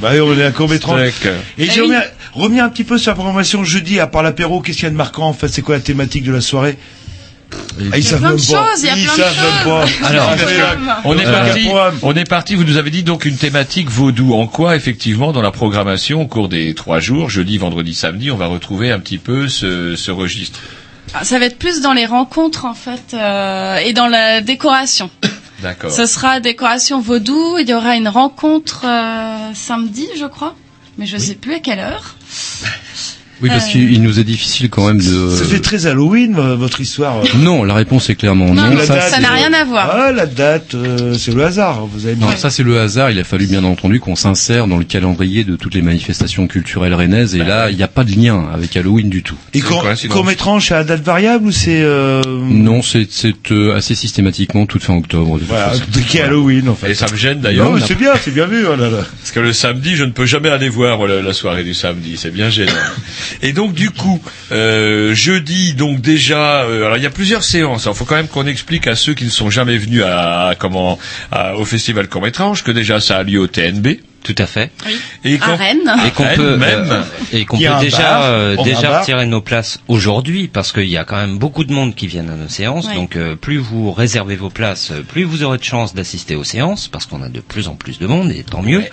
bah 0.00 0.10
on 0.22 0.36
est 0.38 0.44
à 0.44 0.66
métrage. 0.68 1.10
Steak. 1.12 1.32
Et 1.58 1.64
Eh 1.64 1.70
j'ai 1.70 1.80
oui. 1.82 1.86
remis, 1.88 1.96
remis 2.34 2.60
un 2.60 2.68
petit 2.68 2.84
peu 2.84 2.98
sur 2.98 3.10
la 3.12 3.14
programmation 3.14 3.62
jeudi, 3.64 4.00
à 4.00 4.06
part 4.08 4.22
l'apéro, 4.24 4.60
qu'est-ce 4.60 4.78
qu'il 4.78 4.84
y 4.84 4.88
a 4.88 4.90
de 4.90 4.96
marquant? 4.96 5.28
En 5.28 5.32
fait 5.32 5.46
C'est 5.48 5.62
quoi 5.62 5.76
la 5.76 5.80
thématique 5.80 6.24
de 6.24 6.32
la 6.32 6.40
soirée? 6.40 6.76
Ah, 6.78 6.99
Il 7.78 7.86
y 7.86 8.14
a 8.14 8.16
plein 8.18 8.32
de 8.32 8.36
choses, 8.38 8.82
il 8.82 8.86
y 8.86 8.90
a 8.90 8.94
plein 8.94 9.16
de 9.16 9.64
choses. 9.64 9.90
Alors, 10.04 10.30
on 11.04 11.18
est 11.18 11.24
parti, 11.24 11.64
programme. 11.64 11.98
on 12.02 12.14
est 12.14 12.28
parti. 12.28 12.54
Vous 12.54 12.64
nous 12.64 12.76
avez 12.76 12.90
dit 12.90 13.02
donc 13.02 13.24
une 13.24 13.36
thématique 13.36 13.88
vaudou. 13.88 14.34
En 14.34 14.46
quoi, 14.46 14.76
effectivement, 14.76 15.32
dans 15.32 15.42
la 15.42 15.50
programmation 15.50 16.22
au 16.22 16.26
cours 16.26 16.48
des 16.48 16.74
trois 16.74 17.00
jours, 17.00 17.30
jeudi, 17.30 17.58
vendredi, 17.58 17.94
samedi, 17.94 18.30
on 18.30 18.36
va 18.36 18.46
retrouver 18.46 18.90
un 18.90 18.98
petit 18.98 19.18
peu 19.18 19.48
ce, 19.48 19.96
ce 19.96 20.10
registre. 20.10 20.60
Ah, 21.14 21.24
Ça 21.24 21.38
va 21.38 21.46
être 21.46 21.58
plus 21.58 21.80
dans 21.80 21.92
les 21.92 22.06
rencontres 22.06 22.64
en 22.66 22.74
fait 22.74 23.14
euh, 23.14 23.76
et 23.78 23.92
dans 23.92 24.06
la 24.08 24.40
décoration. 24.40 25.10
D'accord. 25.62 25.90
Ce 25.90 26.06
sera 26.06 26.40
décoration 26.40 27.00
vaudou. 27.00 27.56
Il 27.58 27.68
y 27.68 27.74
aura 27.74 27.96
une 27.96 28.08
rencontre 28.08 28.84
euh, 28.86 29.52
samedi, 29.54 30.06
je 30.18 30.26
crois, 30.26 30.54
mais 30.98 31.06
je 31.06 31.16
sais 31.16 31.34
plus 31.34 31.54
à 31.54 31.58
quelle 31.60 31.80
heure. 31.80 32.16
Oui, 33.42 33.48
parce 33.48 33.66
Euh. 33.66 33.72
qu'il 33.72 33.92
il 33.92 34.02
nous 34.02 34.18
est 34.20 34.24
difficile 34.24 34.68
quand 34.70 34.86
même 34.86 34.98
de... 35.00 35.30
Ça 35.36 35.44
fait 35.44 35.60
très 35.60 35.86
Halloween, 35.86 36.34
vo- 36.34 36.56
votre 36.56 36.80
histoire. 36.80 37.22
Non, 37.38 37.64
la 37.64 37.74
réponse 37.74 38.10
est 38.10 38.14
clairement 38.14 38.46
non. 38.46 38.54
Non, 38.54 38.70
non, 38.74 38.84
Ça, 38.84 39.18
n'a 39.20 39.30
rien 39.32 39.52
à 39.52 39.64
voir. 39.64 39.90
Ah, 39.92 40.12
la 40.12 40.26
date, 40.26 40.74
euh, 40.74 41.14
c'est 41.14 41.32
le 41.34 41.44
hasard. 41.44 41.86
Vous 41.86 42.06
avez. 42.06 42.16
Non, 42.16 42.28
ça 42.36 42.50
c'est 42.50 42.62
le 42.62 42.78
hasard. 42.80 43.10
Il 43.10 43.18
a 43.18 43.24
fallu 43.24 43.46
bien 43.46 43.64
entendu 43.64 44.00
qu'on 44.00 44.16
s'insère 44.16 44.66
dans 44.66 44.76
le 44.76 44.84
calendrier 44.84 45.44
de 45.44 45.56
toutes 45.56 45.74
les 45.74 45.82
manifestations 45.82 46.46
culturelles 46.46 46.94
rennaises. 46.94 47.34
Et 47.34 47.38
là, 47.38 47.70
il 47.70 47.76
n'y 47.76 47.82
a 47.82 47.88
pas 47.88 48.04
de 48.04 48.12
lien 48.12 48.46
avec 48.52 48.76
Halloween 48.76 49.08
du 49.08 49.22
tout. 49.22 49.36
Et 49.54 49.58
C'est 49.60 49.64
court, 49.66 49.78
une 49.78 49.82
coïncidence. 49.84 50.16
court 50.16 50.24
métrage, 50.26 50.68
c'est 50.68 50.74
à 50.74 50.84
date 50.84 51.02
variable 51.02 51.46
ou 51.46 51.52
c'est 51.52 51.80
euh... 51.82 52.22
Non, 52.26 52.82
c'est 52.82 53.06
c'est, 53.10 53.34
euh, 53.52 53.74
assez 53.76 53.94
systématiquement 53.94 54.66
toute 54.66 54.82
fin 54.82 54.94
octobre. 54.96 55.38
de 55.38 55.44
Voilà, 55.44 55.72
qui 56.08 56.18
est 56.18 56.22
Halloween 56.22 56.68
en 56.68 56.74
fait. 56.74 56.90
Et 56.90 56.94
ça 56.94 57.06
me 57.10 57.16
gêne 57.16 57.40
d'ailleurs. 57.40 57.70
Non, 57.70 57.76
mais 57.76 57.82
c'est 57.86 57.94
bien, 57.98 58.12
c'est 58.22 58.32
bien 58.34 58.46
vu. 58.46 58.64
Oh 58.66 58.76
là 58.76 58.90
là. 58.90 58.98
Parce 59.20 59.30
que 59.32 59.40
le 59.40 59.52
samedi, 59.52 59.96
je 59.96 60.04
ne 60.04 60.10
peux 60.10 60.26
jamais 60.26 60.50
aller 60.50 60.68
voir 60.68 61.06
la, 61.06 61.22
la 61.22 61.32
soirée 61.32 61.64
du 61.64 61.74
samedi, 61.74 62.16
c'est 62.16 62.30
bien 62.32 62.50
gênant. 62.50 62.72
Et 63.42 63.52
donc 63.52 63.74
du 63.74 63.90
coup, 63.90 64.20
euh, 64.52 65.14
jeudi, 65.14 65.74
donc 65.74 66.00
déjà, 66.00 66.62
euh, 66.62 66.84
alors 66.86 66.96
il 66.96 67.02
y 67.02 67.06
a 67.06 67.10
plusieurs 67.10 67.42
séances. 67.44 67.86
Il 67.86 67.94
faut 67.94 68.04
quand 68.04 68.16
même 68.16 68.28
qu'on 68.28 68.46
explique 68.46 68.86
à 68.86 68.96
ceux 68.96 69.14
qui 69.14 69.24
ne 69.24 69.30
sont 69.30 69.50
jamais 69.50 69.76
venus 69.78 70.02
à, 70.02 70.48
à- 70.48 70.54
comment 70.54 70.98
à- 71.32 71.56
au 71.56 71.64
festival 71.64 72.08
court 72.08 72.22
métrage 72.22 72.64
que 72.64 72.70
déjà 72.70 73.00
ça 73.00 73.18
a 73.18 73.22
lieu 73.22 73.38
au 73.40 73.46
TNB. 73.46 74.00
Tout 74.22 74.34
à 74.36 74.44
fait. 74.46 74.70
Et 75.24 75.38
À 75.40 75.56
Rennes. 75.56 75.90
Et 76.06 76.10
qu'on 76.10 76.24
peut 76.36 76.56
même. 76.58 76.90
euh, 76.90 77.00
et 77.32 77.46
qu'on 77.46 77.56
peut 77.78 77.84
déjà 77.86 78.22
euh, 78.24 78.54
déjà 78.64 78.98
retirer 79.00 79.24
nos 79.24 79.40
places 79.40 79.80
aujourd'hui 79.88 80.46
parce 80.46 80.72
qu'il 80.72 80.90
y 80.90 80.98
a 80.98 81.04
quand 81.04 81.16
même 81.16 81.38
beaucoup 81.38 81.64
de 81.64 81.72
monde 81.72 81.94
qui 81.94 82.06
viennent 82.06 82.28
à 82.28 82.34
nos 82.36 82.48
séances. 82.48 82.86
Donc 82.96 83.16
euh, 83.16 83.34
plus 83.34 83.56
vous 83.56 83.90
réservez 83.92 84.36
vos 84.36 84.50
places, 84.50 84.90
euh, 84.90 85.00
plus 85.02 85.24
vous 85.24 85.42
aurez 85.42 85.56
de 85.56 85.64
chances 85.64 85.94
d'assister 85.94 86.36
aux 86.36 86.44
séances 86.44 86.86
parce 86.88 87.06
qu'on 87.06 87.22
a 87.22 87.30
de 87.30 87.40
plus 87.40 87.66
en 87.68 87.76
plus 87.76 87.98
de 87.98 88.06
monde 88.06 88.30
et 88.30 88.42
tant 88.42 88.60
mieux. 88.60 88.84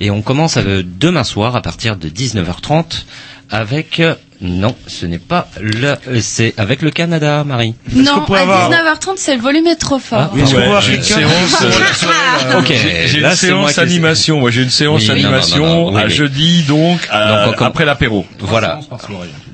Et 0.00 0.10
on 0.10 0.22
commence 0.22 0.56
euh, 0.56 0.82
demain 0.84 1.22
soir 1.22 1.54
à 1.54 1.62
partir 1.62 1.96
de 1.96 2.08
19h30 2.08 3.04
avec 3.52 4.00
euh, 4.00 4.14
non, 4.42 4.74
ce 4.88 5.06
n'est 5.06 5.18
pas 5.20 5.48
le 5.60 5.86
euh, 6.08 6.20
c'est 6.20 6.52
avec 6.58 6.82
le 6.82 6.90
Canada, 6.90 7.44
Marie. 7.44 7.74
Non, 7.94 8.24
à 8.24 8.40
avoir- 8.40 8.70
19h30, 8.70 9.12
c'est 9.16 9.36
le 9.36 9.40
volume 9.42 9.66
est 9.68 9.76
trop 9.76 9.98
fort. 10.00 10.30
Ah, 10.32 10.34
Ouais, 10.34 10.40
une 10.42 11.02
séance, 11.02 11.62
euh, 11.62 12.58
Ok, 12.58 12.66
J'ai 12.68 13.06
j'ai 13.08 13.20
là, 13.20 13.30
une 13.30 13.36
séance 13.36 13.78
animation. 13.78 14.40
Moi, 14.40 14.50
j'ai 14.50 14.62
une 14.62 14.70
séance 14.70 15.08
animation 15.08 15.64
non, 15.66 15.74
non, 15.74 15.90
non, 15.90 15.94
oui, 15.96 16.02
à 16.02 16.06
oui. 16.06 16.10
jeudi, 16.10 16.62
donc, 16.64 17.00
à- 17.10 17.46
Donc, 17.46 17.60
on- 17.60 17.64
après 17.64 17.84
l'apéro. 17.84 18.26
Voilà. 18.40 18.80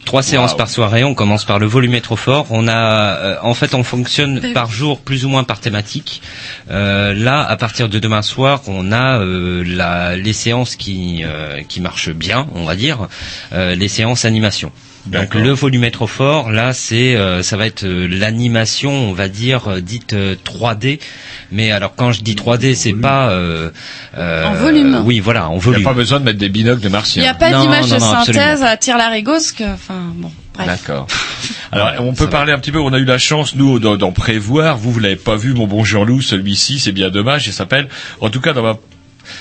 Trois 0.05 0.23
séances 0.23 0.57
par 0.57 0.71
soirée. 0.71 1.05
On 1.05 1.15
commence 1.15 1.45
par 1.45 1.59
le 1.59 1.67
volume 1.67 1.95
est 1.95 2.01
trop 2.01 2.17
fort. 2.17 2.47
On 2.51 2.67
a, 2.67 2.75
euh, 2.75 3.37
en 3.43 3.53
fait, 3.53 3.75
on 3.75 3.85
fonctionne 3.85 4.41
par 4.55 4.71
jour 4.71 5.01
plus 5.01 5.27
ou 5.27 5.29
moins 5.29 5.45
par 5.45 5.61
thématique. 5.61 6.23
Euh, 6.71 7.13
là, 7.13 7.47
à 7.47 7.57
partir 7.57 7.91
de 7.91 7.99
demain 7.99 8.23
soir, 8.23 8.63
on 8.69 8.91
a 8.91 9.19
euh, 9.21 9.63
la, 9.67 10.17
les 10.17 10.33
séances 10.33 10.77
qui 10.77 11.23
euh, 11.25 11.61
qui 11.69 11.83
marchent 11.83 12.11
bien, 12.11 12.47
on 12.55 12.65
va 12.65 12.75
dire, 12.75 13.09
euh, 13.53 13.75
les 13.75 13.89
séances 13.89 14.25
animation. 14.25 14.73
Donc 15.11 15.35
le 15.35 15.51
volume 15.53 15.85
est 15.85 15.91
trop 15.91 16.07
fort. 16.07 16.51
Là, 16.51 16.73
c'est 16.73 17.17
euh, 17.17 17.43
ça 17.43 17.57
va 17.57 17.67
être 17.67 17.85
euh, 17.85 18.07
l'animation, 18.11 18.91
on 18.91 19.13
va 19.13 19.29
dire 19.29 19.69
euh, 19.69 19.81
dite 19.81 20.13
euh, 20.13 20.35
3D. 20.45 21.01
Mais 21.51 21.71
alors 21.73 21.95
quand 21.97 22.13
je 22.13 22.23
dis 22.23 22.35
3D, 22.35 22.75
c'est 22.75 22.93
pas 22.93 23.31
euh, 23.31 23.71
euh, 24.17 24.45
En 24.47 24.55
volume. 24.55 25.03
Oui, 25.05 25.21
voilà, 25.21 25.49
en 25.49 25.53
Il 25.53 25.57
n'y 25.57 25.61
volume. 25.63 25.87
a 25.87 25.91
pas 25.91 25.95
besoin 25.95 26.21
de 26.21 26.25
mettre 26.25 26.39
des 26.39 26.49
binocles 26.49 26.81
de 26.81 26.89
Il 26.89 26.93
martiens. 26.93 27.23
n'y 27.23 27.29
a 27.29 27.35
pas 27.35 27.51
d'image 27.51 27.85
de 27.91 27.99
synthèse 27.99 28.37
absolument. 28.63 28.67
à 28.67 28.77
tire 28.77 28.99
la 28.99 29.09
que, 29.21 29.73
enfin 29.75 30.13
bon, 30.15 30.31
bref. 30.55 30.67
D'accord. 30.67 31.07
Alors, 31.73 31.93
on 32.01 32.13
peut 32.15 32.29
parler 32.29 32.53
un 32.53 32.59
petit 32.59 32.73
peu. 32.73 32.79
On 32.81 32.93
a 32.93 32.99
eu 32.99 33.05
la 33.05 33.19
chance, 33.19 33.55
nous, 33.55 33.79
d'en 33.79 33.97
d'en 33.97 34.13
prévoir. 34.13 34.77
Vous, 34.77 34.93
vous 34.93 35.01
l'avez 35.01 35.17
pas 35.17 35.37
vu, 35.37 35.55
mon 35.55 35.67
bon 35.67 35.85
Jean-Loup. 35.85 36.21
Celui-ci, 36.23 36.79
c'est 36.79 36.93
bien 36.93 37.11
dommage. 37.11 37.47
Il 37.47 37.53
s'appelle, 37.53 37.89
en 38.21 38.31
tout 38.31 38.41
cas, 38.41 38.53
dans 38.53 38.63
ma 38.63 38.77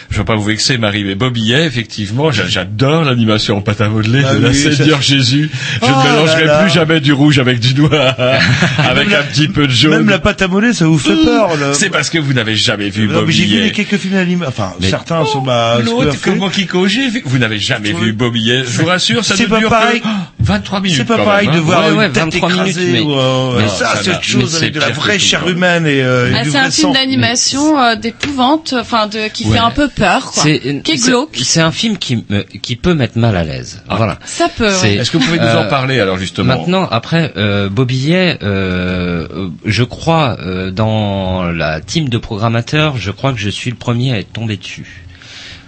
je 0.10 0.18
vais 0.18 0.24
pas 0.24 0.36
vous 0.36 0.44
vexer, 0.44 0.78
Marie, 0.78 1.04
mais 1.04 1.16
Bobbillet, 1.16 1.66
effectivement, 1.66 2.32
j'a- 2.32 2.48
j'adore 2.48 3.04
l'animation 3.04 3.58
en 3.58 3.62
pâte 3.62 3.82
à 3.82 3.90
modeler 3.90 4.24
Ah 4.28 4.36
de 4.36 4.40
la 4.40 4.54
Seigneur 4.54 5.02
Jésus. 5.02 5.50
Je 5.54 5.78
Oh 5.82 5.86
ne 5.88 6.10
mélangerai 6.12 6.46
là 6.46 6.54
là. 6.54 6.64
plus 6.64 6.72
jamais 6.74 7.00
du 7.00 7.14
rouge 7.14 7.40
avec 7.40 7.60
du 7.60 7.74
noir, 7.76 8.16
avec 8.78 9.12
un 9.14 9.24
petit 9.24 9.48
peu 9.48 9.68
de 9.68 9.72
jaune. 9.72 9.92
Même 9.98 10.10
la 10.10 10.20
pâte 10.20 10.42
à 10.42 10.48
modeler, 10.48 10.74
ça 10.74 10.86
vous 10.86 10.98
fait 10.98 11.16
peur. 11.16 11.58
là. 11.58 11.74
C'est 11.74 11.90
parce 11.90 12.10
que 12.10 12.18
vous 12.18 12.34
n'avez 12.34 12.56
jamais 12.56 12.90
vu 12.90 13.08
mais 13.08 13.32
J'ai 13.32 13.46
vu 13.46 13.62
les 13.62 13.72
quelques 13.72 13.98
films 13.98 14.14
d'animation, 14.16 14.50
enfin 14.50 14.74
Mais- 14.80 14.90
certains 14.90 15.26
sur 15.26 15.42
ma. 15.42 15.80
L'autre, 15.80 16.16
comment 16.24 16.50
Kiko, 16.50 16.88
j'ai 16.88 17.10
vu. 17.10 17.22
Vous 17.26 17.38
n'avez 17.38 17.60
jamais 17.60 17.94
vu 17.94 18.14
Bobbillet. 18.14 18.64
Je 18.66 18.80
vous 18.82 18.86
rassure, 18.86 19.24
ça 19.26 19.36
ne 19.36 19.46
pas 19.46 19.60
dure 19.60 19.70
pareil. 19.70 20.02
que 20.02 20.37
23 20.48 20.80
minutes. 20.82 20.98
C'est 20.98 21.06
pas 21.06 21.18
pareil 21.24 21.48
même, 21.48 21.56
de 21.58 21.60
hein. 21.62 21.64
voir 21.64 21.86
Ouais, 21.86 21.92
une 21.92 21.98
ouais, 21.98 22.10
tête 22.10 22.24
23 22.24 22.50
écrasée 22.50 22.80
minutes, 22.86 22.94
mais- 22.94 23.02
ou, 23.02 23.20
euh, 23.20 23.60
mais 23.60 23.68
ça, 23.68 23.76
ça 23.78 24.00
c'est 24.04 24.10
n'a- 24.10 24.16
autre 24.18 24.24
chose 24.26 24.56
avec 24.56 24.74
de 24.74 24.80
la 24.80 24.90
vraie 24.90 25.20
chair 25.20 25.48
humaine 25.48 25.86
et, 25.86 26.02
euh, 26.02 26.32
et 26.32 26.36
Ah, 26.36 26.44
c'est 26.50 26.58
un 26.58 26.72
film 26.72 26.94
d'animation 26.94 27.80
euh, 27.80 27.96
d'épouvante, 27.96 28.74
enfin 28.80 29.08
de 29.08 29.28
qui 29.28 29.46
Ouais. 29.46 29.54
fait 29.58 29.64
un 29.64 29.72
peu 29.72 29.88
peur, 29.90 30.32
quoi. 30.32 30.44
C'est 30.44 30.60
qui 30.84 30.92
est 30.94 30.98
c'est- 30.98 31.10
glauque. 31.10 31.38
C'est 31.44 31.62
un 31.62 31.72
film 31.72 31.98
qui 31.98 32.24
me- 32.30 32.44
qui 32.44 32.76
peut 32.76 32.94
mettre 32.94 33.18
mal 33.18 33.36
à 33.36 33.44
l'aise. 33.44 33.84
Voilà. 33.90 34.18
Ça 34.26 34.48
peut. 34.56 34.70
C'est- 34.70 34.82
ouais. 34.88 34.96
Est-ce 34.96 35.12
que 35.12 35.18
vous 35.18 35.26
pouvez 35.26 35.40
nous 35.40 35.46
en 35.46 35.66
parler, 35.68 36.00
alors, 36.00 36.18
justement? 36.18 36.58
Maintenant, 36.58 36.88
après, 36.90 37.34
euh, 37.38 37.70
Bobillet, 37.70 38.38
je 38.42 39.84
crois, 39.84 40.38
euh, 40.40 40.72
dans 40.72 41.44
la 41.44 41.82
team 41.82 42.10
de 42.10 42.18
programmateurs, 42.18 42.98
je 42.98 43.12
crois 43.12 43.34
que 43.34 43.40
je 43.40 43.50
suis 43.50 43.70
le 43.70 43.76
premier 43.76 44.14
à 44.14 44.20
être 44.20 44.32
tombé 44.34 44.58
dessus. 44.58 45.04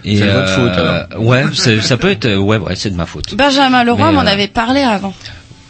Et, 0.04 0.18
C'est 0.18 0.26
de 0.26 0.30
votre 0.30 0.48
faute, 0.50 0.72
alors. 0.72 1.22
Ouais, 1.22 1.44
ça 1.82 1.96
peut 1.96 2.10
être, 2.10 2.26
euh, 2.26 2.36
ouais, 2.38 2.56
ouais, 2.58 2.74
c'est 2.76 2.90
de 2.90 2.96
ma 2.96 3.06
faute. 3.06 3.34
Benjamin 3.34 3.84
Leroy 3.84 4.12
m'en 4.12 4.22
euh, 4.22 4.26
avait 4.26 4.48
parlé 4.48 4.80
avant. 4.80 5.14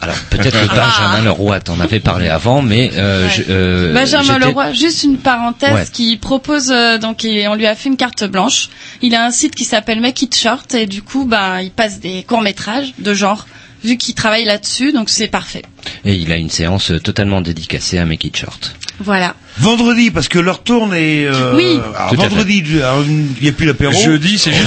Alors 0.02 0.16
peut-être 0.30 0.58
que 0.58 0.68
Benjamin 0.68 1.22
Leroy 1.24 1.60
t'en 1.60 1.78
avait 1.78 2.00
parlé 2.00 2.28
avant, 2.28 2.62
mais 2.62 2.90
euh, 2.94 3.28
je- 3.28 3.42
euh, 3.50 3.92
Benjamin 3.92 4.38
Leroy, 4.38 4.72
juste 4.72 5.02
une 5.04 5.18
parenthèse, 5.18 5.74
Ouais. 5.74 5.84
qui 5.92 6.16
propose 6.16 6.70
euh, 6.72 6.96
donc 6.96 7.22
il- 7.22 7.46
on 7.48 7.54
lui 7.54 7.66
a 7.66 7.74
fait 7.74 7.90
une 7.90 7.98
carte 7.98 8.24
blanche. 8.24 8.70
Il 9.02 9.14
a 9.14 9.26
un 9.26 9.30
site 9.30 9.54
qui 9.54 9.64
s'appelle 9.66 10.00
Make 10.00 10.22
It 10.22 10.34
Short 10.34 10.74
et 10.74 10.86
du 10.86 11.02
coup 11.02 11.26
bah 11.26 11.60
il 11.62 11.70
passe 11.70 12.00
des 12.00 12.22
courts 12.22 12.40
métrages 12.40 12.94
de 12.98 13.12
genre 13.12 13.46
vu 13.84 13.98
qu'il 13.98 14.14
travaille 14.14 14.46
là-dessus 14.46 14.92
donc 14.92 15.10
c'est 15.10 15.28
parfait. 15.28 15.62
Et 16.06 16.14
il 16.14 16.32
a 16.32 16.36
une 16.36 16.48
séance 16.48 16.92
totalement 17.04 17.42
dédicacée 17.42 17.98
à 17.98 18.06
Make 18.06 18.24
It 18.24 18.36
Short. 18.38 18.74
Voilà. 19.00 19.34
Vendredi, 19.60 20.10
parce 20.10 20.28
que 20.28 20.38
leur 20.38 20.62
tourne 20.62 20.94
et 20.94 21.26
euh, 21.26 21.54
Oui. 21.54 21.78
alors, 21.94 22.10
Tout 22.14 22.20
à 22.22 22.28
vendredi, 22.28 22.62
il 22.66 23.42
n'y 23.42 23.48
a 23.48 23.52
plus 23.52 23.66
l'apéro. 23.66 23.92
Jeudi, 23.92 24.38
c'est 24.38 24.50
On 24.50 24.54
juste 24.54 24.66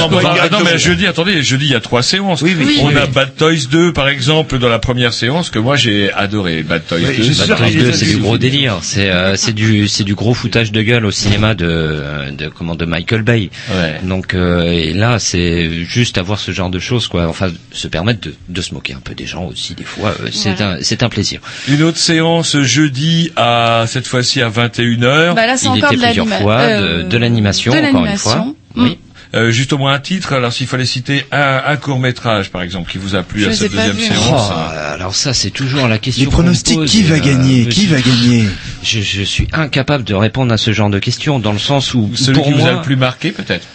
non, 0.52 0.60
mais 0.64 0.78
jeudi, 0.78 1.08
attendez, 1.08 1.42
jeudi, 1.42 1.66
il 1.66 1.72
y 1.72 1.76
a 1.76 1.80
trois 1.82 2.04
séances. 2.04 2.42
Oui, 2.42 2.56
oui. 2.58 2.78
On 2.82 2.88
Oui. 2.88 2.96
a 2.98 3.06
Bad 3.08 3.36
Toys 3.36 3.68
2, 3.72 3.92
par 3.94 4.08
exemple, 4.08 4.60
dans 4.60 4.70
la 4.70 4.80
première 4.80 5.14
séance, 5.14 5.50
que 5.50 5.60
moi 5.60 5.76
j'ai 5.76 6.12
adoré. 6.14 6.64
Bad 6.64 6.84
Toys 6.88 6.98
Oui, 7.00 7.06
2. 7.08 7.14
je 7.14 7.22
suis 7.24 7.36
Bad 7.36 7.46
sûr 7.48 7.58
Toys 7.58 7.66
qu'il 7.68 7.76
Toys 7.76 7.82
est 7.82 7.86
2, 7.86 7.92
pas 7.92 7.98
c'est 7.98 8.06
du 8.06 8.18
gros 8.18 8.38
délire. 8.38 8.78
C'est 8.82 9.10
euh, 9.10 9.36
c'est 9.36 9.54
du 9.54 9.88
c'est 9.88 10.04
du 10.04 10.14
gros 10.16 10.34
foutage 10.34 10.72
de 10.72 10.82
gueule 10.82 11.06
au 11.06 11.12
cinéma 11.12 11.56
de 11.56 12.32
de 12.32 12.48
comment 12.50 12.76
de 12.76 12.86
Michael 12.86 13.24
Bay. 13.24 13.50
Ouais. 13.72 14.00
Donc 14.04 14.34
euh, 14.34 14.64
et 14.64 14.94
là 14.94 15.18
c'est 15.20 15.70
juste 15.86 16.18
avoir 16.18 16.40
ce 16.40 16.52
genre 16.52 16.70
de 16.70 16.80
choses 16.80 17.08
quoi. 17.08 17.28
Enfin 17.28 17.50
se 17.72 17.88
permettre 17.88 18.22
de, 18.22 18.34
de 18.50 18.62
se 18.62 18.74
moquer 18.74 18.94
un 18.94 19.00
peu 19.04 19.16
des 19.16 19.26
gens 19.26 19.46
aussi 19.46 19.74
des 19.76 19.84
fois. 19.86 20.14
euh, 20.22 20.28
c'est 20.32 20.56
Voilà. 20.58 20.74
un 20.74 20.78
c'est 20.82 21.02
un 21.04 21.10
plaisir. 21.10 21.40
Une 21.68 21.82
autre 21.84 21.98
séance 21.98 22.60
jeudi 22.62 23.32
à, 23.36 23.86
cette 23.88 24.06
fois-ci 24.08 24.42
à 24.42 24.50
21 24.50 24.83
heures. 25.04 25.36
Bah 25.36 25.48
là, 25.48 25.58
c'est 25.58 25.66
Il 25.66 25.70
encore 25.70 25.94
était 25.94 26.02
de 26.02 26.06
plusieurs 26.06 26.28
fois 26.42 26.60
euh, 26.60 27.04
de, 27.04 27.10
de 27.10 27.18
l'animation, 27.18 27.74
de 27.74 27.80
encore 27.80 28.06
une 28.06 28.18
fois. 28.18 28.46
Oui. 28.76 28.98
Euh, 29.36 29.50
juste 29.50 29.74
au 29.74 29.80
moins 29.80 29.94
un 29.94 30.00
titre. 30.00 30.34
Alors 30.34 30.54
s'il 30.54 30.68
fallait 30.68 30.86
citer 30.86 31.26
un, 31.32 31.62
un 31.66 31.76
court 31.78 31.98
métrage, 31.98 32.52
par 32.52 32.62
exemple, 32.62 32.92
qui 32.92 33.00
vous 33.00 33.16
a 33.16 33.24
plu 33.24 33.42
Je 33.42 33.50
à 33.50 33.54
cette 33.54 33.72
deuxième 33.72 33.98
séance. 33.98 34.52
Oh, 34.52 34.54
alors 34.94 35.16
ça, 35.16 35.34
c'est 35.34 35.50
toujours 35.50 35.88
la 35.88 35.98
question. 35.98 36.26
Les 36.26 36.30
pronostics, 36.32 36.78
pose, 36.78 36.92
qui 36.92 37.02
va 37.02 37.18
gagner 37.20 37.64
je 37.64 37.70
Qui 37.70 37.80
suis- 37.82 37.90
va 37.90 38.00
gagner 38.00 38.46
je, 38.84 39.00
je 39.02 39.24
suis 39.24 39.48
incapable 39.54 40.04
de 40.04 40.14
répondre 40.14 40.54
à 40.54 40.58
ce 40.58 40.72
genre 40.72 40.92
de 40.92 41.00
questions, 41.00 41.40
dans 41.40 41.52
le 41.52 41.58
sens 41.58 41.96
où, 41.96 42.12
Celui 42.14 42.36
pour 42.38 42.46
qui 42.46 42.54
vous 42.54 42.68
a 42.68 42.74
le 42.74 42.82
plus 42.82 42.96
marqué, 42.96 43.32
peut-être. 43.32 43.66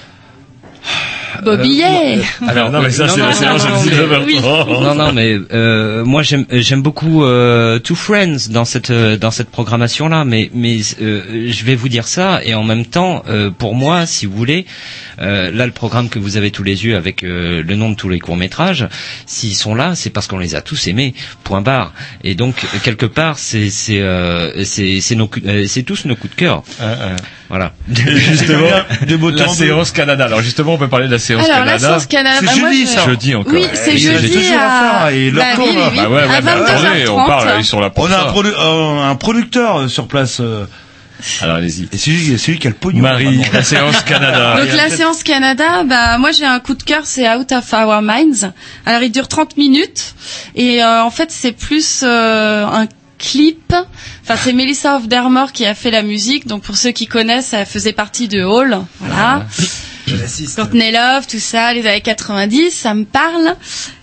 Bobillet. 1.42 2.20
Alors, 2.46 2.70
non, 2.70 2.82
mais 2.82 2.90
ça, 2.90 3.06
non, 3.06 3.12
c'est 3.14 3.20
non, 3.46 3.52
non, 3.58 3.58
mais- 3.84 3.90
19h30. 3.90 4.82
Non, 4.82 4.94
non, 4.94 5.12
mais 5.12 5.36
euh, 5.52 6.04
moi 6.04 6.22
j'aime 6.22 6.44
j'aime 6.50 6.82
beaucoup 6.82 7.24
euh, 7.24 7.78
Two 7.78 7.94
Friends 7.96 8.48
dans 8.50 8.64
cette 8.64 8.90
euh, 8.90 9.16
dans 9.16 9.30
cette 9.30 9.50
programmation 9.50 10.08
là, 10.08 10.24
mais 10.24 10.50
mais 10.54 10.78
euh, 11.00 11.48
je 11.50 11.64
vais 11.64 11.74
vous 11.74 11.88
dire 11.88 12.06
ça 12.08 12.40
et 12.44 12.54
en 12.54 12.64
même 12.64 12.84
temps 12.86 13.22
euh, 13.28 13.50
pour 13.50 13.74
moi, 13.74 14.06
si 14.06 14.26
vous 14.26 14.36
voulez, 14.36 14.66
euh, 15.20 15.50
là 15.52 15.66
le 15.66 15.72
programme 15.72 16.08
que 16.08 16.18
vous 16.18 16.36
avez 16.36 16.50
tous 16.50 16.62
les 16.62 16.84
yeux 16.84 16.96
avec 16.96 17.22
euh, 17.22 17.62
le 17.66 17.74
nom 17.76 17.90
de 17.90 17.94
tous 17.96 18.08
les 18.08 18.18
courts 18.20 18.36
métrages, 18.36 18.86
s'ils 19.26 19.54
sont 19.56 19.74
là, 19.74 19.94
c'est 19.94 20.10
parce 20.10 20.26
qu'on 20.26 20.38
les 20.38 20.54
a 20.54 20.60
tous 20.60 20.86
aimés. 20.88 21.14
Point 21.44 21.60
barre. 21.62 21.92
Et 22.24 22.34
donc 22.34 22.54
quelque 22.82 23.06
part, 23.06 23.38
c'est 23.38 23.70
c'est 23.70 24.00
euh, 24.00 24.64
c'est 24.64 25.00
c'est 25.00 25.14
nos 25.14 25.30
euh, 25.46 25.64
c'est 25.66 25.82
tous 25.82 26.04
nos 26.04 26.16
coups 26.16 26.34
de 26.34 26.38
cœur. 26.38 26.62
Voilà. 27.48 27.72
Et 27.90 27.94
justement, 28.16 28.66
de 29.06 29.16
beau 29.16 29.30
la 29.30 29.44
temps 29.46 29.52
séance 29.52 29.90
Canada. 29.90 30.26
Alors 30.26 30.42
justement, 30.42 30.74
on 30.74 30.78
peut 30.78 30.88
parler 30.88 31.06
de 31.06 31.12
la 31.12 31.18
séance 31.18 31.44
Alors, 31.44 31.58
la 31.60 31.64
Canada. 31.64 31.88
séance 31.88 32.06
Canada, 32.06 32.36
C'est 32.40 32.46
bah, 32.46 32.68
jeudi, 32.68 32.82
je- 32.86 32.90
ça. 32.90 33.04
Jeudi 33.06 33.34
encore. 33.34 33.52
Oui, 33.54 33.64
c'est 33.72 33.94
Et 33.94 33.98
jeudi 33.98 34.28
toujours 34.30 34.52
à- 34.60 35.00
faire, 35.06 35.08
et 35.14 35.30
leur 35.30 35.44
Bah 35.44 35.54
tour, 35.54 35.66
oui, 35.68 35.74
oui, 35.76 35.82
oui. 35.92 35.96
Bah 35.96 36.08
ouais, 36.08 36.14
ouais, 36.28 36.34
À 36.34 36.40
bah, 36.42 36.52
attendez, 36.66 37.04
22h30. 37.04 37.08
on 37.10 37.26
parle, 37.26 37.54
ils 37.58 37.64
sont 37.64 37.80
là 37.80 37.88
pour 37.90 38.04
On 38.04 38.12
a 38.12 38.18
un, 38.18 38.32
produ- 38.32 38.52
euh, 38.58 39.10
un 39.10 39.14
producteur 39.16 39.78
euh, 39.80 39.88
sur 39.88 40.08
place. 40.08 40.40
euh, 40.40 40.66
Alors 41.40 41.56
allez-y. 41.56 41.88
Et 41.90 41.96
c'est 41.96 42.10
lui, 42.10 42.38
c'est 42.38 42.52
lui 42.52 42.58
qui 42.58 42.66
a 42.66 42.70
le 42.70 42.76
pognon. 42.76 43.00
Marie, 43.02 43.40
la 43.52 43.62
séance 43.64 44.02
Canada. 44.02 44.56
Donc 44.60 44.72
la 44.76 44.88
séance 44.90 45.22
Canada, 45.22 45.82
bah 45.84 46.16
moi 46.18 46.30
j'ai 46.32 46.44
un 46.44 46.60
coup 46.60 46.74
de 46.74 46.82
cœur, 46.82 47.00
c'est 47.04 47.28
Out 47.28 47.50
of 47.52 47.72
Our 47.72 48.02
Minds. 48.02 48.52
Alors 48.86 49.02
il 49.02 49.10
dure 49.10 49.26
30 49.26 49.56
minutes 49.56 50.14
et 50.54 50.82
euh, 50.82 51.02
en 51.02 51.10
fait 51.10 51.30
c'est 51.32 51.52
plus 51.52 52.02
euh, 52.04 52.64
un 52.66 52.86
clip. 53.18 53.74
Enfin 54.22 54.36
c'est 54.36 54.52
Melissa 54.52 54.96
of 54.96 55.08
Dermore 55.08 55.52
qui 55.52 55.66
a 55.66 55.74
fait 55.74 55.90
la 55.90 56.02
musique. 56.02 56.46
Donc 56.46 56.62
pour 56.62 56.76
ceux 56.76 56.90
qui 56.92 57.06
connaissent, 57.06 57.52
elle 57.52 57.66
faisait 57.66 57.92
partie 57.92 58.28
de 58.28 58.42
Hall. 58.42 58.78
Voilà. 59.00 59.46
Courtney 60.56 60.90
Love, 60.90 61.26
tout 61.26 61.38
ça, 61.38 61.74
les 61.74 61.86
années 61.86 62.00
90, 62.00 62.70
ça 62.70 62.94
me 62.94 63.04
parle. 63.04 63.54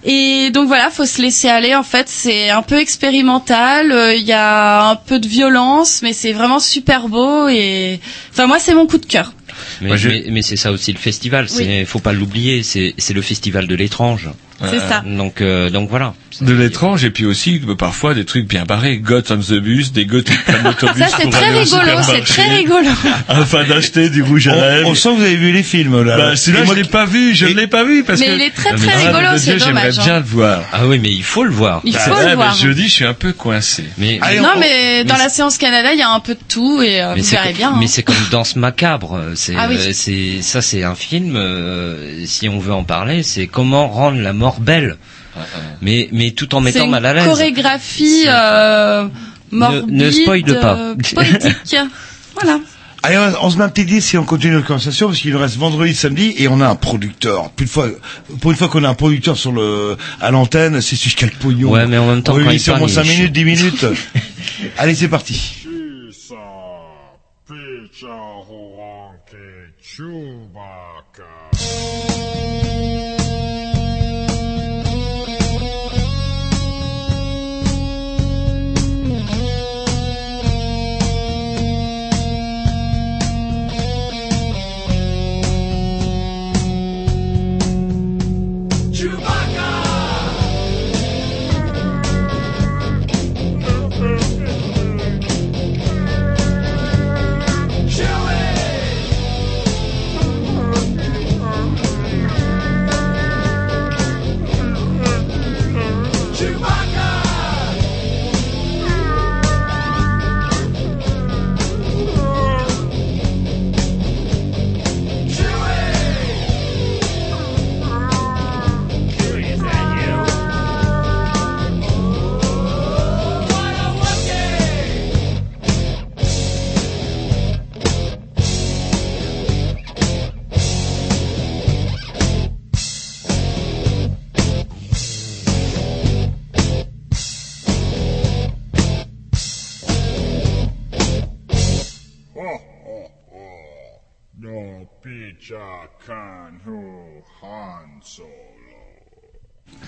Et 0.03 0.51
donc 0.51 0.67
voilà, 0.67 0.89
faut 0.91 1.05
se 1.05 1.19
laisser 1.21 1.47
aller. 1.47 1.73
En 1.73 1.81
fait, 1.83 2.07
c'est 2.07 2.49
un 2.51 2.61
peu 2.61 2.77
expérimental. 2.79 3.91
euh, 3.91 4.13
Il 4.15 4.23
y 4.23 4.31
a 4.31 4.87
un 4.89 4.95
peu 4.95 5.17
de 5.19 5.27
violence, 5.27 6.01
mais 6.03 6.13
c'est 6.13 6.31
vraiment 6.33 6.59
super 6.59 7.07
beau. 7.09 7.47
Et 7.47 7.99
enfin 8.31 8.45
moi, 8.45 8.59
c'est 8.59 8.75
mon 8.75 8.85
coup 8.85 8.99
de 8.99 9.05
cœur. 9.05 9.33
Mais, 9.81 9.87
Moi, 9.87 9.97
je- 9.97 10.09
mais, 10.09 10.25
mais 10.29 10.41
c'est 10.41 10.57
ça 10.57 10.71
aussi 10.71 10.91
le 10.93 10.99
festival. 10.99 11.49
C'est 11.49 11.85
faut 11.85 11.99
pas 11.99 12.13
l'oublier. 12.13 12.61
C'est 12.63 12.93
le 13.13 13.21
festival 13.21 13.65
de 13.67 13.75
l'étrange. 13.75 14.29
C'est 14.69 14.79
ça. 14.79 15.03
Donc 15.05 15.41
euh, 15.41 15.69
donc 15.69 15.89
voilà. 15.89 16.13
De 16.41 16.53
l'étrange 16.53 17.03
et 17.05 17.11
puis 17.11 17.25
aussi 17.25 17.61
euh, 17.67 17.75
parfois 17.75 18.13
des 18.13 18.25
trucs 18.25 18.47
bien 18.47 18.65
barrés. 18.65 18.97
Goth 18.97 19.31
on 19.31 19.37
the 19.37 19.53
bus, 19.59 19.91
des 19.93 20.05
goths 20.05 20.25
qui 20.29 20.37
prennent 20.37 20.63
l'autobus 20.63 20.97
Ça 21.03 21.07
c'est 21.17 21.29
très 21.29 21.49
rigolo, 21.59 21.91
c'est 22.03 22.21
très 22.23 22.55
rigolo. 22.55 22.89
afin 23.29 23.63
d'acheter 23.63 24.09
du 24.09 24.21
rouge 24.23 24.47
à 24.49 24.55
lèvres. 24.55 24.89
on 24.89 24.95
sent 24.95 25.09
que 25.09 25.15
vous 25.15 25.21
avez 25.23 25.35
vu 25.35 25.51
les 25.51 25.63
films 25.63 26.01
là. 26.03 26.17
Bah, 26.17 26.35
celui-là, 26.35 26.65
je 26.65 26.73
l'ai 26.73 26.83
pas 26.83 27.05
vu, 27.05 27.33
je 27.35 27.45
ne 27.45 27.53
l'ai 27.53 27.67
pas 27.67 27.83
vu 27.83 28.03
parce 28.03 28.19
Mais 28.19 28.27
que. 28.27 28.31
il 28.33 28.41
est 28.41 28.49
très, 28.51 28.69
Ah, 28.73 28.75
très 28.77 28.85
mais, 28.97 29.07
rigolo, 29.07 29.27
c'est 29.37 29.51
Dieu, 29.51 29.59
J'aimerais 29.59 29.89
dommage, 29.91 29.97
bien 30.05 30.15
hein. 30.15 30.19
le 30.19 30.25
voir. 30.25 30.61
Ah 30.73 30.87
oui, 30.87 30.99
mais 30.99 31.09
il 31.11 31.23
faut 31.23 31.43
le 31.43 31.51
voir. 31.51 31.81
Il 31.85 31.95
faut 31.95 32.11
Ouais, 32.11 32.19
le 32.23 32.25
mais 32.29 32.35
voir. 32.35 32.55
jeudi, 32.55 32.83
je 32.87 32.93
suis 32.93 33.05
un 33.05 33.13
peu 33.13 33.31
coincé. 33.33 33.85
Mais 33.97 34.19
Allez, 34.21 34.39
Non 34.39 34.49
on- 34.55 34.59
mais 34.59 35.03
dans 35.05 35.17
la 35.17 35.29
séance 35.29 35.57
Canada, 35.57 35.89
il 35.93 35.99
y 35.99 36.03
a 36.03 36.09
un 36.09 36.19
peu 36.19 36.33
de 36.33 36.39
tout 36.47 36.81
et 36.81 37.01
euh, 37.01 37.13
mais 37.15 37.21
vous 37.21 37.27
c'est 37.27 37.35
verrez 37.37 37.53
bien. 37.53 37.73
mais 37.77 37.85
hein. 37.85 37.89
c'est 37.89 38.03
comme 38.03 38.15
Danse 38.31 38.55
macabre. 38.55 39.19
C'est 39.35 39.53
Ah 39.57 39.67
oui. 39.69 39.77
euh, 39.79 39.91
c'est 39.93 40.41
ça, 40.41 40.61
c'est 40.61 40.83
un 40.83 40.95
film. 40.95 41.35
euh, 41.37 42.25
si 42.25 42.49
on 42.49 42.59
veut 42.59 42.73
en 42.73 42.83
parler, 42.83 43.23
c'est 43.23 43.47
comment 43.47 43.87
rendre 43.87 44.19
la 44.21 44.33
mort 44.33 44.44
belle. 44.59 44.97
Mais 45.81 46.07
mais 46.13 46.31
tout 46.31 46.55
en 46.55 46.61
mettant 46.61 46.87
mal 46.87 47.05
à 47.05 47.13
l'aise. 47.13 47.25
chorégraphie 47.25 48.23
euh, 48.27 49.07
morbide, 49.51 49.91
ne 49.91 50.11
spoil 50.11 50.43
pas. 50.43 50.75
euh, 50.77 50.95
poétique. 51.13 51.75
voilà. 52.35 52.59
Allez, 53.03 53.17
on, 53.17 53.45
on 53.45 53.49
se 53.51 53.57
met 53.57 53.63
un 53.65 53.69
petit 53.69 53.85
disque 53.85 54.07
si 54.09 54.17
on 54.17 54.23
continue 54.23 54.53
notre 54.53 54.65
conversation 54.65 55.07
parce 55.07 55.19
qu'il 55.19 55.31
nous 55.31 55.37
reste 55.37 55.57
vendredi, 55.57 55.93
samedi 55.93 56.33
et 56.37 56.47
on 56.47 56.59
a 56.61 56.67
un 56.67 56.75
producteur. 56.75 57.51
Plus 57.51 57.65
de 57.65 57.69
fois, 57.69 57.87
pour 58.41 58.49
une 58.51 58.57
fois 58.57 58.67
qu'on 58.69 58.83
a 58.83 58.89
un 58.89 58.93
producteur 58.95 59.37
sur 59.37 59.51
le 59.51 59.95
à 60.21 60.31
l'antenne, 60.31 60.81
c'est 60.81 60.95
a 60.95 61.27
le 61.27 61.37
pognon? 61.39 61.69
Ouais, 61.69 61.85
mais 61.85 61.97
en 61.99 62.07
même 62.07 62.23
temps, 62.23 62.33
Oui, 62.33 62.43
quand 62.43 62.49
oui, 62.49 62.55
il 62.55 62.59
c'est 62.59 62.71
au 62.71 62.73
parle, 62.75 62.89
moins 62.89 62.89
il 62.89 62.91
est 62.93 62.95
5 62.95 63.03
minutes, 63.03 63.35
chiant. 63.35 63.43
10 63.43 63.45
minutes. 63.45 63.85
Allez, 64.77 64.95
c'est 64.95 65.07
parti. 65.09 65.67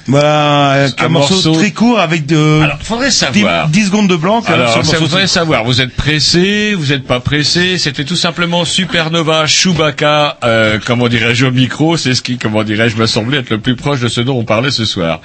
Voilà, 0.06 0.86
un, 0.98 1.06
Un 1.06 1.10
morceau, 1.10 1.34
morceau- 1.36 1.56
très 1.56 1.72
court 1.72 2.00
avec 2.00 2.26
de 2.26 2.62
Alors, 2.62 2.78
faudrait 2.82 3.08
10, 3.10 3.12
savoir. 3.16 3.68
10 3.68 3.86
secondes 3.88 4.08
de 4.08 4.16
blanc. 4.16 4.42
Alors, 4.48 4.68
le 4.78 4.84
ça 4.84 4.92
morceau. 4.92 5.00
voudrait 5.00 5.28
savoir, 5.28 5.64
vous 5.66 5.82
êtes 5.82 5.96
pressé, 5.96 6.74
vous 6.76 6.88
n'êtes 6.88 7.06
pas 7.06 7.20
pressé, 7.20 7.78
c'était 7.78 8.06
tout 8.06 8.16
simplement 8.16 8.64
Supernova 8.64 9.46
Chewbacca, 9.48 10.38
euh, 10.44 10.80
comment 10.86 11.08
dirais-je 11.10 11.46
au 11.46 11.52
micro, 11.52 11.98
c'est 11.98 12.14
ce 12.16 12.22
qui, 12.22 12.38
comment 12.38 12.64
dirais-je, 12.64 12.96
me 12.96 13.06
semblait 13.06 13.40
être 13.40 13.50
le 13.50 13.60
plus 13.60 13.76
proche 13.76 14.00
de 14.00 14.08
ce 14.08 14.22
dont 14.22 14.38
on 14.38 14.46
parlait 14.46 14.72
ce 14.72 14.86
soir. 14.86 15.20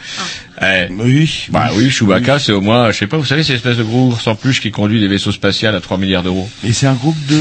Eh, 0.65 0.87
Oui. 0.93 1.47
bah 1.51 1.71
oui, 1.75 1.91
Chewbacca, 1.91 2.39
c'est 2.39 2.53
au 2.53 2.61
moins, 2.61 2.93
je 2.93 2.99
sais 2.99 3.07
pas, 3.09 3.17
vous 3.17 3.25
savez, 3.25 3.43
c'est 3.43 3.55
l'espèce 3.55 3.77
de 3.79 3.83
gros 3.83 4.09
ours 4.13 4.27
en 4.29 4.35
peluche 4.37 4.61
qui 4.61 4.71
conduit 4.71 5.01
des 5.01 5.09
vaisseaux 5.09 5.33
spatiaux 5.33 5.69
à 5.71 5.81
3 5.81 5.99
milliards 5.99 6.23
d'euros. 6.23 6.49
Et 6.65 6.73
c'est 6.73 6.87
un 6.87 6.93
groupe 6.95 7.17
de... 7.29 7.37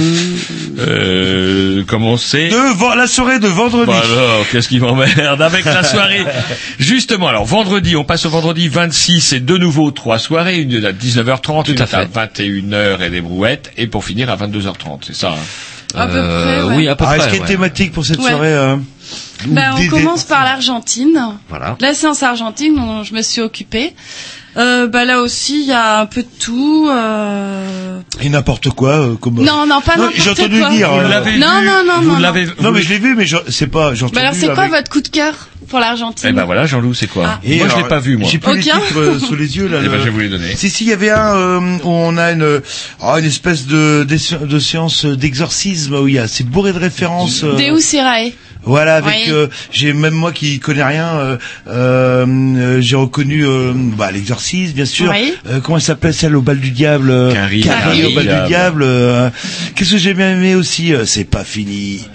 Euh, 0.80 1.84
comment 1.88 2.18
c'est 2.18 2.50
De 2.50 2.98
la 2.98 3.08
soirée 3.08 3.40
de 3.40 3.48
vendredi. 3.48 3.86
Bon 3.86 3.94
alors, 3.94 4.46
qu'est-ce 4.52 4.68
qui 4.70 4.80
m'emmerde 4.80 5.42
avec 5.42 5.66
la 5.66 5.84
soirée 5.84 6.26
Justement, 6.80 7.28
alors 7.28 7.46
vendredi, 7.46 7.96
on 7.96 8.04
passe 8.04 8.26
au 8.26 8.30
vendredi 8.30 8.68
26 8.68 9.34
et 9.34 9.40
de 9.40 9.58
nouveau 9.58 9.92
trois 9.92 10.18
soirées, 10.20 10.60
une 10.62 10.84
à 10.86 10.92
19h30, 10.92 11.66
Tout 11.66 11.72
une 11.74 11.82
à 11.82 11.84
à 11.84 11.88
fait. 11.88 12.08
21h 12.42 13.02
et 13.06 13.10
des 13.10 13.22
brouettes, 13.22 13.72
et 13.78 13.88
pour 13.88 14.04
finir 14.04 14.30
à 14.30 14.36
22h30, 14.38 15.00
c'est 15.06 15.16
ça 15.16 15.32
hein? 15.34 15.44
À 15.94 16.08
peu 16.08 16.14
près, 16.14 16.64
ouais. 16.64 16.76
Oui, 16.78 16.88
à 16.88 16.96
peu 16.96 17.04
Ah, 17.06 17.18
est-ce 17.18 17.28
près. 17.28 17.32
qu'il 17.32 17.34
y 17.34 17.34
a 17.34 17.36
une 17.36 17.42
ouais. 17.44 17.48
thématique 17.50 17.92
pour 17.92 18.06
cette 18.06 18.20
Ouais. 18.20 18.30
soirée 18.30 18.48
euh, 18.54 18.78
Ben, 19.48 19.74
on 19.78 19.88
commence 19.88 20.24
par 20.24 20.44
l'Argentine. 20.44 21.20
Voilà. 21.50 21.76
La 21.80 21.94
séance 21.94 22.24
argentine 22.24 22.76
dont 22.76 23.04
je 23.04 23.14
me 23.14 23.22
suis 23.22 23.42
occupée. 23.42 23.94
Euh, 24.58 24.88
bah 24.88 25.06
là 25.06 25.22
aussi, 25.22 25.62
il 25.62 25.68
y 25.68 25.72
a 25.72 26.00
un 26.02 26.06
peu 26.06 26.24
de 26.24 26.28
tout. 26.40 26.90
Euh... 26.92 28.00
Et 28.20 28.28
n'importe 28.28 28.70
quoi, 28.70 28.90
euh, 28.92 29.16
comme... 29.16 29.36
Non, 29.36 29.66
non, 29.66 29.80
pas 29.80 29.96
n'importe 29.96 30.16
j'ai 30.18 30.30
entendu 30.30 30.60
quoi. 30.60 30.70
dire, 30.72 30.92
Vous 30.92 31.00
euh, 31.00 31.08
l'avez 31.08 31.38
Non, 31.38 31.62
vu 31.62 31.66
non, 31.68 31.84
non, 31.88 32.02
Vous 32.02 32.20
non, 32.20 32.34
Non, 32.62 32.72
mais 32.72 32.82
je 32.82 32.90
l'ai 32.90 33.00
vu, 33.00 33.16
mais 33.16 33.26
je- 33.26 33.38
c'est 33.50 33.68
pas... 33.68 33.94
J'ai 33.96 34.06
Bah 34.08 34.20
alors, 34.22 34.34
c'est 34.34 34.48
quoi 34.48 34.64
avec- 34.64 34.72
votre 34.76 34.90
coup 34.92 35.00
de 35.02 35.08
cœur? 35.08 35.48
Pour 35.72 35.80
l'Argentine. 35.80 36.30
Eh 36.30 36.34
ben 36.34 36.46
voilà, 36.46 36.68
Jean-Loup, 36.68 36.94
c'est 36.94 37.08
quoi 37.08 37.40
Et 37.44 37.58
Moi, 37.58 37.66
je 37.68 37.72
alors, 37.74 37.84
l'ai 37.84 37.90
pas 37.90 38.00
vu, 38.00 38.18
moi. 38.18 38.30
J'ai 38.30 38.38
plus 38.38 38.54
les 38.58 38.70
Aucun 38.70 38.80
titres 38.80 39.00
euh, 39.00 39.20
sous 39.20 39.36
les 39.36 39.58
yeux 39.58 39.68
là. 39.68 39.80
Eh 39.84 39.88
ben, 39.88 39.94
le- 39.94 40.00
je 40.00 40.04
vais 40.04 40.10
vous 40.12 40.20
les 40.20 40.30
donner. 40.30 40.56
Si 40.56 40.70
si, 40.70 40.84
il 40.84 40.90
y 40.90 40.94
avait 40.94 41.10
un 41.10 41.34
euh, 41.36 41.60
où 41.84 41.90
on 41.90 42.16
a 42.18 42.34
une 42.34 42.62
ah, 43.02 43.18
une 43.18 43.26
espèce 43.26 43.66
de 43.66 44.04
de, 44.08 44.46
de 44.46 44.60
séance 44.60 45.06
d'exorcisme 45.06 45.96
où 45.96 46.08
il 46.08 46.14
y 46.16 46.20
a 46.20 46.28
c'est 46.28 46.44
bourré 46.44 46.74
de 46.74 46.78
références. 46.80 47.44
euh, 47.44 47.56
Deus 47.56 47.96
Irae. 47.96 48.32
Voilà, 48.64 48.98
avec 48.98 49.16
Oui. 49.26 49.32
euh, 49.32 49.48
j'ai 49.72 49.92
même 49.92 50.14
moi 50.14 50.32
qui 50.32 50.60
connais 50.60 50.84
rien, 50.84 51.08
euh, 51.16 51.38
euh, 51.68 52.26
euh, 52.28 52.78
j'ai 52.80 52.96
reconnu 52.96 53.44
euh, 53.44 53.74
bah, 53.76 54.12
l'exorcisme 54.12 54.74
bien 54.74 54.86
sûr. 54.86 55.10
Oui. 55.12 55.34
Euh, 55.50 55.62
comment 55.62 55.78
elle 55.78 55.84
s'appelle 55.84 56.14
celle 56.14 56.36
au 56.36 56.44
bal 56.44 56.60
du 56.60 56.70
diable 56.70 57.12
Carrie. 57.34 57.62
Carrie 57.62 58.06
au 58.06 58.12
bal 58.14 58.28
du 58.28 58.48
diable. 58.48 58.84
euh, 58.86 59.30
Qu'est-ce 59.76 59.92
que 59.94 59.98
j'ai 59.98 60.14
bien 60.14 60.34
aimé 60.34 60.54
aussi 60.54 60.94
C'est 61.06 61.24
pas 61.24 61.44
fini. 61.44 62.08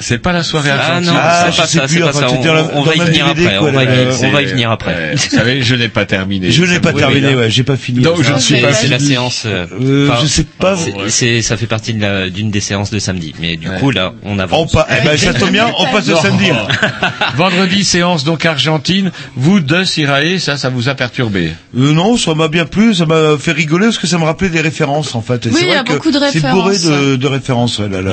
C'est 0.00 0.18
pas 0.18 0.32
la 0.32 0.42
soirée 0.42 0.70
Ah 0.72 0.86
argentine. 0.94 1.12
non, 1.12 1.18
Ah, 1.20 1.42
c'est 1.46 1.52
je 1.52 1.56
pas 1.56 1.66
ça, 1.66 1.80
plus, 1.86 1.94
c'est 1.94 2.00
pas 2.00 2.12
ça. 2.12 2.26
On, 2.30 2.42
dans- 2.42 2.70
on 2.74 2.78
dans 2.80 2.82
va 2.82 2.94
y 2.94 3.00
venir 3.00 3.26
DVD, 3.34 3.46
après. 3.46 3.58
quoi, 3.58 3.68
On 3.68 3.72
va, 3.72 3.84
y, 3.84 3.86
euh, 3.86 4.12
on 4.22 4.30
va 4.30 4.42
y 4.42 4.44
C'est- 4.46 4.50
venir 4.52 4.70
après. 4.70 5.12
vous 5.16 5.36
savez, 5.36 5.62
je 5.62 5.74
n'ai 5.74 5.88
pas 5.88 6.04
terminé. 6.04 6.50
Je 6.50 6.64
n'ai 6.64 6.80
pas 6.80 6.92
terminé, 6.92 7.34
ouais, 7.34 7.50
j'ai 7.50 7.62
pas 7.64 7.76
fini. 7.76 8.00
Non, 8.00 8.14
je 8.20 8.32
ne 8.32 8.38
suis 8.38 8.56
C'est 8.56 8.60
pas 8.62 8.72
c'est 8.72 8.88
la 8.88 8.98
séance. 8.98 9.42
euh, 9.46 9.66
Euh, 9.80 10.10
je 10.22 10.26
sais 10.26 10.44
pas. 10.44 10.76
c'est- 10.76 10.94
c'est- 11.08 11.42
ça 11.42 11.56
fait 11.56 11.66
partie 11.66 11.94
de 11.94 12.00
la- 12.02 12.28
d'une 12.30 12.50
des 12.50 12.60
séances 12.60 12.90
de 12.90 12.98
samedi. 12.98 13.34
Mais 13.40 13.56
du 13.56 13.68
coup, 13.70 13.90
là, 13.90 14.12
on 14.24 14.34
On 14.34 14.38
avance. 14.40 14.74
eh 14.90 15.04
ben, 15.06 15.16
ça 15.16 15.32
tombe 15.34 15.50
bien, 15.50 15.70
on 15.78 15.86
passe 15.86 16.06
le 16.08 16.14
Non. 16.14 16.22
samedi. 16.22 16.50
Vendredi, 17.36 17.84
séance 17.84 18.24
donc 18.24 18.44
Argentine. 18.44 19.10
Vous, 19.36 19.60
de 19.60 19.84
Sirae, 19.84 20.38
ça, 20.38 20.56
ça 20.56 20.68
vous 20.70 20.88
a 20.88 20.94
perturbé 20.94 21.52
Euh, 21.76 21.92
non, 21.92 22.16
ça 22.16 22.34
m'a 22.34 22.48
bien 22.48 22.64
plu, 22.66 22.94
ça 22.94 23.06
m'a 23.06 23.36
fait 23.38 23.52
rigoler 23.52 23.86
parce 23.86 23.98
que 23.98 24.06
ça 24.06 24.18
me 24.18 24.24
rappelait 24.24 24.48
des 24.48 24.60
références 24.60 25.14
en 25.14 25.22
fait. 25.22 25.46
Oui, 25.46 25.52
c'est 25.54 25.62
il 25.66 25.68
y 25.70 25.74
a 25.74 25.82
beaucoup 25.82 26.10
de 26.10 26.18
C'est 26.32 26.40
bourré 26.50 26.72
références. 26.72 26.82
de, 27.02 27.16
de 27.16 27.26
références, 27.26 27.80
là, 27.80 28.00
là. 28.02 28.12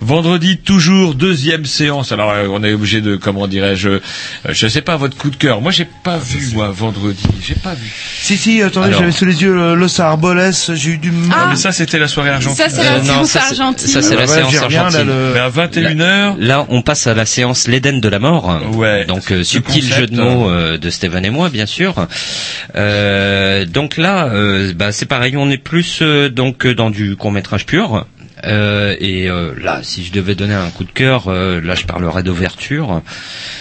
Vendredi, 0.00 0.58
toujours 0.58 1.14
deuxième 1.14 1.64
séance. 1.64 2.12
Alors, 2.12 2.30
euh, 2.30 2.46
on 2.50 2.62
est 2.64 2.72
obligé 2.72 3.00
de, 3.00 3.16
comment 3.16 3.46
dirais-je, 3.46 3.88
euh, 3.88 4.00
je 4.48 4.66
sais 4.68 4.82
pas 4.82 4.96
votre 4.96 5.16
coup 5.16 5.30
de 5.30 5.36
cœur. 5.36 5.60
Moi, 5.60 5.70
j'ai 5.72 5.86
pas 6.04 6.18
vu, 6.18 6.50
moi, 6.54 6.70
vendredi. 6.70 7.22
J'ai 7.46 7.54
pas 7.54 7.74
vu. 7.74 7.90
Si, 8.20 8.36
si, 8.36 8.62
attendez, 8.62 8.88
Alors. 8.88 9.00
j'avais 9.00 9.12
sous 9.12 9.24
les 9.24 9.42
yeux 9.42 9.54
le 9.54 9.74
Los 9.74 10.00
Arboles, 10.00 10.50
j'ai 10.74 10.90
eu 10.90 10.98
du 10.98 11.10
mal. 11.10 11.38
Ah. 11.40 11.46
Mais 11.50 11.56
ça, 11.56 11.72
c'était 11.72 11.98
la 11.98 12.08
soirée 12.08 12.30
argentine. 12.30 12.56
Ça, 12.56 12.68
c'est 12.68 12.82
la 12.84 12.92
Euh, 12.94 12.98
non, 12.98 13.04
séance 13.04 13.30
ça, 13.30 13.40
c'est- 13.40 13.46
argentine. 13.60 13.88
ça, 13.88 14.02
c'est 14.02 14.14
Ah, 14.16 14.20
la 14.20 14.26
séance 14.26 14.50
j'y 14.50 14.58
reviens, 14.58 14.80
là, 14.80 14.86
argentine. 14.86 15.06
le- 15.08 15.30
Mais 15.34 15.40
à 15.40 15.48
21h, 15.48 16.36
Là, 16.38 16.66
on 16.68 16.82
passe 16.82 17.06
à 17.06 17.14
la 17.14 17.26
séance 17.26 17.68
l'Éden 17.68 18.00
de 18.00 18.08
la 18.08 18.18
mort. 18.18 18.60
Ouais. 18.74 19.04
Donc 19.04 19.30
euh, 19.32 19.44
subtil 19.44 19.82
concept, 19.82 20.00
jeu 20.00 20.06
de 20.06 20.16
mots 20.20 20.48
euh, 20.50 20.78
de 20.78 20.90
Stéphane 20.90 21.24
et 21.24 21.30
moi, 21.30 21.48
bien 21.50 21.66
sûr. 21.66 22.06
Euh, 22.76 23.64
donc 23.64 23.96
là, 23.96 24.26
euh, 24.26 24.72
bah, 24.74 24.92
c'est 24.92 25.06
pareil, 25.06 25.36
on 25.36 25.50
est 25.50 25.58
plus 25.58 25.98
euh, 26.02 26.28
donc 26.28 26.66
euh, 26.66 26.74
dans 26.74 26.90
du 26.90 27.16
court 27.16 27.32
métrage 27.32 27.66
pur. 27.66 28.06
Euh, 28.44 28.96
et 29.00 29.28
euh, 29.30 29.52
là, 29.60 29.80
si 29.82 30.04
je 30.04 30.12
devais 30.12 30.34
donner 30.34 30.54
un 30.54 30.68
coup 30.70 30.84
de 30.84 30.90
cœur, 30.90 31.24
euh, 31.28 31.60
là 31.60 31.74
je 31.74 31.84
parlerais 31.84 32.22
d'ouverture, 32.22 33.02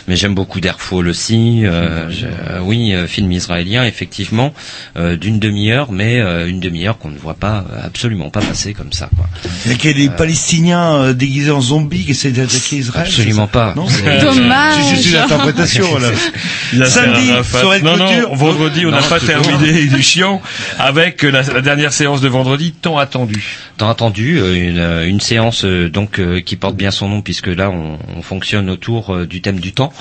mais 0.07 0.15
j'aime 0.15 0.33
beaucoup 0.35 0.59
Darkfall 0.59 1.07
aussi. 1.07 1.61
Euh, 1.65 2.09
euh, 2.23 2.59
oui, 2.61 2.93
euh, 2.93 3.07
film 3.07 3.31
israélien 3.31 3.83
effectivement, 3.85 4.53
euh, 4.97 5.17
d'une 5.17 5.39
demi-heure, 5.39 5.91
mais 5.91 6.19
euh, 6.19 6.47
une 6.47 6.59
demi-heure 6.59 6.97
qu'on 6.97 7.09
ne 7.09 7.17
voit 7.17 7.35
pas 7.35 7.63
absolument 7.83 8.29
pas 8.29 8.41
passer 8.41 8.73
comme 8.73 8.91
ça. 8.91 9.09
Quoi. 9.15 9.27
Il 9.65 9.71
y 9.71 9.75
a 9.75 9.77
qu'il 9.77 9.91
y 9.91 9.93
a 10.05 10.07
des 10.09 10.15
Palestiniens 10.15 10.93
euh, 10.95 11.13
déguisés 11.13 11.51
en 11.51 11.61
zombies 11.61 12.05
qui 12.05 12.11
essaient 12.11 12.31
d'attaquer 12.31 12.77
Israël. 12.77 13.05
Absolument 13.07 13.47
pas. 13.47 13.73
Non, 13.75 13.87
C'est- 13.87 14.21
Dommage. 14.21 14.83
C'est 14.83 14.95
juste 14.95 15.09
une 15.11 15.17
interprétation, 15.17 15.97
là. 15.99 16.09
Samedi, 16.87 17.27
de 17.27 17.83
non, 17.83 17.97
non, 17.97 18.33
vendredi, 18.35 18.85
on 18.85 18.91
n'a 18.91 19.01
pas 19.01 19.19
terminé 19.19 19.85
du 19.85 20.01
chiant 20.01 20.41
avec 20.79 21.23
la, 21.23 21.41
la 21.41 21.61
dernière 21.61 21.93
séance 21.93 22.21
de 22.21 22.27
vendredi, 22.27 22.73
tant 22.73 22.97
attendue. 22.97 23.43
Tant 23.77 23.89
entendu, 23.89 24.39
euh, 24.39 24.70
une, 24.71 24.79
euh, 24.79 25.07
une 25.07 25.19
séance 25.19 25.65
euh, 25.65 25.89
donc 25.89 26.19
euh, 26.19 26.39
qui 26.41 26.55
porte 26.55 26.75
bien 26.75 26.91
son 26.91 27.09
nom 27.09 27.21
puisque 27.21 27.47
là 27.47 27.69
on, 27.69 27.99
on 28.17 28.21
fonctionne 28.21 28.69
autour 28.69 29.25
du 29.25 29.41
thème 29.41 29.59
du 29.59 29.73
temps, 29.73 29.91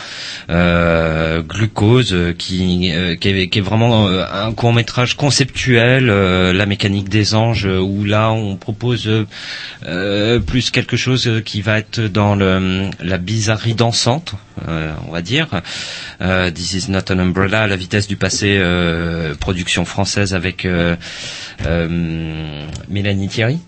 glucose, 0.48 2.16
qui, 2.38 2.92
qui, 3.20 3.28
est, 3.28 3.48
qui 3.48 3.58
est 3.58 3.62
vraiment 3.62 4.08
un 4.08 4.52
court 4.52 4.72
métrage 4.72 5.16
conceptuel, 5.16 6.06
la 6.06 6.66
mécanique 6.66 7.08
des 7.08 7.34
anges, 7.34 7.66
où 7.66 8.04
là 8.04 8.30
on 8.32 8.56
propose 8.56 9.08
plus 10.46 10.70
quelque 10.70 10.96
chose 10.96 11.42
qui 11.44 11.60
va 11.60 11.78
être 11.78 12.00
dans 12.00 12.34
le, 12.34 12.90
la 13.00 13.18
bizarrerie 13.18 13.74
dansante, 13.74 14.34
on 14.66 15.12
va 15.12 15.22
dire. 15.22 15.48
This 16.20 16.74
is 16.74 16.90
not 16.90 17.10
an 17.10 17.18
umbrella, 17.18 17.62
à 17.62 17.66
la 17.66 17.76
vitesse 17.76 18.06
du 18.06 18.16
passé, 18.16 18.56
euh, 18.58 19.34
production 19.34 19.84
française 19.84 20.34
avec 20.34 20.64
euh, 20.64 20.96
euh, 21.66 22.66
Mélanie 22.88 23.28
Thierry. 23.28 23.58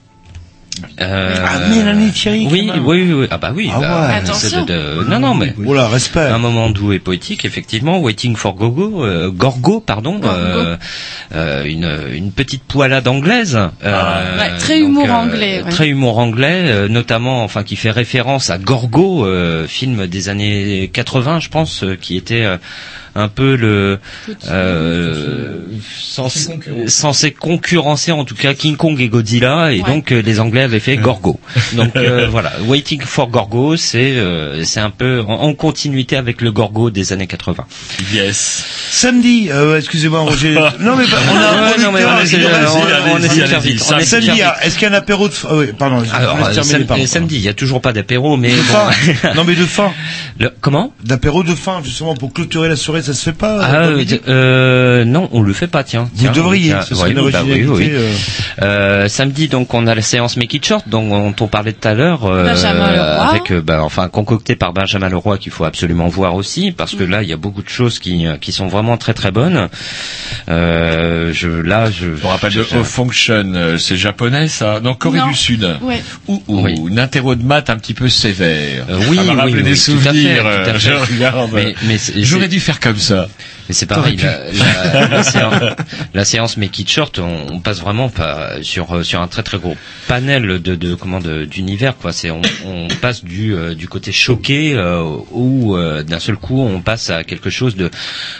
Euh, 1.00 1.34
Ah, 1.46 1.68
Mélanie 1.68 2.10
Thierry, 2.12 2.48
Oui, 2.50 2.70
oui, 2.74 3.02
oui, 3.04 3.12
oui. 3.12 3.26
Ah 3.30 3.38
bah 3.38 3.52
oui. 3.54 3.70
Ah 3.72 3.78
bah, 3.80 4.08
ouais. 4.08 4.14
Attention. 4.16 4.64
de- 4.64 5.02
de- 5.02 5.04
non, 5.08 5.20
non, 5.20 5.34
mais 5.34 5.54
Oh 5.66 5.74
là, 5.74 5.86
respect. 5.88 6.20
un 6.20 6.38
moment 6.38 6.70
doux 6.70 6.92
et 6.92 6.98
poétique, 6.98 7.44
effectivement. 7.44 8.00
Waiting 8.00 8.36
for 8.36 8.54
Gogo, 8.54 9.04
euh, 9.04 9.30
Gorgo, 9.30 9.80
pardon, 9.80 10.20
euh, 10.24 10.76
euh, 11.34 11.64
une, 11.64 11.90
une 12.14 12.32
petite 12.32 12.64
poilade 12.64 13.06
anglaise. 13.06 13.58
euh, 13.84 14.38
Ouais, 14.38 14.58
très 14.58 14.80
humour 14.80 15.10
anglais, 15.10 15.62
ouais. 15.62 15.70
Très 15.70 15.88
humour 15.88 16.18
anglais, 16.18 16.62
euh, 16.66 16.88
notamment, 16.88 17.44
enfin, 17.44 17.62
qui 17.64 17.76
fait 17.76 17.90
référence 17.90 18.50
à 18.50 18.58
Gorgo, 18.58 19.26
euh, 19.26 19.66
film 19.66 20.06
des 20.06 20.28
années 20.28 20.90
80, 20.92 21.40
je 21.40 21.48
pense, 21.48 21.84
euh, 21.84 21.96
qui 22.00 22.16
était 22.16 22.44
euh, 22.44 22.56
un 23.14 23.28
peu 23.28 23.56
le 23.56 23.98
euh, 24.48 25.56
censé, 26.00 26.58
censé 26.86 27.30
concurrencer 27.32 28.12
en 28.12 28.24
tout 28.24 28.34
cas 28.34 28.54
King 28.54 28.76
Kong 28.76 29.00
et 29.00 29.08
Godzilla 29.08 29.72
et 29.72 29.82
Ouais. 29.82 29.88
donc 29.90 30.12
euh, 30.12 30.22
les 30.22 30.38
Anglais 30.40 30.62
avaient 30.62 30.80
fait 30.80 30.96
Gorgo. 30.96 31.40
Donc 31.74 31.96
euh, 31.96 32.26
voilà, 32.30 32.52
Waiting 32.66 33.00
for 33.02 33.28
Gorgo, 33.28 33.76
c'est 33.76 34.12
euh, 34.16 34.62
c'est 34.64 34.80
un 34.80 34.90
peu 34.90 35.20
en, 35.26 35.32
en 35.42 35.54
continuité 35.54 36.16
avec 36.16 36.40
le 36.40 36.52
Gorgo 36.52 36.90
des 36.90 37.12
années 37.12 37.26
80. 37.26 37.64
Yes. 38.12 38.64
Samedi, 38.90 39.48
euh, 39.50 39.78
excusez-moi, 39.78 40.20
Roger. 40.20 40.54
Non, 40.80 40.96
mais 40.96 41.04
on 41.30 41.36
a 41.36 41.52
on 43.14 43.18
de 43.18 43.26
Samedi, 44.02 44.40
est-ce 44.62 44.74
qu'il 44.78 44.82
y 44.82 44.86
a 44.86 44.90
un 44.90 44.94
apéro 44.94 45.28
de 45.28 45.32
fin? 45.34 45.48
Ah, 45.50 45.56
oui, 45.56 45.66
pardon, 45.76 46.02
je 46.04 46.14
Alors 46.14 46.36
sam- 46.64 46.84
pardon. 46.84 47.02
euh, 47.02 47.06
samedi, 47.06 47.36
il 47.36 47.42
y 47.42 47.48
a 47.48 47.54
toujours 47.54 47.80
pas 47.80 47.92
d'apéro, 47.92 48.36
mais 48.36 48.50
De 48.50 48.56
bon. 48.56 48.62
fin. 48.62 49.32
non, 49.34 49.44
mais 49.44 49.54
de 49.54 49.64
fin. 49.66 49.92
Le- 50.38 50.52
comment? 50.60 50.92
D'apéro 51.04 51.42
de 51.42 51.54
fin, 51.54 51.80
justement, 51.84 52.14
pour 52.14 52.32
clôturer 52.32 52.68
la 52.68 52.76
soirée, 52.76 53.01
ça 53.02 53.12
se 53.14 53.22
fait 53.22 53.32
pas 53.36 53.58
Ah, 53.62 53.88
euh, 54.28 55.04
non, 55.04 55.28
on 55.32 55.42
le 55.42 55.52
fait 55.52 55.66
pas, 55.66 55.84
tiens. 55.84 56.08
Vous 56.14 56.22
Tiens, 56.22 56.32
devriez, 56.32 56.68
tiens, 56.70 56.82
ce 56.82 56.94
serait 56.94 57.14
ouais, 57.14 57.22
une 57.22 57.30
bah 57.30 57.42
oui, 57.44 57.64
oui, 57.64 57.66
oui. 57.68 57.90
euh. 57.92 58.12
Euh, 58.62 59.08
samedi, 59.08 59.48
donc, 59.48 59.72
on 59.74 59.86
a 59.86 59.94
la 59.94 60.02
séance 60.02 60.36
Make 60.36 60.54
It 60.54 60.64
Short, 60.66 60.88
dont 60.88 61.34
on 61.40 61.46
parlait 61.48 61.72
tout 61.72 61.86
à 61.88 61.94
l'heure, 61.94 62.24
euh, 62.26 62.44
Benjamin 62.44 62.90
Leroy. 62.92 63.28
avec, 63.28 63.50
euh, 63.52 63.60
bah, 63.60 63.82
enfin, 63.82 64.08
concocté 64.08 64.56
par 64.56 64.72
Benjamin 64.72 65.08
Leroy, 65.08 65.38
qu'il 65.38 65.52
faut 65.52 65.64
absolument 65.64 66.08
voir 66.08 66.34
aussi, 66.34 66.72
parce 66.72 66.94
que 66.94 67.04
là, 67.04 67.22
il 67.22 67.28
y 67.28 67.32
a 67.32 67.36
beaucoup 67.36 67.62
de 67.62 67.68
choses 67.68 67.98
qui, 67.98 68.26
qui 68.40 68.52
sont 68.52 68.68
vraiment 68.68 68.96
très 68.96 69.14
très 69.14 69.30
bonnes. 69.30 69.68
Euh, 70.48 71.32
je, 71.32 71.48
là, 71.48 71.90
je. 71.90 72.06
Me 72.06 72.26
rappelle 72.26 72.52
de 72.52 72.60
Off 72.60 72.86
Function, 72.88 73.76
c'est 73.78 73.96
japonais 73.96 74.48
ça 74.48 74.80
Non, 74.82 74.94
Corée 74.94 75.18
Non. 75.18 75.28
du 75.28 75.34
Sud. 75.34 75.68
Ouais. 75.82 76.02
Ou, 76.28 76.42
ou 76.48 76.62
Oui. 76.62 76.74
une 76.88 76.98
interro 76.98 77.34
de 77.34 77.42
maths 77.44 77.70
un 77.70 77.76
petit 77.76 77.94
peu 77.94 78.08
sévère. 78.08 78.84
Euh, 78.90 78.98
oui, 79.08 79.16
ça 79.16 79.22
m'a 79.24 79.32
oui, 79.32 79.38
rappelé 79.38 79.54
oui, 79.54 79.62
des 79.62 79.70
oui, 79.72 79.82
tout 79.84 79.92
à 79.92 79.96
fait, 79.96 80.08
souvenirs. 80.10 80.42
tout 80.42 80.70
à 80.70 80.74
fait. 80.74 80.78
je 80.78 81.12
regarde. 81.14 81.50
Mais- 81.52 81.74
mais 81.86 81.98
c'est- 81.98 82.22
J'aurais 82.22 82.42
c'est- 82.44 82.48
dû 82.48 82.60
faire 82.60 82.80
comme 82.80 82.91
ça. 82.98 83.28
Mais 83.68 83.74
c'est 83.74 83.86
pareil, 83.86 84.16
la, 84.16 84.38
la- 84.52 85.08
la 85.08 85.22
séance, 85.22 85.54
la 86.14 86.24
séance 86.24 86.56
Make 86.56 86.78
It 86.80 86.90
Short, 86.90 87.18
on, 87.20 87.46
on 87.52 87.60
passe 87.60 87.80
vraiment 87.80 88.08
pas 88.08 88.62
sur 88.62 88.92
euh, 88.92 89.02
sur 89.04 89.20
un 89.20 89.28
très 89.28 89.42
très 89.44 89.58
gros 89.58 89.76
panel 90.08 90.60
de, 90.60 90.74
de 90.74 90.94
comment 90.94 91.20
de- 91.20 91.44
d'univers 91.44 91.96
quoi. 91.96 92.12
C'est 92.12 92.30
on, 92.30 92.42
on 92.66 92.88
passe 93.00 93.22
du 93.24 93.54
euh, 93.54 93.74
du 93.74 93.86
côté 93.88 94.10
choqué 94.12 94.74
euh, 94.74 95.02
où 95.30 95.76
euh, 95.76 96.02
d'un 96.02 96.18
seul 96.18 96.36
coup 96.36 96.60
on 96.60 96.80
passe 96.80 97.10
à 97.10 97.22
quelque 97.24 97.50
chose 97.50 97.76
de 97.76 97.88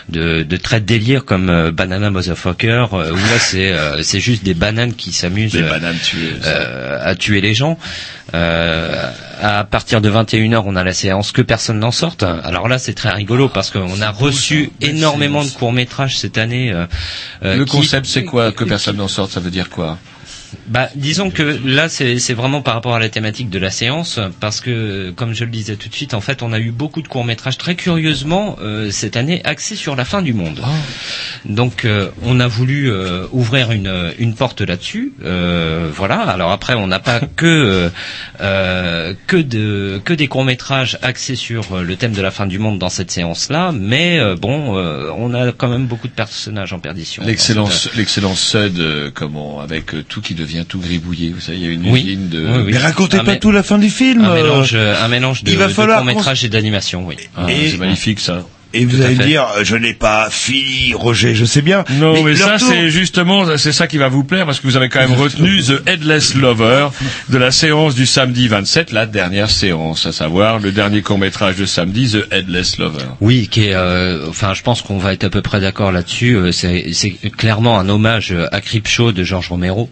de, 0.09 0.43
de 0.43 0.57
très 0.57 0.81
délire 0.81 1.23
comme 1.25 1.71
Banana 1.71 2.09
Motherfucker 2.09 2.87
où 2.91 2.97
là 2.97 3.39
c'est 3.39 3.73
c'est 4.03 4.19
juste 4.19 4.43
des 4.43 4.53
bananes 4.53 4.93
qui 4.93 5.13
s'amusent 5.13 5.55
à 7.03 7.15
tuer 7.15 7.39
les 7.41 7.53
gens. 7.53 7.77
À 9.45 9.63
partir 9.69 9.99
de 10.01 10.09
21h, 10.09 10.63
on 10.65 10.75
a 10.75 10.83
la 10.83 10.93
séance 10.93 11.31
que 11.31 11.41
personne 11.41 11.79
n'en 11.79 11.91
sorte. 11.91 12.23
Alors 12.23 12.67
là, 12.67 12.77
c'est 12.79 12.93
très 12.93 13.09
rigolo 13.11 13.49
parce 13.49 13.69
qu'on 13.69 14.01
a 14.01 14.09
reçu 14.09 14.42
énormément 14.81 15.43
de 15.43 15.49
courts-métrages 15.49 16.17
cette 16.17 16.37
année. 16.37 16.71
euh, 16.71 16.85
euh, 17.43 17.55
Le 17.57 17.65
qui- 17.65 17.71
concept, 17.77 18.05
c'est 18.05 18.23
quoi 18.25 18.51
Que 18.51 18.63
personne 18.63 18.97
n'en 18.97 19.07
sorte, 19.07 19.31
ça 19.31 19.39
veut 19.39 19.51
dire 19.51 19.69
quoi? 19.69 19.97
Bah, 20.67 20.89
disons 20.95 21.29
que 21.29 21.59
là, 21.65 21.89
c'est 21.89 22.33
vraiment 22.33 22.61
par 22.61 22.73
rapport 22.73 22.95
à 22.95 22.99
la 22.99 23.09
thématique 23.09 23.49
de 23.49 23.59
la 23.59 23.69
séance, 23.71 24.19
parce 24.39 24.61
que, 24.61 25.11
comme 25.11 25.33
je 25.33 25.45
le 25.45 25.51
disais 25.51 25.75
tout 25.75 25.89
de 25.89 25.93
suite, 25.93 26.13
en 26.13 26.21
fait, 26.21 26.41
on 26.41 26.53
a 26.53 26.59
eu 26.59 26.71
beaucoup 26.71 27.01
de 27.01 27.07
courts 27.07 27.25
métrages 27.25 27.57
très 27.57 27.75
curieusement 27.75 28.57
euh, 28.61 28.91
cette 28.91 29.17
année 29.17 29.41
axés 29.43 29.75
sur 29.75 29.95
la 29.95 30.05
fin 30.05 30.21
du 30.21 30.33
monde. 30.33 30.61
Donc, 31.45 31.85
euh, 31.85 32.09
on 32.23 32.39
a 32.39 32.47
voulu 32.47 32.91
euh, 32.91 33.27
ouvrir 33.31 33.71
une 33.71 34.13
une 34.17 34.35
porte 34.35 34.61
là-dessus. 34.61 35.13
Voilà. 35.19 36.21
Alors 36.21 36.51
après, 36.51 36.73
on 36.73 36.87
n'a 36.87 36.99
pas 36.99 37.19
que 37.35 37.91
que 38.39 39.37
de 39.37 40.01
que 40.03 40.13
des 40.13 40.27
courts 40.27 40.45
métrages 40.45 40.97
axés 41.01 41.35
sur 41.35 41.81
le 41.81 41.95
thème 41.95 42.13
de 42.13 42.21
la 42.21 42.31
fin 42.31 42.45
du 42.45 42.59
monde 42.59 42.79
dans 42.79 42.89
cette 42.89 43.11
séance-là, 43.11 43.71
mais 43.73 44.19
bon, 44.35 44.75
on 45.17 45.33
a 45.33 45.51
quand 45.51 45.67
même 45.69 45.85
beaucoup 45.87 46.07
de 46.07 46.13
personnages 46.13 46.73
en 46.73 46.79
perdition. 46.79 47.23
L'excellence, 47.25 47.89
l'excellence 47.95 48.39
Sud, 48.39 49.11
comment, 49.13 49.59
avec 49.59 50.07
tout 50.07 50.21
qui 50.21 50.33
devient 50.43 50.65
tout 50.67 50.79
gribouillé. 50.79 51.29
Vous 51.29 51.39
savez, 51.41 51.57
il 51.57 51.63
y 51.63 51.67
a 51.67 51.71
une 51.71 51.89
Oui. 51.89 52.01
usine 52.05 52.29
de. 52.29 52.39
Oui, 52.45 52.57
oui. 52.65 52.71
Mais 52.73 52.77
racontez 52.77 53.17
Un 53.17 53.23
pas 53.23 53.35
tout 53.37 53.51
la 53.51 53.63
fin 53.63 53.77
du 53.77 53.89
film. 53.89 54.23
Un 54.23 54.31
euh, 54.31 54.35
mélange, 54.35 54.75
un 54.75 55.07
mélange 55.07 55.43
de, 55.43 55.51
il 55.51 55.57
va 55.57 55.67
de 55.67 55.73
falloir 55.73 55.99
court-métrage 55.99 56.43
et 56.45 56.49
d'animation, 56.49 57.05
oui. 57.05 57.15
Ah, 57.35 57.47
c'est 57.47 57.77
magnifique 57.77 58.19
ça. 58.19 58.45
Et 58.73 58.85
vous 58.85 59.01
allez 59.01 59.15
me 59.15 59.23
dire, 59.23 59.45
euh, 59.57 59.63
je 59.63 59.75
n'ai 59.75 59.93
pas 59.93 60.29
fini, 60.31 60.93
Roger, 60.93 61.35
je 61.35 61.45
sais 61.45 61.61
bien. 61.61 61.83
Non, 61.99 62.23
mais, 62.23 62.35
ça 62.35 62.57
c'est 62.57 62.89
justement 62.89 63.57
c'est 63.57 63.71
ça 63.71 63.87
qui 63.87 63.97
va 63.97 64.07
vous 64.07 64.23
plaire 64.23 64.45
parce 64.45 64.59
que 64.59 64.67
vous 64.67 64.77
avez 64.77 64.89
quand 64.89 64.99
même 64.99 65.13
retenu 65.13 65.61
The 65.61 65.87
Headless 65.87 66.35
Lover 66.35 66.87
de 67.29 67.37
la 67.37 67.51
séance 67.51 67.93
du 67.95 68.05
samedi 68.05 68.47
27, 68.47 68.91
la 68.91 69.05
dernière 69.05 69.49
séance, 69.51 70.05
à 70.07 70.11
savoir 70.11 70.59
le 70.59 70.71
dernier 70.71 71.01
court 71.01 71.17
métrage 71.19 71.55
de 71.57 71.65
samedi, 71.65 72.11
The 72.11 72.31
Headless 72.33 72.77
Lover. 72.79 73.05
Oui, 73.21 73.47
qui 73.49 73.65
est, 73.67 73.75
euh, 73.75 74.27
enfin, 74.29 74.53
je 74.53 74.63
pense 74.63 74.81
qu'on 74.81 74.97
va 74.97 75.13
être 75.13 75.23
à 75.23 75.29
peu 75.29 75.41
près 75.41 75.59
d'accord 75.61 75.91
là-dessus. 75.91 76.35
Euh, 76.35 76.51
C'est, 76.51 76.93
c'est 76.93 77.11
clairement 77.37 77.77
un 77.79 77.87
hommage 77.89 78.33
à 78.51 78.59
Creepshow 78.61 79.11
de 79.11 79.23
George 79.23 79.49
Romero, 79.49 79.89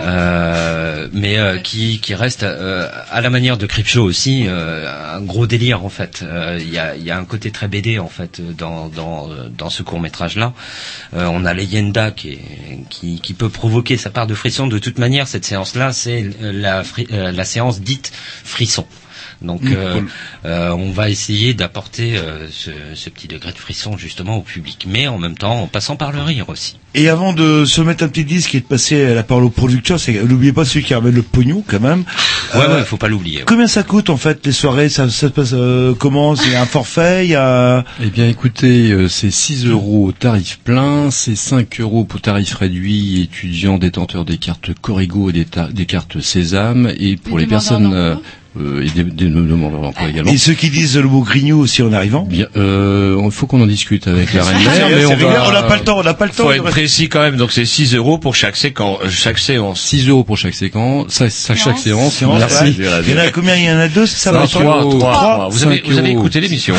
euh, 0.00 1.08
mais 1.12 1.38
euh, 1.38 1.58
qui, 1.58 2.00
qui 2.00 2.14
reste 2.14 2.42
euh, 2.42 2.88
à 3.10 3.20
la 3.20 3.30
manière 3.30 3.56
de 3.56 3.66
Creepshow 3.66 4.02
aussi 4.02 4.44
euh, 4.46 5.14
un 5.16 5.20
gros 5.20 5.46
délire 5.46 5.84
en 5.84 5.88
fait. 5.88 6.22
Euh, 6.22 6.58
Il 6.60 6.72
y, 6.72 6.78
a, 6.78 6.96
il 6.96 7.04
y 7.04 7.10
a 7.10 7.16
un 7.18 7.24
côté 7.24 7.50
très 7.50 7.68
BD 7.68 7.98
en 7.98 8.08
fait 8.08 8.15
dans 8.56 8.88
dans, 8.88 9.30
euh, 9.30 9.48
dans 9.48 9.70
ce 9.70 9.82
court 9.82 10.00
métrage 10.00 10.36
là. 10.36 10.52
on 11.12 11.44
a 11.44 11.54
Leyenda 11.54 12.10
qui, 12.10 12.38
qui 12.90 13.20
qui 13.20 13.34
peut 13.34 13.48
provoquer 13.48 13.96
sa 13.96 14.10
part 14.10 14.26
de 14.26 14.34
frisson. 14.34 14.66
De 14.66 14.78
toute 14.78 14.98
manière, 14.98 15.28
cette 15.28 15.44
séance 15.44 15.74
là, 15.74 15.92
c'est 15.92 16.30
la 16.40 16.82
euh, 17.12 17.32
la 17.32 17.44
séance 17.44 17.80
dite 17.80 18.12
frisson. 18.44 18.86
Donc 19.42 19.62
Mm, 19.62 19.72
euh, 19.76 19.94
cool. 19.94 20.08
euh, 20.46 20.70
on 20.70 20.90
va 20.90 21.10
essayer 21.10 21.52
d'apporter 21.54 22.16
euh, 22.16 22.46
ce, 22.50 22.70
ce 22.94 23.10
petit 23.10 23.28
degré 23.28 23.52
de 23.52 23.58
frisson 23.58 23.96
justement 23.98 24.36
au 24.38 24.42
public, 24.42 24.86
mais 24.88 25.06
en 25.08 25.18
même 25.18 25.36
temps 25.36 25.60
en 25.62 25.66
passant 25.66 25.96
par 25.96 26.12
le 26.12 26.22
rire 26.22 26.48
aussi. 26.48 26.78
Et 26.94 27.08
avant 27.10 27.32
de 27.34 27.64
se 27.66 27.80
mettre 27.82 28.04
un 28.04 28.08
petit 28.08 28.24
disque 28.24 28.54
et 28.54 28.60
de 28.60 28.64
passer 28.64 29.14
la 29.14 29.22
parole 29.22 29.44
au 29.44 29.50
producteur, 29.50 30.00
c'est 30.00 30.14
n'oubliez 30.24 30.52
pas 30.54 30.64
celui 30.64 30.84
qui 30.84 30.94
ramène 30.94 31.14
le 31.14 31.22
pognon 31.22 31.62
quand 31.66 31.80
même. 31.80 32.04
Ouais, 32.54 32.60
Euh, 32.62 32.76
ouais, 32.78 32.84
faut 32.84 32.96
pas 32.96 33.08
l'oublier. 33.08 33.38
ouais. 33.40 33.44
Combien 33.46 33.66
ça 33.66 33.82
coûte 33.82 34.08
en 34.08 34.16
fait 34.16 34.44
les 34.46 34.52
soirées? 34.52 34.88
Ça, 34.88 35.04
ça 35.10 35.26
se 35.28 35.32
passe 35.32 35.50
euh, 35.52 35.94
comment? 35.94 36.34
Il 36.36 36.52
y 36.52 36.54
a 36.54 36.62
un 36.62 36.66
forfait? 36.66 37.26
Il 37.26 37.30
y 37.30 37.34
a 37.34 37.84
Eh 38.02 38.06
bien, 38.06 38.28
écoutez, 38.28 38.90
euh, 38.92 39.08
c'est 39.08 39.30
6 39.30 39.66
euros 39.66 40.06
au 40.06 40.12
tarif 40.12 40.60
plein, 40.64 41.10
c'est 41.10 41.36
5 41.36 41.80
euros 41.80 42.04
pour 42.04 42.20
tarif 42.22 42.54
réduit, 42.54 43.20
étudiants 43.22 43.76
détenteurs 43.78 44.24
des 44.24 44.38
cartes 44.38 44.70
Corrigo 44.80 45.28
et 45.30 45.32
des, 45.72 45.86
cartes 45.86 46.20
Sésame, 46.20 46.90
et 46.98 47.16
pour 47.16 47.38
Les 47.38 47.46
personnes 47.46 48.16
euh, 48.58 48.78
euh, 48.78 48.82
et 48.84 48.90
des, 48.90 49.04
des 49.04 49.26
demandeurs 49.26 49.80
d'emploi 49.82 50.08
également. 50.08 50.30
et 50.30 50.36
ceux 50.38 50.54
qui 50.54 50.70
disent 50.70 50.96
le 50.96 51.04
mot 51.08 51.20
grignou 51.22 51.58
aussi 51.60 51.82
en 51.82 51.92
arrivant 51.92 52.22
Bien, 52.22 52.46
euh, 52.56 53.20
il 53.24 53.30
faut 53.30 53.46
qu'on 53.46 53.60
en 53.60 53.66
discute 53.66 54.06
avec 54.08 54.32
la 54.34 54.44
reine 54.44 54.58
mère, 54.64 54.88
mais 54.88 55.04
on 55.06 55.16
va. 55.16 55.52
n'a 55.52 55.62
pas 55.62 55.76
le 55.76 55.82
temps, 55.82 55.98
on 55.98 56.02
n'a 56.02 56.14
pas 56.14 56.24
le 56.26 56.30
temps. 56.32 56.44
Faut 56.44 56.52
être 56.52 56.64
précis 56.64 57.08
quand 57.08 57.20
même. 57.20 57.36
Donc 57.36 57.52
c'est 57.52 57.64
6 57.66 57.94
euros 57.94 58.18
pour 58.18 58.34
chaque 58.34 58.56
séquence, 58.56 58.98
chaque 59.10 59.38
séance. 59.38 59.80
6 59.80 60.08
euros 60.08 60.24
pour 60.24 60.36
chaque 60.38 60.54
séquence, 60.54 61.06
ça- 61.12 61.30
ça- 61.30 61.54
chaque 61.54 61.78
séance. 61.78 62.14
Séance, 62.14 62.38
Merci. 62.38 62.74
Il 62.78 62.84
y 62.84 63.14
en 63.14 63.18
a 63.18 63.28
combien? 63.30 63.56
Il 63.56 63.64
y 63.64 63.70
en 63.70 63.78
a 63.78 63.88
deux, 63.88 64.06
ça 64.06 64.32
Vincent? 64.32 64.60
Trois, 64.60 64.80
euros. 64.82 64.98
trois, 64.98 65.12
trois. 65.12 65.48
Vous 65.50 65.64
avez 65.64 65.82
vous 65.86 65.98
avez 65.98 66.10
écouté 66.10 66.40
l'émission. 66.40 66.74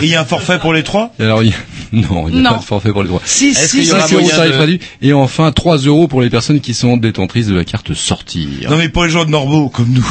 Et 0.00 0.04
il 0.04 0.08
y 0.08 0.14
a 0.14 0.20
un 0.20 0.24
forfait 0.24 0.58
pour 0.58 0.72
les 0.72 0.82
trois? 0.82 1.12
Alors, 1.20 1.42
il... 1.42 1.52
non, 1.92 2.28
il 2.28 2.34
n'y 2.34 2.40
a 2.40 2.42
Non. 2.42 2.50
pas 2.52 2.58
de 2.58 2.64
forfait 2.64 2.92
pour 2.92 3.02
les 3.02 3.08
droits. 3.08 3.22
Si, 3.24 3.54
si, 3.54 3.80
qu'il 3.80 3.88
y 3.88 3.92
aura 3.92 4.00
5 4.02 4.12
euros 4.12 4.22
moyen 4.22 4.36
tarif 4.36 4.52
de- 4.54 4.58
réduit, 4.58 4.80
et 5.02 5.12
enfin 5.12 5.50
3 5.52 5.78
euros 5.78 6.06
pour 6.08 6.20
les 6.20 6.30
personnes 6.30 6.60
qui 6.60 6.74
sont 6.74 6.96
détentrices 6.96 7.46
de 7.46 7.54
la 7.54 7.64
carte 7.64 7.94
sortir. 7.94 8.70
Non 8.70 8.76
mais 8.76 8.88
pour 8.88 9.04
les 9.04 9.10
gens 9.10 9.24
normaux 9.24 9.68
comme 9.68 9.88
nous, 9.90 10.06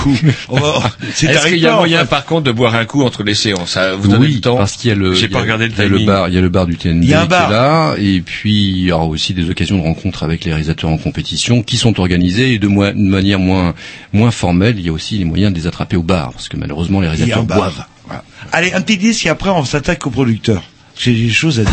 va- 0.50 0.92
Est-ce 1.08 1.48
qu'il 1.48 1.60
y 1.60 1.68
a 1.68 1.76
moyen 1.76 2.06
par 2.06 2.26
contre 2.26 2.44
de 2.44 2.52
boire 2.52 2.76
un 2.76 2.86
coup 2.86 3.04
entre 3.04 3.24
les 3.24 3.36
séances 3.36 3.72
Ça 3.72 3.96
vous 3.96 4.08
donnez 4.08 4.28
oui, 4.28 4.34
le 4.36 4.42
temps 4.42 4.58
parce 4.58 4.74
qu'il 4.74 4.90
y 4.90 4.92
a 4.92 4.96
le, 4.96 5.14
J'ai 5.14 5.28
pas 5.28 5.42
regardé 5.42 5.68
le 5.68 5.74
il 5.74 5.78
y 5.78 5.82
a 5.82 5.88
timing. 5.88 6.06
bar, 6.06 6.28
il 6.30 6.36
y 6.36 6.38
a 6.38 6.42
le 6.42 6.50
bar 6.50 6.66
du 6.66 6.76
TND 6.78 7.04
Il 7.04 7.10
y 7.10 7.14
a 7.14 7.22
un 7.22 7.24
qui 7.24 7.30
bar. 7.30 7.50
est 7.50 7.54
là, 7.54 7.96
et 7.98 8.22
puis 8.22 8.70
il 8.70 8.80
y 8.86 8.92
aura 8.92 9.06
aussi 9.06 9.34
des 9.34 9.50
occasions 9.50 9.78
de 9.78 9.84
rencontres 9.84 10.24
avec 10.24 10.44
les 10.46 10.52
réalisateurs 10.52 10.90
en 10.90 10.98
compétition 10.98 11.64
qui 11.64 11.78
sont 11.78 12.00
organisées 12.00 12.54
et 12.54 12.60
de, 12.60 12.68
manière 12.68 13.40
moins 13.40 13.74
moins 14.14 14.32
formelle. 14.32 14.76
Il 14.80 14.86
y 14.86 14.90
a 14.90 14.94
aussi 14.94 15.18
les 15.18 15.26
moyens 15.26 15.54
de 15.54 15.58
les 15.60 15.68
attraper 15.68 15.96
au 15.98 16.04
bar, 16.04 16.32
parce 16.32 16.50
que 16.50 16.58
malheureusement 16.58 17.02
les 17.02 17.08
réalisateurs 17.08 17.44
bar. 17.44 17.58
boivent. 17.58 17.86
Voilà. 18.06 18.24
Allez, 18.52 18.74
un 18.74 18.82
petit 18.82 18.98
disque 18.98 19.26
et 19.26 19.30
après 19.30 19.50
on 19.50 19.66
s'attaque 19.66 20.06
au 20.08 20.10
producteur. 20.10 20.64
J'ai 20.98 21.14
des 21.14 21.30
choses 21.30 21.60
à 21.60 21.64
dire 21.64 21.72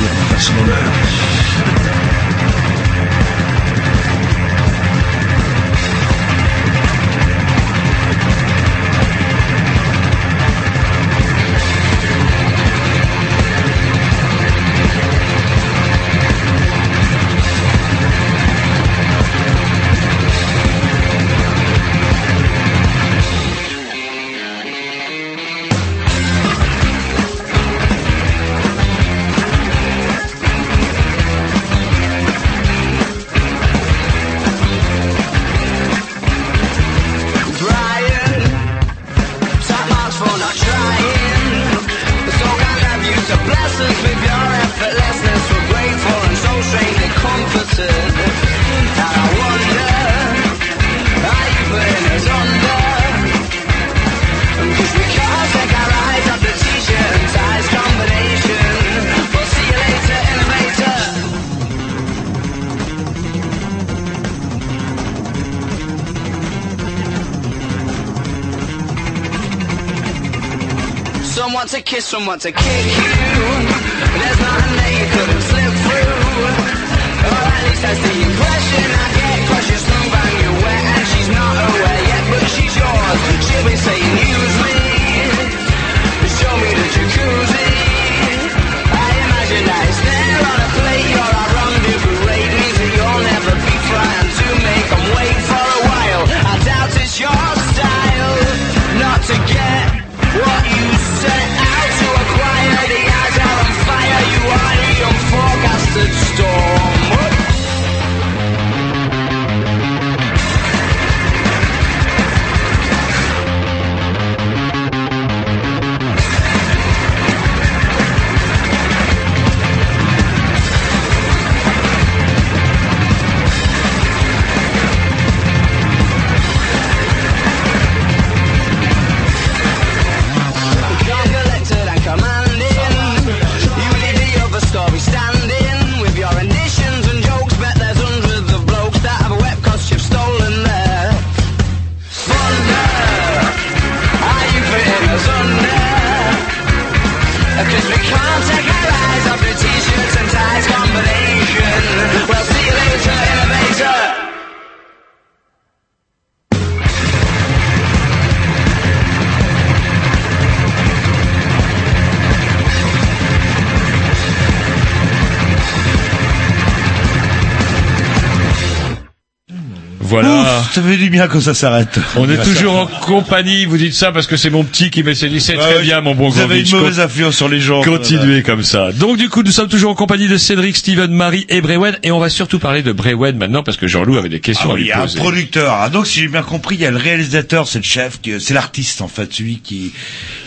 Voilà. 170.04 170.62
Ça 170.72 170.82
fait 170.82 170.96
du 170.96 171.10
bien 171.10 171.28
que 171.28 171.40
ça 171.40 171.54
s'arrête. 171.54 171.98
On 172.16 172.28
est 172.28 172.42
toujours 172.42 172.76
en 172.76 172.86
compagnie, 172.86 173.64
vous 173.64 173.78
dites 173.78 173.94
ça 173.94 174.12
parce 174.12 174.26
que 174.26 174.36
c'est 174.36 174.50
mon 174.50 174.62
petit 174.64 174.90
qui 174.90 175.02
c'est 175.14 175.28
Ouais, 175.28 175.56
très 175.56 175.82
bien 175.82 176.00
mon 176.00 176.14
bon 176.14 176.28
Vous 176.28 176.40
avez 176.40 176.60
une 176.60 176.70
mauvaise 176.70 177.00
influence 177.00 177.36
sur 177.36 177.48
les 177.48 177.60
gens. 177.60 177.82
Continuez 177.82 178.42
comme 178.42 178.62
ça. 178.62 178.92
Donc 178.92 179.16
du 179.16 179.28
coup, 179.28 179.42
nous 179.42 179.50
sommes 179.50 179.68
toujours 179.68 179.90
en 179.90 179.94
compagnie 179.94 180.28
de 180.28 180.36
Cédric, 180.36 180.76
Steven, 180.76 181.10
Marie 181.10 181.46
et 181.48 181.60
Brewen 181.60 181.96
et 182.02 182.10
on 182.12 182.18
va 182.18 182.28
surtout 182.28 182.58
parler 182.58 182.82
de 182.82 182.92
Brewen 182.92 183.36
maintenant 183.36 183.62
parce 183.62 183.76
que 183.76 183.86
Jean-Loup 183.86 184.16
avait 184.16 184.28
des 184.28 184.40
questions 184.40 184.70
Ah 184.70 184.74
à 184.74 184.76
lui 184.76 184.84
il 184.84 184.88
y 184.88 184.92
a 184.92 184.98
un 184.98 185.02
poser. 185.02 185.18
producteur. 185.18 185.74
Ah, 185.80 185.88
donc, 185.88 186.06
si 186.06 186.20
j'ai 186.20 186.28
bien 186.28 186.42
compris, 186.42 186.76
il 186.76 186.82
y 186.82 186.86
a 186.86 186.90
le 186.90 186.96
réalisateur, 186.96 187.66
c'est 187.68 187.78
le 187.78 187.84
chef, 187.84 188.18
c'est 188.38 188.54
l'artiste, 188.54 189.00
en 189.00 189.08
fait, 189.08 189.32
celui 189.32 189.58
qui... 189.58 189.92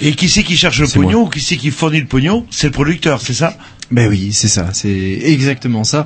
Et 0.01 0.13
qui 0.13 0.29
c'est 0.29 0.43
qui 0.43 0.57
cherche 0.57 0.79
le 0.79 0.87
pognon 0.87 1.23
ou 1.23 1.29
qui 1.29 1.39
c'est 1.39 1.57
qui 1.57 1.71
fournit 1.71 1.99
le 1.99 2.05
pognon 2.07 2.45
C'est 2.51 2.67
le 2.67 2.73
producteur, 2.73 3.21
c'est 3.21 3.33
ça? 3.33 3.57
Ben 3.89 4.09
oui, 4.09 4.33
c'est 4.33 4.49
ça, 4.49 4.69
c'est 4.73 5.19
exactement 5.23 5.85
ça. 5.85 6.05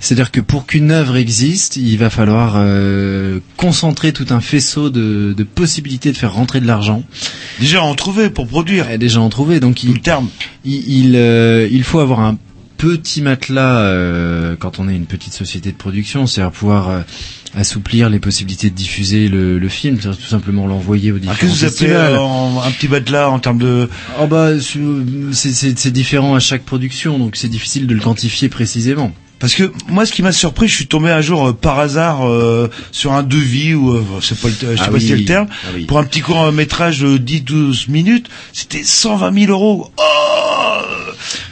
C'est-à-dire 0.00 0.32
que 0.32 0.40
pour 0.40 0.66
qu'une 0.66 0.90
œuvre 0.90 1.16
existe, 1.16 1.76
il 1.76 1.96
va 1.96 2.10
falloir 2.10 2.54
euh, 2.56 3.38
concentrer 3.56 4.12
tout 4.12 4.26
un 4.30 4.40
faisceau 4.40 4.90
de, 4.90 5.32
de 5.36 5.42
possibilités 5.44 6.10
de 6.10 6.16
faire 6.16 6.34
rentrer 6.34 6.60
de 6.60 6.66
l'argent. 6.66 7.04
Déjà 7.60 7.82
en 7.84 7.94
trouver 7.94 8.30
pour 8.30 8.48
produire. 8.48 8.98
Déjà 8.98 9.20
en 9.20 9.28
trouver, 9.28 9.60
donc 9.60 9.84
il, 9.84 10.00
terme. 10.00 10.28
il, 10.64 10.88
il, 10.88 11.16
euh, 11.16 11.68
il 11.70 11.84
faut 11.84 12.00
avoir 12.00 12.18
un 12.20 12.36
petit 12.80 13.20
matelas 13.20 13.80
euh, 13.80 14.56
quand 14.58 14.78
on 14.78 14.88
est 14.88 14.96
une 14.96 15.04
petite 15.06 15.34
société 15.34 15.70
de 15.70 15.76
production, 15.76 16.26
c'est-à-dire 16.26 16.50
pouvoir 16.52 16.88
euh, 16.88 17.00
assouplir 17.54 18.08
les 18.08 18.18
possibilités 18.20 18.70
de 18.70 18.74
diffuser 18.74 19.28
le, 19.28 19.58
le 19.58 19.68
film, 19.68 19.98
c'est-à-dire 20.00 20.18
tout 20.20 20.26
simplement 20.28 20.66
l'envoyer 20.66 21.12
au 21.12 21.16
Ah, 21.16 21.18
différents 21.18 21.36
Qu'est-ce 21.40 21.60
que 21.60 21.66
vous 21.66 21.72
appelez 21.84 21.92
euh, 21.92 22.18
en- 22.18 22.62
un 22.62 22.70
petit 22.70 22.88
matelas 22.88 23.28
en 23.28 23.38
termes 23.38 23.58
de... 23.58 23.88
Oh 24.20 24.26
bah, 24.26 24.58
c'est- 24.60 25.52
c'est 25.52 25.78
c'est 25.78 25.90
différent 25.90 26.34
à 26.34 26.40
chaque 26.40 26.62
production, 26.64 27.18
donc 27.18 27.36
c'est 27.36 27.48
difficile 27.48 27.86
de 27.86 27.92
le 27.94 28.00
quantifier 28.00 28.48
précisément. 28.48 29.12
Parce 29.40 29.54
que 29.54 29.72
moi, 29.88 30.04
ce 30.06 30.12
qui 30.12 30.22
m'a 30.22 30.32
surpris, 30.32 30.68
je 30.68 30.74
suis 30.76 30.86
tombé 30.86 31.10
un 31.10 31.22
jour 31.22 31.48
euh, 31.48 31.52
par 31.52 31.78
hasard 31.80 32.28
euh, 32.28 32.70
sur 32.92 33.12
un 33.12 33.22
devis 33.22 33.74
ou 33.74 33.90
euh, 33.90 34.04
c'est 34.20 34.38
pas 34.38 34.48
le, 34.48 34.54
je 34.54 34.76
sais 34.76 34.82
Ah 34.82 34.86
pas 34.86 34.92
oui, 34.92 35.00
si 35.00 35.08
c'est 35.08 35.16
le 35.16 35.24
terme 35.24 35.48
ah 35.64 35.68
oui. 35.74 35.86
pour 35.86 35.98
un 35.98 36.04
petit 36.04 36.20
court 36.20 36.52
métrage 36.52 37.00
de 37.00 37.16
10-12 37.18 37.90
minutes, 37.90 38.28
c'était 38.52 38.82
120 38.84 39.46
000 39.46 39.50
euros. 39.52 39.90
Oh 39.96 40.02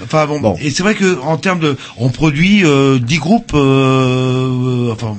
enfin 0.04 0.26
bon, 0.26 0.56
et 0.60 0.70
c'est 0.70 0.82
vrai 0.82 0.94
que 0.94 1.18
en 1.22 1.36
termes 1.38 1.60
de, 1.60 1.76
on 1.96 2.10
produit 2.10 2.64
euh, 2.64 2.98
10 2.98 3.18
groupes, 3.18 3.52
euh, 3.54 4.88
euh, 4.88 4.92
enfin 4.92 5.16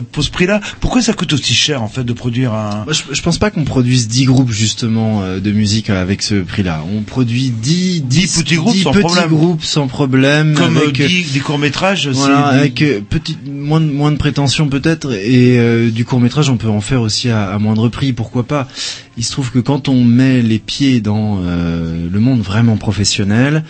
pour 0.00 0.22
ce 0.24 0.30
prix-là, 0.30 0.60
pourquoi 0.80 1.02
ça 1.02 1.12
coûte 1.12 1.32
aussi 1.32 1.54
cher 1.54 1.82
en 1.82 1.88
fait 1.88 2.04
de 2.04 2.12
produire 2.12 2.52
un 2.54 2.84
Moi, 2.84 2.92
je, 2.92 3.02
je 3.14 3.22
pense 3.22 3.38
pas 3.38 3.50
qu'on 3.50 3.64
produise 3.64 4.08
10 4.08 4.24
groupes 4.26 4.50
justement 4.50 5.22
euh, 5.22 5.40
de 5.40 5.50
musique 5.52 5.90
euh, 5.90 6.00
avec 6.00 6.22
ce 6.22 6.36
prix-là. 6.36 6.84
On 6.94 7.02
produit 7.02 7.50
10, 7.50 8.02
10, 8.02 8.42
petits 8.42 8.56
groupes 8.56 8.76
sans 8.76 8.92
petits 8.92 9.00
problème. 9.04 9.28
groupes 9.28 9.64
sans 9.64 9.86
problème. 9.86 10.54
comme 10.54 10.76
euh, 10.76 10.82
avec, 10.82 11.00
euh, 11.00 11.06
10 11.06 11.32
des 11.32 11.40
courts 11.40 11.58
métrages 11.58 12.08
Voilà, 12.08 12.46
avec 12.46 12.82
euh, 12.82 13.00
petit, 13.08 13.36
moins, 13.46 13.80
de, 13.80 13.86
moins 13.86 14.12
de 14.12 14.16
prétention 14.16 14.68
peut-être, 14.68 15.12
et 15.12 15.58
euh, 15.58 15.90
du 15.90 16.04
court 16.04 16.20
métrage 16.20 16.48
on 16.50 16.56
peut 16.56 16.68
en 16.68 16.80
faire 16.80 17.00
aussi 17.00 17.28
à, 17.30 17.50
à 17.50 17.58
moindre 17.58 17.88
prix, 17.88 18.12
pourquoi 18.12 18.44
pas. 18.44 18.68
Il 19.16 19.24
se 19.24 19.32
trouve 19.32 19.50
que 19.50 19.58
quand 19.58 19.88
on 19.88 20.02
met 20.04 20.40
les 20.40 20.58
pieds 20.58 21.00
dans 21.00 21.40
euh, 21.42 22.08
le 22.10 22.20
monde 22.20 22.40
vraiment 22.40 22.76
professionnel, 22.76 23.64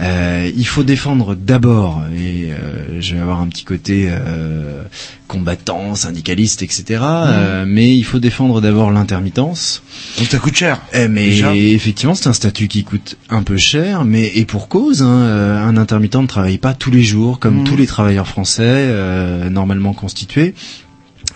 euh, 0.00 0.50
il 0.56 0.66
faut 0.66 0.84
défendre 0.84 1.34
d'abord, 1.34 2.02
et 2.16 2.52
euh, 2.52 3.00
je 3.00 3.14
vais 3.14 3.20
avoir 3.20 3.40
un 3.40 3.48
petit 3.48 3.64
côté 3.64 4.06
euh, 4.08 4.82
combattant, 5.28 5.94
syndicaliste, 5.94 6.62
etc. 6.62 7.00
euh, 7.02 7.64
mais 7.66 7.94
il 7.96 8.04
faut 8.04 8.18
défendre 8.20 8.60
d'abord 8.60 8.92
l'intermittence. 8.92 9.82
Donc 10.18 10.28
ça 10.28 10.38
coûte 10.38 10.54
cher. 10.56 10.80
Eh, 10.94 11.08
mais 11.08 11.26
Déjà. 11.26 11.54
effectivement, 11.54 12.14
c'est 12.14 12.28
un 12.28 12.32
statut 12.32 12.68
qui 12.68 12.84
coûte 12.84 13.16
un 13.30 13.42
peu 13.42 13.56
cher, 13.56 14.04
mais 14.04 14.30
et 14.36 14.44
pour 14.44 14.68
cause. 14.68 15.02
Hein, 15.02 15.06
euh, 15.08 15.58
un 15.66 15.76
intermittent 15.76 16.14
ne 16.16 16.26
travaille 16.26 16.58
pas 16.58 16.72
tous 16.72 16.90
les 16.92 17.02
jours, 17.02 17.40
comme 17.40 17.58
Mhm. 17.58 17.64
tous 17.64 17.76
les 17.76 17.86
travailleurs 17.86 18.28
français 18.28 18.62
euh, 18.64 19.50
normalement 19.50 19.92
constitués. 19.92 20.54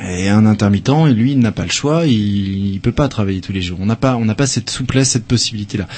Et 0.00 0.28
un 0.28 0.46
intermittent, 0.46 1.08
lui, 1.12 1.32
il 1.32 1.40
n'a 1.40 1.50
pas 1.50 1.64
le 1.64 1.70
choix, 1.70 2.06
il, 2.06 2.74
il 2.74 2.80
peut 2.80 2.92
pas 2.92 3.08
travailler 3.08 3.40
tous 3.40 3.52
les 3.52 3.62
jours. 3.62 3.78
On 3.80 3.86
n'a 3.86 3.96
pas, 3.96 4.14
on 4.16 4.24
n'a 4.24 4.36
pas 4.36 4.46
cette 4.46 4.70
souplesse, 4.70 5.10
cette 5.10 5.24
possibilité-là. 5.24 5.88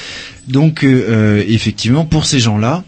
Donc, 0.48 0.84
euh, 0.84 1.04
euh, 1.10 1.44
effectivement, 1.46 2.06
pour 2.06 2.24
ces 2.24 2.38
gens-là, 2.40 2.82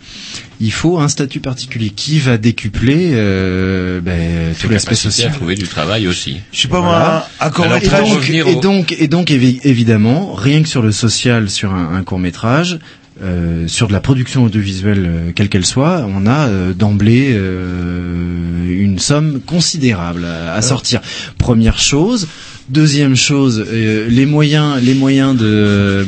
il 0.58 0.72
faut 0.72 0.98
un 0.98 1.08
statut 1.08 1.40
particulier 1.40 1.90
qui 1.90 2.18
va 2.18 2.38
décupler 2.38 3.10
euh, 3.12 4.00
ben, 4.00 4.54
tout 4.58 4.70
l'aspect 4.70 4.94
social. 4.94 5.30
à 5.30 5.34
trouver 5.34 5.54
du 5.54 5.68
travail 5.68 6.06
aussi. 6.08 6.38
Je 6.50 6.62
sais 6.62 6.68
pas 6.68 6.80
Voilà. 6.80 6.98
moi, 6.98 7.28
un 7.40 7.50
court 7.50 7.64
Alors, 7.66 7.76
Et 7.76 7.80
métrage. 7.80 8.00
pour 8.08 8.18
donc, 8.18 8.30
et 8.30 8.54
donc, 8.60 8.92
et 8.98 9.08
donc, 9.08 9.30
évi- 9.30 9.60
évidemment, 9.64 10.32
rien 10.32 10.62
que 10.62 10.68
sur 10.68 10.80
le 10.82 10.92
social, 10.92 11.50
sur 11.50 11.74
un, 11.74 11.94
un 11.94 12.02
court 12.04 12.20
métrage, 12.20 12.78
euh, 13.22 13.68
sur 13.68 13.88
de 13.88 13.92
la 13.92 14.00
production 14.00 14.44
audiovisuelle, 14.44 15.04
euh, 15.06 15.30
quelle 15.34 15.48
qu'elle 15.48 15.66
soit, 15.66 16.06
on 16.08 16.26
a 16.26 16.48
euh, 16.48 16.72
d'emblée 16.72 17.32
euh, 17.32 18.64
une 18.68 18.98
somme 18.98 19.40
considérable 19.40 20.24
à, 20.24 20.54
à 20.54 20.62
sortir. 20.62 21.00
Première 21.38 21.78
chose. 21.78 22.26
Deuxième 22.68 23.16
chose, 23.16 23.64
euh, 23.70 24.06
les 24.08 24.24
moyens, 24.24 24.80
les 24.82 24.94
moyens 24.94 25.36
de 25.36 26.06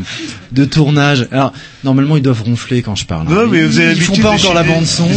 de 0.52 0.64
tournage. 0.64 1.26
Alors 1.32 1.52
normalement 1.82 2.16
ils 2.16 2.22
doivent 2.22 2.42
ronfler 2.42 2.80
quand 2.80 2.94
je 2.94 3.04
parle. 3.04 3.26
hein. 3.28 3.34
Non, 3.34 3.48
mais 3.48 3.64
vous 3.64 3.78
avez 3.80 3.92
ils 3.92 4.00
font 4.00 4.16
pas 4.16 4.30
encore 4.30 4.54
la 4.54 4.62
bande 4.62 4.86
son. 4.86 5.08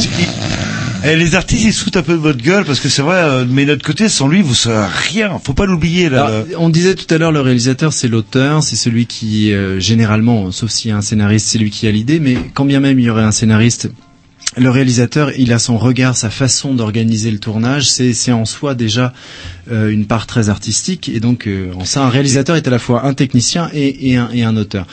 Eh, 1.03 1.15
les 1.15 1.35
artistes, 1.35 1.63
ils 1.63 1.73
se 1.73 1.83
foutent 1.83 1.97
un 1.97 2.01
peu 2.01 2.13
de 2.13 2.17
votre 2.17 2.41
gueule 2.41 2.65
parce 2.65 2.79
que 2.79 2.89
c'est 2.89 3.01
vrai, 3.01 3.17
euh, 3.17 3.45
mais 3.47 3.65
notre 3.65 3.83
côté, 3.85 4.09
sans 4.09 4.27
lui, 4.27 4.41
vous 4.41 4.55
serez 4.55 4.87
rien. 5.09 5.39
Faut 5.43 5.53
pas 5.53 5.65
l'oublier 5.65 6.09
là. 6.09 6.25
Alors, 6.25 6.45
on 6.57 6.69
disait 6.69 6.95
tout 6.95 7.11
à 7.13 7.17
l'heure, 7.17 7.31
le 7.31 7.41
réalisateur, 7.41 7.93
c'est 7.93 8.07
l'auteur, 8.07 8.63
c'est 8.63 8.75
celui 8.75 9.05
qui, 9.05 9.53
euh, 9.53 9.79
généralement, 9.79 10.51
sauf 10.51 10.69
s'il 10.71 10.89
y 10.89 10.93
a 10.93 10.97
un 10.97 11.01
scénariste, 11.01 11.47
c'est 11.47 11.59
lui 11.59 11.69
qui 11.69 11.87
a 11.87 11.91
l'idée, 11.91 12.19
mais 12.19 12.37
quand 12.53 12.65
bien 12.65 12.79
même 12.79 12.99
il 12.99 13.05
y 13.05 13.09
aurait 13.09 13.23
un 13.23 13.31
scénariste, 13.31 13.89
le 14.55 14.69
réalisateur, 14.69 15.31
il 15.37 15.53
a 15.53 15.59
son 15.59 15.77
regard, 15.77 16.17
sa 16.17 16.29
façon 16.29 16.73
d'organiser 16.73 17.29
le 17.29 17.37
tournage, 17.37 17.89
c'est 17.89 18.13
c'est 18.13 18.31
en 18.31 18.45
soi 18.45 18.73
déjà 18.73 19.13
euh, 19.71 19.89
une 19.89 20.07
part 20.07 20.25
très 20.25 20.49
artistique, 20.49 21.09
et 21.09 21.19
donc 21.19 21.47
euh, 21.47 21.71
en 21.75 21.85
ça, 21.85 22.03
un 22.03 22.09
réalisateur 22.09 22.55
est 22.55 22.67
à 22.67 22.71
la 22.71 22.79
fois 22.79 23.05
un 23.05 23.13
technicien 23.13 23.69
et, 23.73 24.11
et, 24.11 24.15
un, 24.15 24.29
et 24.33 24.43
un 24.43 24.57
auteur. 24.57 24.87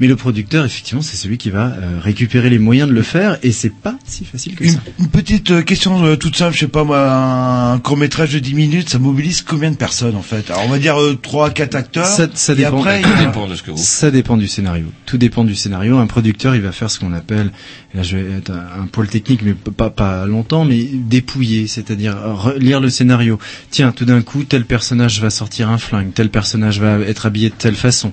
Mais 0.00 0.06
le 0.06 0.16
producteur, 0.16 0.64
effectivement, 0.64 1.02
c'est 1.02 1.16
celui 1.16 1.38
qui 1.38 1.50
va 1.50 1.66
euh, 1.66 1.98
récupérer 2.00 2.50
les 2.50 2.58
moyens 2.58 2.88
de 2.88 2.94
le 2.94 3.02
faire, 3.02 3.38
et 3.42 3.52
c'est 3.52 3.72
pas 3.72 3.96
si 4.04 4.24
facile 4.24 4.54
que 4.56 4.64
Une, 4.64 4.70
ça. 4.72 4.80
une 4.98 5.08
petite 5.08 5.50
euh, 5.50 5.62
question 5.62 6.04
euh, 6.04 6.16
toute 6.16 6.36
simple, 6.36 6.54
je 6.54 6.60
sais 6.60 6.68
pas 6.68 6.84
moi, 6.84 7.00
un, 7.10 7.78
court 7.78 7.96
métrage 7.96 8.32
de 8.32 8.38
10 8.38 8.54
minutes, 8.54 8.88
ça 8.90 8.98
mobilise 8.98 9.42
combien 9.42 9.70
de 9.70 9.76
personnes 9.76 10.16
en 10.16 10.22
fait? 10.22 10.50
Alors 10.50 10.64
on 10.66 10.68
va 10.68 10.78
dire 10.78 11.00
euh, 11.00 11.18
3 11.20 11.50
4 11.50 11.74
acteurs. 11.74 12.06
Ça, 12.06 12.26
ça 12.34 12.52
et 12.52 12.56
dépend. 12.56 12.78
après, 12.78 13.00
il 13.04 13.08
y 13.08 13.26
a- 13.26 13.76
Ça 13.76 14.10
dépend 14.10 14.36
du 14.36 14.48
scénario. 14.48 14.86
Tout 15.06 15.18
dépend 15.18 15.44
du 15.44 15.54
scénario. 15.54 15.98
Un 15.98 16.06
producteur, 16.06 16.54
il 16.54 16.62
va 16.62 16.72
faire 16.72 16.90
ce 16.90 16.98
qu'on 16.98 17.12
appelle, 17.12 17.50
là 17.94 18.02
je 18.02 18.16
vais 18.16 18.32
être 18.38 18.50
un, 18.50 18.86
poil 18.86 19.06
technique, 19.08 19.42
mais 19.42 19.52
pas 19.54 19.90
pas 19.90 20.26
longtemps, 20.26 20.64
mais 20.64 20.82
dépouiller, 20.84 21.66
c'est-à-dire 21.66 22.14
re- 22.14 22.56
lire 22.58 22.80
le 22.80 22.88
scénario. 22.90 23.38
Tiens, 23.70 23.92
tout 23.92 24.04
d'un 24.04 24.22
coup, 24.22 24.44
tel 24.44 24.64
personnage 24.64 25.20
va 25.20 25.30
sortir 25.30 25.68
un 25.70 25.78
flingue, 25.78 26.12
tel 26.14 26.30
personnage 26.30 26.80
va 26.80 26.98
être 27.00 27.26
habillé 27.26 27.50
de 27.50 27.54
telle 27.54 27.74
façon, 27.74 28.12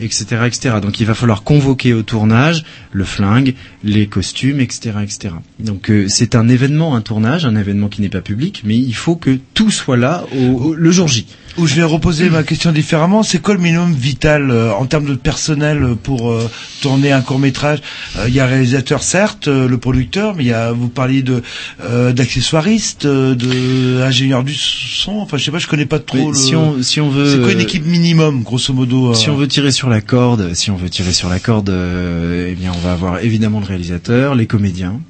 etc., 0.00 0.26
etc. 0.46 0.76
Donc 0.82 1.00
il 1.00 1.06
va 1.06 1.14
falloir 1.14 1.42
convoquer 1.42 1.94
au 1.94 2.02
tournage 2.02 2.64
le 2.92 3.04
flingue, 3.04 3.54
les 3.84 4.06
costumes, 4.06 4.60
etc., 4.60 4.92
etc. 5.02 5.34
Donc 5.58 5.90
euh, 5.90 6.06
c'est 6.08 6.34
un 6.34 6.48
événement, 6.48 6.94
un 6.96 7.00
tournage, 7.00 7.44
un 7.46 7.56
événement 7.56 7.88
qui 7.88 8.00
n'est 8.02 8.08
pas 8.08 8.20
public, 8.22 8.62
mais 8.64 8.76
il 8.76 8.94
faut 8.94 9.16
que 9.16 9.38
tout 9.54 9.70
soit 9.70 9.96
là 9.96 10.24
au- 10.36 10.74
le 10.74 10.90
jour 10.90 11.08
J. 11.08 11.26
Ou 11.58 11.66
je 11.66 11.74
vais 11.74 11.82
reposer 11.82 12.30
ma 12.30 12.42
question 12.42 12.72
différemment. 12.72 13.22
C'est 13.22 13.40
quoi 13.40 13.54
le 13.54 13.60
minimum 13.60 13.92
vital 13.92 14.50
euh, 14.50 14.72
en 14.72 14.86
termes 14.86 15.06
de 15.06 15.14
personnel 15.14 15.96
pour 16.02 16.30
euh, 16.30 16.48
tourner 16.80 17.12
un 17.12 17.20
court 17.20 17.38
métrage 17.38 17.80
Euh, 18.18 18.28
Il 18.28 18.34
y 18.34 18.40
a 18.40 18.44
un 18.44 18.48
réalisateur 18.48 19.02
certes, 19.02 19.48
euh, 19.48 19.68
le 19.68 19.78
producteur, 19.78 20.34
mais 20.34 20.44
il 20.44 20.48
y 20.48 20.52
a 20.52 20.72
vous 20.72 20.88
parliez 20.88 21.22
de 21.22 21.42
euh, 21.82 22.12
d'accessoiristes, 22.12 23.04
euh, 23.04 23.34
de 23.34 24.00
ingénieurs 24.02 24.44
du 24.44 24.54
son. 24.54 25.18
Enfin, 25.18 25.36
je 25.36 25.44
sais 25.44 25.50
pas, 25.50 25.58
je 25.58 25.66
connais 25.66 25.86
pas 25.86 25.98
trop. 25.98 26.30
Le... 26.30 26.36
si 26.36 26.54
on 26.54 26.82
si 26.82 27.00
on 27.00 27.10
veut 27.10 27.30
c'est 27.34 27.40
quoi 27.42 27.52
une 27.52 27.60
équipe 27.60 27.84
minimum, 27.86 28.42
grosso 28.42 28.72
modo 28.72 29.12
Si 29.14 29.28
on 29.28 29.36
veut 29.36 29.48
tirer 29.48 29.72
sur 29.72 29.88
la 29.88 30.00
corde, 30.00 30.54
si 30.54 30.70
on 30.70 30.76
veut 30.76 30.88
tirer 30.90 31.12
sur 31.12 31.28
la 31.28 31.40
corde, 31.40 31.70
euh, 31.70 32.48
eh 32.50 32.54
bien, 32.54 32.72
on 32.74 32.78
va 32.80 32.92
avoir 32.92 33.20
évidemment 33.20 33.60
le 33.60 33.66
réalisateur, 33.66 34.34
les 34.34 34.46
comédiens. 34.46 35.00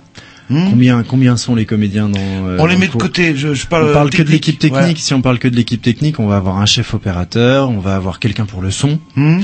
Combien 0.50 1.02
combien 1.04 1.36
sont 1.36 1.54
les 1.54 1.64
comédiens 1.64 2.08
dans 2.08 2.18
euh, 2.20 2.56
Hmm 2.56 2.60
On 2.60 2.66
les 2.66 2.76
met 2.76 2.88
de 2.88 2.92
côté. 2.92 3.36
Je, 3.36 3.54
je 3.54 3.66
parle. 3.66 3.90
on 3.90 3.92
parle 3.92 4.10
que 4.10 4.22
de 4.22 4.30
l'équipe 4.30 4.58
technique. 4.58 4.82
Ouais. 4.82 4.94
Si 4.96 5.14
on 5.14 5.22
parle 5.22 5.38
que 5.38 5.46
de 5.48 5.54
l'équipe 5.56 5.80
technique, 5.80 6.18
on 6.18 6.26
va 6.26 6.36
avoir 6.36 6.58
un 6.58 6.66
chef 6.66 6.92
opérateur, 6.92 7.70
on 7.70 7.78
va 7.78 7.94
avoir 7.94 8.18
quelqu'un 8.18 8.46
pour 8.46 8.60
le 8.60 8.70
son, 8.70 8.98
Hmm. 9.16 9.42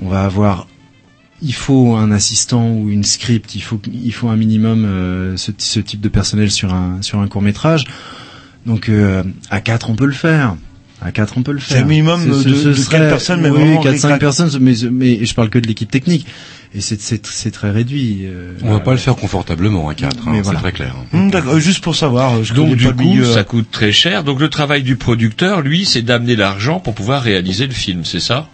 on 0.00 0.08
va 0.08 0.22
avoir. 0.24 0.66
Il 1.42 1.52
faut 1.54 1.94
un 1.96 2.10
assistant 2.12 2.70
ou 2.70 2.88
une 2.88 3.04
script. 3.04 3.54
Il 3.56 3.62
faut 3.62 3.80
il 3.92 4.12
faut 4.12 4.28
un 4.28 4.36
minimum 4.36 4.84
euh, 4.86 5.36
ce, 5.36 5.50
ce 5.58 5.80
type 5.80 6.00
de 6.00 6.08
personnel 6.08 6.50
sur 6.50 6.72
un 6.72 7.02
sur 7.02 7.18
un 7.18 7.26
court 7.26 7.42
métrage. 7.42 7.84
Donc 8.64 8.88
euh, 8.88 9.22
à 9.50 9.60
quatre 9.60 9.90
on 9.90 9.96
peut 9.96 10.06
le 10.06 10.12
faire. 10.12 10.56
À 11.02 11.10
quatre 11.12 11.36
on 11.36 11.42
peut 11.42 11.52
le 11.52 11.60
C'est 11.60 11.74
faire. 11.74 11.84
un 11.84 11.88
minimum 11.88 12.24
de- 12.24 12.42
de 12.70 12.72
serait- 12.72 12.98
quatre 12.98 13.08
personnes, 13.10 13.40
mais 13.42 13.50
oui, 13.50 13.58
vraiment 13.58 13.82
quatre 13.82 13.98
cinq 13.98 14.08
ric-rac. 14.14 14.20
personnes. 14.20 14.50
Mais 14.60 14.74
mais 14.90 15.24
je 15.24 15.34
parle 15.34 15.50
que 15.50 15.58
de 15.58 15.66
l'équipe 15.66 15.90
technique. 15.90 16.26
Et 16.76 16.80
c'est 16.80 17.00
c'est 17.00 17.24
c'est 17.26 17.52
très 17.52 17.70
réduit. 17.70 18.22
euh, 18.24 18.52
On 18.64 18.72
va 18.72 18.80
pas 18.80 18.90
le 18.90 18.96
faire 18.98 19.14
confortablement 19.14 19.88
à 19.88 19.94
4, 19.94 20.26
Mais 20.26 20.38
c'est 20.38 20.42
voilà. 20.42 20.58
très 20.60 20.72
clair. 20.72 20.94
Hmm, 21.12 21.30
D'accord. 21.30 21.58
Juste 21.60 21.84
pour 21.84 21.94
savoir. 21.94 22.42
Je 22.42 22.52
Donc 22.52 22.74
du 22.74 22.86
le 22.86 22.92
coup, 22.92 22.98
milieu. 23.04 23.24
ça 23.24 23.44
coûte 23.44 23.68
très 23.70 23.92
cher. 23.92 24.24
Donc 24.24 24.40
le 24.40 24.48
travail 24.48 24.82
du 24.82 24.96
producteur, 24.96 25.60
lui, 25.60 25.84
c'est 25.84 26.02
d'amener 26.02 26.34
l'argent 26.34 26.80
pour 26.80 26.94
pouvoir 26.94 27.22
réaliser 27.22 27.66
le 27.68 27.72
film, 27.74 28.04
c'est 28.04 28.18
ça? 28.20 28.48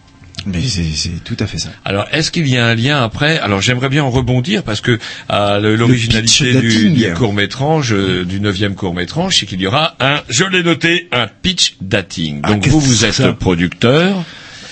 Mais 0.47 0.61
c'est 0.63 0.85
c'est 0.95 1.23
tout 1.25 1.37
à 1.41 1.47
fait 1.47 1.59
ça. 1.59 1.69
Alors, 1.85 2.07
est-ce 2.13 2.31
qu'il 2.31 2.47
y 2.49 2.57
a 2.57 2.67
un 2.67 2.75
lien 2.75 3.03
après? 3.03 3.39
Alors, 3.39 3.61
j'aimerais 3.61 3.91
bien 3.91 4.05
en 4.05 4.11
rebondir 4.11 4.63
parce 4.63 4.81
que 4.81 4.99
le- 5.31 5.77
l'originalité 5.77 6.55
du, 6.61 6.91
dating. 6.91 7.13
court 7.15 7.35
métrage, 7.35 7.91
du 8.27 8.41
neuvième 8.41 8.75
court 8.75 8.95
métrage, 8.95 9.39
c'est 9.39 9.45
qu'il 9.47 9.61
y 9.61 9.67
aura 9.67 9.97
un, 10.01 10.21
je 10.31 10.45
l'ai 10.45 10.63
noté, 10.63 11.09
un 11.13 11.27
pitch 11.27 11.77
dating. 11.83 12.41
Donc, 12.43 12.63
qu'est-ce 12.63 12.73
vous, 12.73 12.81
vous 12.81 12.95
c'est 12.95 13.09
êtes 13.09 13.15
ça? 13.15 13.33
producteur. 13.35 14.25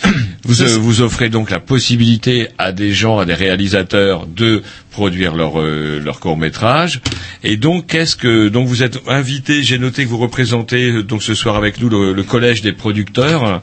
Vous, 0.44 0.62
euh, 0.62 0.78
vous 0.78 1.02
offrez 1.02 1.28
donc 1.28 1.50
la 1.50 1.60
possibilité 1.60 2.48
à 2.56 2.72
des 2.72 2.92
gens, 2.92 3.18
à 3.18 3.26
des 3.26 3.34
réalisateurs 3.34 4.26
de 4.26 4.62
produire 4.90 5.34
leur 5.34 5.60
euh, 5.60 6.00
leur 6.02 6.20
court 6.20 6.38
métrage. 6.38 7.00
Et 7.44 7.56
donc 7.58 7.86
qu'est-ce 7.88 8.16
que 8.16 8.48
donc 8.48 8.66
vous 8.66 8.82
êtes 8.82 8.98
invité. 9.08 9.62
J'ai 9.62 9.78
noté 9.78 10.04
que 10.04 10.08
vous 10.08 10.16
représentez 10.18 10.90
euh, 10.90 11.02
donc 11.02 11.22
ce 11.22 11.34
soir 11.34 11.56
avec 11.56 11.80
nous 11.80 11.88
le, 11.90 12.12
le 12.14 12.22
collège 12.22 12.62
des 12.62 12.72
producteurs. 12.72 13.62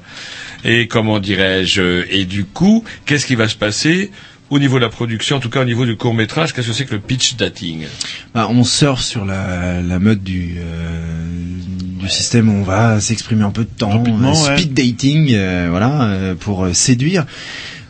Et 0.64 0.88
comment 0.88 1.20
dirais-je 1.20 1.82
euh, 1.82 2.06
Et 2.10 2.26
du 2.26 2.44
coup, 2.44 2.84
qu'est-ce 3.06 3.26
qui 3.26 3.36
va 3.36 3.48
se 3.48 3.56
passer 3.56 4.12
au 4.50 4.60
niveau 4.60 4.78
de 4.78 4.82
la 4.84 4.90
production, 4.90 5.38
en 5.38 5.40
tout 5.40 5.50
cas 5.50 5.62
au 5.62 5.66
niveau 5.66 5.86
du 5.86 5.96
court 5.96 6.14
métrage 6.14 6.54
Qu'est-ce 6.54 6.68
que 6.68 6.74
c'est 6.74 6.86
que 6.86 6.94
le 6.94 7.00
pitch 7.00 7.36
dating? 7.36 7.86
Bah, 8.34 8.48
on 8.50 8.64
surfe 8.64 9.02
sur 9.02 9.26
la, 9.26 9.82
la 9.82 10.00
mode 10.00 10.24
du, 10.24 10.58
euh, 10.60 11.26
du 12.00 12.08
système 12.10 12.50
où 12.50 12.54
on 12.54 12.64
va 12.64 13.00
s'exprimer 13.02 13.44
un 13.44 13.52
peu 13.52 13.64
de 13.64 13.70
temps, 13.70 14.04
euh, 14.06 14.12
ouais. 14.12 14.58
speed 14.58 14.74
dating, 14.74 15.32
euh, 15.34 15.68
voilà, 15.70 16.04
euh, 16.04 16.36
pour 16.36 16.66
euh, 16.66 16.74
séduire. 16.74 17.26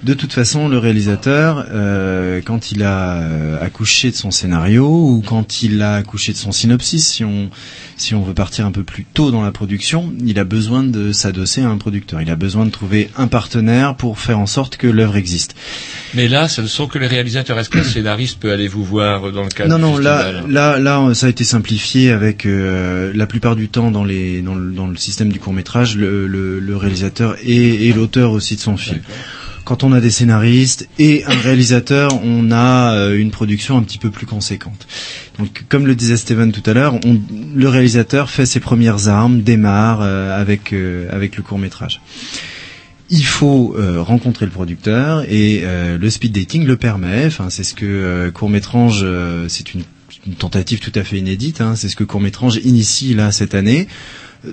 De 0.05 0.13
toute 0.13 0.33
façon, 0.33 0.69
le 0.69 0.77
réalisateur, 0.77 1.65
euh, 1.71 2.39
quand 2.45 2.71
il 2.71 2.83
a 2.83 3.15
euh, 3.15 3.57
accouché 3.59 4.11
de 4.11 4.15
son 4.15 4.29
scénario 4.29 4.85
ou 4.87 5.23
quand 5.25 5.63
il 5.63 5.81
a 5.81 5.95
accouché 5.95 6.31
de 6.31 6.37
son 6.37 6.51
synopsis, 6.51 7.07
si 7.07 7.23
on 7.23 7.49
si 7.97 8.13
on 8.13 8.21
veut 8.21 8.35
partir 8.35 8.67
un 8.67 8.71
peu 8.71 8.83
plus 8.83 9.03
tôt 9.03 9.31
dans 9.31 9.41
la 9.41 9.51
production, 9.51 10.13
il 10.23 10.37
a 10.37 10.43
besoin 10.43 10.83
de 10.83 11.11
s'adosser 11.11 11.61
à 11.61 11.69
un 11.69 11.77
producteur. 11.79 12.21
Il 12.21 12.29
a 12.29 12.35
besoin 12.35 12.67
de 12.67 12.69
trouver 12.69 13.09
un 13.17 13.25
partenaire 13.25 13.95
pour 13.95 14.19
faire 14.19 14.37
en 14.37 14.45
sorte 14.45 14.77
que 14.77 14.85
l'œuvre 14.85 15.15
existe. 15.15 15.55
Mais 16.13 16.27
là, 16.27 16.47
ce 16.49 16.61
ne 16.61 16.67
sont 16.67 16.85
que 16.85 16.99
les 16.99 17.07
réalisateurs. 17.07 17.57
Est-ce 17.57 17.71
qu'un 17.71 17.83
scénariste 17.83 18.39
peut 18.39 18.51
aller 18.51 18.67
vous 18.67 18.83
voir 18.83 19.31
dans 19.31 19.41
le 19.41 19.49
cadre 19.49 19.75
Non, 19.75 19.77
du 19.77 19.93
non, 19.93 19.97
là, 19.97 20.43
là, 20.47 20.77
là, 20.77 21.15
ça 21.15 21.25
a 21.25 21.29
été 21.29 21.43
simplifié 21.43 22.11
avec 22.11 22.45
euh, 22.45 23.11
la 23.15 23.25
plupart 23.25 23.55
du 23.55 23.69
temps 23.69 23.89
dans 23.89 24.03
les 24.03 24.43
dans 24.43 24.53
le, 24.53 24.71
dans 24.71 24.85
le 24.85 24.97
système 24.97 25.31
du 25.31 25.39
court 25.39 25.53
métrage, 25.53 25.97
le, 25.97 26.27
le, 26.27 26.59
le 26.59 26.77
réalisateur 26.77 27.37
et, 27.41 27.87
et 27.87 27.93
l'auteur 27.93 28.33
aussi 28.33 28.55
de 28.55 28.61
son 28.61 28.77
film. 28.77 29.01
Quand 29.65 29.83
on 29.83 29.91
a 29.93 29.99
des 29.99 30.11
scénaristes 30.11 30.87
et 30.99 31.25
un 31.25 31.39
réalisateur, 31.39 32.11
on 32.23 32.51
a 32.51 32.93
euh, 32.93 33.17
une 33.17 33.31
production 33.31 33.75
un 33.77 33.81
petit 33.81 33.97
peu 33.97 34.11
plus 34.11 34.27
conséquente. 34.27 34.87
Donc, 35.39 35.63
comme 35.69 35.87
le 35.87 35.95
disait 35.95 36.17
Steven 36.17 36.51
tout 36.51 36.61
à 36.69 36.73
l'heure, 36.73 36.99
le 37.55 37.67
réalisateur 37.67 38.29
fait 38.29 38.45
ses 38.45 38.59
premières 38.59 39.07
armes, 39.07 39.41
démarre 39.41 40.01
euh, 40.03 40.39
avec 40.39 40.71
euh, 40.71 41.07
avec 41.11 41.35
le 41.35 41.41
court 41.41 41.57
métrage. 41.57 41.99
Il 43.09 43.25
faut 43.25 43.75
rencontrer 43.99 44.45
le 44.47 44.51
producteur 44.51 45.25
et 45.29 45.63
le 45.63 46.09
speed 46.09 46.31
dating 46.31 46.65
le 46.65 46.75
permet. 46.75 47.27
Enfin, 47.27 47.51
c'est 47.51 47.63
ce 47.63 47.75
que 47.75 48.31
court 48.31 48.49
métrage, 48.49 49.05
c'est 49.47 49.75
une, 49.75 49.83
une 50.25 50.33
tentative 50.33 50.79
tout 50.79 50.91
à 50.95 51.03
fait 51.03 51.19
inédite. 51.19 51.61
Hein, 51.61 51.75
c'est 51.75 51.87
ce 51.87 51.95
que 51.95 52.03
court 52.03 52.19
métrage 52.19 52.59
initie 52.63 53.13
là 53.13 53.31
cette 53.31 53.53
année 53.53 53.87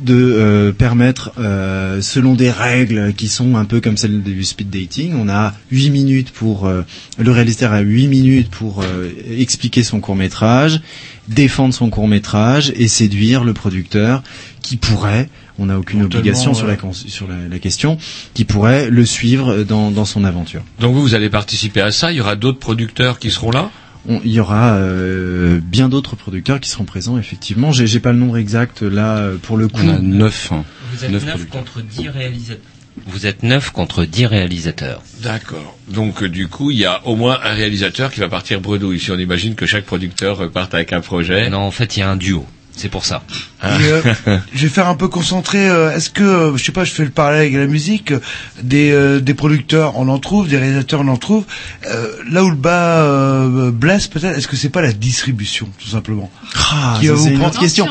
de 0.01 0.15
euh, 0.15 0.73
permettre, 0.73 1.33
euh, 1.39 2.01
selon 2.01 2.35
des 2.35 2.51
règles 2.51 3.13
qui 3.15 3.29
sont 3.29 3.57
un 3.57 3.65
peu 3.65 3.81
comme 3.81 3.97
celles 3.97 4.23
du 4.23 4.45
speed 4.45 4.71
dating, 4.71 5.15
on 5.17 5.29
a 5.29 5.55
8 5.71 5.91
minutes 5.91 6.31
pour 6.31 6.67
euh, 6.67 6.83
le 7.19 7.31
réalisateur 7.31 7.73
a 7.73 7.81
8 7.81 8.09
minutes 8.09 8.49
pour 8.51 8.83
euh, 8.83 9.09
expliquer 9.39 9.83
son 9.83 10.01
court 10.01 10.17
métrage, 10.17 10.81
défendre 11.29 11.75
son 11.75 11.91
court 11.91 12.09
métrage 12.09 12.73
et 12.77 12.89
séduire 12.89 13.45
le 13.45 13.53
producteur 13.55 14.23
qui 14.63 14.77
pourrait, 14.77 15.29
on 15.59 15.67
n'a 15.67 15.79
aucune 15.79 16.03
obligation 16.03 16.55
sur, 16.55 16.65
ouais. 16.67 16.73
la, 16.73 16.77
cons- 16.77 16.93
sur 16.93 17.29
la, 17.29 17.49
la 17.51 17.59
question, 17.59 17.99
qui 18.35 18.45
pourrait 18.45 18.89
le 18.91 19.05
suivre 19.05 19.65
dans, 19.65 19.91
dans 19.91 20.05
son 20.05 20.25
aventure. 20.25 20.63
Donc 20.81 20.95
vous, 20.95 21.03
vous 21.03 21.15
allez 21.15 21.29
participer 21.31 21.81
à 21.81 21.91
ça. 21.93 22.13
Il 22.13 22.17
y 22.19 22.21
aura 22.21 22.37
d'autres 22.37 22.59
producteurs 22.61 23.19
qui 23.19 23.31
seront 23.31 23.51
là? 23.51 23.71
On- 24.09 24.21
il 24.25 24.33
y 24.33 24.41
aura 24.41 24.75
euh, 24.75 25.61
bien 25.63 25.89
d'autres 25.89 26.17
producteurs 26.17 26.59
qui 26.61 26.69
seront 26.69 26.85
présents 26.85 27.19
effectivement. 27.19 27.71
J'ai 27.73 27.87
j'ai 27.87 28.01
pas 28.01 28.13
le 28.13 28.19
nombre 28.19 28.37
exact 28.37 28.83
là 28.83 29.29
pour 29.43 29.57
le 29.57 29.69
coup. 29.69 29.81
On 29.85 29.89
a 29.89 29.99
neuf, 29.99 30.51
hein. 30.53 30.65
Vous 30.93 31.05
êtes 31.05 31.11
Neuf 31.11 31.25
9 31.25 31.35
producteurs. 31.35 31.61
contre 31.61 31.81
10 31.83 32.09
réalisateurs. 32.09 32.63
Vous 33.07 33.27
êtes 33.27 33.43
9 33.43 33.71
contre 33.71 34.05
10 34.05 34.27
réalisateurs. 34.27 35.03
D'accord. 35.23 35.79
Donc 35.89 36.23
euh, 36.23 36.29
du 36.29 36.49
coup, 36.49 36.71
il 36.71 36.79
y 36.79 36.85
a 36.85 37.01
au 37.07 37.17
moins 37.17 37.39
un 37.43 37.55
réalisateur 37.55 38.11
qui 38.13 38.21
va 38.21 38.29
partir 38.29 38.61
bredouille. 38.61 38.99
Si 39.01 39.11
on 39.11 39.19
imagine 39.19 39.55
que 39.55 39.67
chaque 39.67 39.85
producteur 39.87 40.43
euh, 40.43 40.49
parte 40.49 40.75
avec 40.75 40.93
un 40.93 41.01
projet. 41.01 41.49
Non, 41.49 41.59
en 41.61 41.71
fait, 41.71 41.97
il 41.97 42.01
y 42.01 42.03
a 42.03 42.11
un 42.11 42.17
duo. 42.17 42.45
C'est 42.75 42.89
pour 42.89 43.05
ça. 43.05 43.23
Et, 43.63 43.67
euh, 43.69 44.03
je 44.55 44.63
vais 44.63 44.69
faire 44.69 44.89
un 44.89 44.95
peu 44.95 45.07
concentré. 45.09 45.69
euh, 45.69 45.95
Est-ce 45.95 46.09
que, 46.11 46.23
euh, 46.23 46.57
je 46.57 46.65
sais 46.65 46.73
pas, 46.73 46.85
je 46.85 46.91
fais 46.93 47.05
le 47.05 47.11
parallèle 47.11 47.41
avec 47.43 47.55
la 47.55 47.67
musique. 47.67 48.13
euh, 48.13 48.19
Des, 48.63 48.91
euh, 48.93 49.21
des 49.21 49.35
producteurs, 49.35 49.97
on 49.99 50.09
en 50.09 50.19
trouve, 50.19 50.49
des 50.49 50.57
réalisateurs, 50.57 51.01
on 51.01 51.09
en 51.09 51.17
trouve. 51.19 51.45
Euh, 51.91 52.09
là 52.31 52.43
où 52.43 52.49
le 52.51 52.57
bas 52.57 53.03
euh, 53.03 53.71
blesse 53.71 54.07
peut-être, 54.09 54.37
est-ce 54.39 54.49
que 54.49 54.57
c'est 54.57 54.71
pas 54.71 54.81
la 54.83 54.93
distribution, 54.93 55.69
tout 55.79 55.89
simplement 55.89 56.31
Ah, 56.73 56.97
Qui 56.99 57.07
ça, 57.07 57.13
va 57.13 57.19
vous 57.19 57.27
une 57.29 57.35
prendre- 57.39 57.49
autre 57.53 57.61
question. 57.61 57.87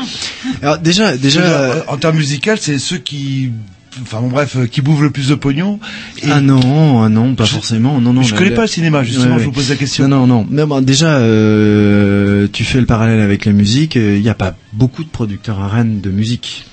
Alors 0.62 0.78
déjà, 0.78 1.16
déjà, 1.16 1.40
euh, 1.40 1.82
en 1.88 1.96
termes 1.96 2.16
musical, 2.16 2.58
c'est 2.60 2.78
ceux 2.78 2.98
qui, 2.98 3.52
enfin 4.00 4.20
bon 4.20 4.28
bref, 4.28 4.56
euh, 4.56 4.66
qui 4.66 4.80
bouffent 4.80 5.02
le 5.02 5.10
plus 5.10 5.28
de 5.28 5.34
pognon. 5.34 5.78
Et 6.22 6.30
Ah 6.30 6.40
non, 6.40 7.02
ah 7.02 7.08
non, 7.08 7.34
pas 7.34 7.46
forcément. 7.46 8.00
Non, 8.00 8.12
non. 8.12 8.22
je 8.22 8.34
connais 8.34 8.50
pas 8.52 8.62
le 8.62 8.68
cinéma, 8.68 9.02
justement, 9.04 9.34
Ouais, 9.34 9.40
je 9.40 9.44
vous 9.44 9.52
pose 9.52 9.68
la 9.68 9.76
question. 9.76 10.08
Non, 10.08 10.26
non, 10.26 10.38
non. 10.38 10.46
Mais 10.50 10.64
bon, 10.64 10.80
déjà, 10.80 11.16
euh, 11.18 12.48
tu 12.52 12.64
fais 12.64 12.80
le 12.80 12.86
parallèle 12.86 13.20
avec 13.20 13.44
la 13.44 13.52
musique. 13.52 13.96
Il 13.96 14.20
n'y 14.20 14.28
a 14.28 14.34
pas 14.34 14.54
beaucoup 14.72 15.04
de 15.04 15.08
producteurs 15.10 15.60
à 15.60 15.68
Rennes 15.68 16.00
de 16.00 16.10
musique. 16.10 16.66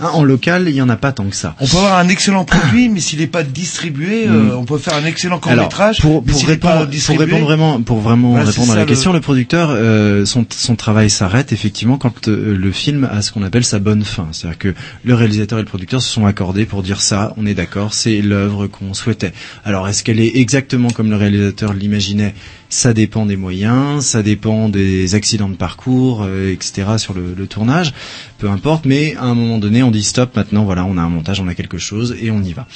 Hein, 0.00 0.10
en 0.14 0.22
local, 0.22 0.66
il 0.68 0.74
y 0.74 0.82
en 0.82 0.88
a 0.88 0.96
pas 0.96 1.10
tant 1.12 1.24
que 1.28 1.34
ça. 1.34 1.56
On 1.60 1.66
peut 1.66 1.76
avoir 1.76 1.98
un 1.98 2.08
excellent 2.08 2.44
produit, 2.46 2.88
mais 2.88 3.00
s'il 3.00 3.18
n'est 3.18 3.26
pas 3.26 3.42
distribué, 3.42 4.28
euh, 4.28 4.54
Mm. 4.54 4.58
on 4.58 4.64
peut 4.64 4.78
faire 4.78 4.94
un 4.94 5.04
excellent 5.04 5.38
court 5.40 5.50
Alors, 5.52 5.64
métrage. 5.64 6.00
pour, 6.00 6.22
mais 6.24 6.32
pour 6.32 6.40
pas 6.42 6.46
répondre, 6.48 6.88
pour 7.06 7.18
répondre 7.18 7.44
vraiment, 7.44 7.82
pour 7.82 7.98
vraiment 8.00 8.30
Voilà, 8.30 8.44
répondre 8.46 8.72
à 8.72 8.76
la 8.76 8.82
le- 8.82 8.86
question, 8.88 9.12
le 9.12 9.20
producteur, 9.20 9.70
euh, 9.72 10.24
son, 10.24 10.46
son 10.50 10.76
travail 10.76 11.10
s'arrête 11.10 11.52
effectivement 11.52 11.98
quand 11.98 12.28
euh, 12.28 12.56
le 12.56 12.70
film 12.72 13.08
a 13.10 13.22
ce 13.22 13.32
qu'on 13.32 13.42
appelle 13.42 13.64
sa 13.64 13.78
bonne 13.80 14.04
fin. 14.04 14.28
C'est-à-dire 14.32 14.58
que 14.58 14.74
le 15.04 15.14
réalisateur 15.14 15.58
et 15.58 15.62
le 15.62 15.68
producteur 15.68 16.00
se 16.00 16.08
sont 16.08 16.26
accordés 16.26 16.64
pour 16.64 16.82
dire 16.84 17.00
ça, 17.00 17.34
on 17.36 17.44
est 17.46 17.54
d'accord, 17.54 17.92
c'est 17.94 18.20
l'œuvre 18.22 18.66
qu'on 18.68 18.94
souhaitait. 18.94 19.32
Alors, 19.64 19.88
est-ce 19.88 20.04
qu'elle 20.04 20.20
est 20.20 20.36
exactement 20.36 20.90
comme 20.90 21.10
le 21.10 21.16
réalisateur 21.16 21.72
l'imaginait? 21.72 22.34
Ça 22.70 22.92
dépend 22.92 23.24
des 23.24 23.36
moyens, 23.36 24.04
ça 24.04 24.22
dépend 24.22 24.68
des 24.68 25.14
accidents 25.14 25.48
de 25.48 25.56
parcours, 25.56 26.22
euh, 26.22 26.52
etc. 26.52 26.98
sur 26.98 27.14
le, 27.14 27.46
tournage, 27.46 27.94
peu 28.38 28.50
importe. 28.50 28.84
Mais 28.84 29.16
à 29.16 29.24
un 29.24 29.34
moment 29.34 29.58
donné, 29.58 29.82
on 29.82 29.90
dit 29.90 30.02
stop. 30.02 30.36
Maintenant, 30.36 30.64
voilà, 30.64 30.84
on 30.84 30.98
a 30.98 31.02
un 31.02 31.08
montage, 31.08 31.40
on 31.40 31.48
a 31.48 31.54
quelque 31.54 31.78
chose 31.78 32.14
et 32.20 32.30
on 32.30 32.42
y 32.42 32.52
va. 32.52 32.66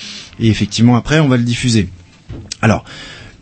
Et 0.40 0.48
effectivement, 0.48 0.96
après, 0.96 1.20
on 1.20 1.28
va 1.28 1.36
le 1.36 1.42
diffuser. 1.42 1.88
Alors, 2.62 2.84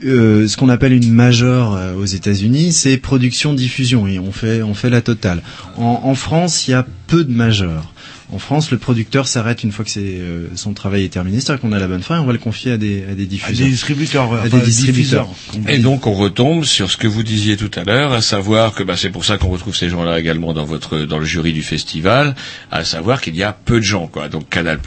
euh, 0.05 0.49
ce 0.49 0.57
qu'on 0.57 0.69
appelle 0.69 0.93
une 0.93 1.13
major 1.13 1.77
euh, 1.77 1.95
aux 1.95 2.07
États-Unis, 2.07 2.73
c'est 2.73 2.97
production-diffusion 2.97 4.09
et 4.09 4.19
on 4.19 4.33
fait 4.33 4.63
on 4.63 4.75
fait 4.75 4.91
la 4.91 5.03
totale. 5.03 5.43
En, 5.77 6.01
en 6.05 6.15
France, 6.15 6.67
il 6.67 6.73
y 6.73 6.75
a 6.75 6.87
peu 7.07 7.23
de 7.23 7.33
majors. 7.33 7.93
En 8.33 8.39
France, 8.39 8.71
le 8.71 8.79
producteur 8.79 9.27
s'arrête 9.27 9.65
une 9.65 9.73
fois 9.73 9.85
que 9.85 9.91
c'est, 9.91 10.01
euh, 10.05 10.47
son 10.55 10.73
travail 10.73 11.05
est 11.05 11.09
terminé, 11.09 11.41
c'est-à-dire 11.41 11.61
qu'on 11.63 11.73
a 11.73 11.79
la 11.79 11.89
bonne 11.89 12.03
fin 12.03 12.17
et 12.17 12.21
on 12.21 12.25
va 12.27 12.33
le 12.33 12.39
confier 12.39 12.73
à 12.73 12.77
des, 12.77 13.03
à 13.11 13.15
des 13.15 13.25
à 13.25 13.27
diffuseurs. 13.27 13.67
des 13.67 13.71
distributeurs, 13.73 14.33
À 14.33 14.39
enfin, 14.39 14.49
des 14.49 14.61
distributeurs. 14.65 15.29
Et 15.69 15.79
donc 15.79 16.07
on 16.07 16.15
retombe 16.15 16.65
sur 16.65 16.91
ce 16.91 16.97
que 16.97 17.09
vous 17.09 17.23
disiez 17.23 17.57
tout 17.57 17.71
à 17.75 17.83
l'heure, 17.85 18.13
à 18.13 18.23
savoir 18.23 18.75
que 18.75 18.83
bah, 18.85 18.97
c'est 18.97 19.11
pour 19.11 19.25
ça 19.25 19.37
qu'on 19.37 19.49
retrouve 19.49 19.75
ces 19.75 19.89
gens-là 19.89 20.21
également 20.21 20.53
dans 20.53 20.65
votre 20.65 21.01
dans 21.01 21.19
le 21.19 21.25
jury 21.25 21.53
du 21.53 21.63
festival, 21.63 22.37
à 22.71 22.85
savoir 22.85 23.21
qu'il 23.21 23.35
y 23.37 23.43
a 23.43 23.53
peu 23.53 23.79
de 23.79 23.85
gens 23.85 24.07
quoi. 24.07 24.29
Donc 24.29 24.49
Canal+, 24.49 24.79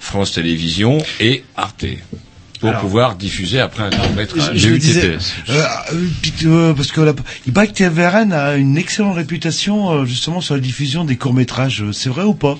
France 0.00 0.32
Télévisions 0.32 0.98
et 1.20 1.44
Arte 1.56 1.84
pour 2.60 2.70
Alors. 2.70 2.80
pouvoir 2.80 3.16
diffuser 3.16 3.60
après 3.60 3.84
un 3.84 3.90
court 3.90 4.10
métrage. 4.16 4.50
Je 4.54 4.68
vous 4.70 4.78
disais, 4.78 5.16
euh, 5.16 5.18
euh, 5.50 5.96
euh, 6.44 6.74
parce 6.74 6.90
que 6.92 7.00
la, 7.00 7.12
il 7.46 7.52
paraît 7.52 7.68
que 7.68 7.72
TVRN 7.72 8.32
a 8.32 8.56
une 8.56 8.76
excellente 8.76 9.16
réputation 9.16 9.90
euh, 9.90 10.04
justement 10.04 10.40
sur 10.40 10.54
la 10.54 10.60
diffusion 10.60 11.04
des 11.04 11.16
courts 11.16 11.34
métrages. 11.34 11.84
C'est 11.92 12.08
vrai 12.08 12.24
ou 12.24 12.34
pas? 12.34 12.58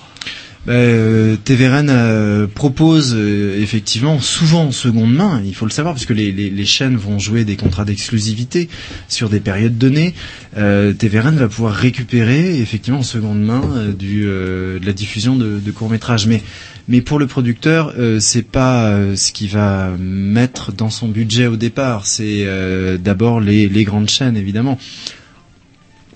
Euh, 0.69 1.37
TVRN 1.43 1.89
euh, 1.91 2.47
propose 2.47 3.15
euh, 3.17 3.61
effectivement 3.61 4.21
souvent 4.21 4.65
en 4.67 4.73
seconde 4.73 5.13
main, 5.13 5.43
il 5.45 5.55
faut 5.55 5.65
le 5.65 5.71
savoir, 5.71 5.95
parce 5.95 6.07
que 6.07 6.13
les, 6.13 6.31
les, 6.33 6.65
chaînes 6.67 6.97
vont 6.97 7.19
jouer 7.19 7.45
des 7.45 7.57
contrats 7.57 7.85
d'exclusivité 7.85 8.69
sur 9.09 9.29
des 9.31 9.41
périodes 9.41 9.79
données. 9.79 10.15
Euh, 10.57 10.93
va 11.01 11.49
pouvoir 11.49 11.75
récupérer 11.75 12.61
effectivement 12.61 13.01
en 13.01 13.03
seconde 13.03 13.43
main 13.43 13.63
euh, 13.77 13.93
euh, 14.03 14.79
de 14.79 14.87
la 14.87 14.93
diffusion 14.93 15.37
de, 15.37 15.61
courts 15.71 15.91
métrages. 15.91 16.27
Mais, 16.27 17.01
pour 17.01 17.19
le 17.19 17.27
producteur, 17.27 17.95
euh, 17.99 18.19
c'est 18.21 18.43
pas 18.43 18.89
euh, 18.91 19.17
ce 19.17 19.33
qu'il 19.33 19.49
va 19.51 19.91
mettre 19.99 20.73
dans 20.73 20.91
son 20.91 21.09
budget 21.09 21.47
au 21.47 21.57
départ. 21.57 22.07
C'est 22.07 22.45
euh, 22.47 22.99
d'abord 22.99 23.41
les, 23.41 23.69
grandes 23.85 24.09
chaînes 24.11 24.37
évidemment. 24.37 24.79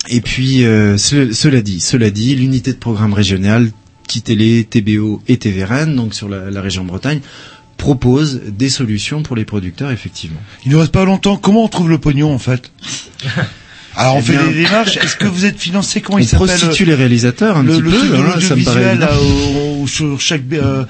Et 0.09 0.21
puis, 0.21 0.65
euh, 0.65 0.97
ce- 0.99 1.33
cela 1.33 1.63
dit, 1.63 1.81
cela 1.81 2.11
dit, 2.11 2.35
l'unité 2.35 2.73
de 2.73 2.79
programme 2.79 3.15
régional, 3.15 3.71
Télé, 4.21 4.65
TBO 4.69 5.23
et 5.29 5.39
TVRN, 5.39 5.97
donc 5.97 6.13
sur 6.15 6.29
la, 6.29 6.51
la 6.51 6.61
région 6.61 6.85
Bretagne, 6.85 7.21
propose 7.79 8.41
des 8.47 8.69
solutions 8.69 9.23
pour 9.23 9.35
les 9.37 9.45
producteurs, 9.45 9.91
effectivement. 9.91 10.41
Il 10.67 10.73
ne 10.73 10.77
reste 10.77 10.93
pas 10.93 11.05
longtemps. 11.05 11.37
Comment 11.37 11.65
on 11.65 11.69
trouve 11.69 11.89
le 11.89 11.99
pognon 11.99 12.33
en 12.35 12.39
fait 12.39 12.71
Alors 13.95 14.17
on 14.17 14.21
Eh 14.21 14.23
fait 14.23 14.33
bien, 14.33 14.47
des 14.47 14.55
démarches. 14.55 14.97
Est-ce 14.97 15.17
que 15.17 15.27
vous 15.27 15.45
êtes 15.45 15.59
financé? 15.59 16.01
Comment 16.01 16.19
il 16.19 16.27
s'appelle 16.27 16.47
prostitue 16.49 16.85
les 16.87 16.95
réalisateurs 16.95 17.59
un 17.59 17.63
le, 17.63 17.73
petit 17.75 17.83
le 17.83 17.91
peu, 17.91 17.99
truc 17.99 18.11
de 18.11 18.17
hein, 18.17 18.41
ça 18.41 18.57
me 18.57 18.65
paraît 18.65 18.95
l'audiovisuel 18.95 18.99
là, 19.01 19.11
évident. 19.13 19.81
au- 19.81 19.83
au- 19.83 19.87
sur 19.87 20.21
chaque 20.21 20.43
euh, 20.53 20.85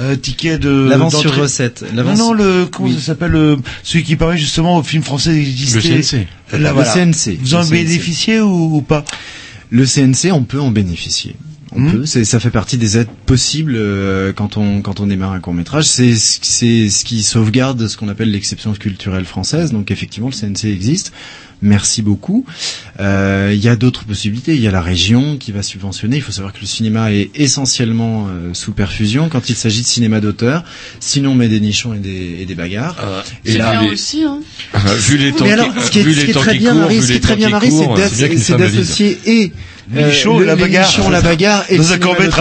euh, 0.00 0.16
ticket 0.16 0.58
de 0.58 0.88
L'avance 0.88 1.20
sur 1.20 1.36
recette. 1.36 1.84
Non 1.94 2.16
non 2.16 2.32
le 2.32 2.64
comment 2.66 2.88
Oui. 2.88 2.94
ça 2.96 3.00
s'appelle 3.02 3.30
le 3.30 3.58
celui 3.84 4.02
qui 4.04 4.16
permet 4.16 4.38
justement 4.38 4.78
au 4.78 4.82
film 4.82 5.02
français 5.04 5.34
d'exister. 5.34 5.96
Le 5.96 6.02
CNC. 6.02 6.26
Là, 6.58 6.72
Le. 6.72 6.82
CNC. 7.12 7.38
Vous 7.42 7.54
en 7.54 7.62
Le 7.62 7.68
bénéficiez 7.68 8.40
ou, 8.40 8.76
ou 8.78 8.80
pas? 8.82 9.04
Le 9.70 9.84
CNC, 9.84 10.32
on 10.32 10.42
peut 10.44 10.60
en 10.60 10.70
bénéficier. 10.72 11.36
On 11.72 11.80
Mhm. 11.80 11.92
peut, 11.92 12.06
c'est, 12.06 12.24
ça 12.24 12.40
fait 12.40 12.50
partie 12.50 12.78
des 12.78 12.96
aides 12.98 13.08
possibles 13.26 13.74
euh, 13.76 14.32
quand 14.32 14.56
on 14.56 14.80
quand 14.80 15.00
on 15.00 15.06
démarre 15.06 15.32
un 15.32 15.40
court 15.40 15.52
métrage. 15.54 15.84
C'est 15.84 16.14
ce- 16.16 16.38
c'est 16.42 16.88
ce 16.88 17.04
qui 17.04 17.22
sauvegarde 17.22 17.86
ce 17.88 17.96
qu'on 17.96 18.08
appelle 18.08 18.30
l'exception 18.30 18.72
culturelle 18.72 19.24
française. 19.26 19.72
Donc 19.72 19.90
effectivement, 19.90 20.28
le 20.28 20.34
CNC 20.34 20.64
existe. 20.72 21.12
Merci 21.60 22.02
beaucoup. 22.02 22.46
Euh, 23.00 23.50
Il 23.52 23.58
y 23.62 23.68
a 23.68 23.74
d'autres 23.74 24.04
possibilités. 24.04 24.54
Il 24.54 24.60
y 24.60 24.68
a 24.68 24.70
la 24.70 24.80
région 24.80 25.36
qui 25.36 25.50
va 25.50 25.62
subventionner. 25.64 26.16
Il 26.16 26.22
faut 26.22 26.30
savoir 26.32 26.52
que 26.52 26.60
le 26.60 26.66
cinéma 26.66 27.12
est 27.12 27.30
essentiellement 27.34 28.28
euh, 28.28 28.54
sous 28.54 28.72
perfusion 28.72 29.28
quand 29.28 29.50
il 29.50 29.56
s'agit 29.56 29.82
de 29.82 29.86
cinéma 29.86 30.20
d'auteur. 30.20 30.62
Sinon, 31.00 31.32
on 31.32 31.34
met 31.34 31.48
des 31.48 31.58
nichons 31.60 31.94
et 31.94 31.98
des, 31.98 32.36
et 32.40 32.46
des 32.46 32.54
bagarres. 32.54 32.96
et 33.44 33.52
C'est 33.52 33.58
là, 33.58 33.72
bien 33.72 33.82
les- 33.82 33.90
aussi, 33.90 34.22
hein. 34.22 34.38
vu 35.00 35.16
les 35.18 35.32
temps 35.32 35.44
Mais 35.44 35.50
qui- 35.50 35.52
alors, 35.60 35.82
ce 35.84 35.90
qui 35.90 35.98
est, 35.98 36.02
vu 36.02 36.14
ce 36.14 36.18
les 36.20 36.24
qui 36.26 36.30
est 36.30 36.34
temps 36.34 36.40
très 36.40 36.52
qui 36.52 36.58
bien, 36.60 36.72
courent, 36.72 36.80
Marie, 36.82 36.94
vu 36.96 37.00
ce 37.02 37.06
qui 37.06 37.12
les 37.12 37.16
est 37.18 37.20
très 37.20 37.32
temps 37.32 37.36
bien, 37.38 37.46
qui 37.46 37.52
Marie, 37.52 38.38
c'est 38.38 38.56
d'associer 38.56 39.18
et 39.26 39.52
Le- 39.92 40.42
et 40.42 40.44
la 40.44 40.54
les 40.54 40.60
bagarre. 40.62 40.86
nichons, 40.86 41.08
la 41.10 41.20
bagarre 41.20 41.64
et 41.68 41.76
Dans 41.76 41.92
un. 41.92 41.96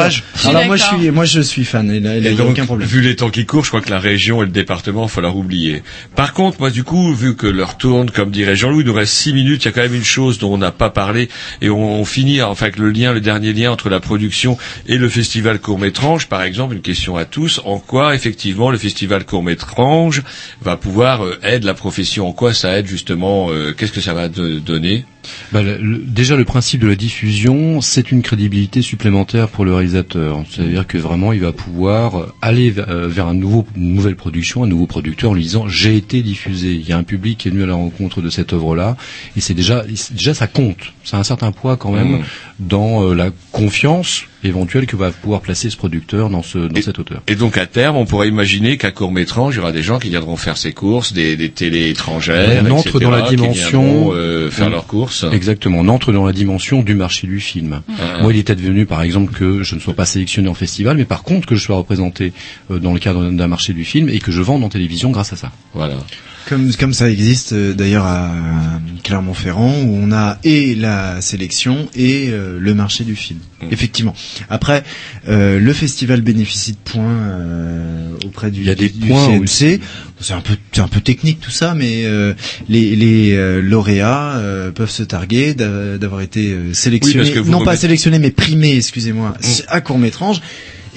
Je 0.09 0.21
suis 0.39 0.49
Alors 0.49 0.65
moi, 0.65 0.75
je 0.75 0.83
suis, 0.83 1.11
moi, 1.11 1.25
je 1.25 1.41
suis 1.41 1.63
fan. 1.65 1.89
Et 1.91 1.99
là, 1.99 2.17
il 2.17 2.25
Et 2.25 2.29
n'y 2.31 2.35
a 2.35 2.37
donc, 2.37 2.51
aucun 2.51 2.65
problème. 2.65 2.87
vu 2.87 3.01
les 3.01 3.15
temps 3.15 3.29
qui 3.29 3.45
courent, 3.45 3.63
je 3.63 3.69
crois 3.69 3.81
que 3.81 3.89
la 3.89 3.99
région 3.99 4.41
et 4.43 4.45
le 4.45 4.51
département, 4.51 5.07
faut 5.07 5.21
leur 5.21 5.35
oublier. 5.35 5.81
Par 6.15 6.33
contre, 6.33 6.59
moi, 6.59 6.69
du 6.69 6.83
coup, 6.83 7.13
vu 7.13 7.35
que 7.35 7.47
l'heure 7.47 7.77
tourne, 7.77 8.11
comme 8.11 8.31
dirait 8.31 8.55
Jean-Louis, 8.55 8.81
il 8.83 8.87
nous 8.87 8.93
reste 8.93 9.13
six 9.13 9.33
minutes, 9.33 9.63
il 9.63 9.67
y 9.67 9.69
a 9.69 9.71
quand 9.71 9.81
même 9.81 9.95
une 9.95 10.03
chose 10.03 10.39
dont 10.39 10.53
on 10.53 10.57
n'a 10.57 10.71
pas 10.71 10.89
parlé, 10.89 11.29
et 11.61 11.69
on, 11.69 12.01
on 12.01 12.05
finit, 12.05 12.41
enfin, 12.41 12.65
avec 12.65 12.77
le 12.77 12.89
lien, 12.89 13.13
le 13.13 13.21
dernier 13.21 13.53
lien 13.53 13.71
entre 13.71 13.89
la 13.89 13.99
production 13.99 14.57
et 14.87 14.97
le 14.97 15.07
festival 15.09 15.59
court-métrange, 15.59 16.27
par 16.27 16.41
exemple, 16.43 16.75
une 16.75 16.81
question 16.81 17.15
à 17.17 17.25
tous, 17.25 17.61
en 17.65 17.79
quoi, 17.79 18.13
effectivement, 18.15 18.71
le 18.71 18.77
festival 18.77 19.25
court-métrange 19.25 20.21
va 20.61 20.75
pouvoir 20.77 21.23
euh, 21.25 21.39
aider 21.43 21.65
la 21.65 21.73
profession, 21.73 22.27
en 22.27 22.33
quoi 22.33 22.53
ça 22.53 22.77
aide, 22.77 22.87
justement, 22.87 23.47
euh, 23.51 23.73
qu'est-ce 23.77 23.91
que 23.91 24.01
ça 24.01 24.13
va 24.13 24.27
de- 24.27 24.59
donner? 24.59 25.05
Bah, 25.51 25.61
le- 25.63 25.97
déjà, 26.05 26.35
le 26.35 26.45
principe 26.45 26.81
de 26.81 26.87
la 26.87 26.95
diffusion, 26.95 27.81
c'est 27.81 28.11
une 28.11 28.21
crédibilité 28.21 28.81
supplémentaire 28.81 29.47
pour 29.49 29.65
le 29.65 29.73
réalisateur. 29.73 30.43
C'est-à-dire 30.49 30.85
que 30.87 30.97
vraiment, 30.97 31.33
il 31.33 31.39
va 31.41 31.51
pouvoir 31.51 32.33
aller 32.41 32.69
vers, 32.71 32.89
euh, 32.89 33.07
vers 33.07 33.27
un 33.27 33.33
nouveau, 33.33 33.65
une 33.75 33.93
nouvelle 33.93 34.15
production, 34.15 34.63
un 34.63 34.67
nouveau 34.67 34.87
producteur 34.87 35.31
en 35.31 35.33
lui 35.33 35.43
disant 35.43 35.67
j'ai 35.67 35.95
été 35.97 36.21
diffusé. 36.21 36.73
Il 36.73 36.87
y 36.87 36.93
a 36.93 36.97
un 36.97 37.03
public 37.03 37.37
qui 37.39 37.47
est 37.47 37.51
venu 37.51 37.63
à 37.63 37.67
la 37.67 37.73
rencontre 37.75 38.21
de 38.21 38.29
cette 38.29 38.53
œuvre-là, 38.53 38.97
et 39.35 39.41
c'est 39.41 39.53
déjà, 39.53 39.83
déjà 40.11 40.33
ça 40.33 40.47
compte. 40.47 40.93
Ça 41.03 41.17
a 41.17 41.19
un 41.19 41.23
certain 41.23 41.51
poids 41.51 41.77
quand 41.77 41.91
même 41.91 42.07
Mhm. 42.17 42.23
dans 42.59 43.03
euh, 43.03 43.13
la 43.15 43.29
confiance 43.51 44.23
éventuelle 44.47 44.85
que 44.85 44.95
va 44.95 45.11
pouvoir 45.11 45.41
placer 45.41 45.69
ce 45.69 45.77
producteur 45.77 46.29
dans 46.29 46.43
ce 46.43 46.57
dans 46.57 46.81
cet 46.81 46.99
auteur. 46.99 47.21
Et 47.27 47.35
donc 47.35 47.57
à 47.57 47.65
terme, 47.65 47.97
on 47.97 48.05
pourrait 48.05 48.27
imaginer 48.27 48.77
qu'à 48.77 48.91
court 48.91 49.11
métrage, 49.11 49.55
il 49.55 49.57
y 49.57 49.61
aura 49.61 49.71
des 49.71 49.83
gens 49.83 49.99
qui 49.99 50.09
viendront 50.09 50.37
faire 50.37 50.57
ses 50.57 50.73
courses, 50.73 51.13
des, 51.13 51.35
des 51.35 51.49
télés 51.49 51.89
étrangères, 51.89 52.63
On 52.65 52.71
entre 52.71 52.89
etc., 52.89 53.03
dans 53.03 53.11
la 53.11 53.21
dimension 53.29 54.11
euh, 54.13 54.49
faire 54.49 54.69
leurs 54.69 54.87
courses. 54.87 55.25
Exactement, 55.31 55.79
on 55.79 55.87
entre 55.87 56.11
dans 56.11 56.25
la 56.25 56.33
dimension 56.33 56.81
du 56.81 56.95
marché 56.95 57.27
du 57.27 57.39
film. 57.39 57.81
Ah. 57.89 58.21
Moi, 58.21 58.33
il 58.33 58.39
était 58.39 58.55
devenu, 58.55 58.85
par 58.85 59.01
exemple, 59.01 59.33
que 59.33 59.63
je 59.63 59.75
ne 59.75 59.79
sois 59.79 59.93
pas 59.93 60.05
sélectionné 60.05 60.49
en 60.49 60.53
festival, 60.53 60.97
mais 60.97 61.05
par 61.05 61.23
contre 61.23 61.47
que 61.47 61.55
je 61.55 61.63
sois 61.63 61.77
représenté 61.77 62.33
euh, 62.71 62.79
dans 62.79 62.93
le 62.93 62.99
cadre 62.99 63.29
d'un 63.29 63.47
marché 63.47 63.73
du 63.73 63.85
film 63.85 64.09
et 64.09 64.19
que 64.19 64.31
je 64.31 64.41
vende 64.41 64.63
en 64.63 64.69
télévision 64.69 65.11
grâce 65.11 65.33
à 65.33 65.35
ça. 65.35 65.51
Voilà. 65.73 65.95
Comme, 66.47 66.71
comme 66.75 66.93
ça 66.93 67.09
existe 67.09 67.51
euh, 67.51 67.73
d'ailleurs 67.73 68.05
à 68.05 68.31
Clermont-Ferrand 69.03 69.81
où 69.83 69.99
on 70.01 70.11
a 70.13 70.37
et 70.45 70.75
la 70.75 71.19
sélection 71.21 71.89
et 71.95 72.29
euh, 72.29 72.57
le 72.59 72.73
marché 72.73 73.03
du 73.03 73.15
film. 73.15 73.39
Mm. 73.61 73.65
Effectivement. 73.71 74.13
Après, 74.49 74.83
euh, 75.27 75.59
le 75.59 75.73
festival 75.73 76.21
bénéficie 76.21 76.71
de 76.71 76.77
points 76.77 77.03
euh, 77.03 78.11
auprès 78.25 78.49
du, 78.51 78.61
Il 78.61 78.67
y 78.67 78.69
a 78.69 78.75
des 78.75 78.89
du 78.89 79.07
points 79.09 79.27
CNC. 79.39 79.79
C'est 80.19 80.33
un 80.33 80.41
peu, 80.41 80.55
c'est 80.71 80.81
un 80.81 80.87
peu 80.87 81.01
technique 81.01 81.39
tout 81.41 81.51
ça, 81.51 81.73
mais 81.75 82.03
euh, 82.05 82.33
les, 82.69 82.95
les 82.95 83.33
euh, 83.35 83.61
lauréats 83.61 84.37
euh, 84.37 84.71
peuvent 84.71 84.89
se 84.89 85.03
targuer 85.03 85.53
d'a- 85.53 85.97
d'avoir 85.97 86.21
été 86.21 86.51
euh, 86.53 86.73
sélectionnés, 86.73 87.29
Oui, 87.39 87.49
non 87.51 87.63
pas 87.63 87.75
sélectionnés, 87.77 88.19
mais 88.19 88.31
primés, 88.31 88.77
excusez-moi, 88.77 89.33
à 89.67 89.81
court 89.81 89.99
métrage. 89.99 90.41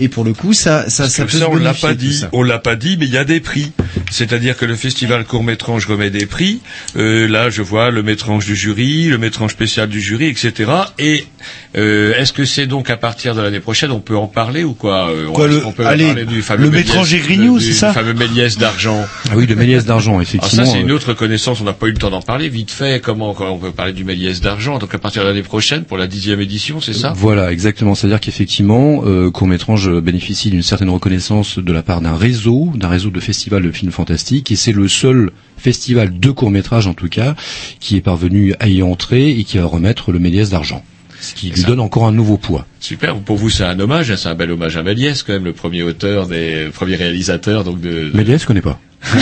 Et 0.00 0.08
pour 0.08 0.24
le 0.24 0.32
coup, 0.32 0.54
ça, 0.54 0.88
ça, 0.88 1.04
Parce 1.04 1.14
ça 1.14 1.24
peut 1.24 1.30
ça, 1.32 1.38
se 1.40 1.44
on 1.44 1.56
l'a 1.56 1.74
pas 1.74 1.92
dit, 1.92 2.22
on 2.32 2.42
l'a 2.42 2.58
pas 2.58 2.74
dit, 2.74 2.96
mais 2.98 3.04
il 3.04 3.12
y 3.12 3.18
a 3.18 3.24
des 3.24 3.40
prix. 3.40 3.72
C'est-à-dire 4.10 4.56
que 4.56 4.64
le 4.64 4.74
festival 4.74 5.24
court 5.24 5.44
métrange 5.44 5.86
remet 5.86 6.08
des 6.08 6.24
prix. 6.24 6.60
Euh, 6.96 7.28
là, 7.28 7.50
je 7.50 7.60
vois 7.60 7.90
le 7.90 8.02
métrange 8.02 8.46
du 8.46 8.56
jury, 8.56 9.08
le 9.08 9.18
métrange 9.18 9.52
spécial 9.52 9.90
du 9.90 10.00
jury, 10.00 10.26
etc. 10.26 10.72
Et 10.98 11.26
euh, 11.76 12.14
est-ce 12.18 12.32
que 12.32 12.44
c'est 12.44 12.66
donc 12.66 12.90
à 12.90 12.96
partir 12.96 13.34
de 13.34 13.40
l'année 13.40 13.60
prochaine, 13.60 13.90
on 13.92 14.00
peut 14.00 14.16
en 14.16 14.26
parler 14.26 14.64
ou 14.64 14.72
quoi 14.74 15.10
Euh, 15.10 15.26
on- 15.28 15.32
Quoi, 15.32 15.46
le- 15.48 15.64
on 15.64 15.72
peut 15.72 15.86
allez, 15.86 16.06
parler 16.06 16.24
du 16.24 16.42
fameux 16.42 16.64
le 16.64 16.70
métrange 16.70 17.14
Grignou, 17.14 17.58
du- 17.58 17.64
c'est 17.66 17.72
ça 17.72 17.92
fameux 17.92 18.12
Méliès 18.14 18.58
d'argent. 18.58 19.04
Ah 19.30 19.34
oui, 19.36 19.46
le 19.46 19.54
Méliès 19.54 19.84
d'argent, 19.84 20.12
Alors 20.12 20.22
effectivement. 20.22 20.64
ça, 20.64 20.70
c'est 20.70 20.80
une 20.80 20.90
euh, 20.90 20.94
autre 20.94 21.14
connaissance. 21.14 21.60
On 21.60 21.64
n'a 21.64 21.72
pas 21.72 21.86
eu 21.86 21.92
le 21.92 21.98
temps 21.98 22.10
d'en 22.10 22.22
parler. 22.22 22.48
Vite 22.48 22.70
fait, 22.72 23.00
comment 23.00 23.34
on 23.38 23.58
peut 23.58 23.70
parler 23.70 23.92
du 23.92 24.04
Méliès 24.04 24.40
d'argent 24.40 24.78
Donc 24.78 24.94
à 24.94 24.98
partir 24.98 25.22
de 25.22 25.28
l'année 25.28 25.42
prochaine, 25.42 25.84
pour 25.84 25.96
la 25.96 26.06
dixième 26.08 26.40
édition, 26.40 26.80
c'est 26.80 26.92
ça? 26.92 27.12
Voilà, 27.16 27.52
exactement. 27.52 27.94
C'est-à-dire 27.94 28.20
qu'effectivement, 28.20 29.02
euh, 29.06 29.30
Court-Métrange 29.30 29.90
bénéficie 30.00 30.50
d'une 30.50 30.62
certaine 30.62 30.90
reconnaissance 30.90 31.58
de 31.58 31.72
la 31.72 31.82
part 31.82 32.00
d'un 32.00 32.16
réseau, 32.16 32.72
d'un 32.74 32.88
réseau 32.88 33.10
de 33.10 33.20
festivals 33.20 33.62
de 33.62 33.70
films 33.70 33.92
fantastiques, 33.92 34.50
et 34.50 34.56
c'est 34.56 34.72
le 34.72 34.88
seul 34.88 35.30
festival 35.56 36.18
de 36.18 36.30
court-métrage, 36.30 36.86
en 36.86 36.94
tout 36.94 37.08
cas, 37.08 37.34
qui 37.80 37.96
est 37.96 38.00
parvenu 38.00 38.54
à 38.60 38.68
y 38.68 38.82
entrer 38.82 39.30
et 39.30 39.44
qui 39.44 39.58
va 39.58 39.66
remettre 39.66 40.10
le 40.10 40.18
Méliès 40.18 40.50
d'argent. 40.50 40.82
Ce 41.20 41.34
qui 41.34 41.50
lui 41.50 41.60
ça- 41.60 41.66
donne 41.66 41.80
encore 41.80 42.06
un 42.06 42.12
nouveau 42.12 42.36
poids. 42.38 42.66
Super. 42.80 43.14
Pour 43.16 43.36
vous, 43.36 43.50
c'est 43.50 43.64
un 43.64 43.78
hommage. 43.78 44.14
C'est 44.16 44.28
un 44.28 44.34
bel 44.34 44.50
hommage 44.50 44.76
à 44.76 44.82
Méliès, 44.82 45.22
quand 45.22 45.32
même, 45.34 45.44
le 45.44 45.52
premier 45.52 45.82
auteur, 45.82 46.26
des 46.26 46.64
le 46.64 46.70
premier 46.70 46.96
réalisateur. 46.96 47.62
Donc 47.64 47.80
de. 47.80 48.10
de- 48.10 48.16
Méliès, 48.16 48.40
je 48.40 48.46
connais 48.46 48.62
pas. 48.62 48.80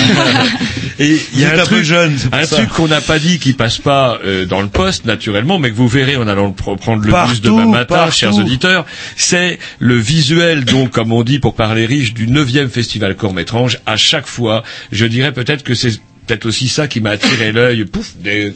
Et 0.99 1.17
il 1.35 1.41
y 1.41 1.45
a 1.45 1.53
un 1.55 1.65
truc, 1.65 1.85
jeune, 1.85 2.17
un 2.33 2.45
truc 2.47 2.69
qu'on 2.71 2.89
n'a 2.89 3.01
pas 3.01 3.19
dit 3.21 3.39
qui 3.39 3.53
passe 3.53 3.79
pas 3.79 4.19
euh, 4.25 4.45
dans 4.45 4.61
le 4.61 4.67
poste 4.69 5.05
naturellement, 5.05 5.59
mais 5.61 5.71
que 5.71 5.77
vous 5.77 5.87
verrez 5.87 6.17
en 6.17 6.27
allant 6.27 6.49
le 6.49 6.77
prendre 6.77 7.05
le 7.05 7.13
bus 7.29 7.41
demain 7.41 7.67
matin, 7.67 7.95
partout. 7.95 8.13
chers 8.17 8.37
auditeurs, 8.37 8.85
c'est 9.17 9.59
le 9.79 9.97
visuel, 9.97 10.65
donc 10.65 10.91
comme 10.91 11.13
on 11.13 11.23
dit 11.23 11.39
pour 11.39 11.55
parler 11.55 11.87
riche, 11.87 12.15
du 12.15 12.27
neuvième 12.27 12.69
festival 12.71 13.15
court-métrange. 13.17 13.79
À 13.87 13.97
chaque 13.97 14.27
fois, 14.27 14.65
je 14.91 15.07
dirais 15.07 15.33
peut-être 15.33 15.63
que 15.63 15.75
c'est 15.75 15.91
peut-être 16.27 16.47
aussi 16.47 16.67
ça 16.69 16.89
qui 16.89 17.01
m'a 17.01 17.11
attiré 17.11 17.53
l'œil. 17.53 17.85
Pouf, 17.85 18.17
des- 18.17 18.53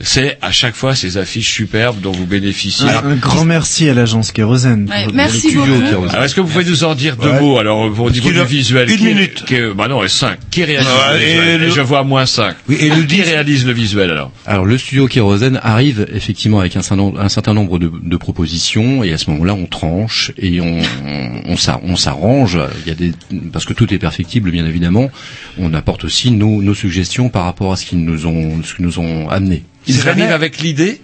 c'est 0.00 0.38
à 0.42 0.52
chaque 0.52 0.74
fois 0.74 0.94
ces 0.94 1.16
affiches 1.18 1.52
superbes 1.52 2.00
dont 2.00 2.12
vous 2.12 2.26
bénéficiez. 2.26 2.88
Un, 2.88 3.10
un 3.10 3.14
grand 3.16 3.44
merci 3.44 3.88
à 3.88 3.94
l'agence 3.94 4.30
Kérosène. 4.32 4.88
Ouais, 4.88 5.04
pour- 5.04 5.14
merci 5.14 5.52
pour 5.54 5.66
beaucoup. 5.66 5.80
Kérosène. 5.88 6.10
Alors, 6.14 6.24
est-ce 6.24 6.34
que 6.34 6.40
vous 6.40 6.48
pouvez 6.48 6.64
nous 6.64 6.84
en 6.84 6.94
dire 6.94 7.16
deux 7.16 7.28
Ouais. 7.30 7.40
mots 7.40 7.58
alors 7.58 7.80
au 7.80 8.10
niveau 8.10 8.30
du 8.30 8.38
a- 8.40 8.44
visuel 8.44 8.90
une 8.90 9.04
minute. 9.04 9.44
qui 9.44 9.54
est- 9.56 9.74
bah 9.74 9.88
non, 9.88 10.02
et 10.04 10.08
cinq. 10.08 10.38
Qui 10.50 10.64
réalise 10.64 10.88
le 10.88 11.16
et 11.16 11.24
visuel 11.26 11.60
le- 11.60 11.66
Et 11.66 11.70
je 11.72 11.80
vois 11.80 12.04
moins 12.04 12.26
cinq. 12.26 12.56
Oui, 12.68 12.76
et 12.80 12.88
le 12.90 13.02
qui 13.02 13.22
réalise 13.22 13.66
le 13.66 13.72
visuel 13.72 14.10
alors 14.10 14.30
Alors 14.46 14.64
le 14.66 14.78
studio 14.78 15.06
Kérosène 15.08 15.58
arrive 15.62 16.06
effectivement 16.14 16.60
avec 16.60 16.76
un 16.76 16.82
certain 16.82 16.96
nombre, 16.96 17.20
un 17.20 17.28
certain 17.28 17.54
nombre 17.54 17.78
de, 17.78 17.90
de 18.02 18.16
propositions 18.16 19.02
et 19.02 19.12
à 19.12 19.18
ce 19.18 19.30
moment-là 19.30 19.54
on 19.54 19.66
tranche 19.66 20.32
et 20.38 20.60
on, 20.60 20.78
on, 21.04 21.40
on 21.52 21.56
s'a- 21.56 21.80
on 21.82 21.96
s'arrange. 21.96 22.58
Il 22.84 22.88
y 22.88 22.92
a 22.92 22.94
des 22.94 23.12
parce 23.52 23.64
que 23.64 23.72
tout 23.72 23.92
est 23.92 23.98
perfectible 23.98 24.50
bien 24.50 24.64
évidemment. 24.66 25.10
On 25.58 25.74
apporte 25.74 26.04
aussi 26.04 26.30
nos, 26.30 26.62
nos 26.62 26.74
suggestions 26.74 27.28
par 27.30 27.44
rapport 27.44 27.72
à 27.72 27.76
ce 27.76 27.84
qu'ils 27.86 28.04
nous 28.04 28.26
ont 28.26 28.62
ce 28.62 28.74
qu'ils 28.74 28.84
nous 28.84 28.98
ont 29.00 29.28
amené. 29.28 29.64
Ils 29.88 30.08
arrivent 30.08 30.30
avec 30.32 30.58
l'idée 30.60 31.00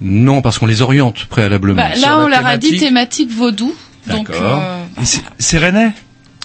Non 0.00 0.42
parce 0.42 0.58
qu'on 0.58 0.66
les 0.66 0.82
oriente 0.82 1.26
préalablement. 1.26 1.80
Bah, 1.82 1.94
là, 1.94 2.00
la 2.00 2.18
on 2.18 2.28
leur 2.28 2.46
a 2.46 2.56
dit 2.56 2.76
thématique. 2.78 3.30
vaudou. 3.32 3.74
D'accord. 4.06 4.36
euh, 4.62 5.02
c'est- 5.38 5.58
Rennais 5.58 5.92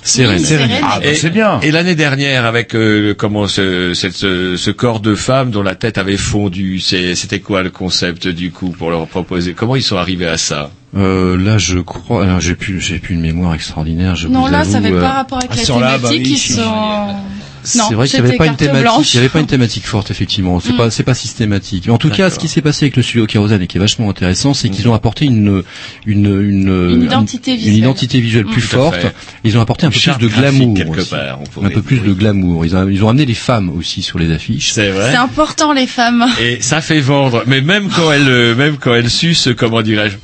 C'est 0.05 0.27
oui. 0.27 0.43
Ah, 0.83 0.99
bah, 1.01 1.07
c'est 1.15 1.29
bien. 1.29 1.59
Et 1.61 1.71
l'année 1.71 1.95
dernière, 1.95 2.43
avec 2.45 2.75
euh, 2.75 3.13
comment 3.13 3.47
ce, 3.47 3.93
cette- 3.93 4.15
ce, 4.17 4.57
ce 4.57 4.69
corps 4.71 4.99
de 4.99 5.15
femme 5.15 5.49
dont 5.49 5.63
la 5.63 5.75
tête 5.75 5.97
avait 5.97 6.17
fondu, 6.17 6.79
c'était 6.81 7.39
quoi 7.39 7.63
le 7.63 7.69
concept 7.69 8.27
du 8.27 8.51
coup 8.51 8.71
pour 8.71 8.89
leur 8.91 9.07
proposer? 9.07 9.53
Comment 9.53 9.77
ils 9.77 9.83
sont 9.83 9.95
arrivés 9.97 10.27
à 10.27 10.37
ça? 10.37 10.71
Euh, 10.95 11.35
là 11.37 11.57
je 11.57 11.79
crois 11.79 12.23
alors 12.23 12.39
j'ai 12.39 12.53
plus 12.53 12.79
j'ai 12.79 12.99
plus 12.99 13.15
une 13.15 13.21
mémoire 13.21 13.55
extraordinaire. 13.55 14.15
Je 14.15 14.27
non, 14.27 14.41
vous 14.45 14.51
là, 14.51 14.63
ça 14.63 14.77
avoue, 14.77 14.87
avait 14.87 14.95
euh, 14.97 15.01
pas 15.01 15.09
rapport 15.13 15.37
avec 15.39 15.49
ah, 15.51 15.55
la 15.73 15.79
là, 15.79 15.97
bah 15.97 16.09
thématique. 16.09 16.25
oui, 16.27 16.31
ils 16.49 16.53
sont... 16.53 17.15
Non, 17.75 17.85
C'est 17.87 17.95
vrai 17.95 18.07
qu'il 18.07 18.21
n'y 18.21 18.27
avait 18.29 18.37
pas 18.37 18.45
une 18.47 18.55
thématique, 18.55 18.81
blanche. 18.83 19.13
il 19.13 19.17
y 19.17 19.19
avait 19.19 19.29
pas 19.29 19.39
une 19.39 19.47
thématique 19.47 19.85
forte 19.85 20.11
effectivement. 20.11 20.59
C'est 20.59 20.73
Mm. 20.73 20.77
pas 20.77 20.89
c'est 20.91 21.03
pas 21.03 21.13
systématique. 21.13 21.85
Mais 21.87 21.93
en 21.93 21.97
tout 21.97 22.09
cas, 22.09 22.29
ce 22.29 22.37
qui 22.37 22.47
s'est 22.47 22.61
passé 22.61 22.85
avec 22.85 22.95
le 22.97 23.03
studio 23.03 23.25
Kérosène 23.25 23.61
et 23.61 23.67
qui 23.67 23.77
est 23.77 23.79
vachement 23.79 24.09
intéressant, 24.09 24.53
c'est 24.53 24.69
qu'ils 24.69 24.87
ont 24.89 24.93
apporté 24.93 25.25
une 25.25 25.63
une 26.05 26.25
une, 26.41 26.89
Une 26.95 27.03
identité 27.03 27.51
une 27.51 27.57
visuelle. 27.57 27.77
identité 27.77 28.19
visuelle 28.19 28.45
plus 28.45 28.61
Mm. 28.63 28.67
Forte. 28.67 29.05
Ils 29.43 29.57
ont 29.57 29.61
apporté 29.61 29.85
un 29.85 29.89
peu 29.91 29.99
plus 29.99 30.17
de 30.17 30.27
glamour, 30.27 30.75
quelque 30.75 30.99
aussi. 31.01 31.09
part, 31.09 31.39
on 31.57 31.65
un 31.65 31.69
peu 31.69 31.81
plus 31.81 31.99
de 31.99 32.13
glamour. 32.13 32.65
Ils 32.65 32.75
ont, 32.75 32.87
ils 32.89 33.03
ont 33.03 33.09
amené 33.09 33.25
les 33.25 33.33
femmes 33.33 33.69
aussi 33.69 34.01
sur 34.01 34.19
les 34.19 34.31
affiches. 34.31 34.71
C'est 34.71 34.89
vrai. 34.89 35.11
C'est 35.11 35.17
important, 35.17 35.73
les 35.73 35.87
femmes. 35.87 36.25
Et 36.41 36.61
ça 36.61 36.81
fait 36.81 36.99
vendre. 36.99 37.43
Mais 37.47 37.61
même 37.61 37.89
quand 37.89 38.11
elle, 38.11 38.27
euh, 38.27 38.55
même 38.55 38.77
quand 38.77 38.93
elle 38.93 39.09
suce, 39.09 39.49
comment 39.57 39.81
dirais-je 39.81 40.15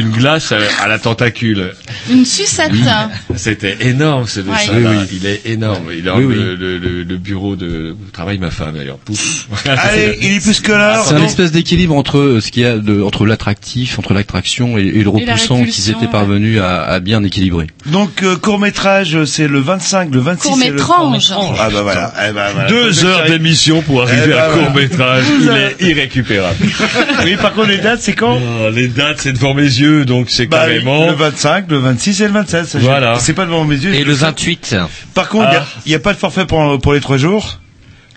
une 0.00 0.10
glace 0.10 0.52
à, 0.52 0.58
à 0.82 0.88
la 0.88 0.98
tentacule. 0.98 1.72
Une 2.10 2.24
sucette. 2.24 2.72
C'était 3.36 3.76
énorme 3.80 4.26
ce 4.26 4.40
dessin. 4.40 4.72
Ouais. 4.74 4.80
là. 4.80 4.90
Oui, 4.90 4.96
oui. 5.10 5.18
Il 5.22 5.26
est 5.26 5.42
énorme. 5.46 5.84
Il 5.96 6.06
est 6.06 6.10
Oui, 6.10 6.24
oui. 6.24 6.34
le, 6.34 6.54
le, 6.56 6.78
le- 6.78 7.02
le 7.04 7.16
bureau 7.16 7.56
de 7.56 7.96
travail 8.12 8.38
ma 8.38 8.50
femme 8.50 8.74
d'ailleurs. 8.76 8.98
Pouf. 8.98 9.46
Allez, 9.66 10.18
il 10.20 10.34
est 10.36 10.40
plus 10.40 10.60
que 10.60 10.72
l'heure. 10.72 11.04
C'est 11.04 11.14
un 11.14 11.24
espèce 11.24 11.52
d'équilibre 11.52 11.94
entre 11.94 12.18
euh, 12.18 12.40
ce 12.40 12.50
qu'il 12.50 12.62
y 12.62 12.66
a 12.66 12.76
de, 12.78 13.02
entre 13.02 13.26
l'attractif, 13.26 13.98
entre 13.98 14.14
l'attraction 14.14 14.78
et, 14.78 14.82
et 14.82 15.02
le 15.02 15.08
repoussant 15.08 15.64
qu'ils 15.64 15.90
étaient 15.90 16.06
parvenus 16.10 16.60
à, 16.60 16.82
à 16.82 17.00
bien 17.00 17.22
équilibrer. 17.24 17.66
Donc 17.86 18.22
court 18.42 18.58
métrage, 18.58 19.24
c'est 19.24 19.48
le 19.48 19.60
25, 19.60 20.10
le 20.12 20.20
26 20.20 20.48
et 20.66 20.70
le 20.70 20.82
Court-métrange. 20.82 21.56
Ah 21.60 21.68
bah 21.70 21.82
voilà. 21.82 22.12
Eh 22.28 22.32
ben, 22.32 22.50
voilà. 22.52 22.68
Deux 22.68 23.04
heures 23.04 23.24
d'émission 23.26 23.82
pour 23.82 24.02
arriver 24.02 24.22
Eh 24.26 24.28
ben, 24.28 24.38
à 24.38 24.48
voilà. 24.48 24.64
court 24.66 24.74
métrage. 24.76 25.24
Il 25.40 25.48
est 25.48 25.88
irrécupérable. 25.88 26.56
Oui, 27.24 27.36
par 27.36 27.52
contre 27.52 27.68
les 27.68 27.78
dates, 27.78 28.00
c'est 28.00 28.12
quand 28.14 28.38
Oh, 28.40 28.70
les 28.70 28.88
dates, 28.88 29.18
c'est 29.20 29.32
devant 29.32 29.52
mes 29.54 29.62
yeux, 29.62 29.87
donc 30.04 30.30
c'est 30.30 30.46
Bah, 30.46 30.58
carrément. 30.60 31.06
le 31.06 31.12
25, 31.14 31.66
le 31.70 31.78
26 31.78 32.20
et 32.22 32.26
le 32.26 32.32
27. 32.32 32.66
ça, 32.66 32.78
j'ai- 32.78 32.84
Voilà. 32.86 33.18
C'est 33.18 33.34
pas 33.34 33.44
devant 33.44 33.64
mes 33.64 33.76
yeux. 33.76 33.94
Et 33.94 34.04
le 34.04 34.12
28. 34.12 34.76
Par 35.14 35.28
contre, 35.28 35.50
il 35.52 35.56
Ah. 35.60 35.66
n'y 35.86 35.94
a, 35.94 35.98
pas 35.98 36.12
de 36.12 36.18
forfait 36.18 36.46
pour, 36.46 36.78
pour 36.80 36.92
les 36.92 37.00
trois 37.00 37.16
jours. 37.18 37.60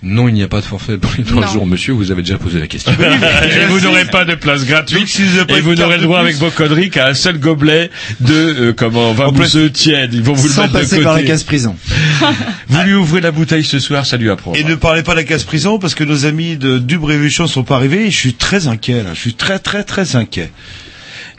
Non, 0.03 0.27
il 0.27 0.33
n'y 0.33 0.41
a 0.41 0.47
pas 0.47 0.61
de 0.61 0.65
forfait 0.65 0.97
pour 0.97 1.11
les 1.15 1.23
trois 1.23 1.45
jours, 1.45 1.67
monsieur, 1.67 1.93
vous 1.93 2.09
avez 2.09 2.23
déjà 2.23 2.39
posé 2.39 2.59
la 2.59 2.65
question. 2.65 2.91
et 2.99 3.65
vous 3.67 3.79
n'aurez 3.81 4.05
pas 4.05 4.25
de 4.25 4.33
place 4.33 4.61
Donc, 4.61 4.69
gratuite. 4.69 5.07
si 5.07 5.21
Et 5.21 5.25
de 5.27 5.61
vous 5.61 5.75
n'aurez 5.75 5.97
de 5.97 6.01
le 6.01 6.07
droit 6.07 6.19
avec 6.19 6.37
vos 6.37 6.49
conneries 6.49 6.89
qu'à 6.89 7.05
un 7.09 7.13
seul 7.13 7.37
gobelet 7.37 7.91
de 8.19 8.33
euh, 8.33 8.73
comment 8.75 9.13
plus- 9.13 9.31
mousseux 9.41 9.69
tiède. 9.69 10.11
Ils 10.15 10.23
vont 10.23 10.33
vous 10.33 10.47
le 10.47 10.55
mettre 10.55 10.69
de 10.69 10.73
passer 10.73 10.89
côté. 10.95 11.03
par 11.03 11.13
la 11.13 11.21
case 11.21 11.43
prison. 11.43 11.75
Vous 12.67 12.81
lui 12.81 12.93
ouvrez 12.95 13.21
la 13.21 13.29
bouteille 13.31 13.63
ce 13.63 13.77
soir, 13.77 14.07
ça 14.07 14.17
lui 14.17 14.31
apprend. 14.31 14.53
Et 14.53 14.63
ne 14.63 14.73
parlez 14.73 15.03
pas 15.03 15.11
de 15.11 15.17
la 15.17 15.23
casse 15.23 15.43
prison 15.43 15.77
parce 15.77 15.93
que 15.93 16.03
nos 16.03 16.25
amis 16.25 16.57
de 16.57 16.79
Dub 16.79 17.03
Révolution 17.03 17.45
sont 17.45 17.63
pas 17.63 17.75
arrivés 17.75 18.07
et 18.07 18.11
je 18.11 18.17
suis 18.17 18.33
très 18.33 18.67
inquiet 18.67 19.03
là. 19.03 19.11
Je 19.13 19.19
suis 19.19 19.33
très 19.35 19.59
très 19.59 19.83
très 19.83 20.15
inquiet. 20.15 20.51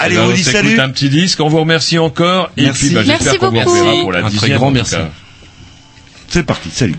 Allez, 0.02 0.16
Alors, 0.16 0.26
on 0.26 0.30
vous 0.30 0.36
dit 0.36 0.42
s'écoute 0.44 0.62
salut. 0.62 0.80
un 0.80 0.90
petit 0.90 1.08
disque, 1.08 1.40
on 1.40 1.48
vous 1.48 1.60
remercie 1.60 1.98
encore. 1.98 2.50
Et 2.56 2.64
Merci. 2.64 2.86
puis, 2.86 2.94
bah, 2.94 3.02
j'espère 3.04 3.38
qu'on 3.38 3.50
vous 3.50 3.58
reverra 3.60 4.00
pour 4.00 4.12
la 4.12 4.18
Un 4.18 4.22
très 4.22 4.30
dixième, 4.30 4.56
grand 4.58 4.66
en 4.66 4.70
tout 4.70 4.74
merci. 4.74 4.96
C'est 6.28 6.42
parti, 6.44 6.70
salut. 6.72 6.94